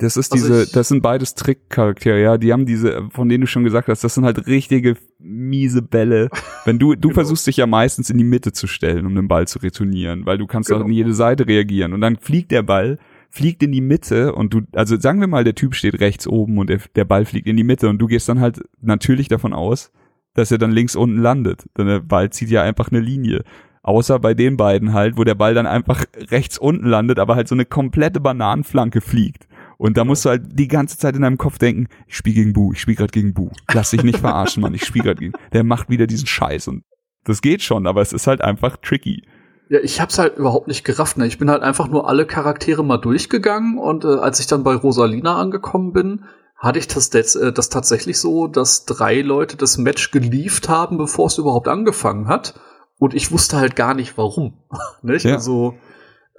Das 0.00 0.16
ist 0.16 0.32
Also 0.32 0.46
diese, 0.48 0.72
das 0.72 0.88
sind 0.88 1.02
beides 1.02 1.34
Trickcharaktere, 1.34 2.20
ja. 2.20 2.38
Die 2.38 2.52
haben 2.52 2.66
diese, 2.66 3.08
von 3.10 3.28
denen 3.28 3.42
du 3.42 3.46
schon 3.46 3.64
gesagt 3.64 3.88
hast, 3.88 4.02
das 4.02 4.14
sind 4.14 4.24
halt 4.24 4.46
richtige 4.46 4.96
miese 5.18 5.82
Bälle. 5.82 6.28
Wenn 6.64 6.78
du, 6.78 6.94
du 6.94 7.08
Genau. 7.08 7.14
versuchst 7.14 7.46
dich 7.46 7.58
ja 7.58 7.66
meistens 7.66 8.10
in 8.10 8.18
die 8.18 8.24
Mitte 8.24 8.52
zu 8.52 8.66
stellen, 8.66 9.06
um 9.06 9.14
den 9.14 9.28
Ball 9.28 9.46
zu 9.46 9.58
retournieren, 9.58 10.26
weil 10.26 10.38
du 10.38 10.46
kannst 10.46 10.68
Genau. 10.70 10.82
auch 10.82 10.86
in 10.86 10.92
jede 10.92 11.14
Seite 11.14 11.46
reagieren. 11.46 11.92
Und 11.92 12.00
dann 12.00 12.16
fliegt 12.16 12.50
der 12.50 12.62
Ball, 12.62 12.98
fliegt 13.28 13.62
in 13.62 13.72
die 13.72 13.80
Mitte 13.80 14.34
und 14.34 14.52
du, 14.54 14.62
also 14.72 14.98
sagen 14.98 15.20
wir 15.20 15.28
mal, 15.28 15.44
der 15.44 15.54
Typ 15.54 15.74
steht 15.74 16.00
rechts 16.00 16.26
oben 16.26 16.58
und 16.58 16.68
der, 16.70 16.80
der 16.96 17.04
Ball 17.04 17.24
fliegt 17.24 17.46
in 17.46 17.56
die 17.56 17.62
Mitte 17.64 17.88
und 17.88 17.98
du 17.98 18.06
gehst 18.06 18.28
dann 18.28 18.40
halt 18.40 18.60
natürlich 18.80 19.28
davon 19.28 19.52
aus, 19.52 19.92
dass 20.34 20.50
er 20.50 20.58
dann 20.58 20.72
links 20.72 20.96
unten 20.96 21.18
landet. 21.18 21.64
Denn 21.76 21.86
der 21.86 22.00
Ball 22.00 22.30
zieht 22.30 22.50
ja 22.50 22.62
einfach 22.62 22.90
eine 22.90 23.00
Linie. 23.00 23.44
Außer 23.82 24.18
bei 24.18 24.34
den 24.34 24.56
beiden 24.56 24.92
halt, 24.92 25.16
wo 25.16 25.24
der 25.24 25.34
Ball 25.34 25.54
dann 25.54 25.66
einfach 25.66 26.04
rechts 26.30 26.58
unten 26.58 26.86
landet, 26.86 27.18
aber 27.18 27.34
halt 27.36 27.48
so 27.48 27.54
eine 27.54 27.64
komplette 27.64 28.20
Bananenflanke 28.20 29.00
fliegt. 29.00 29.46
Und 29.80 29.96
da 29.96 30.04
musst 30.04 30.26
du 30.26 30.28
halt 30.28 30.42
die 30.58 30.68
ganze 30.68 30.98
Zeit 30.98 31.16
in 31.16 31.22
deinem 31.22 31.38
Kopf 31.38 31.56
denken, 31.56 31.88
ich 32.06 32.14
spiele 32.14 32.34
gegen 32.34 32.52
Bu, 32.52 32.74
ich 32.74 32.82
spiele 32.82 32.96
gerade 32.96 33.12
gegen 33.12 33.32
Bu. 33.32 33.48
Lass 33.72 33.88
dich 33.88 34.02
nicht 34.02 34.18
verarschen, 34.18 34.60
Mann, 34.60 34.74
ich 34.74 34.84
spiele 34.84 35.04
gerade 35.04 35.20
gegen. 35.20 35.32
Der 35.54 35.64
macht 35.64 35.88
wieder 35.88 36.06
diesen 36.06 36.26
Scheiß 36.26 36.68
und 36.68 36.84
das 37.24 37.40
geht 37.40 37.62
schon, 37.62 37.86
aber 37.86 38.02
es 38.02 38.12
ist 38.12 38.26
halt 38.26 38.42
einfach 38.42 38.76
tricky. 38.76 39.26
Ja, 39.70 39.78
ich 39.80 39.98
hab's 39.98 40.18
halt 40.18 40.36
überhaupt 40.36 40.68
nicht 40.68 40.84
gerafft. 40.84 41.16
Ne? 41.16 41.26
Ich 41.26 41.38
bin 41.38 41.50
halt 41.50 41.62
einfach 41.62 41.88
nur 41.88 42.06
alle 42.10 42.26
Charaktere 42.26 42.84
mal 42.84 42.98
durchgegangen 42.98 43.78
und 43.78 44.04
äh, 44.04 44.08
als 44.08 44.38
ich 44.38 44.46
dann 44.46 44.64
bei 44.64 44.74
Rosalina 44.74 45.40
angekommen 45.40 45.94
bin, 45.94 46.24
hatte 46.58 46.78
ich 46.78 46.86
das, 46.86 47.08
das, 47.08 47.34
äh, 47.34 47.50
das 47.50 47.70
tatsächlich 47.70 48.18
so, 48.18 48.48
dass 48.48 48.84
drei 48.84 49.22
Leute 49.22 49.56
das 49.56 49.78
Match 49.78 50.10
gelieft 50.10 50.68
haben, 50.68 50.98
bevor 50.98 51.28
es 51.28 51.38
überhaupt 51.38 51.68
angefangen 51.68 52.28
hat. 52.28 52.60
Und 52.98 53.14
ich 53.14 53.32
wusste 53.32 53.56
halt 53.56 53.76
gar 53.76 53.94
nicht 53.94 54.18
warum. 54.18 54.58
nicht? 55.02 55.24
Ja. 55.24 55.36
Also, 55.36 55.76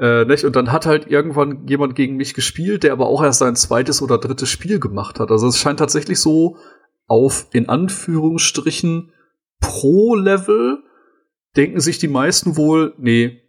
äh, 0.02 0.26
nicht? 0.26 0.44
Und 0.44 0.56
dann 0.56 0.72
hat 0.72 0.86
halt 0.86 1.08
irgendwann 1.10 1.68
jemand 1.68 1.96
gegen 1.96 2.18
mich 2.18 2.34
gespielt, 2.34 2.84
der 2.84 2.92
aber 2.92 3.08
auch 3.08 3.24
erst 3.24 3.40
sein 3.40 3.56
zweites 3.56 4.02
oder 4.02 4.18
drittes 4.18 4.50
Spiel 4.50 4.80
gemacht 4.80 5.20
hat. 5.20 5.32
Also 5.32 5.48
es 5.48 5.60
scheint 5.60 5.80
tatsächlich 5.80 6.20
so 6.20 6.58
auf, 7.08 7.48
in 7.54 7.70
Anführungsstrichen, 7.70 9.12
pro 9.60 10.16
Level 10.16 10.80
denken 11.56 11.80
sich 11.80 12.00
die 12.00 12.08
meisten 12.08 12.58
wohl, 12.58 12.96
nee, 12.98 13.42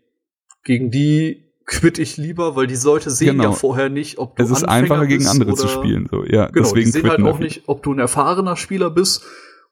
gegen 0.64 0.90
die 0.90 1.52
quitt 1.64 1.98
ich 1.98 2.16
lieber, 2.16 2.56
weil 2.56 2.66
die 2.66 2.76
Leute 2.76 3.10
sehen 3.10 3.36
Genau. 3.38 3.44
ja 3.44 3.52
vorher 3.52 3.88
nicht, 3.88 4.18
ob 4.18 4.36
du 4.36 4.42
Es 4.42 4.50
ist 4.50 4.64
Anfänger 4.64 4.74
einfacher 4.74 5.06
gegen 5.06 5.26
andere 5.26 5.54
zu 5.54 5.68
spielen, 5.68 6.06
so, 6.10 6.24
ja. 6.24 6.46
Genau, 6.46 6.66
deswegen 6.66 6.86
die 6.86 6.92
sehen 6.92 7.08
halt 7.08 7.22
auch 7.22 7.38
nicht, 7.38 7.62
ob 7.66 7.82
du 7.82 7.92
ein 7.92 7.98
erfahrener 7.98 8.56
Spieler 8.56 8.90
bist 8.90 9.24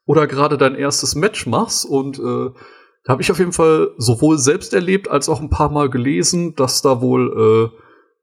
oder 0.05 0.25
gerade 0.25 0.57
dein 0.57 0.75
erstes 0.75 1.15
Match 1.15 1.45
machst. 1.45 1.85
Und 1.85 2.17
äh, 2.17 2.49
da 3.03 3.13
habe 3.13 3.21
ich 3.21 3.31
auf 3.31 3.39
jeden 3.39 3.51
Fall 3.53 3.89
sowohl 3.97 4.37
selbst 4.37 4.73
erlebt 4.73 5.09
als 5.09 5.27
auch 5.29 5.41
ein 5.41 5.49
paar 5.49 5.71
Mal 5.71 5.89
gelesen, 5.89 6.55
dass 6.55 6.81
da 6.81 7.01
wohl, 7.01 7.71
äh, 7.73 7.77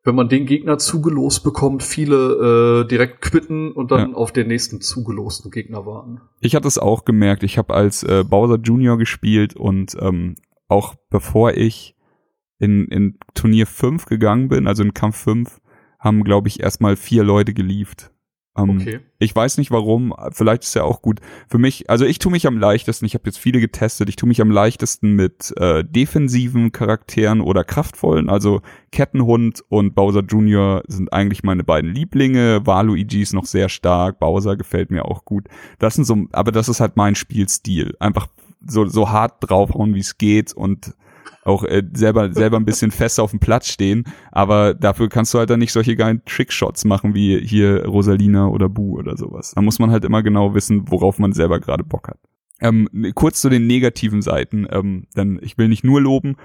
wenn 0.04 0.14
man 0.14 0.28
den 0.28 0.46
Gegner 0.46 0.78
zugelost 0.78 1.42
bekommt, 1.44 1.82
viele 1.82 2.82
äh, 2.84 2.88
direkt 2.88 3.20
quitten 3.20 3.72
und 3.72 3.90
dann 3.90 4.10
Ja. 4.10 4.16
auf 4.16 4.32
den 4.32 4.46
nächsten 4.48 4.80
zugelosten 4.80 5.50
Gegner 5.50 5.84
warten. 5.84 6.20
Ich 6.40 6.54
hatte 6.54 6.68
es 6.68 6.78
auch 6.78 7.04
gemerkt. 7.04 7.42
Ich 7.42 7.58
habe 7.58 7.74
als 7.74 8.02
äh, 8.04 8.24
Bowser 8.28 8.58
Junior 8.62 8.96
gespielt 8.98 9.56
und 9.56 9.96
ähm, 10.00 10.36
auch 10.68 10.94
bevor 11.10 11.54
ich 11.54 11.96
in, 12.58 12.86
in 12.86 13.18
Turnier 13.34 13.66
5 13.66 14.06
gegangen 14.06 14.48
bin, 14.48 14.66
also 14.66 14.82
in 14.82 14.94
Kampf 14.94 15.16
5, 15.18 15.60
haben, 15.98 16.22
glaube 16.24 16.48
ich, 16.48 16.60
erstmal 16.60 16.94
vier 16.96 17.24
Leute 17.24 17.52
gelieft. 17.54 18.10
Ähm, 18.58 18.78
Okay. 18.78 19.00
Ich 19.20 19.34
weiß 19.34 19.58
nicht 19.58 19.72
warum, 19.72 20.14
vielleicht 20.30 20.62
ist 20.62 20.74
ja 20.74 20.84
auch 20.84 21.02
gut. 21.02 21.20
Für 21.48 21.58
mich, 21.58 21.90
also 21.90 22.04
ich 22.04 22.20
tue 22.20 22.30
mich 22.30 22.46
am 22.46 22.56
leichtesten, 22.56 23.04
ich 23.04 23.14
habe 23.14 23.24
jetzt 23.26 23.38
viele 23.38 23.58
getestet, 23.58 24.08
ich 24.08 24.14
tue 24.14 24.28
mich 24.28 24.40
am 24.40 24.50
leichtesten 24.50 25.14
mit 25.14 25.52
äh, 25.56 25.82
defensiven 25.84 26.70
Charakteren 26.70 27.40
oder 27.40 27.64
kraftvollen. 27.64 28.28
Also 28.28 28.60
Kettenhund 28.92 29.64
und 29.68 29.96
Bowser 29.96 30.20
Jr. 30.20 30.82
sind 30.86 31.12
eigentlich 31.12 31.42
meine 31.42 31.64
beiden 31.64 31.92
Lieblinge. 31.92 32.64
Waluigi 32.64 33.22
ist 33.22 33.34
noch 33.34 33.46
sehr 33.46 33.68
stark, 33.68 34.20
Bowser 34.20 34.56
gefällt 34.56 34.92
mir 34.92 35.04
auch 35.04 35.24
gut. 35.24 35.48
Das 35.80 35.94
sind 35.94 36.04
so, 36.04 36.16
aber 36.32 36.52
das 36.52 36.68
ist 36.68 36.78
halt 36.78 36.96
mein 36.96 37.16
Spielstil. 37.16 37.96
Einfach 37.98 38.28
so, 38.64 38.86
so 38.86 39.10
hart 39.10 39.36
draufhauen, 39.40 39.94
wie 39.94 40.00
es 40.00 40.18
geht 40.18 40.52
und 40.52 40.94
auch 41.48 41.64
äh, 41.64 41.82
selber 41.92 42.32
selber 42.32 42.58
ein 42.58 42.64
bisschen 42.64 42.90
fest 42.90 43.18
auf 43.18 43.30
dem 43.30 43.40
Platz 43.40 43.68
stehen, 43.68 44.04
aber 44.30 44.74
dafür 44.74 45.08
kannst 45.08 45.34
du 45.34 45.38
halt 45.38 45.50
dann 45.50 45.58
nicht 45.60 45.72
solche 45.72 45.96
geilen 45.96 46.22
Trickshots 46.24 46.84
machen 46.84 47.14
wie 47.14 47.40
hier 47.40 47.86
Rosalina 47.86 48.48
oder 48.48 48.68
Bu 48.68 48.98
oder 48.98 49.16
sowas. 49.16 49.52
Da 49.54 49.62
muss 49.62 49.78
man 49.78 49.90
halt 49.90 50.04
immer 50.04 50.22
genau 50.22 50.54
wissen, 50.54 50.90
worauf 50.90 51.18
man 51.18 51.32
selber 51.32 51.60
gerade 51.60 51.84
Bock 51.84 52.08
hat. 52.08 52.18
Ähm, 52.60 52.88
kurz 53.14 53.40
zu 53.40 53.48
den 53.48 53.66
negativen 53.66 54.20
Seiten, 54.20 54.66
ähm, 54.70 55.06
denn 55.16 55.38
ich 55.42 55.58
will 55.58 55.68
nicht 55.68 55.84
nur 55.84 56.00
loben. 56.00 56.36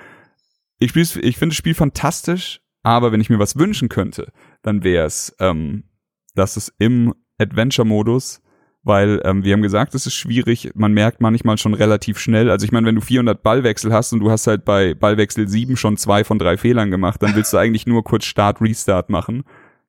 Ich, 0.79 0.95
ich 0.95 1.37
finde 1.37 1.53
das 1.53 1.55
Spiel 1.55 1.73
fantastisch, 1.73 2.61
aber 2.83 3.11
wenn 3.11 3.21
ich 3.21 3.29
mir 3.29 3.39
was 3.39 3.57
wünschen 3.57 3.89
könnte, 3.89 4.31
dann 4.61 4.83
wäre 4.83 5.05
es, 5.05 5.35
ähm, 5.39 5.85
dass 6.35 6.55
es 6.57 6.73
im 6.77 7.13
Adventure-Modus 7.39 8.42
weil 8.83 9.21
ähm, 9.23 9.43
wir 9.43 9.53
haben 9.53 9.61
gesagt, 9.61 9.95
es 9.95 10.05
ist 10.05 10.13
schwierig. 10.13 10.71
Man 10.75 10.93
merkt 10.93 11.21
manchmal 11.21 11.57
schon 11.57 11.73
relativ 11.73 12.19
schnell. 12.19 12.49
Also 12.49 12.65
ich 12.65 12.71
meine, 12.71 12.85
wenn 12.85 12.95
du 12.95 13.01
400 13.01 13.41
Ballwechsel 13.41 13.93
hast 13.93 14.11
und 14.11 14.19
du 14.19 14.29
hast 14.29 14.45
halt 14.47 14.65
bei 14.65 14.93
Ballwechsel 14.93 15.47
7 15.47 15.77
schon 15.77 15.97
zwei 15.97 16.23
von 16.23 16.37
drei 16.37 16.57
Fehlern 16.57 16.91
gemacht, 16.91 17.23
dann 17.23 17.35
willst 17.35 17.53
du 17.53 17.57
eigentlich 17.57 17.87
nur 17.87 18.03
kurz 18.03 18.25
Start, 18.25 18.61
Restart 18.61 19.09
machen. 19.09 19.43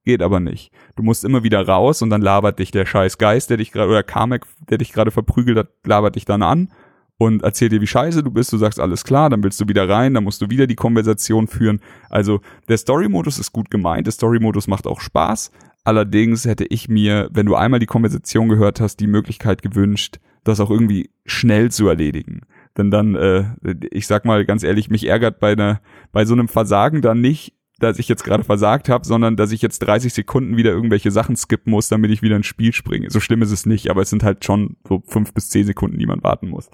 Geht 0.05 0.23
aber 0.23 0.39
nicht. 0.39 0.71
Du 0.97 1.03
musst 1.03 1.25
immer 1.25 1.43
wieder 1.43 1.67
raus 1.67 2.03
und 2.03 2.11
dann 2.11 2.21
labert 2.23 2.59
dich 2.59 2.71
der 2.71 2.87
scheiß 2.87 3.19
Geist, 3.19 3.51
der 3.51 3.57
dich 3.57 3.73
gerade, 3.73 3.91
oder 3.91 4.03
Kamek, 4.03 4.45
der 4.69 4.79
dich 4.79 4.93
gerade 4.93 5.11
verprügelt 5.11 5.59
hat, 5.59 5.69
labert 5.85 6.15
dich 6.15 6.25
dann 6.25 6.43
an. 6.43 6.69
und 7.17 7.43
erzählt 7.43 7.73
dir, 7.73 7.81
wie 7.81 7.87
scheiße 7.87 8.23
du 8.23 8.31
bist. 8.31 8.53
Du 8.53 8.59
sagst 8.59 8.81
alles 8.81 9.05
klar, 9.05 9.31
dann 9.31 9.43
willst 9.43 9.61
du 9.61 9.69
wieder 9.69 9.89
rein, 9.89 10.15
dann 10.15 10.25
musst 10.25 10.43
du 10.43 10.51
wieder 10.51 10.67
die 10.67 10.75
Konversation 10.75 11.47
führen. 11.49 11.81
Also 12.11 12.41
der 12.69 12.77
Story-Modus 12.77 13.39
ist 13.39 13.53
gut 13.53 13.71
gemeint, 13.71 14.07
der 14.07 14.13
Story-Modus 14.13 14.67
macht 14.67 14.87
auch 14.87 15.01
Spaß. 15.01 15.51
Allerdings 15.85 16.47
hätte 16.47 16.65
ich 16.65 16.89
mir, 16.89 17.29
wenn 17.33 17.47
du 17.47 17.55
einmal 17.55 17.81
die 17.81 17.87
Konversation 17.87 18.49
gehört 18.49 18.81
hast, 18.81 18.97
die 19.01 19.07
Möglichkeit 19.07 19.63
gewünscht, 19.63 20.19
das 20.43 20.61
auch 20.61 20.71
irgendwie 20.71 21.11
schnell 21.27 21.71
zu 21.71 21.89
erledigen. 21.89 22.43
Denn 22.77 22.91
dann, 22.91 23.15
äh, 23.15 23.45
ich 23.91 24.07
sag 24.07 24.25
mal 24.25 24.45
ganz 24.45 24.63
ehrlich, 24.63 24.91
mich 24.91 25.07
ärgert 25.07 25.39
bei 25.41 25.53
einer, 25.53 25.81
bei 26.13 26.25
so 26.25 26.35
einem 26.35 26.49
Versagen 26.49 27.03
dann 27.03 27.21
nicht, 27.21 27.55
dass 27.79 27.99
ich 27.99 28.09
jetzt 28.09 28.25
gerade 28.25 28.45
versagt 28.45 28.89
habe, 28.89 29.07
sondern 29.07 29.37
dass 29.37 29.53
ich 29.53 29.61
jetzt 29.61 29.81
30 29.81 30.13
Sekunden 30.15 30.57
wieder 30.57 30.71
irgendwelche 30.71 31.11
Sachen 31.11 31.37
skippen 31.37 31.71
muss, 31.71 31.89
damit 31.89 32.11
ich 32.11 32.23
wieder 32.23 32.37
ins 32.37 32.47
Spiel 32.47 32.73
springe. 32.73 33.11
So 33.11 33.21
schlimm 33.21 33.43
ist 33.43 33.51
es 33.51 33.67
nicht, 33.67 33.91
aber 33.91 34.03
es 34.03 34.11
sind 34.11 34.23
halt 34.23 34.45
schon 34.45 34.77
so 34.89 35.03
fünf 35.07 35.35
bis 35.35 35.51
zehn 35.51 35.67
Sekunden, 35.67 35.99
die 35.99 36.07
man 36.07 36.23
warten 36.23 36.49
muss. 36.49 36.71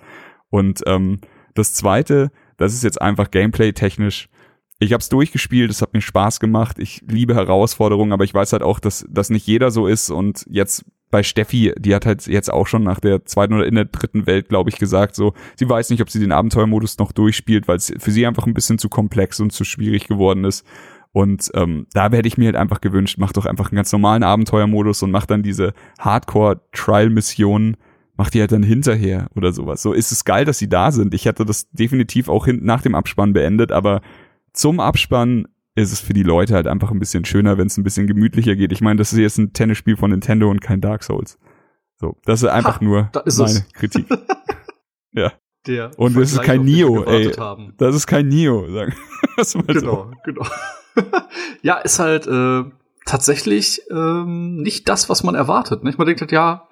Und 0.51 0.83
ähm, 0.87 1.21
das 1.55 1.75
zweite, 1.75 2.31
das 2.57 2.75
ist 2.75 2.85
jetzt 2.85 3.01
einfach 3.01 3.31
gameplay-technisch. 3.31 4.29
Ich 4.83 4.95
habe 4.95 5.03
es 5.03 5.11
durchgespielt, 5.11 5.71
es 5.71 5.83
hat 5.83 5.93
mir 5.93 6.01
Spaß 6.01 6.41
gemacht. 6.41 6.79
Ich 6.79 7.03
liebe 7.07 7.35
Herausforderungen, 7.35 8.13
aber 8.13 8.25
ich 8.25 8.33
weiß 8.33 8.55
halt 8.55 8.63
auch, 8.63 8.81
dass 8.81 9.07
das 9.11 9.29
nicht 9.29 9.47
jeder 9.47 9.71
so 9.71 9.87
ist. 9.87 10.09
Und 10.09 10.47
jetzt 10.49 10.87
bei 11.11 11.23
Steffi, 11.23 11.75
die 11.79 11.95
hat 11.95 12.07
halt 12.07 12.27
jetzt 12.27 12.51
auch 12.51 12.67
schon 12.67 12.83
nach 12.83 12.99
der 12.99 13.27
zweiten 13.27 13.53
oder 13.53 13.67
in 13.67 13.75
der 13.75 13.85
dritten 13.85 14.27
Welt, 14.27 14.49
glaube 14.49 14.71
ich, 14.71 14.79
gesagt, 14.79 15.15
so, 15.15 15.35
sie 15.57 15.69
weiß 15.69 15.91
nicht, 15.91 16.01
ob 16.01 16.09
sie 16.09 16.19
den 16.19 16.33
Abenteuermodus 16.33 16.97
noch 16.97 17.13
durchspielt, 17.13 17.69
weil 17.69 17.77
es 17.77 17.93
für 17.99 18.11
sie 18.11 18.27
einfach 18.27 18.47
ein 18.47 18.55
bisschen 18.55 18.79
zu 18.79 18.89
komplex 18.89 19.39
und 19.39 19.53
zu 19.53 19.65
schwierig 19.65 20.09
geworden 20.09 20.45
ist. 20.45 20.65
Und 21.13 21.51
ähm, 21.55 21.87
da 21.93 22.11
hätte 22.11 22.29
ich 22.29 22.39
mir 22.39 22.47
halt 22.47 22.57
einfach 22.57 22.81
gewünscht, 22.81 23.17
mach 23.19 23.33
doch 23.33 23.45
einfach 23.45 23.71
einen 23.71 23.77
ganz 23.77 23.93
normalen 23.93 24.23
Abenteuermodus 24.23 25.03
und 25.03 25.11
mach 25.11 25.27
dann 25.27 25.43
diese 25.43 25.75
Hardcore-Trial-Missionen, 25.99 27.77
mach 28.17 28.31
die 28.31 28.41
halt 28.41 28.53
dann 28.53 28.63
hinterher 28.63 29.29
oder 29.35 29.53
sowas. 29.53 29.83
So 29.83 29.93
ist 29.93 30.11
es 30.11 30.25
geil, 30.25 30.47
dass 30.47 30.59
sie 30.59 30.69
da 30.71 30.91
sind. 30.91 31.13
Ich 31.13 31.27
hätte 31.27 31.45
das 31.45 31.69
definitiv 31.73 32.31
auch 32.31 32.47
hinten 32.47 32.65
nach 32.65 32.81
dem 32.81 32.95
Abspann 32.95 33.35
beendet, 33.35 33.73
aber 33.73 34.01
zum 34.53 34.81
Abspann 34.81 35.47
ist 35.75 35.93
es 35.93 36.01
für 36.01 36.13
die 36.13 36.23
Leute 36.23 36.55
halt 36.55 36.67
einfach 36.67 36.91
ein 36.91 36.99
bisschen 36.99 37.25
schöner, 37.25 37.59
wenn 37.59 37.69
es 37.69 37.77
ein 37.77 37.85
bisschen 37.85 38.07
gemütlicher 38.07 38.57
geht. 38.57 38.73
Ich 38.73 38.81
meine, 38.81 38.99
das 38.99 39.13
ist 39.13 39.19
jetzt 39.19 39.39
ein 39.39 39.53
Tennisspiel 39.53 39.97
von 39.97 40.11
Nintendo 40.11 40.51
und 40.51 40.61
kein 40.61 40.81
Dark 40.81 41.03
Souls. 41.03 41.39
So, 41.97 42.17
das 42.25 42.43
ist 42.43 42.49
einfach 42.49 42.81
ha, 42.81 42.85
nur 42.85 43.11
ist 43.25 43.39
meine 43.39 43.51
es. 43.51 43.73
Kritik. 43.73 44.07
ja. 45.13 45.33
Der 45.67 45.91
und 45.99 46.17
das 46.17 46.33
ist 46.33 46.43
kein 46.43 46.65
Nio, 46.65 47.05
ey. 47.05 47.33
Haben. 47.33 47.75
Das 47.77 47.95
ist 47.95 48.07
kein 48.07 48.29
Nio, 48.29 48.71
sagen. 48.73 48.95
genau, 49.67 49.81
so. 49.81 50.11
genau. 50.25 50.47
ja, 51.63 51.77
ist 51.77 51.99
halt 51.99 52.27
äh, 52.27 52.65
tatsächlich 53.05 53.83
ähm, 53.91 54.57
nicht 54.57 54.89
das, 54.89 55.11
was 55.11 55.23
man 55.23 55.35
erwartet. 55.35 55.85
Nicht? 55.85 55.99
Man 55.99 56.07
denkt 56.07 56.23
halt, 56.23 56.33
ja, 56.33 56.69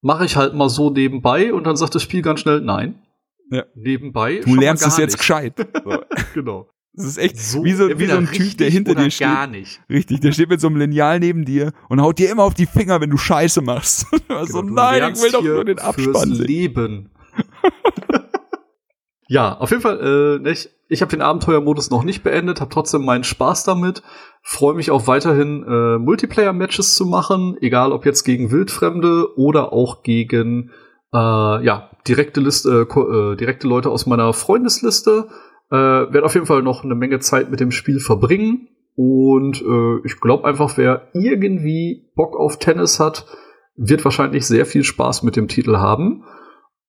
mache 0.00 0.24
ich 0.24 0.36
halt 0.36 0.54
mal 0.54 0.70
so 0.70 0.90
nebenbei 0.90 1.52
und 1.52 1.64
dann 1.64 1.76
sagt 1.76 1.94
das 1.94 2.02
Spiel 2.02 2.22
ganz 2.22 2.40
schnell 2.40 2.62
nein. 2.62 3.02
Ja. 3.50 3.64
Nebenbei. 3.74 4.40
Du 4.44 4.54
lernst 4.54 4.86
es 4.86 4.96
jetzt 4.96 5.18
gescheit. 5.18 5.54
So. 5.84 6.02
genau. 6.32 6.70
Das 6.96 7.06
ist 7.06 7.18
echt 7.18 7.38
so, 7.38 7.64
wie 7.64 7.72
so, 7.72 7.88
wie 7.98 8.06
so 8.06 8.16
ein 8.16 8.26
Typ, 8.30 8.56
der 8.56 8.70
hinter 8.70 8.94
dir 8.94 9.10
steht. 9.10 9.26
Gar 9.26 9.48
nicht. 9.48 9.80
Richtig, 9.90 10.20
der 10.20 10.30
steht 10.30 10.48
mit 10.48 10.60
so 10.60 10.68
einem 10.68 10.76
Lineal 10.76 11.18
neben 11.18 11.44
dir 11.44 11.72
und 11.88 12.00
haut 12.00 12.20
dir 12.20 12.30
immer 12.30 12.44
auf 12.44 12.54
die 12.54 12.66
Finger, 12.66 13.00
wenn 13.00 13.10
du 13.10 13.16
Scheiße 13.16 13.62
machst. 13.62 14.06
Genau, 14.28 14.44
so, 14.46 14.62
nein, 14.62 15.12
ich 15.12 15.22
will 15.22 15.32
doch 15.32 15.42
nur 15.42 15.64
den 15.64 15.78
Abspann. 15.78 16.30
Leben. 16.30 17.10
ja, 19.28 19.58
auf 19.58 19.70
jeden 19.70 19.82
Fall, 19.82 20.40
äh, 20.44 20.50
ich, 20.50 20.70
ich 20.88 21.02
habe 21.02 21.10
den 21.10 21.20
Abenteuermodus 21.20 21.90
noch 21.90 22.04
nicht 22.04 22.22
beendet, 22.22 22.60
habe 22.60 22.70
trotzdem 22.72 23.04
meinen 23.04 23.24
Spaß 23.24 23.64
damit. 23.64 24.02
Freue 24.42 24.74
mich 24.74 24.90
auch 24.90 25.06
weiterhin, 25.06 25.64
äh, 25.64 25.98
Multiplayer-Matches 25.98 26.94
zu 26.94 27.06
machen, 27.06 27.56
egal 27.60 27.92
ob 27.92 28.06
jetzt 28.06 28.24
gegen 28.24 28.50
Wildfremde 28.50 29.36
oder 29.36 29.72
auch 29.72 30.02
gegen 30.02 30.70
äh, 31.12 31.16
ja, 31.64 31.90
direkte 32.06 32.40
Liste, 32.40 32.86
äh, 32.88 33.00
äh 33.00 33.36
direkte 33.36 33.68
Leute 33.68 33.90
aus 33.90 34.06
meiner 34.06 34.32
Freundesliste. 34.32 35.28
Äh, 35.74 36.12
werde 36.12 36.24
auf 36.24 36.34
jeden 36.34 36.46
Fall 36.46 36.62
noch 36.62 36.84
eine 36.84 36.94
Menge 36.94 37.18
Zeit 37.18 37.50
mit 37.50 37.58
dem 37.58 37.72
Spiel 37.72 37.98
verbringen. 37.98 38.68
Und 38.94 39.60
äh, 39.60 40.06
ich 40.06 40.20
glaube 40.20 40.46
einfach, 40.46 40.78
wer 40.78 41.08
irgendwie 41.14 42.12
Bock 42.14 42.38
auf 42.38 42.60
Tennis 42.60 43.00
hat, 43.00 43.26
wird 43.74 44.04
wahrscheinlich 44.04 44.46
sehr 44.46 44.66
viel 44.66 44.84
Spaß 44.84 45.24
mit 45.24 45.34
dem 45.34 45.48
Titel 45.48 45.78
haben. 45.78 46.22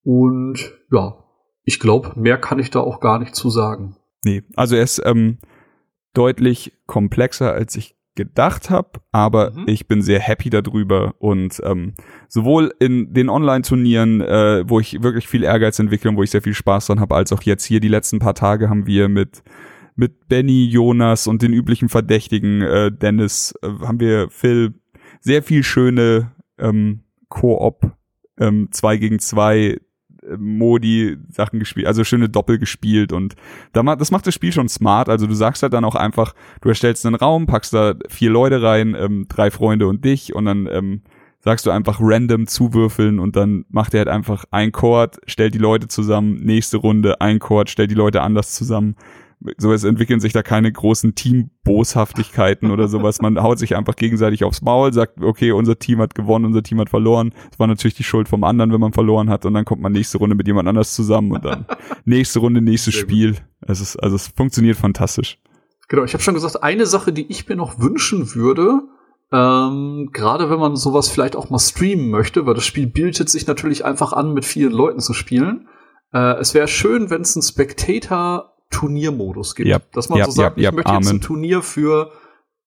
Und 0.04 0.72
ja, 0.92 1.18
ich 1.64 1.80
glaube, 1.80 2.12
mehr 2.16 2.38
kann 2.38 2.60
ich 2.60 2.70
da 2.70 2.80
auch 2.80 3.00
gar 3.00 3.18
nicht 3.18 3.34
zu 3.34 3.50
sagen. 3.50 3.98
Nee, 4.24 4.44
also 4.56 4.76
er 4.76 4.84
ist 4.84 5.02
ähm, 5.04 5.40
deutlich 6.14 6.74
komplexer, 6.86 7.54
als 7.54 7.76
ich 7.76 7.96
gedacht 8.16 8.70
habe, 8.70 9.02
aber 9.12 9.52
mhm. 9.52 9.66
ich 9.68 9.88
bin 9.88 10.02
sehr 10.02 10.20
happy 10.20 10.50
darüber 10.50 11.16
und 11.20 11.62
ähm, 11.64 11.94
sowohl 12.28 12.74
in 12.80 13.14
den 13.14 13.30
Online-Turnieren, 13.30 14.22
äh, 14.22 14.64
wo 14.68 14.80
ich 14.80 15.04
wirklich 15.04 15.28
viel 15.28 15.44
Ehrgeiz 15.44 15.78
entwickle 15.80 16.10
und 16.10 16.18
wo 16.18 16.24
ich 16.24 16.32
sehr 16.32 16.42
viel 16.42 16.54
Spaß 16.54 16.88
dran 16.88 17.00
habe, 17.00 17.16
als 17.16 17.34
auch 17.34 17.44
jetzt 17.44 17.66
hier 17.66 17.80
die 17.80 17.88
letzten 17.88 18.20
paar 18.20 18.36
Tage 18.36 18.70
haben 18.70 18.88
wir 18.88 19.10
mit 19.10 19.44
mit 19.98 20.28
Benny, 20.28 20.66
Jonas 20.66 21.26
und 21.26 21.42
den 21.42 21.54
üblichen 21.54 21.88
Verdächtigen, 21.88 22.62
äh, 22.62 22.92
Dennis, 22.92 23.54
äh, 23.62 23.70
haben 23.86 24.02
wir 24.02 24.30
Phil 24.30 24.74
sehr 25.22 25.42
viel 25.42 25.64
schöne 25.64 26.32
ähm, 26.58 27.04
Koop 27.30 27.92
ähm, 28.38 28.68
2 28.72 28.98
gegen 28.98 29.20
2 29.20 29.78
Modi 30.38 31.18
Sachen 31.30 31.60
gespielt, 31.60 31.88
also 31.88 32.04
schöne 32.04 32.30
Doppel 32.30 32.58
gespielt 32.58 33.12
und 33.14 33.36
das 33.74 34.12
macht 34.12 34.28
das 34.28 34.34
Spiel 34.34 34.52
schon 34.52 34.70
smart. 34.70 35.10
Also 35.10 35.28
du 35.28 35.34
sagst 35.34 35.64
halt 35.64 35.74
dann 35.74 35.86
auch 35.86 35.96
einfach, 35.96 36.34
du 36.62 36.70
erstellst 36.70 37.06
einen 37.06 37.16
Raum, 37.16 37.46
packst 37.46 37.74
da 37.74 37.94
vier 38.10 38.30
Leute 38.30 38.62
rein, 38.62 38.96
ähm, 38.98 39.28
drei 39.28 39.52
Freunde 39.52 39.88
und 39.88 40.06
dich 40.06 40.34
und 40.34 40.46
dann 40.46 40.68
ähm, 40.72 41.02
sagst 41.40 41.66
du 41.66 41.72
einfach 41.72 42.00
random 42.02 42.48
zuwürfeln 42.48 43.20
und 43.20 43.36
dann 43.36 43.66
macht 43.70 43.94
er 43.94 44.00
halt 44.00 44.10
einfach 44.10 44.46
ein 44.52 44.72
Chord, 44.72 45.20
stellt 45.28 45.54
die 45.54 45.60
Leute 45.60 45.88
zusammen, 45.88 46.38
nächste 46.44 46.78
Runde 46.78 47.22
ein 47.22 47.40
Chord, 47.40 47.70
stellt 47.70 47.92
die 47.92 47.96
Leute 47.96 48.22
anders 48.22 48.54
zusammen 48.54 48.96
so 49.58 49.72
es 49.72 49.84
entwickeln 49.84 50.20
sich 50.20 50.34
da 50.34 50.42
keine 50.44 50.72
großen 50.72 51.16
Teamboshaftigkeiten 51.16 52.72
oder 52.72 52.88
sowas. 52.88 53.22
Man 53.22 53.42
haut 53.42 53.60
sich 53.60 53.76
einfach 53.76 53.96
gegenseitig 53.96 54.44
aufs 54.44 54.62
Maul, 54.62 54.94
sagt, 54.94 55.22
okay, 55.22 55.52
unser 55.52 55.78
Team 55.78 56.00
hat 56.00 56.16
gewonnen, 56.16 56.46
unser 56.46 56.64
Team 56.64 56.80
hat 56.80 56.90
verloren. 56.90 57.34
Es 57.52 57.60
war 57.60 57.68
natürlich 57.68 57.96
die 57.96 58.04
Schuld 58.04 58.28
vom 58.28 58.44
anderen, 58.44 58.72
wenn 58.72 58.80
man 58.80 58.94
verloren 58.94 59.30
hat 59.30 59.46
und 59.46 59.54
dann 59.54 59.66
kommt 59.66 59.82
man 59.82 59.92
nächste 59.92 60.18
Runde 60.18 60.36
mit 60.36 60.48
jemand 60.48 60.68
anders 60.68 60.94
zusammen 60.96 61.32
und 61.32 61.46
dann 61.46 61.66
nächste 62.06 62.40
Runde, 62.40 62.62
nächstes 62.62 62.96
Spiel. 62.96 63.36
Es 63.62 63.82
ist, 63.82 63.98
also 63.98 64.16
es 64.16 64.28
funktioniert 64.28 64.78
fantastisch. 64.78 65.40
Genau, 65.88 66.04
ich 66.04 66.14
habe 66.14 66.24
schon 66.24 66.34
gesagt, 66.34 66.64
eine 66.64 66.86
Sache, 66.86 67.14
die 67.14 67.28
ich 67.30 67.48
mir 67.48 67.56
noch 67.56 67.80
wünschen 67.80 68.34
würde, 68.34 68.82
ähm, 69.32 70.10
gerade 70.14 70.50
wenn 70.50 70.60
man 70.60 70.76
sowas 70.76 71.10
vielleicht 71.10 71.36
auch 71.36 71.50
mal 71.50 71.60
streamen 71.60 72.10
möchte, 72.10 72.46
weil 72.46 72.54
das 72.54 72.66
Spiel 72.66 72.88
bietet 72.88 73.30
sich 73.30 73.48
natürlich 73.48 73.86
einfach 73.86 74.14
an, 74.14 74.34
mit 74.34 74.46
vielen 74.46 74.72
Leuten 74.72 75.00
zu 75.00 75.14
spielen. 75.14 75.68
Äh, 76.14 76.38
es 76.40 76.54
wäre 76.54 76.68
schön, 76.68 77.10
wenn 77.10 77.22
es 77.22 77.36
einen 77.36 77.44
Spectator 77.44 78.55
Turniermodus 78.70 79.56
gibt. 79.56 79.70
Yep, 79.70 79.92
dass 79.94 80.10
man 80.10 80.20
yep, 80.20 80.26
so 80.28 80.32
sagt, 80.32 80.58
yep, 80.58 80.72
ich 80.72 80.76
möchte 80.76 80.94
jetzt 80.94 81.10
ein 81.10 81.22
Turnier 81.22 81.62
für 81.62 82.12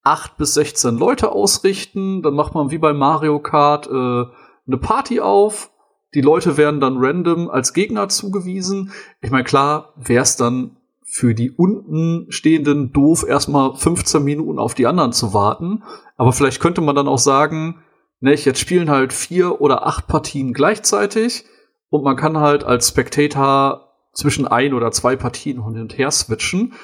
acht 0.03 0.37
bis 0.39 0.55
16 0.55 0.97
Leute 0.97 1.33
ausrichten, 1.33 2.23
dann 2.23 2.35
macht 2.35 2.55
man 2.55 2.71
wie 2.71 2.79
bei 2.79 2.93
Mario 2.93 3.41
Kart 3.41 3.87
äh, 3.87 3.91
eine 3.91 4.79
Party 4.81 5.21
auf, 5.21 5.71
die 6.15 6.21
Leute 6.21 6.57
werden 6.57 6.81
dann 6.81 6.97
random 6.99 7.51
als 7.51 7.75
Gegner 7.75 8.09
zugewiesen. 8.09 8.93
Ich 9.21 9.31
meine, 9.31 9.45
klar 9.45 9.93
wäre 9.97 10.23
es 10.23 10.37
dann 10.37 10.77
für 11.05 11.35
die 11.35 11.51
unten 11.51 12.31
stehenden 12.31 12.93
doof, 12.93 13.25
erstmal 13.27 13.75
15 13.75 14.23
Minuten 14.23 14.59
auf 14.59 14.75
die 14.75 14.87
anderen 14.87 15.13
zu 15.13 15.35
warten. 15.35 15.83
Aber 16.17 16.33
vielleicht 16.33 16.61
könnte 16.61 16.81
man 16.81 16.95
dann 16.95 17.09
auch 17.09 17.19
sagen, 17.19 17.83
ne, 18.21 18.35
jetzt 18.35 18.61
spielen 18.61 18.91
halt 18.91 19.13
vier 19.13 19.61
oder 19.61 19.87
acht 19.87 20.07
Partien 20.07 20.53
gleichzeitig 20.53 21.45
und 21.91 22.05
man 22.05 22.17
kann 22.17 22.39
halt 22.39 22.65
als 22.65 22.89
Spectator 22.89 23.88
zwischen 24.13 24.47
ein 24.47 24.75
oder 24.75 24.91
zwei 24.91 25.17
Partien 25.17 25.65
hin 25.65 25.81
und 25.81 25.97
her 25.97 26.11
switchen. 26.11 26.75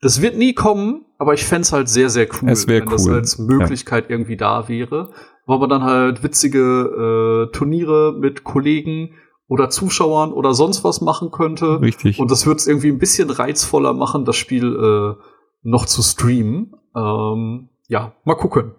Das 0.00 0.22
wird 0.22 0.36
nie 0.36 0.54
kommen, 0.54 1.04
aber 1.18 1.34
ich 1.34 1.44
fände 1.44 1.68
halt 1.72 1.88
sehr, 1.88 2.08
sehr 2.08 2.26
cool, 2.26 2.48
wenn 2.66 2.82
cool. 2.84 2.90
das 2.90 3.08
als 3.08 3.38
Möglichkeit 3.38 4.04
ja. 4.04 4.10
irgendwie 4.10 4.36
da 4.36 4.68
wäre. 4.68 5.12
Weil 5.46 5.58
man 5.58 5.68
dann 5.68 5.82
halt 5.82 6.22
witzige 6.22 7.48
äh, 7.48 7.52
Turniere 7.52 8.14
mit 8.18 8.44
Kollegen 8.44 9.14
oder 9.46 9.68
Zuschauern 9.68 10.32
oder 10.32 10.54
sonst 10.54 10.84
was 10.84 11.00
machen 11.00 11.30
könnte. 11.32 11.80
Richtig. 11.80 12.20
Und 12.20 12.30
das 12.30 12.46
würde 12.46 12.58
es 12.58 12.66
irgendwie 12.66 12.88
ein 12.88 12.98
bisschen 12.98 13.30
reizvoller 13.30 13.92
machen, 13.92 14.24
das 14.24 14.36
Spiel 14.36 14.64
äh, 14.64 15.22
noch 15.62 15.86
zu 15.86 16.02
streamen. 16.02 16.76
Ähm, 16.96 17.68
ja, 17.88 18.14
mal 18.24 18.36
gucken. 18.36 18.74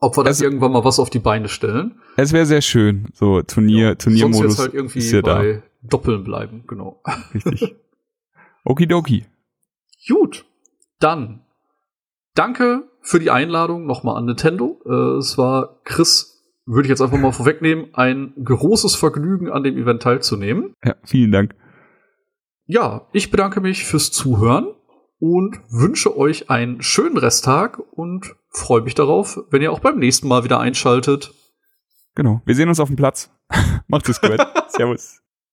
Ob 0.00 0.16
wir 0.16 0.24
das 0.24 0.38
also, 0.38 0.44
irgendwann 0.44 0.72
mal 0.72 0.84
was 0.84 0.98
auf 0.98 1.08
die 1.08 1.20
Beine 1.20 1.48
stellen. 1.48 2.00
Es 2.16 2.32
wäre 2.32 2.44
sehr 2.44 2.62
schön, 2.62 3.06
so 3.14 3.40
Turnier, 3.42 3.90
ja, 3.90 3.94
Turniermodus. 3.94 4.38
Sonst 4.38 4.52
jetzt 4.52 4.58
halt 4.58 4.74
irgendwie 4.74 4.98
ist 4.98 5.12
ja 5.12 5.20
bei 5.20 5.52
da. 5.52 5.62
Doppeln 5.82 6.24
bleiben, 6.24 6.64
genau. 6.66 7.02
Richtig. 7.34 7.76
Okidoki. 8.64 9.26
Gut. 10.08 10.44
Dann 10.98 11.44
danke 12.34 12.88
für 13.00 13.18
die 13.18 13.30
Einladung 13.30 13.86
nochmal 13.86 14.16
an 14.16 14.26
Nintendo. 14.26 14.80
Äh, 14.86 15.18
es 15.18 15.36
war 15.36 15.80
Chris, 15.84 16.40
würde 16.64 16.86
ich 16.86 16.90
jetzt 16.90 17.02
einfach 17.02 17.18
mal 17.18 17.32
vorwegnehmen, 17.32 17.94
ein 17.94 18.32
großes 18.42 18.94
Vergnügen, 18.94 19.50
an 19.50 19.64
dem 19.64 19.76
Event 19.76 20.02
teilzunehmen. 20.02 20.74
Ja, 20.84 20.94
vielen 21.04 21.32
Dank. 21.32 21.54
Ja, 22.66 23.08
ich 23.12 23.30
bedanke 23.30 23.60
mich 23.60 23.84
fürs 23.84 24.12
Zuhören 24.12 24.68
und 25.18 25.60
wünsche 25.68 26.16
euch 26.16 26.50
einen 26.50 26.82
schönen 26.82 27.16
Resttag 27.16 27.80
und 27.92 28.34
freue 28.48 28.82
mich 28.82 28.94
darauf, 28.94 29.40
wenn 29.50 29.62
ihr 29.62 29.72
auch 29.72 29.80
beim 29.80 29.98
nächsten 29.98 30.28
Mal 30.28 30.44
wieder 30.44 30.60
einschaltet. 30.60 31.32
Genau. 32.14 32.42
Wir 32.44 32.54
sehen 32.54 32.68
uns 32.68 32.80
auf 32.80 32.88
dem 32.88 32.96
Platz. 32.96 33.30
Macht 33.88 34.08
es 34.08 34.20
gut. 34.20 34.38
Servus. 34.68 35.20